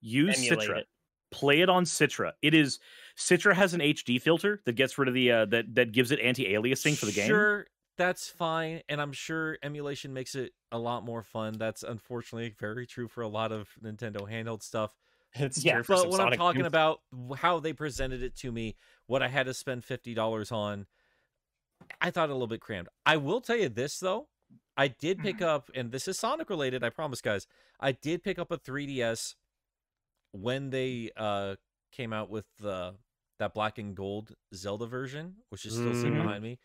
use 0.00 0.36
Emulate 0.50 0.68
citra 0.68 0.78
it. 0.78 0.86
play 1.30 1.60
it 1.60 1.68
on 1.68 1.84
citra 1.84 2.32
it 2.42 2.52
is 2.54 2.78
citra 3.16 3.54
has 3.54 3.72
an 3.72 3.80
hd 3.80 4.20
filter 4.20 4.60
that 4.66 4.74
gets 4.74 4.98
rid 4.98 5.08
of 5.08 5.14
the 5.14 5.30
uh 5.30 5.44
that 5.46 5.74
that 5.74 5.92
gives 5.92 6.10
it 6.10 6.20
anti-aliasing 6.20 6.96
for 6.96 7.06
the 7.06 7.12
game 7.12 7.26
Sure, 7.28 7.66
that's 7.96 8.28
fine, 8.28 8.82
and 8.88 9.00
I'm 9.00 9.12
sure 9.12 9.56
emulation 9.62 10.12
makes 10.12 10.34
it 10.34 10.52
a 10.72 10.78
lot 10.78 11.04
more 11.04 11.22
fun. 11.22 11.54
That's 11.56 11.84
unfortunately 11.84 12.52
very 12.58 12.86
true 12.88 13.06
for 13.06 13.20
a 13.22 13.28
lot 13.28 13.52
of 13.52 13.68
Nintendo 13.82 14.28
handheld 14.28 14.64
stuff. 14.64 14.96
It's 15.34 15.64
Yeah, 15.64 15.82
But 15.86 16.10
when 16.10 16.20
I'm 16.20 16.32
talking 16.32 16.64
about 16.66 17.00
how 17.36 17.60
they 17.60 17.72
presented 17.72 18.22
it 18.22 18.36
to 18.36 18.52
me, 18.52 18.76
what 19.06 19.22
I 19.22 19.28
had 19.28 19.46
to 19.46 19.54
spend 19.54 19.84
fifty 19.84 20.14
dollars 20.14 20.52
on, 20.52 20.86
I 22.00 22.10
thought 22.10 22.30
a 22.30 22.32
little 22.32 22.46
bit 22.46 22.60
crammed. 22.60 22.88
I 23.06 23.16
will 23.16 23.40
tell 23.40 23.56
you 23.56 23.68
this 23.68 23.98
though, 23.98 24.28
I 24.76 24.88
did 24.88 25.22
pick 25.22 25.36
Mm-hmm. 25.36 25.44
up, 25.44 25.70
and 25.74 25.92
this 25.92 26.08
is 26.08 26.18
Sonic 26.18 26.50
related. 26.50 26.82
I 26.84 26.90
promise, 26.90 27.20
guys. 27.20 27.46
I 27.80 27.92
did 27.92 28.22
pick 28.22 28.38
up 28.38 28.50
a 28.50 28.58
3DS 28.58 29.34
when 30.32 30.70
they 30.70 31.10
uh 31.16 31.56
came 31.92 32.12
out 32.12 32.28
with 32.30 32.46
the 32.60 32.94
that 33.38 33.54
black 33.54 33.78
and 33.78 33.94
gold 33.96 34.34
Zelda 34.54 34.86
version, 34.86 35.36
which 35.50 35.64
is 35.64 35.74
still 35.74 35.94
sitting 35.94 36.14
Mhm. 36.14 36.24
behind 36.24 36.42
me. 36.42 36.58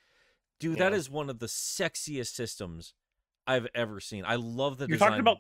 Dude, 0.60 0.78
that 0.78 0.92
Yeah. 0.92 0.98
is 0.98 1.10
one 1.10 1.30
of 1.30 1.40
the 1.40 1.48
sexiest 1.48 2.34
systems 2.34 2.94
I've 3.48 3.68
ever 3.74 4.00
seen. 4.00 4.24
I 4.26 4.36
love 4.36 4.78
the 4.78 4.88
you're 4.88 4.98
design. 4.98 5.10
talking 5.10 5.22
about 5.22 5.38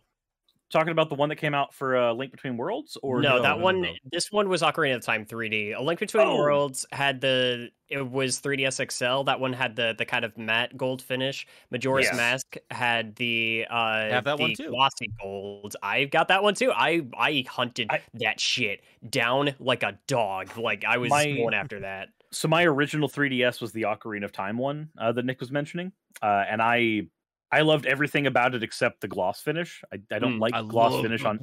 talking 0.69 0.91
about 0.91 1.09
the 1.09 1.15
one 1.15 1.29
that 1.29 1.35
came 1.37 1.53
out 1.53 1.73
for 1.73 1.97
uh, 1.97 2.13
link 2.13 2.31
between 2.31 2.57
worlds 2.57 2.97
or 3.01 3.21
no, 3.21 3.37
no, 3.37 3.41
that 3.41 3.49
no, 3.49 3.57
no, 3.57 3.63
one. 3.63 3.81
no. 3.81 3.89
This 4.11 4.31
one 4.31 4.49
was 4.49 4.61
Ocarina 4.61 4.95
of 4.95 5.01
Time 5.01 5.25
3D. 5.25 5.75
A 5.77 5.81
Link 5.81 5.99
Between 5.99 6.27
Oh. 6.27 6.37
Worlds 6.37 6.85
had 6.91 7.21
the. 7.21 7.69
It 7.89 8.07
was 8.07 8.39
3DS 8.39 8.91
XL. 8.91 9.23
That 9.23 9.39
one 9.39 9.51
had 9.53 9.75
the 9.75 9.95
the 9.97 10.05
kind 10.05 10.23
of 10.23 10.37
matte 10.37 10.77
gold 10.77 11.01
finish. 11.01 11.47
Majora's 11.71 12.05
Yes. 12.05 12.15
Mask 12.15 12.55
had 12.69 13.15
the 13.15 13.65
uh 13.69 14.09
have 14.09 14.23
that 14.25 14.37
the 14.37 14.43
one 14.43 14.53
too. 14.53 14.69
glossy 14.69 15.11
gold. 15.19 15.75
I 15.81 16.05
got 16.05 16.27
that 16.27 16.43
one 16.43 16.53
too. 16.53 16.71
I 16.71 17.01
I 17.17 17.45
hunted 17.49 17.87
I- 17.89 18.01
that 18.15 18.39
shit 18.39 18.81
down 19.09 19.55
like 19.59 19.81
a 19.83 19.97
dog. 20.07 20.55
Like 20.57 20.85
I 20.85 20.97
was 20.97 21.09
My- 21.09 21.31
going 21.31 21.55
after 21.55 21.79
that. 21.79 22.09
so 22.31 22.47
my 22.47 22.63
original 22.63 23.09
3ds 23.09 23.59
was 23.59 23.71
the 23.71 23.81
ocarina 23.83 24.23
of 24.23 24.31
time 24.31 24.55
one 24.59 24.89
uh, 24.99 25.11
that 25.11 25.25
nick 25.25 25.39
was 25.39 25.49
mentioning 25.49 25.91
uh, 26.21 26.43
and 26.47 26.61
i 26.61 27.01
i 27.51 27.61
loved 27.61 27.85
everything 27.85 28.27
about 28.27 28.53
it 28.55 28.63
except 28.63 29.01
the 29.01 29.07
gloss 29.07 29.41
finish 29.41 29.81
i, 29.93 29.99
I 30.11 30.19
don't 30.19 30.37
Mm, 30.37 30.39
like 30.41 30.53
I 30.53 30.61
gloss 30.61 30.93
love- 30.93 31.01
finish 31.03 31.25
on 31.25 31.39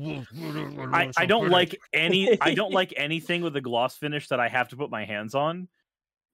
I, 0.93 1.05
love 1.07 1.15
I 1.17 1.27
don't 1.27 1.45
some 1.45 1.51
like 1.61 1.79
any 1.93 2.39
i 2.41 2.55
don't 2.55 2.73
like 2.73 2.95
anything 2.97 3.43
with 3.43 3.57
a 3.57 3.61
gloss 3.61 3.97
finish 3.97 4.29
that 4.29 4.41
i 4.41 4.49
have 4.49 4.69
to 4.69 4.77
put 4.77 4.91
my 4.91 5.05
hands 5.05 5.35
on 5.35 5.69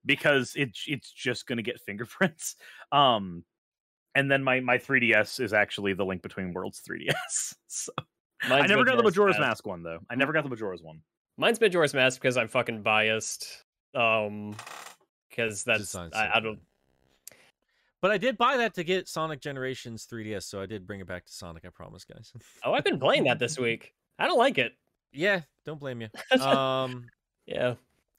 because 0.04 0.54
it, 0.56 0.76
it's 0.86 1.10
just 1.10 1.46
going 1.46 1.56
to 1.58 1.62
get 1.62 1.80
fingerprints 1.86 2.56
um 2.92 3.44
and 4.14 4.30
then 4.30 4.42
my 4.42 4.60
my 4.60 4.76
3ds 4.78 5.40
is 5.40 5.52
actually 5.52 5.94
the 5.94 6.04
link 6.04 6.22
between 6.22 6.52
worlds 6.52 6.82
3ds 6.88 7.54
so, 7.68 7.92
i 7.98 8.48
Mine's 8.48 8.68
never 8.68 8.84
got 8.84 8.96
the 8.96 9.02
majora's 9.02 9.36
Mask. 9.38 9.48
mask 9.48 9.66
one 9.66 9.82
though 9.82 10.00
i 10.10 10.14
never 10.14 10.32
got 10.32 10.42
the 10.44 10.50
majora's 10.50 10.82
one 10.82 11.00
Mine's 11.38 11.58
Majora's 11.58 11.94
Mask 11.94 12.20
because 12.20 12.36
I'm 12.36 12.46
fucking 12.46 12.82
biased. 12.82 13.64
Um, 13.94 14.54
because 15.30 15.64
that's 15.64 15.94
I, 15.94 16.30
I 16.34 16.40
don't. 16.40 16.58
But 18.02 18.10
I 18.10 18.18
did 18.18 18.36
buy 18.36 18.56
that 18.58 18.74
to 18.74 18.84
get 18.84 19.08
Sonic 19.08 19.40
Generations 19.40 20.06
3DS, 20.12 20.42
so 20.42 20.60
I 20.60 20.66
did 20.66 20.86
bring 20.86 21.00
it 21.00 21.06
back 21.06 21.24
to 21.24 21.32
Sonic. 21.32 21.64
I 21.64 21.68
promise, 21.70 22.04
guys. 22.04 22.32
Oh, 22.64 22.72
I've 22.74 22.84
been 22.84 22.98
playing 22.98 23.24
that 23.24 23.38
this 23.38 23.58
week. 23.58 23.94
I 24.18 24.26
don't 24.26 24.38
like 24.38 24.58
it. 24.58 24.72
yeah, 25.12 25.42
don't 25.64 25.78
blame 25.80 26.00
you. 26.02 26.08
Um, 26.40 27.06
Yeah. 27.46 27.74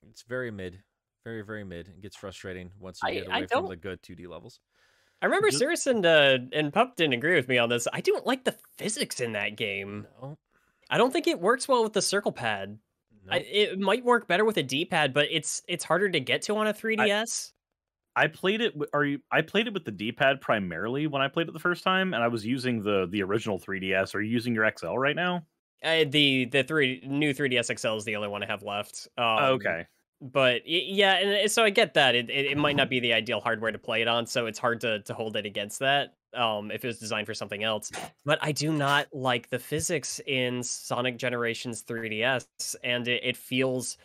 it's 0.09 0.23
very 0.23 0.49
mid, 0.51 0.81
very 1.25 1.41
very 1.43 1.63
mid. 1.63 1.87
It 1.89 2.01
gets 2.01 2.15
frustrating 2.15 2.71
once 2.79 2.99
you 3.05 3.13
get 3.13 3.29
I 3.31 3.37
away 3.39 3.47
from 3.47 3.67
the 3.67 3.75
good 3.75 4.01
2D 4.01 4.27
levels. 4.27 4.59
I 5.21 5.27
remember 5.27 5.49
Ju- 5.51 5.57
Cirrus 5.57 5.87
and 5.87 6.05
uh, 6.05 6.37
and 6.51 6.73
Pup 6.73 6.95
didn't 6.97 7.13
agree 7.13 7.35
with 7.35 7.47
me 7.47 7.57
on 7.57 7.69
this. 7.69 7.87
I 7.93 8.01
don't 8.01 8.25
like 8.25 8.43
the 8.43 8.55
physics 8.77 9.21
in 9.21 9.31
that 9.33 9.55
game. 9.55 10.05
No, 10.21 10.37
I 10.89 10.97
don't 10.97 11.13
think 11.13 11.27
it 11.27 11.39
works 11.39 11.67
well 11.67 11.81
with 11.83 11.93
the 11.93 12.01
circle 12.01 12.33
pad. 12.33 12.77
no. 13.25 13.33
I, 13.33 13.37
it 13.37 13.79
might 13.79 14.03
work 14.03 14.27
better 14.27 14.43
with 14.43 14.57
a 14.57 14.63
D-pad, 14.63 15.13
but 15.13 15.27
it's 15.31 15.61
it's 15.69 15.85
harder 15.85 16.09
to 16.09 16.19
get 16.19 16.41
to 16.43 16.57
on 16.57 16.67
a 16.67 16.73
3DS. 16.73 17.52
I 18.15 18.27
played 18.27 18.61
it. 18.61 18.73
Are 18.93 19.03
you? 19.05 19.19
I 19.31 19.41
played 19.41 19.67
it 19.67 19.73
with 19.73 19.85
the 19.85 19.91
D-pad 19.91 20.39
primarily 20.41 21.07
when 21.07 21.21
I 21.21 21.27
played 21.27 21.47
it 21.47 21.53
the 21.53 21.59
first 21.59 21.83
time, 21.83 22.13
and 22.13 22.23
I 22.23 22.27
was 22.27 22.45
using 22.45 22.81
the 22.83 23.07
the 23.09 23.23
original 23.23 23.59
3DS. 23.59 24.13
Are 24.15 24.21
you 24.21 24.31
using 24.31 24.53
your 24.53 24.69
XL 24.77 24.97
right 24.97 25.15
now? 25.15 25.45
Uh, 25.83 26.05
the 26.07 26.45
the 26.45 26.63
three 26.63 27.01
new 27.05 27.33
3DS 27.33 27.77
XL 27.79 27.95
is 27.97 28.05
the 28.05 28.15
only 28.15 28.27
one 28.29 28.43
I 28.43 28.45
have 28.45 28.63
left. 28.63 29.07
Um, 29.17 29.25
Oh, 29.25 29.45
okay. 29.53 29.85
but 30.21 30.61
yeah, 30.65 31.13
and 31.15 31.51
so 31.51 31.63
I 31.63 31.71
get 31.71 31.95
that 31.95 32.15
it, 32.15 32.29
it 32.29 32.45
it 32.51 32.57
might 32.57 32.75
not 32.75 32.89
be 32.89 32.99
the 33.01 33.13
ideal 33.13 33.41
hardware 33.41 33.71
to 33.71 33.79
play 33.79 34.01
it 34.01 34.07
on, 34.07 34.25
so 34.25 34.45
it's 34.45 34.59
hard 34.59 34.79
to 34.81 35.01
to 35.01 35.13
hold 35.13 35.35
it 35.35 35.45
against 35.45 35.79
that. 35.79 36.13
Um, 36.33 36.71
if 36.71 36.83
it 36.83 36.87
was 36.87 36.97
designed 36.99 37.27
for 37.27 37.33
something 37.35 37.63
else, 37.63 37.91
but 38.25 38.39
I 38.41 38.53
do 38.53 38.71
not 38.71 39.07
like 39.13 39.49
the 39.49 39.59
physics 39.59 40.19
in 40.25 40.63
Sonic 40.63 41.17
Generations 41.17 41.83
3DS, 41.83 42.75
and 42.83 43.07
it, 43.07 43.23
it 43.23 43.37
feels. 43.37 43.97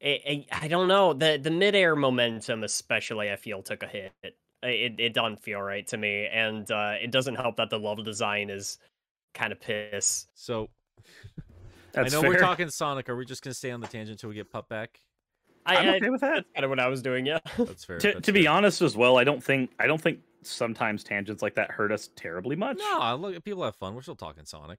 It, 0.00 0.22
it- 0.24 0.46
I 0.50 0.68
don't 0.68 0.88
know 0.88 1.12
the 1.12 1.38
the 1.42 1.50
midair 1.50 1.94
momentum, 1.96 2.64
especially. 2.64 3.30
I 3.30 3.36
feel 3.36 3.62
took 3.62 3.82
a 3.82 3.86
hit. 3.86 4.12
It 4.22 4.36
it, 4.62 4.94
it 5.00 5.14
doesn't 5.14 5.42
feel 5.42 5.60
right 5.60 5.86
to 5.88 5.96
me, 5.96 6.26
and 6.26 6.70
uh, 6.70 6.94
it 7.00 7.10
doesn't 7.10 7.34
help 7.36 7.56
that 7.56 7.70
the 7.70 7.78
level 7.78 8.04
design 8.04 8.50
is 8.50 8.78
kind 9.34 9.52
of 9.52 9.60
piss. 9.60 10.26
So 10.34 10.68
That's 11.92 12.14
I 12.14 12.16
know 12.22 12.26
we're 12.28 12.38
talking 12.38 12.68
Sonic. 12.70 13.08
Are 13.08 13.16
we 13.16 13.24
just 13.24 13.42
gonna 13.42 13.54
stay 13.54 13.70
on 13.70 13.80
the 13.80 13.86
tangent 13.88 14.10
until 14.18 14.28
we 14.30 14.36
get 14.36 14.50
Pup 14.50 14.68
back? 14.68 15.00
I, 15.66 15.76
I'm 15.76 15.88
I- 15.88 15.96
okay 15.96 16.10
with 16.10 16.20
that. 16.22 16.34
that's 16.36 16.48
kind 16.54 16.64
of 16.64 16.70
what 16.70 16.80
I 16.80 16.88
was 16.88 17.02
doing. 17.02 17.26
Yeah. 17.26 17.38
That's 17.58 17.84
fair. 17.84 17.98
To, 17.98 18.12
that's 18.14 18.26
to 18.26 18.32
be 18.32 18.46
honest, 18.46 18.80
as 18.80 18.96
well, 18.96 19.18
I 19.18 19.24
don't 19.24 19.42
think 19.44 19.70
I 19.78 19.86
don't 19.86 20.00
think 20.00 20.20
sometimes 20.42 21.04
tangents 21.04 21.42
like 21.42 21.54
that 21.56 21.70
hurt 21.70 21.92
us 21.92 22.08
terribly 22.16 22.56
much. 22.56 22.78
no, 22.78 23.16
look, 23.20 23.44
people 23.44 23.62
have 23.64 23.76
fun. 23.76 23.94
We're 23.94 24.00
still 24.02 24.16
talking 24.16 24.46
Sonic. 24.46 24.78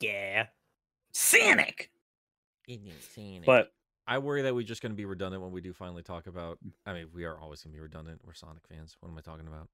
yeah. 0.00 0.46
Sonic. 1.12 1.90
But 3.46 3.72
I 4.06 4.18
worry 4.18 4.42
that 4.42 4.54
we're 4.54 4.62
just 4.64 4.82
going 4.82 4.92
to 4.92 4.96
be 4.96 5.04
redundant 5.04 5.42
when 5.42 5.52
we 5.52 5.60
do 5.60 5.72
finally 5.72 6.02
talk 6.02 6.26
about. 6.26 6.58
I 6.86 6.92
mean, 6.92 7.06
we 7.14 7.24
are 7.24 7.38
always 7.38 7.62
going 7.62 7.72
to 7.72 7.76
be 7.76 7.82
redundant. 7.82 8.20
We're 8.24 8.34
Sonic 8.34 8.62
fans. 8.68 8.96
What 9.00 9.10
am 9.10 9.18
I 9.18 9.20
talking 9.20 9.46
about? 9.46 9.68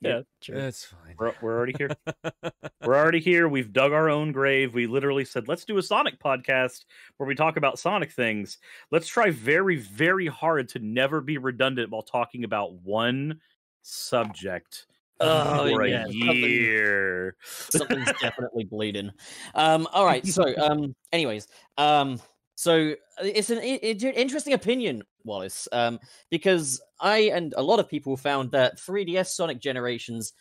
Yeah. 0.00 0.20
True. 0.42 0.58
It's 0.58 0.84
fine. 0.84 1.14
we're, 1.18 1.32
we're 1.40 1.56
already 1.56 1.74
here. 1.78 1.90
we're 2.84 2.96
already 2.96 3.18
here. 3.20 3.48
We've 3.48 3.72
dug 3.72 3.92
our 3.92 4.10
own 4.10 4.30
grave. 4.30 4.74
We 4.74 4.86
literally 4.86 5.24
said, 5.24 5.48
let's 5.48 5.64
do 5.64 5.78
a 5.78 5.82
Sonic 5.82 6.20
podcast 6.20 6.84
where 7.16 7.26
we 7.26 7.34
talk 7.34 7.56
about 7.56 7.78
Sonic 7.78 8.12
things. 8.12 8.58
Let's 8.90 9.08
try 9.08 9.30
very, 9.30 9.76
very 9.76 10.26
hard 10.26 10.68
to 10.70 10.78
never 10.78 11.20
be 11.20 11.38
redundant 11.38 11.90
while 11.90 12.02
talking 12.02 12.44
about 12.44 12.74
one 12.74 13.40
subject 13.82 14.86
Oh, 15.18 15.66
for 15.70 15.86
yeah, 15.86 16.02
a 16.02 16.12
something- 16.12 16.34
year. 16.36 17.36
something's 17.42 18.12
definitely 18.20 18.64
bleeding. 18.64 19.10
Um, 19.54 19.88
all 19.92 20.04
right. 20.04 20.26
So, 20.26 20.44
um, 20.58 20.94
anyways, 21.10 21.48
um, 21.78 22.20
so 22.56 22.92
uh, 23.20 23.24
it's 23.24 23.50
an 23.50 23.58
interesting 23.60 24.54
opinion, 24.54 25.02
Wallace, 25.24 25.68
um, 25.72 26.00
because 26.30 26.80
I 27.00 27.30
and 27.34 27.54
a 27.56 27.62
lot 27.62 27.78
of 27.78 27.88
people 27.88 28.16
found 28.16 28.50
that 28.52 28.78
3DS 28.78 29.28
Sonic 29.28 29.60
Generations 29.60 30.32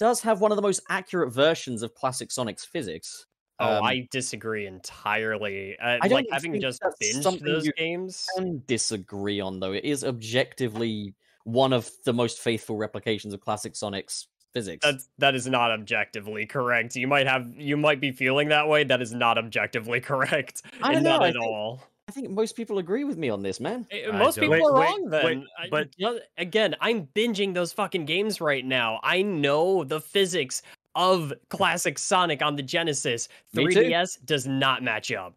does 0.00 0.20
have 0.22 0.40
one 0.40 0.50
of 0.50 0.56
the 0.56 0.62
most 0.62 0.80
accurate 0.88 1.32
versions 1.32 1.82
of 1.82 1.94
classic 1.94 2.30
Sonic's 2.30 2.64
physics. 2.64 3.26
Oh, 3.60 3.76
Um, 3.76 3.84
I 3.84 4.08
disagree 4.10 4.66
entirely. 4.66 5.76
Uh, 5.78 5.98
I 6.00 6.08
like 6.08 6.26
having 6.30 6.58
just 6.58 6.80
binged 7.02 7.44
those 7.44 7.68
games. 7.76 8.26
can 8.34 8.62
disagree 8.66 9.40
on 9.40 9.60
though. 9.60 9.72
It 9.72 9.84
is 9.84 10.04
objectively 10.04 11.14
one 11.44 11.74
of 11.74 11.90
the 12.04 12.12
most 12.14 12.38
faithful 12.38 12.76
replications 12.76 13.34
of 13.34 13.40
classic 13.40 13.76
Sonic's 13.76 14.28
physics. 14.52 14.84
That's 14.84 15.08
that 15.18 15.34
is 15.34 15.46
not 15.46 15.70
objectively 15.70 16.46
correct. 16.46 16.96
You 16.96 17.06
might 17.06 17.26
have 17.26 17.50
you 17.56 17.76
might 17.76 18.00
be 18.00 18.10
feeling 18.12 18.48
that 18.48 18.68
way. 18.68 18.84
That 18.84 19.02
is 19.02 19.12
not 19.12 19.38
objectively 19.38 20.00
correct. 20.10 20.62
I 20.82 20.88
don't 20.88 20.96
and 20.96 21.04
know, 21.04 21.10
Not 21.10 21.22
I 21.24 21.28
at 21.28 21.32
think- 21.34 21.44
all. 21.44 21.82
I 22.08 22.10
think 22.10 22.30
most 22.30 22.56
people 22.56 22.78
agree 22.78 23.04
with 23.04 23.18
me 23.18 23.28
on 23.28 23.42
this, 23.42 23.60
man. 23.60 23.86
Eh, 23.90 24.08
I 24.08 24.12
Most 24.16 24.36
don't- 24.36 24.44
people 24.50 24.52
Wait, 24.52 24.62
are 24.62 24.72
wait, 24.80 24.86
wrong 24.86 25.10
then. 25.10 25.24
wait, 25.26 25.44
I- 25.58 25.68
but- 25.68 25.88
you 25.98 26.06
know, 26.06 26.18
again, 26.38 26.74
I'm 26.80 27.06
binging 27.08 27.52
those 27.52 27.70
fucking 27.74 28.06
games 28.06 28.40
right 28.40 28.64
now. 28.64 28.98
I 29.02 29.20
know 29.20 29.84
the 29.84 30.00
physics 30.00 30.62
of 30.94 31.34
classic 31.50 31.98
Sonic 31.98 32.40
on 32.40 32.56
the 32.56 32.62
Genesis. 32.62 33.28
3DS 33.54 34.24
does 34.24 34.46
not 34.46 34.82
match 34.82 35.12
up. 35.12 35.34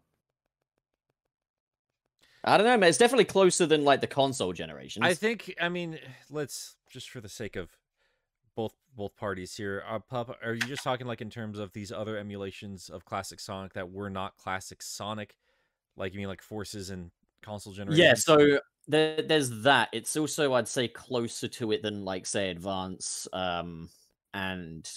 I 2.44 2.56
don't 2.56 2.66
know, 2.66 2.76
man. 2.76 2.88
It's 2.88 2.98
definitely 2.98 3.26
closer 3.26 3.66
than 3.66 3.84
like 3.84 4.00
the 4.00 4.06
console 4.06 4.52
generation. 4.52 5.02
I 5.04 5.14
think. 5.14 5.54
I 5.60 5.68
mean, 5.68 5.98
let's 6.30 6.76
just 6.90 7.10
for 7.10 7.20
the 7.20 7.28
sake 7.28 7.54
of 7.56 7.68
both 8.54 8.74
both 8.96 9.16
parties 9.16 9.54
here. 9.54 9.82
Uh, 9.88 9.98
Pup, 9.98 10.36
are 10.44 10.54
you 10.54 10.60
just 10.60 10.84
talking 10.84 11.06
like 11.06 11.20
in 11.20 11.30
terms 11.30 11.58
of 11.58 11.72
these 11.72 11.92
other 11.92 12.16
emulations 12.16 12.88
of 12.88 13.04
classic 13.04 13.40
Sonic 13.40 13.72
that 13.74 13.90
were 13.90 14.10
not 14.10 14.36
classic 14.36 14.82
Sonic? 14.82 15.36
Like 15.96 16.12
you 16.12 16.18
mean 16.18 16.28
like 16.28 16.42
Forces 16.42 16.90
and 16.90 17.10
console 17.42 17.72
generations? 17.72 17.98
yeah. 17.98 18.14
So 18.14 18.58
there, 18.88 19.22
there's 19.22 19.50
that. 19.62 19.88
It's 19.92 20.16
also 20.16 20.54
I'd 20.54 20.68
say 20.68 20.88
closer 20.88 21.48
to 21.48 21.72
it 21.72 21.82
than 21.82 22.04
like 22.04 22.26
say 22.26 22.50
Advance. 22.50 23.28
Um, 23.32 23.88
and 24.34 24.90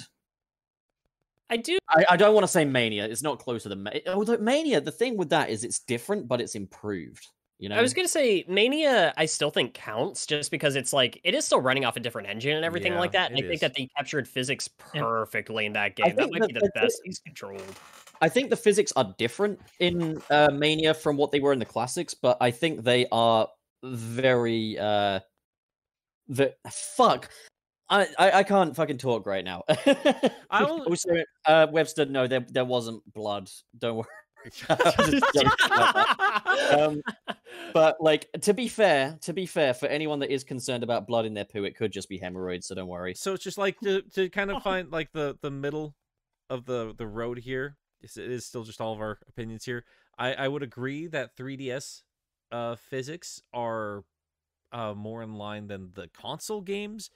I 1.49 1.57
do. 1.57 1.77
I, 1.89 2.05
I 2.11 2.17
don't 2.17 2.33
want 2.33 2.43
to 2.43 2.51
say 2.51 2.65
Mania. 2.65 3.05
It's 3.05 3.21
not 3.21 3.39
closer 3.39 3.69
than 3.69 3.83
Ma- 3.83 3.91
although 4.07 4.37
Mania. 4.37 4.81
The 4.81 4.91
thing 4.91 5.17
with 5.17 5.29
that 5.29 5.49
is 5.49 5.63
it's 5.63 5.79
different, 5.79 6.27
but 6.27 6.41
it's 6.41 6.55
improved. 6.55 7.27
You 7.57 7.69
know, 7.69 7.77
I 7.77 7.81
was 7.81 7.93
gonna 7.93 8.07
say 8.09 8.43
Mania. 8.49 9.13
I 9.15 9.25
still 9.25 9.49
think 9.49 9.73
counts 9.73 10.25
just 10.25 10.51
because 10.51 10.75
it's 10.75 10.91
like 10.91 11.21
it 11.23 11.33
is 11.33 11.45
still 11.45 11.61
running 11.61 11.85
off 11.85 11.95
a 11.95 12.01
different 12.01 12.27
engine 12.27 12.55
and 12.57 12.65
everything 12.65 12.95
like 12.95 13.13
that. 13.13 13.31
And 13.31 13.39
I 13.39 13.43
it 13.43 13.47
think 13.47 13.61
that 13.61 13.73
they 13.73 13.87
captured 13.95 14.27
physics 14.27 14.67
perfectly 14.67 15.65
in 15.65 15.73
that 15.73 15.95
game. 15.95 16.15
That 16.17 16.29
might 16.31 16.41
that 16.41 16.47
be 16.49 16.53
the 16.53 16.69
best 16.75 17.01
he's 17.05 17.19
controlled. 17.19 17.79
I 18.21 18.27
think 18.27 18.49
the 18.49 18.57
physics 18.57 18.91
are 18.97 19.15
different 19.17 19.59
in 19.79 20.21
uh, 20.29 20.49
Mania 20.51 20.93
from 20.93 21.15
what 21.15 21.31
they 21.31 21.39
were 21.39 21.53
in 21.53 21.59
the 21.59 21.65
classics, 21.65 22.13
but 22.13 22.37
I 22.41 22.51
think 22.51 22.83
they 22.83 23.07
are 23.11 23.47
very 23.83 24.77
uh 24.77 25.19
the 26.27 26.55
fuck. 26.69 27.29
I, 27.87 28.07
I, 28.17 28.31
I 28.31 28.43
can't 28.43 28.75
fucking 28.75 28.97
talk 28.97 29.25
right 29.27 29.45
now. 29.45 29.63
will- 30.63 30.85
also, 30.85 31.23
uh, 31.45 31.67
Webster, 31.71 32.05
no, 32.05 32.27
there 32.27 32.45
there 32.49 32.65
wasn't 32.65 33.01
blood. 33.13 33.49
Don't 33.77 33.97
worry. 33.97 34.07
I'm 34.69 35.11
just 35.11 35.25
joking 35.33 35.51
about 35.65 35.93
that. 35.95 36.77
um, 36.79 37.01
but 37.73 37.97
like 38.01 38.29
to 38.41 38.53
be 38.53 38.67
fair, 38.67 39.17
to 39.21 39.33
be 39.33 39.45
fair, 39.45 39.73
for 39.73 39.87
anyone 39.87 40.19
that 40.19 40.31
is 40.31 40.43
concerned 40.43 40.83
about 40.83 41.07
blood 41.07 41.25
in 41.25 41.33
their 41.33 41.45
poo, 41.45 41.63
it 41.63 41.75
could 41.75 41.91
just 41.91 42.09
be 42.09 42.17
hemorrhoids. 42.17 42.67
So 42.67 42.75
don't 42.75 42.87
worry. 42.87 43.13
So 43.15 43.33
it's 43.33 43.43
just 43.43 43.57
like 43.57 43.79
to 43.81 44.01
to 44.13 44.29
kind 44.29 44.51
of 44.51 44.61
find 44.63 44.91
like 44.91 45.11
the 45.13 45.37
the 45.41 45.51
middle 45.51 45.95
of 46.49 46.65
the 46.65 46.93
the 46.97 47.07
road 47.07 47.39
here. 47.39 47.77
It's- 48.01 48.17
It 48.17 48.29
is 48.31 48.45
still 48.45 48.63
just 48.63 48.79
all 48.81 48.93
of 48.93 48.99
our 48.99 49.19
opinions 49.27 49.65
here. 49.65 49.83
I 50.17 50.33
I 50.33 50.47
would 50.47 50.63
agree 50.63 51.07
that 51.07 51.35
3DS 51.35 52.03
uh 52.51 52.75
physics 52.75 53.41
are 53.53 54.03
uh 54.71 54.93
more 54.93 55.23
in 55.23 55.33
line 55.33 55.67
than 55.67 55.91
the 55.95 56.07
console 56.09 56.61
games, 56.61 57.09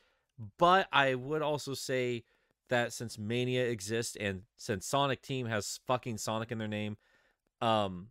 but 0.57 0.88
I 0.91 1.15
would 1.15 1.41
also 1.41 1.73
say 1.73 2.23
that 2.69 2.93
since 2.93 3.18
Mania 3.18 3.65
exists 3.65 4.15
and 4.19 4.43
since 4.57 4.85
Sonic 4.85 5.22
Team 5.22 5.47
has 5.47 5.80
fucking 5.88 6.18
Sonic 6.19 6.51
in 6.51 6.57
their 6.60 6.68
name, 6.68 6.97
um 7.61 8.07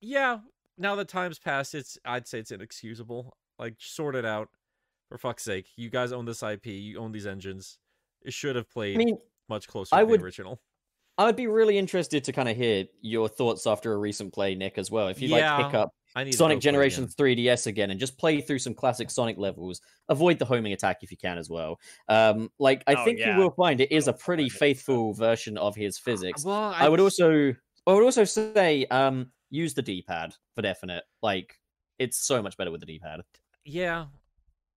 yeah, 0.00 0.38
now 0.78 0.94
that 0.96 1.08
time's 1.08 1.38
passed, 1.38 1.74
it's 1.74 1.98
I'd 2.04 2.26
say 2.26 2.38
it's 2.38 2.50
inexcusable. 2.50 3.36
Like 3.58 3.74
sort 3.78 4.14
it 4.16 4.24
out. 4.24 4.48
For 5.08 5.18
fuck's 5.18 5.42
sake. 5.42 5.66
You 5.76 5.90
guys 5.90 6.12
own 6.12 6.24
this 6.24 6.40
IP, 6.42 6.66
you 6.66 7.00
own 7.00 7.10
these 7.10 7.26
engines. 7.26 7.78
It 8.22 8.32
should 8.32 8.54
have 8.54 8.70
played 8.70 8.94
I 8.94 8.98
mean, 8.98 9.18
much 9.48 9.66
closer 9.66 9.94
I 9.96 10.00
to 10.00 10.06
would- 10.06 10.20
the 10.20 10.24
original. 10.24 10.60
I 11.18 11.24
would 11.26 11.36
be 11.36 11.48
really 11.48 11.76
interested 11.76 12.24
to 12.24 12.32
kind 12.32 12.48
of 12.48 12.56
hear 12.56 12.86
your 13.02 13.28
thoughts 13.28 13.66
after 13.66 13.92
a 13.92 13.98
recent 13.98 14.32
play, 14.32 14.54
Nick, 14.54 14.78
as 14.78 14.90
well. 14.90 15.08
If 15.08 15.20
you'd 15.20 15.32
like 15.32 15.42
to 15.42 15.64
pick 15.66 15.74
up 15.74 15.90
I 16.16 16.24
need 16.24 16.32
Sonic 16.32 16.54
go 16.54 16.58
again. 16.58 16.60
Generations 16.60 17.14
3DS 17.14 17.66
again 17.66 17.90
and 17.90 18.00
just 18.00 18.16
play 18.16 18.40
through 18.40 18.60
some 18.60 18.72
classic 18.72 19.10
Sonic 19.10 19.36
levels, 19.36 19.82
avoid 20.08 20.38
the 20.38 20.46
homing 20.46 20.72
attack 20.72 20.98
if 21.02 21.10
you 21.10 21.18
can 21.18 21.36
as 21.36 21.50
well. 21.50 21.78
Um, 22.08 22.50
like 22.58 22.82
I 22.86 22.94
Oh, 22.94 23.04
think 23.04 23.18
yeah. 23.18 23.34
you 23.36 23.42
will 23.42 23.50
find 23.50 23.80
it 23.82 23.92
is 23.92 24.08
a 24.08 24.14
pretty 24.14 24.44
goodness. 24.44 24.58
faithful 24.60 25.12
version 25.12 25.58
of 25.58 25.76
his 25.76 25.98
physics. 25.98 26.42
Well, 26.44 26.72
I 26.74 26.88
would 26.88 27.00
also, 27.00 27.54
I 27.90 27.94
would 27.94 28.04
also 28.04 28.24
say, 28.24 28.86
um, 28.86 29.32
use 29.50 29.74
the 29.74 29.82
D-pad 29.82 30.34
for 30.54 30.62
definite. 30.62 31.04
Like 31.22 31.58
it's 31.98 32.18
so 32.18 32.42
much 32.42 32.56
better 32.56 32.70
with 32.70 32.80
the 32.80 32.86
D-pad. 32.86 33.20
Yeah, 33.64 34.06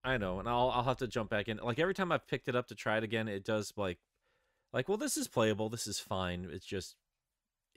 I 0.03 0.18
know, 0.18 0.40
and 0.40 0.48
I'll 0.49 0.69
I'll 0.72 0.84
have 0.84 0.98
to 0.98 1.07
jump 1.07 1.30
back 1.30 1.48
in. 1.48 1.57
Like 1.57 1.80
every 1.80 1.94
time 1.94 2.11
I've 2.11 2.27
picked 2.27 2.48
it 2.48 2.56
up 2.56 2.68
to 2.68 2.76
try 2.76 2.98
it 2.98 3.03
again, 3.03 3.27
it 3.27 3.45
does 3.45 3.73
like, 3.77 3.99
like 4.73 4.88
well, 4.90 4.98
this 4.98 5.18
is 5.18 5.27
playable. 5.27 5.69
This 5.69 5.88
is 5.88 5.99
fine. 5.99 6.48
It's 6.52 6.65
just 6.65 6.95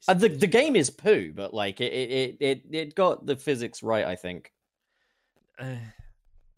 Uh, 0.09 0.15
the 0.15 0.29
the 0.29 0.47
game 0.47 0.77
is 0.77 0.91
poo, 0.91 1.33
but 1.35 1.55
like 1.55 1.81
it 1.81 1.93
it 1.93 2.37
it 2.41 2.63
it, 2.71 2.95
got 2.95 3.27
the 3.27 3.37
physics 3.37 3.83
right. 3.83 4.05
I 4.05 4.17
think. 4.17 4.53
Eh, 5.59 5.77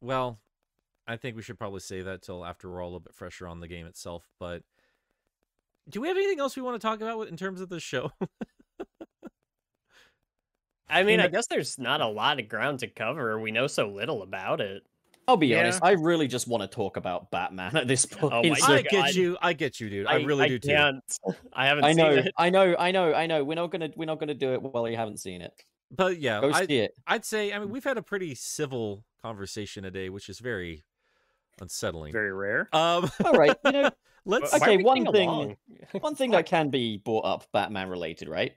well, 0.00 0.40
I 1.06 1.16
think 1.16 1.36
we 1.36 1.42
should 1.42 1.58
probably 1.58 1.80
say 1.80 2.02
that 2.02 2.22
till 2.22 2.44
after 2.44 2.70
we're 2.70 2.82
all 2.82 2.88
a 2.88 2.92
little 2.92 3.00
bit 3.00 3.14
fresher 3.14 3.46
on 3.48 3.60
the 3.60 3.68
game 3.68 3.86
itself. 3.86 4.28
But 4.40 4.62
do 5.88 6.00
we 6.00 6.08
have 6.08 6.16
anything 6.16 6.40
else 6.40 6.56
we 6.56 6.62
want 6.62 6.80
to 6.80 6.86
talk 6.86 7.00
about 7.00 7.28
in 7.28 7.36
terms 7.36 7.60
of 7.60 7.68
the 7.68 7.80
show? 7.80 8.12
I 10.90 11.00
mean, 11.02 11.18
mean, 11.18 11.20
I 11.20 11.28
guess 11.28 11.46
there's 11.46 11.78
not 11.78 12.00
a 12.00 12.06
lot 12.06 12.40
of 12.40 12.48
ground 12.48 12.80
to 12.80 12.86
cover. 12.86 13.38
We 13.40 13.50
know 13.50 13.66
so 13.66 13.88
little 13.88 14.22
about 14.22 14.60
it. 14.60 14.82
I'll 15.26 15.36
be 15.36 15.48
Yeah. 15.48 15.60
honest. 15.60 15.80
I 15.82 15.90
really 15.92 16.26
just 16.26 16.48
want 16.48 16.62
to 16.62 16.66
talk 16.68 16.96
about 16.96 17.30
Batman 17.30 17.76
at 17.76 17.86
this 17.86 18.06
point. 18.06 18.32
Oh 18.32 18.54
so- 18.54 18.72
I 18.72 18.82
get 18.82 19.14
you. 19.14 19.36
I 19.42 19.52
get 19.52 19.78
you, 19.80 19.90
dude. 19.90 20.06
I, 20.06 20.22
really 20.22 20.48
do 20.48 20.58
too. 20.58 20.68
can't. 20.68 21.02
I 21.52 21.66
haven't 21.66 21.84
I 21.84 21.88
seen 21.92 21.96
know, 21.98 22.10
it. 22.10 22.32
I 22.38 22.48
know, 22.48 22.74
I 22.78 22.90
know, 22.90 23.12
I 23.12 23.26
know. 23.26 23.44
We're 23.44 23.54
not 23.54 23.70
gonna, 23.70 23.90
we're 23.94 24.06
not 24.06 24.18
gonna 24.20 24.32
do 24.34 24.54
it 24.54 24.62
while 24.62 24.88
you 24.88 24.96
haven't 24.96 25.18
seen 25.18 25.42
it. 25.42 25.52
But 25.90 26.18
yeah, 26.18 26.40
Go 26.40 26.50
I, 26.52 26.64
see 26.66 26.78
it. 26.78 26.94
I'd 27.06 27.24
say. 27.24 27.52
I 27.52 27.58
mean, 27.58 27.68
we've 27.70 27.84
had 27.84 27.98
a 27.98 28.02
pretty 28.02 28.34
civil 28.34 29.04
conversation 29.22 29.82
today, 29.82 30.08
which 30.08 30.28
is 30.30 30.38
very 30.38 30.84
unsettling. 31.60 32.12
Very 32.12 32.32
rare. 32.32 32.68
Um, 32.72 33.10
All 33.24 33.32
right, 33.32 33.56
you 33.64 33.72
know, 33.72 33.90
let's. 34.24 34.52
Why 34.52 34.58
okay, 34.58 34.76
one 34.82 35.10
thing- 35.12 35.28
along? 35.28 35.56
one 36.00 36.14
thing 36.14 36.30
that 36.32 36.46
can 36.46 36.70
be 36.70 36.98
brought 36.98 37.24
up, 37.26 37.46
Batman 37.52 37.88
related, 37.90 38.28
right? 38.28 38.52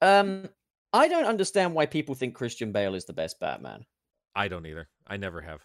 Um, 0.00 0.48
I 0.92 1.08
don't 1.08 1.24
understand 1.26 1.74
why 1.74 1.86
people 1.86 2.14
think 2.14 2.34
Christian 2.34 2.72
Bale 2.72 2.94
is 2.94 3.04
the 3.04 3.12
best 3.12 3.38
Batman. 3.40 3.84
I 4.34 4.48
don't 4.48 4.66
either. 4.66 4.88
I 5.06 5.16
never 5.16 5.40
have. 5.40 5.60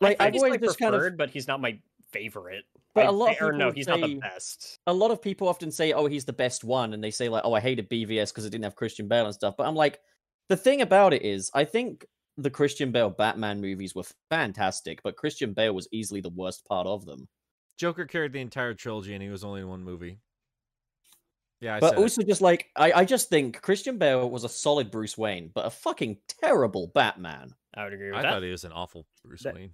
Like 0.00 0.20
I 0.20 0.26
I've 0.26 0.32
he's 0.34 0.42
always 0.42 0.60
my 0.60 0.66
just 0.66 0.78
preferred, 0.78 1.00
kind 1.00 1.12
of, 1.12 1.16
but 1.18 1.30
he's 1.30 1.48
not 1.48 1.60
my 1.60 1.78
favorite. 2.12 2.64
But 2.94 3.04
I 3.04 3.08
a 3.08 3.12
lot 3.12 3.30
of 3.32 3.36
thi- 3.38 3.44
or 3.44 3.52
no, 3.52 3.66
people 3.68 3.74
he's 3.74 3.88
not 3.88 4.00
the 4.00 4.06
say- 4.06 4.14
best. 4.20 4.78
a 4.86 4.92
lot 4.92 5.10
of 5.10 5.20
people 5.22 5.48
often 5.48 5.70
say, 5.70 5.92
"Oh, 5.92 6.06
he's 6.06 6.24
the 6.24 6.32
best 6.32 6.64
one," 6.64 6.92
and 6.94 7.02
they 7.02 7.10
say 7.10 7.28
like, 7.28 7.42
"Oh, 7.44 7.52
I 7.52 7.60
hated 7.60 7.88
BVS 7.88 8.30
because 8.32 8.44
it 8.46 8.50
didn't 8.50 8.64
have 8.64 8.74
Christian 8.76 9.08
Bale 9.08 9.26
and 9.26 9.34
stuff." 9.34 9.54
But 9.56 9.66
I'm 9.66 9.74
like, 9.74 10.00
the 10.48 10.56
thing 10.56 10.80
about 10.82 11.12
it 11.12 11.22
is, 11.22 11.50
I 11.54 11.64
think 11.64 12.06
the 12.36 12.50
Christian 12.50 12.90
Bale 12.92 13.10
Batman 13.10 13.60
movies 13.60 13.94
were 13.94 14.04
fantastic, 14.30 15.00
but 15.02 15.16
Christian 15.16 15.52
Bale 15.52 15.74
was 15.74 15.88
easily 15.92 16.20
the 16.20 16.30
worst 16.30 16.64
part 16.66 16.86
of 16.86 17.04
them. 17.04 17.28
Joker 17.78 18.06
carried 18.06 18.32
the 18.32 18.40
entire 18.40 18.74
trilogy, 18.74 19.14
and 19.14 19.22
he 19.22 19.28
was 19.28 19.44
only 19.44 19.60
in 19.60 19.68
one 19.68 19.82
movie. 19.84 20.18
Yeah, 21.60 21.76
I 21.76 21.80
but 21.80 21.90
said 21.90 21.98
it. 21.98 22.02
also, 22.02 22.22
just 22.22 22.40
like 22.40 22.66
I, 22.76 22.92
I 22.92 23.04
just 23.04 23.28
think 23.28 23.60
Christian 23.60 23.98
Bale 23.98 24.28
was 24.28 24.44
a 24.44 24.48
solid 24.48 24.90
Bruce 24.90 25.18
Wayne, 25.18 25.50
but 25.54 25.66
a 25.66 25.70
fucking 25.70 26.18
terrible 26.42 26.90
Batman. 26.94 27.54
I 27.74 27.84
would 27.84 27.92
agree 27.92 28.10
with 28.10 28.18
I 28.18 28.22
that. 28.22 28.28
I 28.28 28.32
thought 28.32 28.42
he 28.42 28.50
was 28.50 28.64
an 28.64 28.72
awful 28.72 29.06
Bruce 29.24 29.42
That- 29.42 29.54
Wayne. 29.54 29.72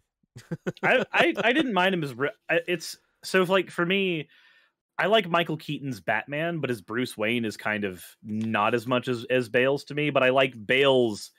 I, 0.82 1.04
I 1.12 1.34
I 1.44 1.52
didn't 1.52 1.72
mind 1.72 1.94
him 1.94 2.04
as 2.04 2.14
it's 2.66 2.98
so 3.22 3.42
like 3.44 3.70
for 3.70 3.86
me, 3.86 4.28
I 4.98 5.06
like 5.06 5.28
Michael 5.28 5.56
Keaton's 5.56 6.00
Batman, 6.00 6.58
but 6.60 6.70
his 6.70 6.82
Bruce 6.82 7.16
Wayne 7.16 7.44
is 7.44 7.56
kind 7.56 7.84
of 7.84 8.04
not 8.22 8.74
as 8.74 8.86
much 8.86 9.08
as 9.08 9.24
as 9.30 9.48
Bale's 9.48 9.84
to 9.84 9.94
me. 9.94 10.10
But 10.10 10.22
I 10.22 10.30
like 10.30 10.54
Bale's 10.66 11.30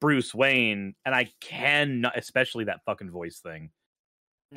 Bruce 0.00 0.34
Wayne, 0.34 0.94
and 1.04 1.14
I 1.14 1.30
cannot, 1.40 2.18
especially 2.18 2.64
that 2.64 2.84
fucking 2.84 3.10
voice 3.10 3.40
thing. 3.40 3.70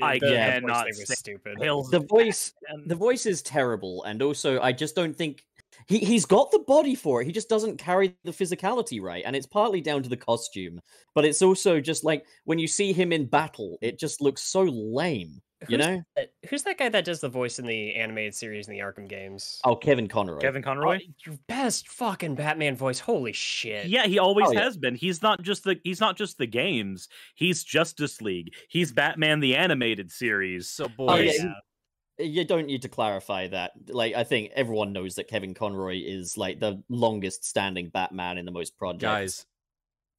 I 0.01 0.19
The 0.19 0.27
cannot 0.27 0.85
thing 0.85 0.95
was 0.99 1.17
stupid. 1.17 1.57
The 1.59 2.05
voice, 2.07 2.53
the 2.85 2.95
voice 2.95 3.25
is 3.25 3.41
terrible, 3.41 4.03
and 4.03 4.21
also 4.21 4.59
I 4.61 4.71
just 4.71 4.95
don't 4.95 5.15
think 5.15 5.45
he 5.87 5.99
he's 5.99 6.25
got 6.25 6.51
the 6.51 6.59
body 6.59 6.95
for 6.95 7.21
it. 7.21 7.25
He 7.25 7.31
just 7.31 7.49
doesn't 7.49 7.77
carry 7.77 8.15
the 8.23 8.31
physicality 8.31 9.01
right, 9.01 9.23
and 9.25 9.35
it's 9.35 9.47
partly 9.47 9.81
down 9.81 10.03
to 10.03 10.09
the 10.09 10.17
costume, 10.17 10.79
but 11.15 11.25
it's 11.25 11.41
also 11.41 11.79
just 11.79 12.03
like 12.03 12.25
when 12.45 12.59
you 12.59 12.67
see 12.67 12.93
him 12.93 13.11
in 13.11 13.25
battle, 13.25 13.77
it 13.81 13.99
just 13.99 14.21
looks 14.21 14.43
so 14.43 14.61
lame. 14.61 15.41
You 15.67 15.77
Who's 15.77 15.85
know? 15.85 16.03
that- 16.15 16.29
Who's 16.49 16.63
that 16.63 16.77
guy 16.77 16.87
that 16.89 17.03
does 17.03 17.19
the 17.19 17.27
voice 17.29 17.59
in 17.59 17.65
the 17.65 17.93
animated 17.95 18.33
series 18.33 18.67
in 18.67 18.73
the 18.73 18.79
Arkham 18.79 19.07
games? 19.09 19.59
Oh, 19.65 19.75
Kevin 19.75 20.07
Conroy. 20.07 20.39
Kevin 20.39 20.61
Oh, 20.63 20.65
Conroy. 20.65 20.99
your 21.25 21.37
best 21.47 21.89
fucking 21.89 22.35
Batman 22.35 22.75
voice. 22.77 22.99
Holy 22.99 23.33
shit. 23.33 23.87
Yeah, 23.87 24.05
he 24.07 24.19
always 24.19 24.47
Oh, 24.47 24.51
yeah. 24.53 24.61
has 24.63 24.77
been. 24.77 24.95
He's 24.95 25.21
not 25.21 25.41
just 25.41 25.65
the 25.65 25.79
he's 25.83 25.99
not 25.99 26.15
just 26.17 26.37
the 26.37 26.45
games. 26.47 27.09
He's 27.35 27.63
Justice 27.63 28.21
League. 28.21 28.53
He's 28.69 28.91
Batman 28.93 29.41
the 29.41 29.55
animated 29.55 30.11
series. 30.11 30.69
So 30.69 30.85
Oh, 30.85 30.89
boys, 31.07 31.35
yeah, 31.37 32.25
You 32.25 32.45
don't 32.45 32.65
need 32.67 32.81
to 32.83 32.89
clarify 32.89 33.47
that. 33.49 33.71
Like, 33.89 34.13
I 34.15 34.23
think 34.23 34.51
everyone 34.55 34.91
knows 34.93 35.15
that 35.15 35.27
Kevin 35.27 35.53
Conroy 35.53 36.01
is 36.03 36.37
like 36.37 36.59
the 36.59 36.81
longest 36.89 37.43
standing 37.45 37.89
Batman 37.89 38.37
in 38.37 38.45
the 38.45 38.51
most 38.51 38.77
projects. 38.77 39.01
guys? 39.03 39.45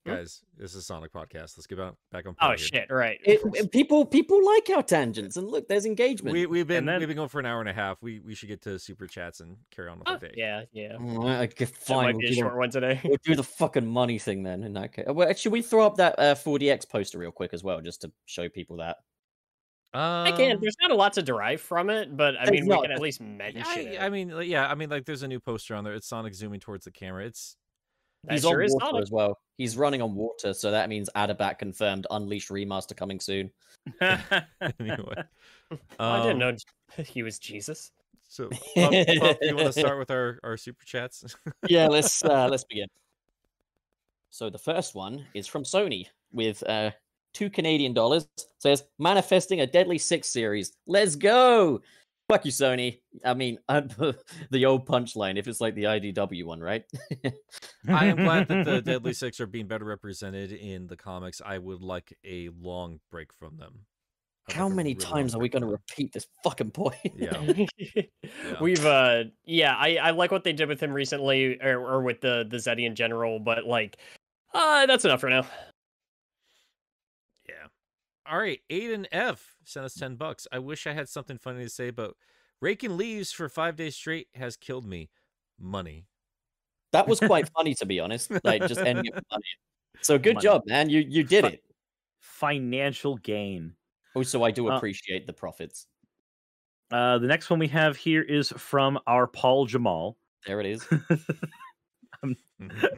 Guys, 0.07 0.43
this 0.57 0.71
is 0.71 0.77
a 0.77 0.83
Sonic 0.83 1.13
podcast. 1.13 1.57
Let's 1.57 1.67
get 1.67 1.79
back 1.79 1.95
back 2.11 2.27
on. 2.27 2.35
Oh 2.41 2.49
point 2.49 2.61
here. 2.61 2.69
shit! 2.73 2.91
Right. 2.91 3.19
It, 3.25 3.41
it- 3.55 3.71
people 3.73 4.05
people 4.05 4.45
like 4.45 4.69
our 4.75 4.83
tangents, 4.83 5.37
and 5.37 5.47
look, 5.49 5.69
there's 5.69 5.87
engagement. 5.87 6.33
We 6.33 6.47
we've 6.47 6.67
been 6.67 6.87
then- 6.87 6.99
we've 7.01 7.09
been 7.09 7.17
going 7.17 7.29
for 7.29 7.41
an 7.41 7.47
hour 7.47 7.61
and 7.61 7.69
a 7.69 7.73
half. 7.73 7.99
We 8.03 8.21
we 8.21 8.35
should 8.35 8.49
get 8.49 8.63
to 8.63 8.79
super 8.79 9.07
chats 9.07 9.41
and 9.41 9.57
carry 9.71 9.89
on 9.89 9.99
with 9.99 10.09
Oh, 10.09 10.13
our 10.13 10.19
day. 10.19 10.33
yeah, 10.37 10.63
yeah. 10.73 10.93
Mm, 10.95 11.43
okay, 11.53 11.65
fine. 11.65 11.97
might 12.05 12.15
we'll 12.15 12.21
be 12.21 12.27
a 12.27 12.29
do 12.31 12.35
the- 12.37 12.41
short 12.41 12.57
one 12.57 12.71
today. 12.71 13.01
We'll 13.05 13.17
do 13.25 13.35
the 13.35 13.43
fucking 13.45 13.87
money 13.87 14.19
thing 14.19 14.43
then. 14.43 14.63
In 14.65 14.73
that 14.75 14.93
case, 14.93 15.07
well, 15.09 15.33
should 15.35 15.53
we 15.53 15.63
throw 15.63 15.87
up 15.87 15.97
that 15.97 16.19
uh, 16.19 16.35
4DX 16.35 16.89
poster 16.89 17.19
real 17.19 17.33
quick 17.33 17.53
as 17.53 17.63
well, 17.63 17.81
just 17.81 18.03
to 18.03 18.13
show 18.27 18.49
people 18.49 18.79
that? 18.79 18.97
I 19.93 20.33
can. 20.37 20.53
Um, 20.53 20.59
There's 20.61 20.77
not 20.81 20.93
a 20.93 20.95
lot 20.95 21.15
to 21.15 21.23
derive 21.23 21.61
from 21.61 21.91
it, 21.91 22.17
but 22.17 22.37
I 22.37 22.45
There's 22.45 22.61
mean, 22.61 22.65
we 22.67 22.69
not. 22.69 22.83
can 22.83 22.93
at 22.93 23.01
least 23.01 23.21
mention 23.21 23.65
I, 23.67 23.81
it. 23.81 24.01
I 24.01 24.09
mean, 24.09 24.33
yeah, 24.45 24.69
I 24.71 24.77
mean, 24.77 24.89
like, 24.89 25.05
there's 25.05 25.25
a 25.25 25.29
new 25.29 25.41
poster 25.41 25.75
on 25.75 25.83
there. 25.83 25.95
It's 25.95 26.07
Sonic 26.07 26.33
zooming 26.35 26.61
towards 26.61 26.85
the 26.85 26.93
camera. 26.93 27.27
It's 27.27 27.57
That 27.57 27.70
He's 28.29 28.43
sure 28.43 28.63
on 28.63 28.69
water 28.71 29.03
as 29.03 29.11
well. 29.11 29.39
He's 29.57 29.77
running 29.77 30.03
on 30.03 30.15
water, 30.15 30.53
so 30.53 30.71
that 30.71 30.89
means 30.89 31.09
Adabat 31.17 31.59
confirmed 31.59 32.07
Unleashed 32.11 32.51
remaster 32.51 32.97
coming 32.97 33.21
soon. 33.21 33.51
anyway, 34.01 35.25
I 35.99 36.19
um, 36.19 36.23
didn't 36.23 36.39
know 36.39 36.57
he 37.05 37.23
was 37.23 37.39
Jesus. 37.39 37.93
So, 38.29 38.49
Pup, 38.75 38.93
Pup, 38.93 39.39
you 39.41 39.57
want 39.57 39.67
to 39.67 39.73
start 39.73 39.99
with 39.99 40.11
our 40.11 40.39
our 40.45 40.57
super 40.57 40.85
chats? 40.85 41.25
yeah, 41.69 41.89
let's 41.89 42.25
uh, 42.25 42.49
let's 42.49 42.65
begin. 42.65 42.89
So 44.31 44.51
the 44.51 44.59
first 44.59 44.95
one 44.95 45.27
is 45.35 45.47
from 45.47 45.65
Sony 45.65 46.07
with 46.31 46.63
uh, 46.69 46.91
two 47.33 47.51
Canadian 47.51 47.95
dollars. 47.95 48.29
Says 48.59 48.85
manifesting 48.99 49.61
a 49.61 49.67
Deadly 49.67 49.99
Six 49.99 50.29
series. 50.29 50.73
Let's 50.87 51.17
go. 51.17 51.81
Fuck 52.31 52.45
you, 52.45 52.53
Sony. 52.53 53.01
I 53.25 53.35
mean, 53.35 53.59
the 53.69 54.65
old 54.65 54.87
punchline. 54.87 55.37
If 55.37 55.49
it's 55.49 55.61
like 55.61 55.75
the 55.75 55.85
IDW 55.85 56.45
one, 56.45 56.61
right? 56.61 56.85
I 57.89 58.07
am 58.07 58.19
glad 58.19 58.47
that 58.47 58.65
the 58.65 58.81
Deadly 58.85 59.15
Six 59.15 59.41
are 59.41 59.49
being 59.49 59.67
better 59.67 59.85
represented 59.85 60.53
in 60.53 60.87
the 60.87 60.97
comics. 60.97 61.43
I 61.45 61.59
would 61.59 61.83
like 61.83 62.17
a 62.25 62.51
long 62.61 63.01
break 63.11 63.33
from 63.33 63.57
them. 63.57 63.81
How 64.49 64.67
like 64.67 64.77
many 64.77 64.95
really 64.95 65.05
times 65.05 65.35
are 65.35 65.41
we 65.41 65.49
going 65.49 65.63
to 65.63 65.69
repeat 65.69 66.13
this 66.13 66.29
fucking 66.45 66.71
point? 66.71 66.95
Yeah. 67.17 67.67
We've 68.61 68.87
uh 68.87 69.25
yeah, 69.45 69.75
I 69.77 69.97
I 69.97 70.11
like 70.11 70.31
what 70.31 70.45
they 70.45 70.53
did 70.53 70.69
with 70.69 70.81
him 70.81 70.93
recently 70.93 71.61
or, 71.61 71.81
or 71.81 72.03
with 72.03 72.21
the 72.21 72.47
the 72.49 72.59
Zeti 72.59 72.87
in 72.87 72.95
general, 72.95 73.41
but 73.41 73.65
like 73.65 73.99
uh 74.55 74.87
that's 74.87 75.05
enough 75.05 75.21
for 75.21 75.31
now. 75.31 75.47
Yeah. 78.31 78.35
All 78.37 78.41
right, 78.41 78.61
Aiden 78.71 79.07
F 79.13 79.57
sent 79.65 79.85
us 79.87 79.95
ten 79.95 80.17
bucks. 80.17 80.47
I 80.53 80.59
wish 80.61 80.87
I 80.87 80.93
had 80.93 81.09
something 81.09 81.39
funny 81.39 81.65
to 81.65 81.69
say, 81.71 81.91
but 81.91 82.15
raking 82.61 82.97
leaves 82.97 83.33
for 83.33 83.49
five 83.49 83.77
days 83.77 83.97
straight 83.97 84.29
has 84.35 84.57
killed 84.57 84.87
me. 84.87 85.11
Money. 85.59 86.07
That 86.93 87.07
was 87.09 87.21
quite 87.21 87.49
funny, 87.57 87.75
to 87.75 87.87
be 87.87 88.01
honest. 88.01 88.31
Like 88.45 88.67
just 88.67 88.81
ending 88.81 89.07
it 89.07 89.15
with 89.15 89.25
money. 89.31 89.45
So 90.01 90.19
good 90.19 90.35
Money. 90.37 90.45
job, 90.45 90.63
man. 90.67 90.89
You 90.89 91.01
you 91.01 91.23
did 91.25 91.45
Fu- 91.45 91.51
it. 91.51 91.63
Financial 92.21 93.17
gain. 93.19 93.75
Also, 94.15 94.43
I 94.43 94.51
do 94.51 94.71
Uh, 94.71 94.77
appreciate 94.77 95.27
the 95.27 95.33
profits. 95.33 95.87
Uh, 96.91 97.19
the 97.19 97.27
next 97.29 97.51
one 97.51 97.59
we 97.61 97.69
have 97.69 97.97
here 97.97 98.23
is 98.23 98.49
from 98.57 98.99
our 99.07 99.27
Paul 99.27 99.67
Jamal. 99.67 100.17
There 100.47 100.61
it 100.61 100.67
is. 100.67 100.87
I'm 102.23 102.37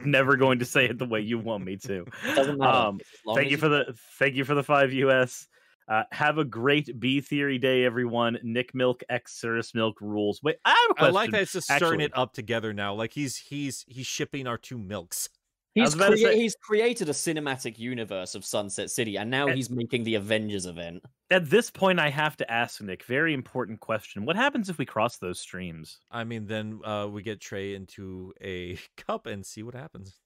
never 0.05 0.37
going 0.37 0.59
to 0.59 0.65
say 0.65 0.87
it 0.87 0.99
the 0.99 1.07
way 1.07 1.21
you 1.21 1.39
want 1.39 1.65
me 1.65 1.77
to. 1.79 2.05
Um, 2.63 3.01
thank 3.35 3.51
you 3.51 3.57
for 3.57 3.69
the 3.69 3.95
thank 4.19 4.35
you 4.35 4.45
for 4.45 4.55
the 4.55 4.63
five 4.63 4.93
US. 4.93 5.47
Uh, 5.89 6.05
have 6.13 6.39
a 6.39 6.45
great 6.45 6.99
B 7.01 7.21
theory 7.21 7.59
day, 7.59 7.85
everyone. 7.85 8.39
Nick 8.43 8.75
Milk 8.75 9.03
X 9.09 9.41
Cirrus 9.41 9.75
Milk 9.75 10.01
rules. 10.01 10.41
Wait, 10.43 10.57
I 10.65 10.71
have 10.71 10.79
a 10.79 10.95
I 10.95 10.95
question. 10.95 11.15
like 11.15 11.31
that 11.33 11.43
it's 11.43 11.53
just 11.53 11.67
stirring 11.67 12.01
actually. 12.01 12.05
it 12.05 12.13
up 12.15 12.33
together 12.33 12.73
now. 12.73 12.95
Like 12.95 13.13
he's 13.13 13.37
he's 13.37 13.85
he's 13.89 14.07
shipping 14.07 14.47
our 14.47 14.59
two 14.59 14.79
milks. 14.79 15.29
I 15.75 15.81
He's, 15.81 15.85
was 15.87 15.95
about 15.95 16.05
to 16.09 16.13
crea- 16.13 16.23
say- 16.25 16.39
he's 16.39 16.55
created 16.57 17.09
a 17.09 17.13
cinematic 17.13 17.79
universe 17.79 18.35
of 18.35 18.45
Sunset 18.45 18.91
City, 18.91 19.17
and 19.17 19.31
now 19.31 19.47
And- 19.47 19.57
he's 19.57 19.71
making 19.71 20.05
the 20.05 20.17
Avengers 20.17 20.67
event. 20.67 21.03
At 21.31 21.49
this 21.49 21.71
point, 21.71 21.99
I 21.99 22.11
have 22.11 22.37
to 22.39 22.51
ask 22.51 22.81
Nick. 22.83 23.05
Very 23.05 23.33
important 23.33 23.81
question. 23.81 24.27
What 24.27 24.37
happens 24.37 24.69
if 24.69 24.77
we 24.77 24.85
cross 24.85 25.17
those 25.17 25.41
streams? 25.41 25.99
I 26.11 26.25
mean, 26.25 26.47
then 26.47 26.81
uh, 26.85 27.07
we 27.11 27.23
get 27.23 27.41
Trey 27.41 27.75
into 27.75 28.35
a 28.43 28.77
cup 28.99 29.25
and 29.27 29.47
see 29.47 29.63
what 29.63 29.75
happens, 29.75 30.21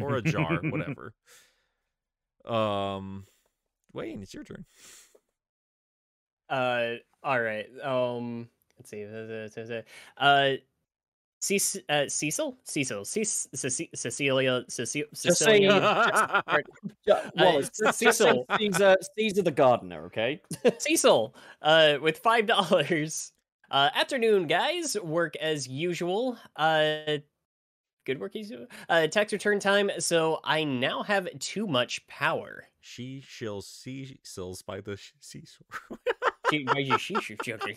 or 0.00 0.14
a 0.14 0.22
jar, 0.22 0.60
whatever. 0.62 1.14
Um, 2.44 3.26
Wayne, 3.92 4.22
it's 4.22 4.34
your 4.34 4.44
turn. 4.44 4.64
Uh, 6.48 6.96
all 7.24 7.40
right. 7.40 7.66
Um, 7.82 8.48
let's 8.78 8.90
see. 8.90 9.04
Uh, 10.16 10.56
Cec- 11.44 11.82
uh, 11.90 12.08
Cecil, 12.08 12.56
Cecil, 12.64 13.02
Cec- 13.04 13.48
Cece- 13.54 13.88
Cecilia, 13.94 14.64
Cecilia, 14.68 15.06
Just 15.12 15.38
say- 15.38 15.66
Cecilia, 15.68 16.42
Yeah, 17.06 17.30
Wallace, 17.36 17.70
Uh, 17.84 17.84
just- 17.84 17.84
just 17.84 17.98
say 17.98 18.06
Cecil. 18.06 18.46
Caesar, 18.58 18.96
Caesar 19.18 19.42
the 19.42 19.50
gardener, 19.50 20.06
okay? 20.06 20.40
Cecil, 20.78 21.34
uh, 21.60 21.98
with 22.00 22.18
five 22.18 22.46
dollars. 22.46 23.32
Uh, 23.70 23.90
afternoon, 23.94 24.46
guys. 24.46 24.96
Work 25.02 25.36
as 25.36 25.66
usual. 25.66 26.38
Uh, 26.56 27.18
good 28.06 28.20
work 28.20 28.36
as 28.36 28.50
usual. 28.50 28.66
Uh, 28.88 29.06
tax 29.08 29.32
return 29.32 29.58
time. 29.58 29.90
So 29.98 30.38
I 30.44 30.64
now 30.64 31.02
have 31.02 31.28
too 31.40 31.66
much 31.66 32.06
power. 32.06 32.64
She 32.80 33.22
shills 33.26 33.64
sea 33.64 34.18
sills 34.22 34.62
by 34.62 34.80
the 34.80 34.96
sh- 34.96 35.12
seashore. 35.20 35.66
She- 36.50 36.64
why 36.64 36.78
you- 36.78 36.98
she 36.98 37.14
should 37.20 37.40
jump 37.42 37.62
in. 37.66 37.76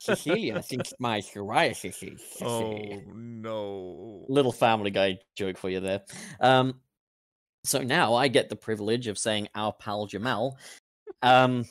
Cecilia 0.00 0.62
thinks 0.62 0.92
my 0.98 1.20
psoriasis 1.20 2.14
is 2.14 2.22
oh 2.42 3.02
no! 3.14 4.24
little 4.28 4.52
family 4.52 4.90
guy 4.90 5.18
joke 5.36 5.56
for 5.58 5.68
you 5.68 5.80
there. 5.80 6.02
Um, 6.40 6.80
so 7.64 7.80
now 7.82 8.14
I 8.14 8.28
get 8.28 8.48
the 8.48 8.56
privilege 8.56 9.06
of 9.06 9.18
saying 9.18 9.48
our 9.54 9.72
pal 9.72 10.06
Jamal, 10.06 10.58
um, 11.22 11.64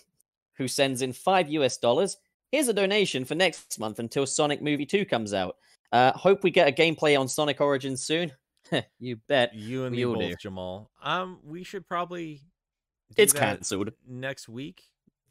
who 0.58 0.68
sends 0.68 1.02
in 1.02 1.14
five 1.14 1.50
US 1.50 1.78
dollars. 1.78 2.18
Here's 2.52 2.68
a 2.68 2.74
donation 2.74 3.26
for 3.26 3.36
next 3.36 3.80
month 3.80 3.98
until 4.00 4.28
Sonic 4.28 4.62
Movie 4.62 4.86
2 4.86 5.06
comes 5.06 5.34
out. 5.34 5.58
Uh, 5.92 6.12
hope 6.12 6.44
we 6.44 6.52
get 6.52 6.68
a 6.68 6.72
gameplay 6.72 7.20
on 7.20 7.28
Sonic 7.28 7.60
Origins 7.60 8.04
soon. 8.04 8.32
you 9.00 9.16
bet. 9.28 9.56
You 9.56 9.86
and 9.86 9.96
We 9.96 10.06
me 10.06 10.14
both, 10.14 10.30
do. 10.30 10.36
Jamal. 10.40 10.92
Um, 11.02 11.40
we 11.44 11.64
should 11.64 11.88
probably. 11.88 12.42
It's 13.18 13.34
cancelled. 13.34 13.92
next 14.08 14.48
week. 14.48 14.84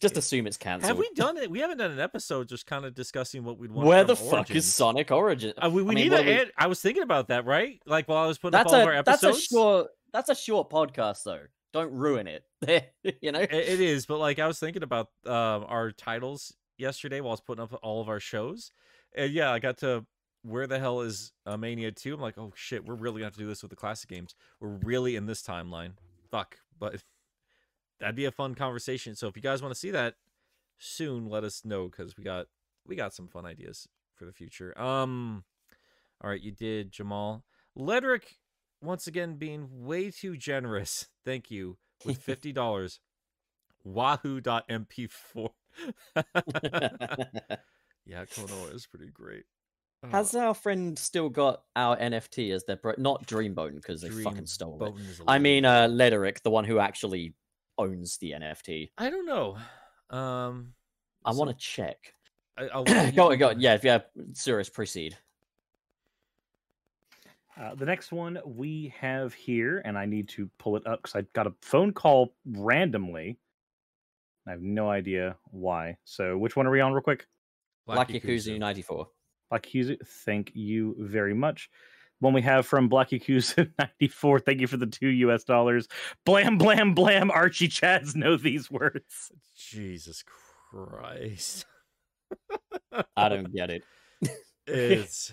Just 0.02 0.16
assume 0.16 0.46
it's 0.46 0.56
cancelled. 0.56 0.88
Have 0.88 0.98
we 0.98 1.08
done 1.14 1.36
it? 1.38 1.50
We 1.50 1.60
haven't 1.60 1.78
done 1.78 1.92
an 1.92 2.00
episode 2.00 2.48
just 2.48 2.66
kind 2.66 2.84
of 2.84 2.94
discussing 2.94 3.44
what 3.44 3.56
we'd 3.56 3.70
want. 3.70 3.86
Where 3.88 4.04
the 4.04 4.16
fuck 4.16 4.32
Origins. 4.32 4.66
is 4.66 4.74
Sonic 4.74 5.10
Origin? 5.10 5.54
Uh, 5.56 5.70
we 5.72 5.82
we 5.82 5.92
I 5.92 5.94
mean, 5.94 6.10
need 6.10 6.16
to. 6.16 6.22
we- 6.24 6.32
add- 6.32 6.52
I 6.58 6.66
was 6.66 6.80
thinking 6.80 7.02
about 7.04 7.28
that, 7.28 7.46
right? 7.46 7.80
Like 7.86 8.08
while 8.08 8.22
I 8.24 8.26
was 8.26 8.36
putting 8.38 8.52
That's 8.52 8.72
up 8.72 8.74
all 8.78 8.80
of 8.82 8.86
our 8.88 8.98
a 8.98 9.02
that's 9.02 9.22
a 9.22 9.34
short 9.34 9.88
that's 10.12 10.28
a 10.28 10.34
short 10.34 10.68
podcast 10.70 11.22
though. 11.24 11.42
Don't 11.72 11.92
ruin 11.92 12.26
it. 12.26 12.44
you 13.22 13.32
know. 13.32 13.40
It- 13.40 13.50
it 13.52 13.80
is, 13.80 14.04
but 14.04 14.18
like 14.18 14.38
I 14.38 14.46
was 14.46 14.58
thinking 14.58 14.82
about 14.82 15.08
um, 15.24 15.64
our 15.68 15.90
titles 15.92 16.52
yesterday 16.76 17.20
while 17.20 17.30
I 17.30 17.34
was 17.34 17.40
putting 17.40 17.62
up 17.62 17.78
all 17.82 18.00
of 18.02 18.08
our 18.08 18.20
shows, 18.20 18.72
and 19.14 19.32
yeah, 19.32 19.50
I 19.52 19.58
got 19.60 19.78
to 19.78 20.04
where 20.42 20.66
the 20.66 20.80
hell 20.80 21.02
is 21.02 21.32
uh, 21.46 21.56
Mania 21.56 21.92
Two? 21.92 22.14
I'm 22.14 22.20
like, 22.20 22.36
oh 22.38 22.52
shit, 22.56 22.84
we're 22.84 22.94
really 22.96 23.18
gonna 23.20 23.26
have 23.26 23.34
to 23.34 23.38
do 23.38 23.46
this 23.46 23.62
with 23.62 23.70
the 23.70 23.76
classic 23.76 24.10
games. 24.10 24.34
We're 24.60 24.76
really 24.82 25.14
in 25.16 25.26
this 25.26 25.42
timeline. 25.42 25.92
Fuck, 26.32 26.56
but 26.78 26.96
that'd 28.02 28.16
be 28.16 28.24
a 28.26 28.32
fun 28.32 28.54
conversation. 28.56 29.14
So 29.14 29.28
if 29.28 29.36
you 29.36 29.42
guys 29.42 29.62
want 29.62 29.72
to 29.72 29.78
see 29.78 29.92
that 29.92 30.16
soon, 30.76 31.28
let 31.30 31.44
us 31.44 31.64
know 31.64 31.86
because 31.88 32.16
we 32.18 32.24
got 32.24 32.46
we 32.86 32.96
got 32.96 33.14
some 33.14 33.28
fun 33.28 33.46
ideas 33.46 33.88
for 34.16 34.26
the 34.26 34.32
future. 34.32 34.78
Um, 34.78 35.44
all 36.20 36.28
right, 36.28 36.42
you 36.42 36.50
did 36.50 36.90
Jamal 36.90 37.44
Ledrick 37.78 38.24
once 38.82 39.06
again 39.06 39.36
being 39.36 39.86
way 39.86 40.10
too 40.10 40.36
generous. 40.36 41.06
Thank 41.24 41.50
you 41.50 41.78
with 42.04 42.18
fifty 42.22 42.52
dollars. 42.52 43.00
Wahoo.mp4. 43.84 45.48
yeah, 48.06 48.24
Konoha 48.26 48.74
is 48.74 48.86
pretty 48.86 49.10
great. 49.12 49.44
Uh, 50.04 50.08
Has 50.08 50.34
our 50.34 50.54
friend 50.54 50.96
still 50.98 51.28
got 51.28 51.62
our 51.74 51.96
NFT 51.96 52.52
as 52.52 52.64
their 52.64 52.76
bro- 52.76 52.94
not 52.98 53.26
Dreambone 53.26 53.76
because 53.76 54.00
they 54.00 54.10
fucking 54.10 54.46
stole 54.46 54.76
it? 54.76 54.78
Bone 54.78 55.00
is 55.00 55.20
a 55.20 55.24
I 55.26 55.38
mean, 55.38 55.64
uh, 55.64 55.88
Lederick, 55.88 56.42
the 56.42 56.50
one 56.50 56.64
who 56.64 56.78
actually 56.78 57.34
owns 57.78 58.18
the 58.18 58.32
NFT. 58.32 58.90
I 58.98 59.10
don't 59.10 59.26
know. 59.26 59.56
Um, 60.10 60.74
I 61.24 61.32
so 61.32 61.38
want 61.38 61.50
to 61.50 61.56
check. 61.56 62.14
I, 62.56 62.68
I'll 62.68 62.82
let 62.86 63.06
you 63.06 63.12
go 63.12 63.30
on, 63.30 63.38
go 63.38 63.48
on. 63.50 63.60
Yeah, 63.60 63.74
if 63.74 63.84
yeah, 63.84 64.00
Cirrus, 64.32 64.68
proceed. 64.68 65.16
Uh, 67.60 67.74
the 67.74 67.84
next 67.84 68.12
one 68.12 68.38
we 68.46 68.94
have 68.98 69.34
here, 69.34 69.82
and 69.84 69.98
I 69.98 70.06
need 70.06 70.28
to 70.30 70.48
pull 70.58 70.76
it 70.76 70.86
up 70.86 71.02
because 71.02 71.14
I 71.14 71.22
got 71.34 71.46
a 71.46 71.52
phone 71.60 71.92
call 71.92 72.34
randomly. 72.46 73.38
I 74.46 74.50
have 74.52 74.62
no 74.62 74.88
idea 74.90 75.36
why. 75.50 75.96
So, 76.04 76.36
which 76.38 76.56
one 76.56 76.66
are 76.66 76.70
we 76.70 76.80
on, 76.80 76.92
real 76.92 77.02
quick? 77.02 77.26
Black 77.86 78.08
Yakuza 78.08 78.58
94. 78.58 79.06
Black 79.50 79.66
Yakuza, 79.66 79.96
thank 80.24 80.52
you 80.54 80.96
very 80.98 81.34
much. 81.34 81.68
One 82.22 82.34
we 82.34 82.42
have 82.42 82.66
from 82.66 82.88
Black 82.88 83.10
Yakuza 83.10 83.68
94. 83.78 84.38
Thank 84.40 84.60
you 84.60 84.68
for 84.68 84.76
the 84.76 84.86
two 84.86 85.08
US 85.08 85.42
dollars. 85.42 85.88
Blam, 86.24 86.56
blam, 86.56 86.94
blam. 86.94 87.32
Archie 87.32 87.68
Chads 87.68 88.14
know 88.16 88.36
these 88.36 88.70
words. 88.70 89.32
Jesus 89.56 90.22
Christ. 90.70 91.66
I 93.16 93.28
don't 93.28 93.52
get 93.52 93.70
it. 93.70 93.82
it's 94.68 95.32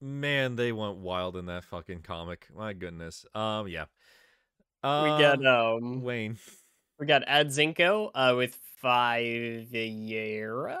man, 0.00 0.56
they 0.56 0.72
went 0.72 0.96
wild 0.96 1.36
in 1.36 1.44
that 1.46 1.64
fucking 1.64 2.00
comic. 2.04 2.48
My 2.56 2.72
goodness. 2.72 3.26
Um, 3.34 3.68
yeah. 3.68 3.84
we 4.82 4.88
Uh, 4.88 5.18
got 5.18 5.44
um, 5.44 6.00
Wayne. 6.00 6.38
we 6.98 7.04
got 7.04 7.26
Adzinko 7.26 8.10
uh 8.14 8.32
with 8.34 8.56
five 8.80 9.68
Yera. 9.72 10.78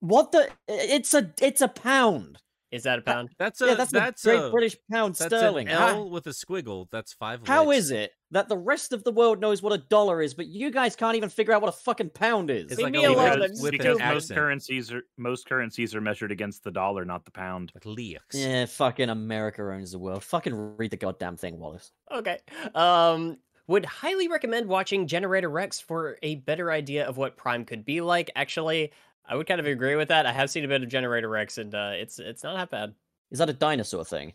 What 0.00 0.32
the? 0.32 0.50
It's 0.68 1.14
a 1.14 1.32
it's 1.40 1.62
a 1.62 1.68
pound. 1.68 2.36
Is 2.72 2.84
that 2.84 2.98
a 2.98 3.02
pound? 3.02 3.28
That's 3.38 3.60
a 3.60 3.66
yeah, 3.66 3.74
that's, 3.74 3.92
that's 3.92 4.22
the 4.22 4.30
Great 4.30 4.46
a 4.46 4.50
British 4.50 4.76
Pound 4.90 5.14
that's 5.14 5.34
sterling. 5.34 5.68
an 5.68 5.76
How- 5.76 5.88
L 5.88 6.10
with 6.10 6.26
a 6.26 6.30
squiggle. 6.30 6.88
That's 6.90 7.12
five. 7.12 7.40
How 7.46 7.66
licks. 7.66 7.84
is 7.84 7.90
it 7.90 8.12
that 8.30 8.48
the 8.48 8.56
rest 8.56 8.94
of 8.94 9.04
the 9.04 9.12
world 9.12 9.40
knows 9.40 9.62
what 9.62 9.74
a 9.74 9.78
dollar 9.78 10.22
is, 10.22 10.32
but 10.32 10.46
you 10.46 10.70
guys 10.70 10.96
can't 10.96 11.14
even 11.14 11.28
figure 11.28 11.52
out 11.52 11.60
what 11.60 11.68
a 11.68 11.76
fucking 11.76 12.10
pound 12.10 12.50
is? 12.50 12.72
It's 12.72 12.78
Leave 12.78 12.84
like 12.84 12.92
me 12.94 13.04
a 13.04 13.10
alone, 13.10 13.40
because, 13.40 13.70
because 13.70 13.98
most 13.98 14.34
currencies 14.34 14.90
are 14.90 15.02
most 15.18 15.46
currencies 15.46 15.94
are 15.94 16.00
measured 16.00 16.32
against 16.32 16.64
the 16.64 16.70
dollar, 16.70 17.04
not 17.04 17.26
the 17.26 17.30
pound. 17.30 17.72
Like 17.74 17.84
leaks. 17.84 18.34
Yeah, 18.34 18.64
fucking 18.64 19.10
America 19.10 19.62
owns 19.62 19.92
the 19.92 19.98
world. 19.98 20.24
Fucking 20.24 20.76
read 20.78 20.90
the 20.92 20.96
goddamn 20.96 21.36
thing, 21.36 21.58
Wallace. 21.58 21.92
Okay. 22.10 22.38
Um, 22.74 23.36
would 23.66 23.84
highly 23.84 24.28
recommend 24.28 24.66
watching 24.66 25.06
Generator 25.06 25.48
Rex 25.48 25.78
for 25.80 26.16
a 26.22 26.36
better 26.36 26.70
idea 26.70 27.06
of 27.06 27.16
what 27.16 27.36
Prime 27.36 27.64
could 27.64 27.84
be 27.84 28.00
like. 28.00 28.30
Actually, 28.34 28.92
I 29.26 29.36
would 29.36 29.46
kind 29.46 29.60
of 29.60 29.66
agree 29.66 29.96
with 29.96 30.08
that. 30.08 30.26
I 30.26 30.32
have 30.32 30.50
seen 30.50 30.64
a 30.64 30.68
bit 30.68 30.82
of 30.82 30.88
Generator 30.88 31.28
Rex, 31.28 31.58
and 31.58 31.74
uh, 31.74 31.92
it's 31.94 32.18
it's 32.18 32.42
not 32.42 32.56
that 32.56 32.70
bad. 32.70 32.94
Is 33.30 33.38
that 33.38 33.48
a 33.48 33.52
dinosaur 33.54 34.04
thing? 34.04 34.34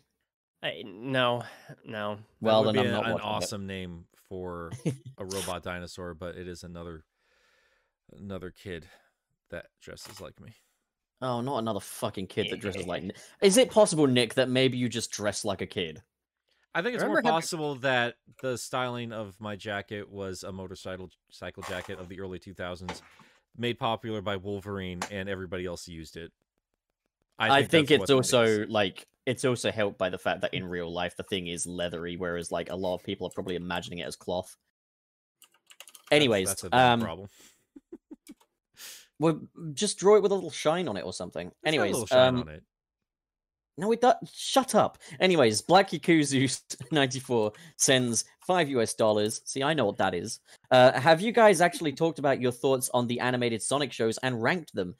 I, 0.62 0.82
no, 0.84 1.44
no. 1.84 2.16
That 2.16 2.22
Well, 2.40 2.64
would 2.64 2.74
then 2.74 2.82
be 2.84 2.88
I'm 2.90 2.94
a- 2.94 2.96
not 2.96 3.06
an 3.06 3.12
watching 3.12 3.26
it. 3.28 3.30
awesome 3.30 3.66
name 3.66 4.04
for 4.28 4.72
a 5.18 5.24
robot 5.24 5.62
dinosaur, 5.62 6.14
but 6.14 6.36
it 6.36 6.48
is 6.48 6.64
another 6.64 7.04
another 8.16 8.50
kid 8.50 8.86
that 9.50 9.66
dresses 9.80 10.20
like 10.20 10.40
me. 10.40 10.52
Oh, 11.20 11.40
not 11.40 11.58
another 11.58 11.80
fucking 11.80 12.28
kid 12.28 12.48
that 12.50 12.60
dresses 12.60 12.86
like. 12.86 13.02
Is 13.42 13.56
it 13.56 13.70
possible, 13.70 14.06
Nick, 14.06 14.34
that 14.34 14.48
maybe 14.48 14.78
you 14.78 14.88
just 14.88 15.10
dress 15.10 15.44
like 15.44 15.60
a 15.60 15.66
kid? 15.66 16.00
I 16.74 16.82
think 16.82 16.94
it's 16.94 17.02
more 17.02 17.10
Remember 17.10 17.28
having- 17.28 17.40
possible 17.40 17.74
that 17.76 18.14
the 18.42 18.56
styling 18.56 19.12
of 19.12 19.34
my 19.40 19.56
jacket 19.56 20.08
was 20.08 20.44
a 20.44 20.52
motorcycle 20.52 21.10
cycle 21.30 21.62
jacket 21.64 21.98
of 21.98 22.08
the 22.08 22.20
early 22.20 22.38
2000s, 22.38 23.00
made 23.56 23.78
popular 23.78 24.20
by 24.20 24.36
Wolverine, 24.36 25.00
and 25.10 25.28
everybody 25.28 25.66
else 25.66 25.88
used 25.88 26.16
it. 26.16 26.32
I, 27.38 27.62
think, 27.62 27.88
that's 27.88 28.02
it's 28.02 28.10
also 28.10 28.42
is. 28.42 28.68
like 28.68 29.06
it's 29.24 29.44
also 29.44 29.70
helped 29.70 29.98
by 29.98 30.08
the 30.08 30.18
fact 30.18 30.40
that 30.40 30.54
in 30.54 30.64
real 30.64 30.92
life 30.92 31.16
the 31.16 31.22
thing 31.22 31.46
is 31.46 31.66
leathery, 31.66 32.16
whereas 32.16 32.50
like 32.50 32.70
a 32.70 32.74
lot 32.74 32.94
of 32.94 33.04
people 33.04 33.26
are 33.26 33.30
probably 33.30 33.54
imagining 33.54 34.00
it 34.00 34.06
as 34.06 34.16
cloth. 34.16 34.56
Anyways, 36.10 36.48
that's, 36.48 36.64
a 36.64 36.70
big 36.70 36.80
um, 36.80 37.00
problem. 37.00 37.28
well, 39.20 39.40
just 39.74 39.98
draw 39.98 40.16
it 40.16 40.22
with 40.22 40.32
a 40.32 40.34
little 40.34 40.50
shine 40.50 40.88
on 40.88 40.96
it 40.96 41.04
or 41.04 41.12
something. 41.12 41.48
It's 41.48 41.56
a 41.64 41.68
Anyways, 41.68 41.92
little 41.92 42.06
shine 42.06 42.28
um, 42.28 42.40
on 42.40 42.48
it. 42.48 42.62
No, 43.78 43.92
it 43.92 44.00
does. 44.00 44.16
Shut 44.34 44.74
up. 44.74 44.98
Anyways, 45.20 45.62
Black 45.62 45.90
Yakuza 45.90 46.60
94 46.92 47.52
sends 47.76 48.24
five 48.46 48.68
US 48.70 48.92
dollars. 48.94 49.40
See, 49.44 49.62
I 49.62 49.72
know 49.72 49.86
what 49.86 49.96
that 49.98 50.14
is. 50.14 50.40
Uh, 50.70 50.98
have 50.98 51.20
you 51.20 51.32
guys 51.32 51.60
actually 51.60 51.92
talked 51.94 52.18
about 52.18 52.40
your 52.40 52.52
thoughts 52.52 52.90
on 52.92 53.06
the 53.06 53.20
animated 53.20 53.62
Sonic 53.62 53.92
shows 53.92 54.18
and 54.18 54.42
ranked 54.42 54.74
them? 54.74 54.94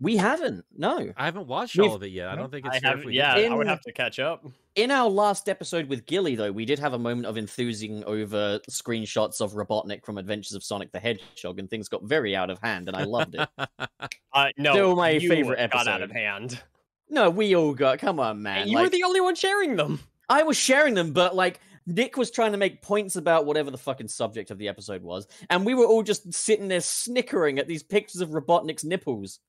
We 0.00 0.16
haven't. 0.16 0.64
No. 0.76 1.12
I 1.16 1.24
haven't 1.24 1.46
watched 1.46 1.76
we've- 1.78 1.88
all 1.88 1.94
of 1.94 2.02
it 2.02 2.10
yet. 2.10 2.28
I 2.28 2.34
don't 2.34 2.50
think 2.50 2.66
it's 2.66 2.78
fair 2.80 2.92
if 2.94 2.96
have. 2.98 3.04
we 3.06 3.14
Yeah, 3.16 3.36
did. 3.36 3.52
I 3.52 3.54
would 3.54 3.68
have 3.68 3.80
to 3.82 3.92
catch 3.92 4.18
up. 4.18 4.44
In 4.74 4.90
our 4.90 5.08
last 5.08 5.48
episode 5.48 5.88
with 5.88 6.04
Gilly, 6.04 6.34
though, 6.34 6.50
we 6.50 6.64
did 6.64 6.80
have 6.80 6.94
a 6.94 6.98
moment 6.98 7.26
of 7.26 7.38
enthusing 7.38 8.02
over 8.02 8.58
screenshots 8.68 9.40
of 9.40 9.52
Robotnik 9.52 10.04
from 10.04 10.18
Adventures 10.18 10.54
of 10.54 10.64
Sonic 10.64 10.90
the 10.90 10.98
Hedgehog, 10.98 11.60
and 11.60 11.70
things 11.70 11.88
got 11.88 12.02
very 12.02 12.34
out 12.34 12.50
of 12.50 12.58
hand, 12.58 12.88
and 12.88 12.96
I 12.96 13.04
loved 13.04 13.36
it. 13.36 13.48
Uh, 14.32 14.48
no, 14.58 14.72
Still 14.72 14.96
my 14.96 15.10
you 15.10 15.28
favorite 15.28 15.70
got 15.70 15.86
out 15.86 16.02
of 16.02 16.10
hand. 16.10 16.60
No, 17.08 17.30
we 17.30 17.54
all 17.54 17.74
got. 17.74 17.98
Come 17.98 18.20
on, 18.20 18.42
man. 18.42 18.68
you 18.68 18.78
were 18.78 18.88
the 18.88 19.04
only 19.04 19.20
one 19.20 19.34
sharing 19.34 19.76
them. 19.76 20.00
I 20.28 20.42
was 20.42 20.56
sharing 20.56 20.94
them, 20.94 21.12
but 21.12 21.34
like 21.34 21.60
Nick 21.86 22.16
was 22.16 22.30
trying 22.30 22.52
to 22.52 22.58
make 22.58 22.82
points 22.82 23.16
about 23.16 23.46
whatever 23.46 23.70
the 23.70 23.78
fucking 23.78 24.08
subject 24.08 24.50
of 24.50 24.58
the 24.58 24.68
episode 24.68 25.02
was, 25.02 25.26
and 25.50 25.66
we 25.66 25.74
were 25.74 25.86
all 25.86 26.02
just 26.02 26.32
sitting 26.32 26.68
there 26.68 26.80
snickering 26.80 27.58
at 27.58 27.68
these 27.68 27.82
pictures 27.82 28.20
of 28.20 28.30
Robotnik's 28.30 28.84
nipples. 28.84 29.40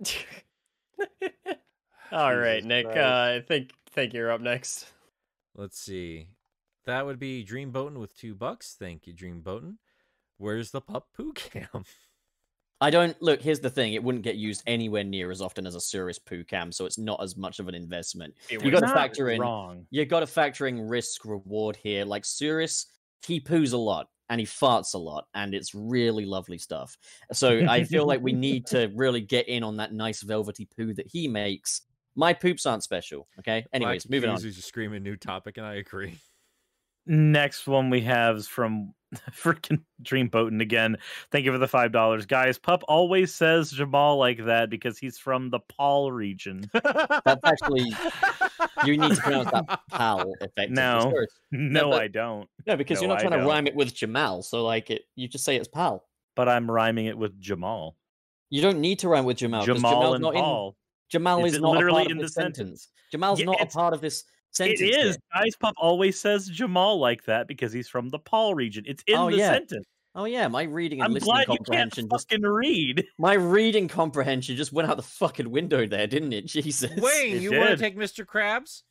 All 2.12 2.36
right, 2.36 2.62
Jesus 2.62 2.68
Nick. 2.68 2.86
Uh, 2.86 2.90
I 3.38 3.44
think 3.46 3.70
think 3.90 4.12
you're 4.12 4.30
up 4.30 4.40
next. 4.40 4.86
Let's 5.56 5.78
see. 5.78 6.28
That 6.86 7.06
would 7.06 7.18
be 7.18 7.42
Dream 7.42 7.72
Boatin 7.72 7.98
with 7.98 8.16
two 8.16 8.34
bucks. 8.34 8.76
Thank 8.78 9.06
you, 9.06 9.12
Dream 9.12 9.40
Boatin. 9.42 9.76
Where's 10.36 10.70
the 10.70 10.80
pup 10.80 11.08
poo 11.16 11.32
cam? 11.34 11.84
I 12.80 12.90
don't 12.90 13.20
look. 13.22 13.40
Here's 13.40 13.60
the 13.60 13.70
thing: 13.70 13.94
it 13.94 14.02
wouldn't 14.02 14.24
get 14.24 14.36
used 14.36 14.62
anywhere 14.66 15.04
near 15.04 15.30
as 15.30 15.40
often 15.40 15.66
as 15.66 15.74
a 15.74 15.80
Cirrus 15.80 16.18
poo 16.18 16.44
cam, 16.44 16.72
so 16.72 16.86
it's 16.86 16.98
not 16.98 17.22
as 17.22 17.36
much 17.36 17.58
of 17.58 17.68
an 17.68 17.74
investment. 17.74 18.34
It 18.50 18.62
You 18.64 18.70
was 18.70 18.80
got 18.80 18.88
to 18.88 18.94
factor 18.94 19.30
in. 19.30 19.40
wrong. 19.40 19.86
You 19.90 20.04
got 20.04 20.20
to 20.20 20.26
factor 20.26 20.66
in 20.66 20.80
risk 20.88 21.24
reward 21.24 21.76
here. 21.76 22.04
Like 22.04 22.24
Cirrus, 22.24 22.86
he 23.26 23.40
poos 23.40 23.72
a 23.72 23.76
lot 23.76 24.08
and 24.28 24.40
he 24.40 24.46
farts 24.46 24.94
a 24.94 24.98
lot, 24.98 25.26
and 25.34 25.54
it's 25.54 25.74
really 25.74 26.24
lovely 26.24 26.58
stuff. 26.58 26.96
So 27.32 27.66
I 27.68 27.84
feel 27.84 28.06
like 28.06 28.20
we 28.22 28.32
need 28.48 28.66
to 28.66 28.90
really 28.94 29.20
get 29.20 29.48
in 29.48 29.62
on 29.62 29.76
that 29.76 29.92
nice 29.92 30.22
velvety 30.22 30.66
poo 30.76 30.94
that 30.94 31.06
he 31.06 31.28
makes. 31.28 31.82
My 32.16 32.32
poops 32.32 32.64
aren't 32.66 32.82
special. 32.82 33.28
Okay. 33.40 33.66
Anyways, 33.72 34.04
Black 34.04 34.10
moving 34.10 34.30
on. 34.30 34.36
Accuser's 34.36 34.56
just 34.56 34.68
screaming 34.68 35.02
new 35.02 35.16
topic, 35.16 35.56
and 35.58 35.66
I 35.66 35.74
agree. 35.74 36.18
Next 37.06 37.66
one 37.66 37.90
we 37.90 38.00
have 38.02 38.36
is 38.36 38.48
from 38.48 38.94
freaking 39.30 39.82
Dream 40.02 40.28
Boatin 40.28 40.60
again. 40.60 40.96
Thank 41.30 41.44
you 41.44 41.52
for 41.52 41.58
the 41.58 41.68
five 41.68 41.92
dollars, 41.92 42.26
guys. 42.26 42.58
Pup 42.58 42.82
always 42.88 43.32
says 43.34 43.70
Jamal 43.70 44.16
like 44.18 44.44
that 44.44 44.70
because 44.70 44.98
he's 44.98 45.18
from 45.18 45.50
the 45.50 45.60
PAL 45.60 46.12
region. 46.12 46.68
That's 46.72 47.44
actually 47.44 47.92
you 48.84 48.96
need 48.98 49.14
to 49.14 49.20
pronounce 49.20 49.50
that 49.50 49.80
pal 49.90 50.32
effectively. 50.40 50.66
No. 50.74 51.12
No, 51.52 51.90
but- 51.90 52.02
I 52.02 52.08
don't. 52.08 52.48
No, 52.66 52.76
because 52.76 53.00
you're 53.00 53.08
not 53.08 53.20
trying 53.20 53.38
to 53.38 53.46
rhyme 53.46 53.66
it 53.66 53.74
with 53.74 53.94
Jamal. 53.94 54.42
So 54.42 54.64
like 54.64 54.90
it, 54.90 55.02
you 55.16 55.28
just 55.28 55.44
say 55.44 55.56
it's 55.56 55.68
pal. 55.68 56.04
But 56.36 56.48
I'm 56.48 56.70
rhyming 56.70 57.06
it 57.06 57.16
with 57.16 57.38
Jamal. 57.40 57.96
You 58.50 58.60
don't 58.62 58.80
need 58.80 58.98
to 59.00 59.08
rhyme 59.08 59.24
with 59.24 59.36
Jamal. 59.38 59.64
Jamal 59.64 59.92
Jamal's 59.92 60.14
and 60.14 60.22
not 60.22 60.34
in. 60.34 60.72
Jamal 61.10 61.44
It's 61.44 61.54
is 61.54 61.60
not 61.60 61.72
literally 61.72 62.10
in 62.10 62.18
the 62.18 62.28
sentence. 62.28 62.56
sentence. 62.56 62.88
Jamal's 63.12 63.38
Yeah, 63.38 63.46
not 63.46 63.60
a 63.60 63.66
part 63.66 63.94
of 63.94 64.00
this 64.00 64.24
sentence. 64.54 64.80
It 64.80 64.94
here. 64.94 65.06
is. 65.06 65.18
Guys 65.34 65.56
Pup 65.58 65.74
always 65.78 66.18
says 66.18 66.48
Jamal 66.48 66.98
like 66.98 67.24
that 67.24 67.48
because 67.48 67.72
he's 67.72 67.88
from 67.88 68.08
the 68.10 68.18
PAL 68.18 68.54
region. 68.54 68.84
It's 68.86 69.02
in 69.06 69.16
Oh, 69.16 69.30
the 69.30 69.36
yeah. 69.38 69.52
sentence. 69.52 69.86
Oh 70.16 70.26
yeah, 70.26 70.46
my 70.46 70.62
reading 70.62 71.00
and 71.00 71.06
I'm 71.06 71.12
listening 71.12 71.32
glad 71.34 71.40
you 71.40 71.46
can't 71.46 71.58
comprehension 71.58 72.08
just 72.08 72.30
fucking 72.30 72.44
read. 72.46 73.04
my 73.18 73.34
reading 73.34 73.88
comprehension 73.88 74.54
just 74.56 74.72
went 74.72 74.88
out 74.88 74.96
the 74.96 75.02
fucking 75.02 75.50
window 75.50 75.86
there, 75.86 76.06
didn't 76.06 76.32
it? 76.32 76.42
Jesus. 76.46 76.90
Wayne, 77.00 77.36
It 77.36 77.42
you 77.42 77.50
want 77.58 77.70
to 77.70 77.76
take 77.76 77.96
Mr. 77.98 78.24
Krabs? 78.24 78.82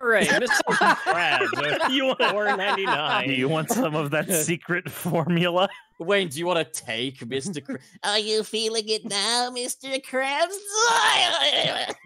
All 0.00 0.08
right, 0.08 0.26
Mr. 0.28 0.60
Krabs. 0.68 1.84
Uh, 1.84 1.88
you 1.90 2.04
want- 2.06 2.22
four 2.30 2.44
ninety 2.56 2.84
nine. 2.84 3.28
Do 3.28 3.34
you 3.34 3.48
want 3.48 3.70
some 3.70 3.94
of 3.96 4.10
that 4.12 4.30
secret 4.32 4.88
formula? 4.90 5.68
Wayne, 5.98 6.28
do 6.28 6.38
you 6.38 6.46
want 6.46 6.58
to 6.72 6.80
take 6.84 7.18
Mr. 7.20 7.64
Cr- 7.64 7.76
Are 8.04 8.18
you 8.18 8.42
feeling 8.44 8.88
it 8.88 9.04
now, 9.04 9.50
Mr. 9.56 10.00
Krabs? 10.04 10.54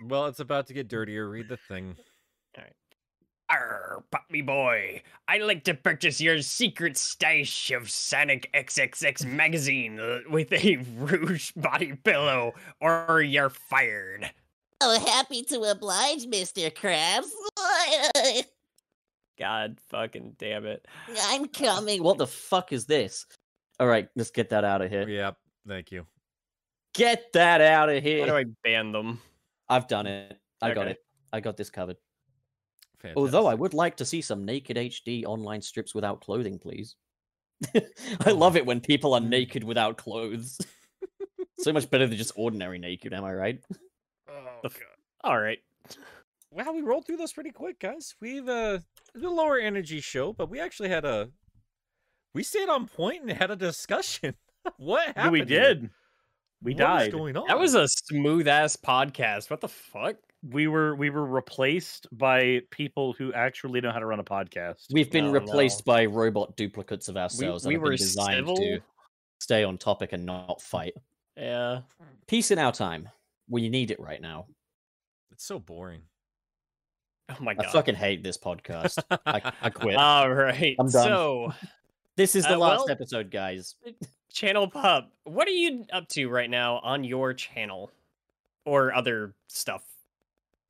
Well, 0.04 0.26
it's 0.26 0.40
about 0.40 0.66
to 0.68 0.74
get 0.74 0.88
dirtier. 0.88 1.28
Read 1.28 1.48
the 1.48 1.56
thing. 1.56 1.96
Arr, 3.50 4.04
puppy 4.10 4.42
boy, 4.42 5.02
I'd 5.26 5.42
like 5.42 5.64
to 5.64 5.74
purchase 5.74 6.20
your 6.20 6.42
secret 6.42 6.98
stash 6.98 7.70
of 7.70 7.90
Sonic 7.90 8.50
XXX 8.52 9.24
magazine 9.24 9.98
with 10.28 10.52
a 10.52 10.76
Rouge 10.96 11.52
body 11.52 11.94
pillow, 11.94 12.52
or 12.80 13.22
you're 13.22 13.48
fired. 13.48 14.30
oh, 14.82 15.00
happy 15.00 15.42
to 15.44 15.62
oblige, 15.62 16.26
Mr. 16.26 16.70
Krabs. 16.70 17.30
God 19.38 19.78
fucking 19.88 20.34
damn 20.38 20.66
it. 20.66 20.86
I'm 21.22 21.46
coming. 21.48 22.02
What 22.02 22.18
the 22.18 22.26
fuck 22.26 22.72
is 22.72 22.84
this? 22.84 23.24
All 23.80 23.86
right, 23.86 24.08
let's 24.14 24.30
get 24.30 24.50
that 24.50 24.64
out 24.64 24.82
of 24.82 24.90
here. 24.90 25.08
Yep. 25.08 25.36
Thank 25.66 25.92
you. 25.92 26.06
Get 26.94 27.32
that 27.32 27.60
out 27.60 27.88
of 27.88 28.02
here. 28.02 28.26
How 28.26 28.32
do. 28.32 28.36
I 28.36 28.44
ban 28.64 28.92
them? 28.92 29.20
I've 29.68 29.86
done 29.86 30.06
it. 30.06 30.38
I 30.60 30.74
got 30.74 30.88
it. 30.88 30.98
I 31.32 31.40
got 31.40 31.56
this 31.56 31.70
covered. 31.70 31.96
Fantastic. 33.00 33.16
Although 33.16 33.46
I 33.46 33.54
would 33.54 33.74
like 33.74 33.96
to 33.98 34.04
see 34.04 34.20
some 34.20 34.44
naked 34.44 34.76
HD 34.76 35.24
online 35.24 35.62
strips 35.62 35.94
without 35.94 36.20
clothing, 36.20 36.58
please. 36.58 36.96
I 38.24 38.32
love 38.32 38.56
it 38.56 38.66
when 38.66 38.80
people 38.80 39.14
are 39.14 39.20
naked 39.36 39.62
without 39.64 39.96
clothes. 39.98 40.58
so 41.58 41.72
much 41.72 41.90
better 41.90 42.06
than 42.06 42.18
just 42.18 42.32
ordinary 42.36 42.78
naked, 42.78 43.12
am 43.12 43.24
I 43.24 43.32
right? 43.32 43.60
Oh, 44.28 44.60
God. 44.62 44.72
All 45.22 45.40
right. 45.40 45.58
Wow, 46.50 46.72
we 46.72 46.82
rolled 46.82 47.06
through 47.06 47.18
those 47.18 47.32
pretty 47.32 47.50
quick, 47.50 47.78
guys. 47.78 48.14
We've 48.20 48.48
uh, 48.48 48.78
it's 49.14 49.24
a 49.24 49.28
lower 49.28 49.58
energy 49.58 50.00
show, 50.00 50.32
but 50.32 50.50
we 50.50 50.60
actually 50.60 50.88
had 50.88 51.04
a, 51.04 51.30
we 52.34 52.42
stayed 52.42 52.68
on 52.68 52.88
point 52.88 53.22
and 53.22 53.30
had 53.30 53.50
a 53.50 53.56
discussion. 53.56 54.34
what 54.76 55.08
happened? 55.08 55.24
Yeah, 55.24 55.30
we 55.30 55.44
here? 55.44 55.90
Did. 56.62 56.66
We 56.66 56.74
What 56.74 56.80
is 57.02 57.06
died. 57.08 57.12
going 57.12 57.36
on? 57.36 57.46
That 57.48 57.58
was 57.58 57.74
a 57.74 57.86
smooth 57.88 58.48
ass 58.48 58.76
podcast. 58.76 59.50
What 59.50 59.60
the 59.60 59.68
fuck? 59.68 60.16
we 60.48 60.68
were 60.68 60.94
we 60.94 61.10
were 61.10 61.26
replaced 61.26 62.06
by 62.12 62.60
people 62.70 63.12
who 63.14 63.32
actually 63.32 63.80
know 63.80 63.90
how 63.90 63.98
to 63.98 64.06
run 64.06 64.20
a 64.20 64.24
podcast. 64.24 64.84
We've 64.92 65.10
been 65.10 65.26
Oh, 65.26 65.32
replaced 65.32 65.84
no. 65.84 65.92
by 65.94 66.06
robot 66.06 66.56
duplicates 66.56 67.08
of 67.08 67.16
ourselves 67.16 67.66
we 67.66 67.74
and 67.74 67.80
have 67.80 67.82
been 67.82 67.90
were 67.90 67.96
designed 67.96 68.46
civil? 68.46 68.54
to 68.56 68.78
stay 69.40 69.64
on 69.64 69.78
topic 69.78 70.12
and 70.12 70.24
not 70.24 70.62
fight. 70.62 70.94
Yeah. 71.36 71.80
Peace 72.28 72.52
in 72.52 72.58
our 72.60 72.70
time. 72.70 73.08
We 73.50 73.68
need 73.68 73.90
it 73.90 73.98
right 73.98 74.22
now. 74.22 74.46
It's 75.32 75.44
so 75.44 75.58
boring. 75.58 76.02
Oh 77.30 77.36
my 77.40 77.54
god! 77.54 77.66
I 77.66 77.72
fucking 77.72 77.96
hate 77.96 78.22
this 78.22 78.38
podcast. 78.44 79.02
I, 79.26 79.52
I 79.60 79.70
quit. 79.70 79.96
All 79.96 80.30
right. 80.32 80.76
I'm 80.78 80.88
done. 80.88 81.02
So, 81.04 81.52
this 82.18 82.34
is 82.34 82.44
the 82.44 82.54
uh, 82.54 82.58
last 82.58 82.80
well- 82.80 82.90
episode, 82.90 83.30
guys. 83.30 83.76
Channel 84.30 84.68
Pup, 84.68 85.10
what 85.24 85.48
are 85.48 85.52
you 85.52 85.86
up 85.90 86.06
to 86.08 86.28
right 86.28 86.50
now 86.50 86.80
on 86.80 87.02
your 87.02 87.32
channel 87.32 87.90
or 88.66 88.92
other 88.92 89.34
stuff? 89.46 89.82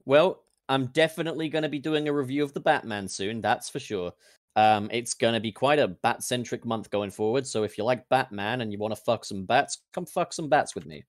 Well, 0.05 0.45
I'm 0.69 0.87
definitely 0.87 1.49
going 1.49 1.65
to 1.65 1.69
be 1.69 1.81
doing 1.81 2.07
a 2.07 2.13
review 2.13 2.45
of 2.45 2.53
the 2.53 2.61
Batman 2.61 3.09
soon. 3.09 3.41
That's 3.41 3.69
for 3.69 3.81
sure. 3.81 4.13
Um, 4.55 4.89
it's 4.93 5.15
going 5.15 5.35
to 5.35 5.41
be 5.41 5.51
quite 5.51 5.79
a 5.79 5.89
bat 5.89 6.23
centric 6.23 6.65
month 6.65 6.91
going 6.91 7.11
forward. 7.11 7.47
So 7.47 7.65
if 7.65 7.77
you 7.77 7.85
like 7.85 8.09
Batman 8.09 8.61
and 8.61 8.73
you 8.73 8.79
want 8.79 8.95
to 8.95 9.01
fuck 9.01 9.25
some 9.25 9.45
bats, 9.45 9.79
come 9.93 10.07
fuck 10.07 10.33
some 10.33 10.49
bats 10.49 10.75
with 10.75 10.87
me. 10.87 11.05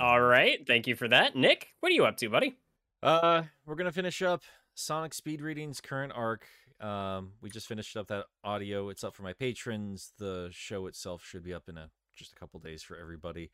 All 0.00 0.20
right, 0.20 0.66
thank 0.66 0.86
you 0.86 0.96
for 0.96 1.08
that, 1.08 1.36
Nick. 1.36 1.68
What 1.80 1.92
are 1.92 1.94
you 1.94 2.06
up 2.06 2.16
to, 2.18 2.30
buddy? 2.30 2.56
Uh, 3.02 3.42
we're 3.66 3.74
gonna 3.74 3.92
finish 3.92 4.22
up 4.22 4.42
Sonic 4.74 5.12
Speed 5.12 5.42
Reading's 5.42 5.80
current 5.80 6.12
arc. 6.16 6.46
Um, 6.80 7.32
we 7.40 7.50
just 7.50 7.68
finished 7.68 7.96
up 7.96 8.08
that 8.08 8.26
audio. 8.42 8.88
It's 8.88 9.04
up 9.04 9.14
for 9.14 9.22
my 9.22 9.32
patrons. 9.32 10.12
The 10.18 10.48
show 10.52 10.86
itself 10.86 11.24
should 11.24 11.44
be 11.44 11.54
up 11.54 11.68
in 11.68 11.78
a 11.78 11.90
just 12.14 12.32
a 12.32 12.36
couple 12.36 12.60
days 12.60 12.82
for 12.82 12.96
everybody. 12.96 13.50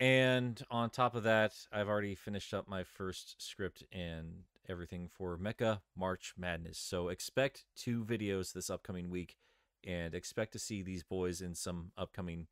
And 0.00 0.62
on 0.70 0.90
top 0.90 1.14
of 1.14 1.24
that, 1.24 1.52
I've 1.72 1.88
already 1.88 2.14
finished 2.14 2.54
up 2.54 2.68
my 2.68 2.84
first 2.84 3.34
script 3.42 3.82
and 3.92 4.44
everything 4.68 5.08
for 5.08 5.36
Mecha 5.36 5.80
March 5.96 6.34
Madness. 6.36 6.78
So 6.78 7.08
expect 7.08 7.64
two 7.76 8.04
videos 8.04 8.52
this 8.52 8.70
upcoming 8.70 9.10
week, 9.10 9.36
and 9.84 10.14
expect 10.14 10.52
to 10.52 10.58
see 10.58 10.82
these 10.82 11.02
boys 11.02 11.40
in 11.40 11.54
some 11.54 11.92
upcoming 11.96 12.46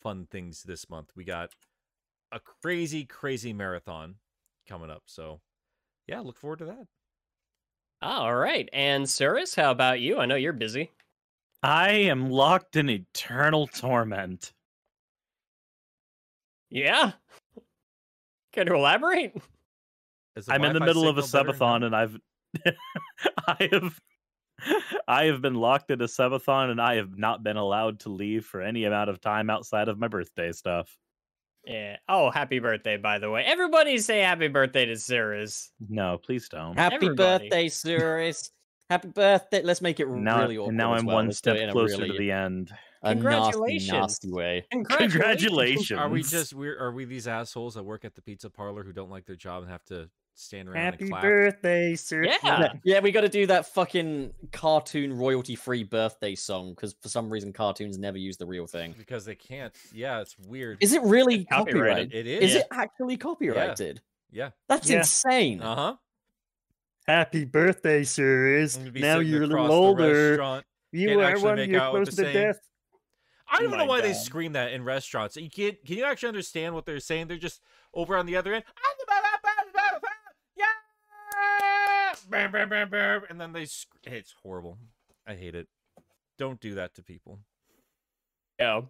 fun 0.00 0.26
things 0.30 0.62
this 0.62 0.88
month. 0.88 1.12
We 1.14 1.24
got 1.24 1.50
a 2.32 2.40
crazy, 2.40 3.04
crazy 3.04 3.52
marathon 3.52 4.16
coming 4.68 4.90
up. 4.90 5.02
So 5.06 5.40
yeah, 6.06 6.20
look 6.20 6.38
forward 6.38 6.60
to 6.60 6.64
that. 6.66 6.86
All 8.02 8.34
right, 8.34 8.68
and 8.72 9.08
Cirrus, 9.08 9.54
how 9.54 9.70
about 9.70 10.00
you? 10.00 10.18
I 10.18 10.26
know 10.26 10.34
you're 10.34 10.52
busy. 10.52 10.90
I 11.62 11.90
am 11.90 12.30
locked 12.30 12.76
in 12.76 12.90
eternal 12.90 13.66
torment. 13.66 14.52
Yeah. 16.70 17.12
Can 18.52 18.66
you 18.66 18.74
elaborate? 18.74 19.32
I'm 20.48 20.64
in 20.64 20.74
the 20.74 20.80
middle 20.80 21.08
of 21.08 21.18
a 21.18 21.22
signal 21.22 21.52
better 21.52 21.58
now? 21.58 21.66
subathon, 21.66 21.84
and 21.84 21.96
I've 21.96 22.18
I 23.46 23.68
have 23.72 24.00
I 25.08 25.24
have 25.24 25.42
been 25.42 25.54
locked 25.54 25.90
in 25.90 26.00
a 26.00 26.06
subathon, 26.06 26.70
and 26.70 26.80
I 26.80 26.96
have 26.96 27.16
not 27.16 27.42
been 27.42 27.56
allowed 27.56 28.00
to 28.00 28.08
leave 28.10 28.44
for 28.44 28.60
any 28.60 28.84
amount 28.84 29.10
of 29.10 29.20
time 29.20 29.50
outside 29.50 29.88
of 29.88 29.98
my 29.98 30.08
birthday 30.08 30.52
stuff. 30.52 30.96
Yeah. 31.66 31.96
Oh, 32.08 32.30
happy 32.30 32.58
birthday, 32.60 32.96
by 32.96 33.18
the 33.18 33.28
way. 33.30 33.42
Everybody 33.44 33.98
say 33.98 34.20
happy 34.20 34.48
birthday 34.48 34.86
to 34.86 34.96
Cirrus. 34.96 35.72
No, 35.88 36.18
please 36.24 36.48
don't. 36.48 36.78
Happy 36.78 36.94
Everybody. 36.96 37.48
birthday, 37.48 37.68
Cirrus. 37.68 38.50
Happy 38.88 39.08
birthday. 39.08 39.62
Let's 39.62 39.82
make 39.82 39.98
it 39.98 40.08
now, 40.08 40.42
really 40.42 40.58
awkward. 40.58 40.68
and 40.70 40.76
now 40.78 40.94
I'm 40.94 41.06
well. 41.06 41.16
one 41.16 41.26
Let's 41.26 41.38
step 41.38 41.56
it 41.56 41.62
in 41.62 41.68
a 41.70 41.72
closer 41.72 41.96
really- 41.98 42.10
to 42.12 42.18
the 42.18 42.30
end. 42.30 42.70
A 43.02 43.14
nasty, 43.14 43.20
Congratulations. 43.22 43.92
nasty 43.92 44.30
way. 44.32 44.66
Congratulations! 44.90 45.92
Are 45.92 46.08
we 46.08 46.22
just 46.24 46.54
we 46.54 46.68
are 46.68 46.78
are 46.78 46.92
we 46.92 47.04
these 47.04 47.28
assholes 47.28 47.74
that 47.74 47.82
work 47.82 48.04
at 48.04 48.14
the 48.14 48.22
pizza 48.22 48.50
parlor 48.50 48.82
who 48.82 48.92
don't 48.92 49.10
like 49.10 49.26
their 49.26 49.36
job 49.36 49.62
and 49.62 49.70
have 49.70 49.84
to 49.86 50.08
stand 50.38 50.68
around 50.68 50.76
Happy 50.84 51.04
and 51.04 51.10
clap? 51.10 51.22
birthday, 51.22 51.94
sir. 51.96 52.24
Yeah. 52.24 52.72
Yeah, 52.84 53.00
we 53.00 53.10
got 53.10 53.22
to 53.22 53.28
do 53.28 53.46
that 53.46 53.66
fucking 53.66 54.32
cartoon 54.52 55.16
royalty-free 55.16 55.84
birthday 55.84 56.34
song 56.34 56.70
because 56.70 56.94
for 57.00 57.08
some 57.08 57.30
reason 57.30 57.52
cartoons 57.52 57.98
never 57.98 58.18
use 58.18 58.36
the 58.36 58.46
real 58.46 58.66
thing. 58.66 58.94
Because 58.98 59.24
they 59.24 59.34
can't. 59.34 59.74
Yeah, 59.94 60.20
it's 60.20 60.36
weird. 60.38 60.78
Is 60.82 60.92
it 60.92 61.02
really 61.02 61.36
It's 61.42 61.50
copyrighted. 61.50 62.10
copyrighted? 62.10 62.26
It 62.26 62.42
Is 62.42 62.50
is. 62.50 62.56
it 62.62 62.66
actually 62.72 63.16
copyrighted? 63.16 64.00
Yeah. 64.30 64.50
That's 64.68 64.90
Yeah. 64.90 64.98
insane. 64.98 65.62
Uh 65.62 65.74
huh. 65.74 65.96
Happy 67.06 67.44
birthday, 67.44 68.02
sir. 68.04 68.66
Now 68.94 69.20
you're 69.20 69.44
a 69.44 69.46
little 69.46 69.70
older. 69.72 70.62
You 70.92 71.08
Can't 71.08 71.20
are 71.20 71.24
actually 71.24 71.42
one 71.44 71.56
make 71.56 71.70
year 71.70 71.80
out 71.80 71.92
what 71.92 72.04
closer 72.04 72.24
to 72.24 72.32
death. 72.32 72.58
I 73.48 73.62
don't 73.62 73.72
Oh 73.72 73.76
know 73.76 73.84
why 73.84 74.00
they 74.00 74.12
scream 74.12 74.52
that 74.52 74.72
in 74.72 74.84
restaurants. 74.84 75.36
You 75.36 75.50
can't. 75.50 75.82
Can 75.84 75.96
you 75.96 76.04
actually 76.04 76.28
understand 76.28 76.74
what 76.74 76.84
they're 76.84 77.00
saying? 77.00 77.28
They're 77.28 77.36
just 77.36 77.60
over 77.94 78.16
on 78.16 78.26
the 78.26 78.36
other 78.36 78.54
end. 78.54 78.64
Yeah, 80.56 80.64
and 83.28 83.40
then 83.40 83.52
they. 83.52 83.66
sc- 83.66 83.96
It's 84.04 84.34
horrible. 84.42 84.78
I 85.26 85.34
hate 85.34 85.54
it. 85.54 85.68
Don't 86.38 86.60
do 86.60 86.74
that 86.74 86.94
to 86.94 87.02
people. 87.02 87.38
Yeah. 88.58 88.82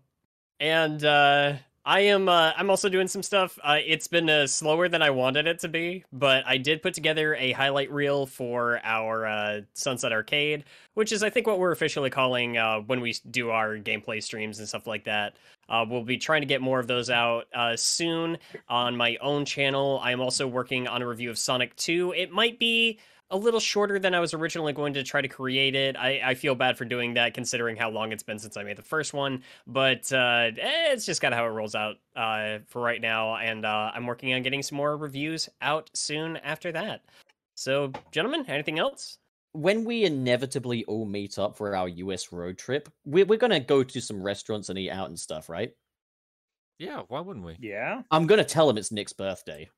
And 0.59 1.05
uh 1.05 1.55
I 1.89 2.01
am 2.01 2.29
uh 2.29 2.53
I'm 2.57 2.69
also 2.69 2.89
doing 2.89 3.07
some 3.07 3.23
stuff. 3.23 3.61
Uh 3.63 3.79
it's 3.87 4.09
been 4.09 4.29
uh, 4.29 4.49
slower 4.49 4.89
than 4.89 5.03
I 5.03 5.11
wanted 5.11 5.47
it 5.47 5.61
to 5.61 5.69
be, 5.69 6.05
but 6.13 6.45
I 6.45 6.59
did 6.59 6.83
put 6.83 6.95
together 6.95 7.37
a 7.37 7.53
highlight 7.53 7.93
reel 7.93 8.27
for 8.27 8.81
our 8.83 9.25
uh 9.25 9.61
Sunset 9.73 10.13
Arcade, 10.13 10.65
which 10.95 11.13
is 11.13 11.23
I 11.23 11.31
think 11.31 11.47
what 11.47 11.61
we're 11.61 11.71
officially 11.71 12.11
calling 12.11 12.59
uh 12.59 12.81
when 12.81 13.01
we 13.01 13.15
do 13.31 13.51
our 13.51 13.79
gameplay 13.79 14.21
streams 14.21 14.59
and 14.59 14.67
stuff 14.67 14.89
like 14.89 15.05
that. 15.05 15.37
Uh 15.69 15.85
we'll 15.89 16.03
be 16.03 16.19
trying 16.19 16.43
to 16.43 16.47
get 16.47 16.61
more 16.61 16.81
of 16.81 16.89
those 16.89 17.09
out 17.09 17.47
soon 17.77 18.39
on 18.69 18.97
my 18.97 19.17
own 19.21 19.45
channel. 19.45 20.01
I 20.03 20.11
am 20.11 20.21
also 20.21 20.49
working 20.49 20.89
on 20.89 21.03
a 21.03 21.07
review 21.07 21.31
of 21.31 21.39
Sonic 21.39 21.77
2. 21.77 22.15
It 22.17 22.33
might 22.33 22.59
be 22.59 22.99
a 23.31 23.36
little 23.36 23.61
shorter 23.61 23.98
than 23.98 24.15
I 24.15 24.20
was 24.20 24.35
originally 24.35 24.73
going 24.73 24.94
to 24.94 25.03
try 25.03 25.20
to 25.20 25.28
create 25.28 25.74
it. 25.74 25.97
I, 25.97 26.20
I 26.24 26.35
feel 26.35 26.55
bad 26.55 26.78
for 26.78 26.85
doing 26.85 27.15
that 27.15 27.35
considering 27.35 27.77
how 27.77 27.90
long 27.90 28.12
it's 28.12 28.23
been 28.23 28.39
since 28.39 28.57
I 28.57 28.62
made 28.62 28.77
the 28.77 28.82
first 28.82 29.12
one, 29.12 29.43
but 29.66 30.12
uh, 30.12 30.51
eh, 30.59 30.93
it's 30.93 31.05
just 31.05 31.20
kind 31.20 31.35
of 31.35 31.39
how 31.39 31.47
it 31.47 31.51
rolls 31.51 31.74
out 31.74 31.97
uh, 32.15 32.59
for 32.66 32.81
right 32.81 33.01
now. 33.01 33.36
And 33.36 33.65
uh, 33.66 33.90
I'm 33.94 34.07
working 34.07 34.32
on 34.35 34.43
getting 34.43 34.62
some 34.62 34.77
more 34.77 34.97
reviews 34.97 35.48
out 35.61 35.90
soon 35.94 36.36
after 36.39 36.70
that. 36.73 37.03
So, 37.57 37.90
gentlemen, 38.12 38.44
anything 38.48 38.78
else? 38.78 39.19
When 39.53 39.85
we 39.85 40.05
inevitably 40.05 40.85
all 40.85 41.07
meet 41.07 41.39
up 41.39 41.57
for 41.57 41.74
our 41.74 41.89
US 41.89 42.31
road 42.31 42.59
trip, 42.59 42.89
we're, 43.05 43.24
we're 43.24 43.39
going 43.39 43.51
to 43.51 43.61
go 43.61 43.82
to 43.82 44.01
some 44.01 44.23
restaurants 44.23 44.69
and 44.69 44.78
eat 44.78 44.90
out 44.90 45.09
and 45.09 45.19
stuff, 45.19 45.48
right? 45.48 45.73
Yeah. 46.78 47.03
Why 47.09 47.20
wouldn't 47.20 47.47
we? 47.47 47.57
Yeah. 47.59 48.03
I'm 48.11 48.27
going 48.27 48.39
to 48.39 48.44
tell 48.44 48.69
him 48.69 48.77
it's 48.77 48.93
Nick's 48.93 49.15
birthday, 49.15 49.69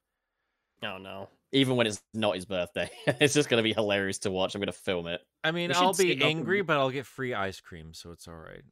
Oh, 0.83 0.99
no. 0.99 1.29
Even 1.53 1.77
when 1.77 1.87
it's 1.87 2.03
not 2.13 2.35
his 2.35 2.45
birthday. 2.45 2.91
it's 3.07 3.33
just 3.35 3.49
going 3.49 3.59
to 3.59 3.63
be 3.63 3.73
hilarious 3.73 4.19
to 4.21 4.31
watch. 4.31 4.55
I'm 4.55 4.61
going 4.61 4.67
to 4.67 4.73
film 4.73 5.07
it. 5.07 5.21
I 5.43 5.51
mean, 5.51 5.73
I'll 5.75 5.95
be 5.95 6.23
angry, 6.23 6.59
and- 6.59 6.67
but 6.67 6.79
I'll 6.79 6.91
get 6.91 7.07
free 7.07 7.33
ice 7.35 7.61
cream, 7.61 7.95
so 7.95 8.11
it's 8.11 8.29
all 8.29 8.35
right. 8.35 8.63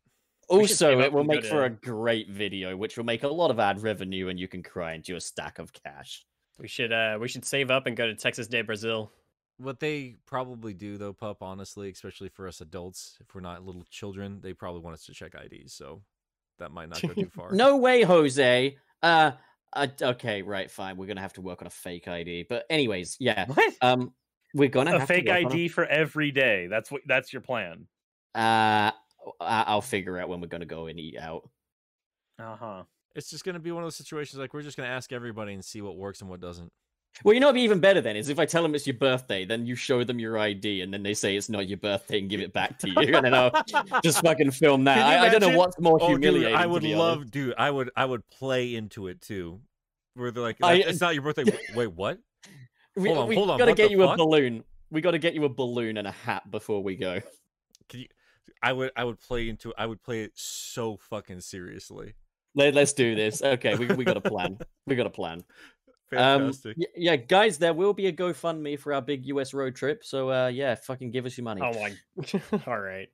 We 0.50 0.66
should 0.66 0.76
save 0.76 0.98
Also, 0.98 1.06
it 1.06 1.12
will 1.12 1.24
make 1.24 1.44
for 1.44 1.64
a 1.64 1.70
great 1.70 2.30
video, 2.30 2.76
which 2.76 2.96
will 2.96 3.04
make 3.04 3.24
a 3.24 3.28
lot 3.28 3.50
of 3.50 3.58
ad 3.58 3.82
revenue, 3.82 4.28
and 4.28 4.38
you 4.38 4.46
can 4.46 4.62
cry 4.62 4.92
into 4.94 5.16
a 5.16 5.20
stack 5.20 5.58
of 5.58 5.72
cash. 5.72 6.24
We 6.58 6.68
should 6.68 6.92
uh 6.92 7.18
we 7.20 7.26
should 7.28 7.44
save 7.44 7.70
up 7.70 7.86
and 7.86 7.96
go 7.96 8.06
to 8.06 8.14
Texas 8.14 8.46
de 8.46 8.62
Brazil. 8.62 9.10
What 9.58 9.80
they 9.80 10.16
probably 10.26 10.72
do, 10.72 10.98
though, 10.98 11.12
pup, 11.12 11.42
honestly, 11.42 11.90
especially 11.90 12.28
for 12.28 12.46
us 12.46 12.60
adults, 12.60 13.16
if 13.20 13.34
we're 13.34 13.40
not 13.40 13.64
little 13.64 13.84
children, 13.90 14.38
they 14.40 14.52
probably 14.52 14.82
want 14.82 14.94
us 14.94 15.04
to 15.06 15.12
check 15.14 15.34
IDs, 15.34 15.72
so 15.72 16.02
that 16.58 16.70
might 16.70 16.90
not 16.90 17.02
go 17.02 17.08
too 17.08 17.28
far. 17.34 17.50
No 17.52 17.76
way, 17.78 18.02
Jose. 18.02 18.76
Uh, 19.02 19.32
uh, 19.72 19.86
okay, 20.00 20.42
right, 20.42 20.70
fine. 20.70 20.96
We're 20.96 21.06
gonna 21.06 21.20
have 21.20 21.34
to 21.34 21.40
work 21.40 21.62
on 21.62 21.66
a 21.66 21.70
fake 21.70 22.08
ID. 22.08 22.46
But 22.48 22.64
anyways, 22.70 23.16
yeah. 23.20 23.46
What? 23.46 23.74
Um, 23.82 24.12
we're 24.54 24.68
gonna 24.68 24.94
A 24.94 24.98
have 25.00 25.08
to 25.08 25.14
fake 25.14 25.28
ID 25.28 25.68
for 25.68 25.84
every 25.84 26.30
day. 26.30 26.66
That's 26.66 26.90
what. 26.90 27.02
That's 27.06 27.32
your 27.32 27.42
plan. 27.42 27.86
Uh, 28.34 28.90
I'll 29.40 29.82
figure 29.82 30.18
out 30.18 30.28
when 30.28 30.40
we're 30.40 30.46
gonna 30.46 30.66
go 30.66 30.86
and 30.86 30.98
eat 30.98 31.18
out. 31.18 31.48
Uh 32.38 32.56
huh. 32.56 32.82
It's 33.14 33.30
just 33.30 33.44
going 33.44 33.54
to 33.54 33.60
be 33.60 33.72
one 33.72 33.82
of 33.82 33.86
those 33.86 33.96
situations 33.96 34.38
like 34.38 34.52
we're 34.52 34.60
just 34.60 34.76
going 34.76 34.86
to 34.86 34.94
ask 34.94 35.10
everybody 35.10 35.54
and 35.54 35.64
see 35.64 35.80
what 35.80 35.96
works 35.96 36.20
and 36.20 36.28
what 36.28 36.38
doesn't. 36.38 36.70
Well, 37.24 37.32
you 37.34 37.40
know, 37.40 37.46
what'd 37.46 37.54
be 37.56 37.62
even 37.62 37.80
better 37.80 38.00
then 38.00 38.14
is 38.16 38.28
if 38.28 38.38
I 38.38 38.44
tell 38.46 38.62
them 38.62 38.74
it's 38.74 38.86
your 38.86 38.96
birthday, 38.96 39.44
then 39.44 39.64
you 39.66 39.74
show 39.74 40.04
them 40.04 40.18
your 40.18 40.38
ID, 40.38 40.82
and 40.82 40.92
then 40.92 41.02
they 41.02 41.14
say 41.14 41.34
it's 41.36 41.48
not 41.48 41.66
your 41.66 41.78
birthday 41.78 42.18
and 42.18 42.28
give 42.28 42.40
it 42.40 42.52
back 42.52 42.78
to 42.80 42.88
you, 42.90 43.16
and 43.16 43.24
then 43.24 43.32
I'll 43.34 43.50
just 44.02 44.20
fucking 44.22 44.50
film 44.50 44.84
that. 44.84 44.98
I, 44.98 45.26
I 45.26 45.28
don't 45.30 45.40
know 45.40 45.56
what's 45.56 45.80
more 45.80 45.98
Oh, 46.00 46.08
dude, 46.10 46.22
humiliating. 46.22 46.54
I 46.56 46.62
to 46.64 46.68
would 46.68 46.82
love, 46.84 47.18
honest. 47.18 47.32
dude. 47.32 47.54
I 47.56 47.70
would, 47.70 47.90
I 47.96 48.04
would 48.04 48.28
play 48.28 48.74
into 48.74 49.08
it 49.08 49.20
too. 49.22 49.60
Where 50.14 50.30
they're 50.30 50.42
like, 50.42 50.58
I- 50.62 50.82
uh, 50.82 50.88
"It's 50.88 51.00
not 51.00 51.14
your 51.14 51.22
birthday." 51.22 51.44
Wait, 51.74 51.92
what? 51.92 52.18
We, 52.98 53.08
Hold 53.10 53.18
on, 53.18 53.28
we 53.28 53.34
hold 53.34 53.50
on, 53.50 53.58
gotta 53.58 53.72
what 53.72 53.76
get 53.76 53.90
you 53.90 54.02
a 54.04 54.16
balloon. 54.16 54.64
We 54.90 55.02
gotta 55.02 55.18
get 55.18 55.34
you 55.34 55.44
a 55.44 55.50
balloon 55.50 55.98
and 55.98 56.06
a 56.08 56.12
hat 56.12 56.50
before 56.50 56.82
we 56.82 56.96
go. 56.96 57.20
Can 57.90 58.00
you? 58.00 58.06
I 58.62 58.72
would, 58.72 58.90
I 58.96 59.04
would 59.04 59.20
play 59.20 59.50
into. 59.50 59.74
I 59.76 59.84
would 59.84 60.02
play 60.02 60.22
it 60.22 60.32
so 60.34 60.96
fucking 60.96 61.42
seriously. 61.42 62.14
Let, 62.54 62.72
let's 62.72 62.94
do 62.94 63.14
this. 63.14 63.42
Okay, 63.42 63.74
we 63.76 63.86
we 63.88 64.04
got 64.06 64.16
a 64.16 64.20
plan. 64.22 64.56
we 64.86 64.96
got 64.96 65.04
a 65.06 65.10
plan. 65.10 65.44
Um, 66.12 66.40
Fantastic. 66.40 66.76
y- 66.78 66.86
yeah, 66.96 67.16
guys, 67.16 67.58
there 67.58 67.74
will 67.74 67.94
be 67.94 68.06
a 68.06 68.12
GoFundMe 68.12 68.78
for 68.78 68.94
our 68.94 69.02
big 69.02 69.26
US 69.26 69.52
road 69.52 69.74
trip. 69.74 70.04
So, 70.04 70.30
uh, 70.30 70.46
yeah, 70.48 70.74
fucking 70.74 71.10
give 71.10 71.26
us 71.26 71.36
your 71.36 71.44
money. 71.44 71.62
Oh 71.62 71.72
my. 71.72 72.60
All 72.66 72.78
right. 72.78 73.08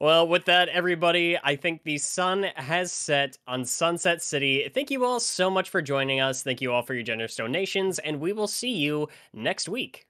Well, 0.00 0.26
with 0.26 0.46
that, 0.46 0.70
everybody, 0.70 1.36
I 1.42 1.56
think 1.56 1.82
the 1.82 1.98
sun 1.98 2.44
has 2.54 2.90
set 2.90 3.36
on 3.46 3.66
Sunset 3.66 4.22
City. 4.22 4.70
Thank 4.72 4.90
you 4.90 5.04
all 5.04 5.20
so 5.20 5.50
much 5.50 5.68
for 5.68 5.82
joining 5.82 6.20
us. 6.20 6.42
Thank 6.42 6.62
you 6.62 6.72
all 6.72 6.80
for 6.80 6.94
your 6.94 7.02
generous 7.02 7.36
donations, 7.36 7.98
and 7.98 8.18
we 8.18 8.32
will 8.32 8.46
see 8.46 8.72
you 8.72 9.08
next 9.34 9.68
week. 9.68 10.06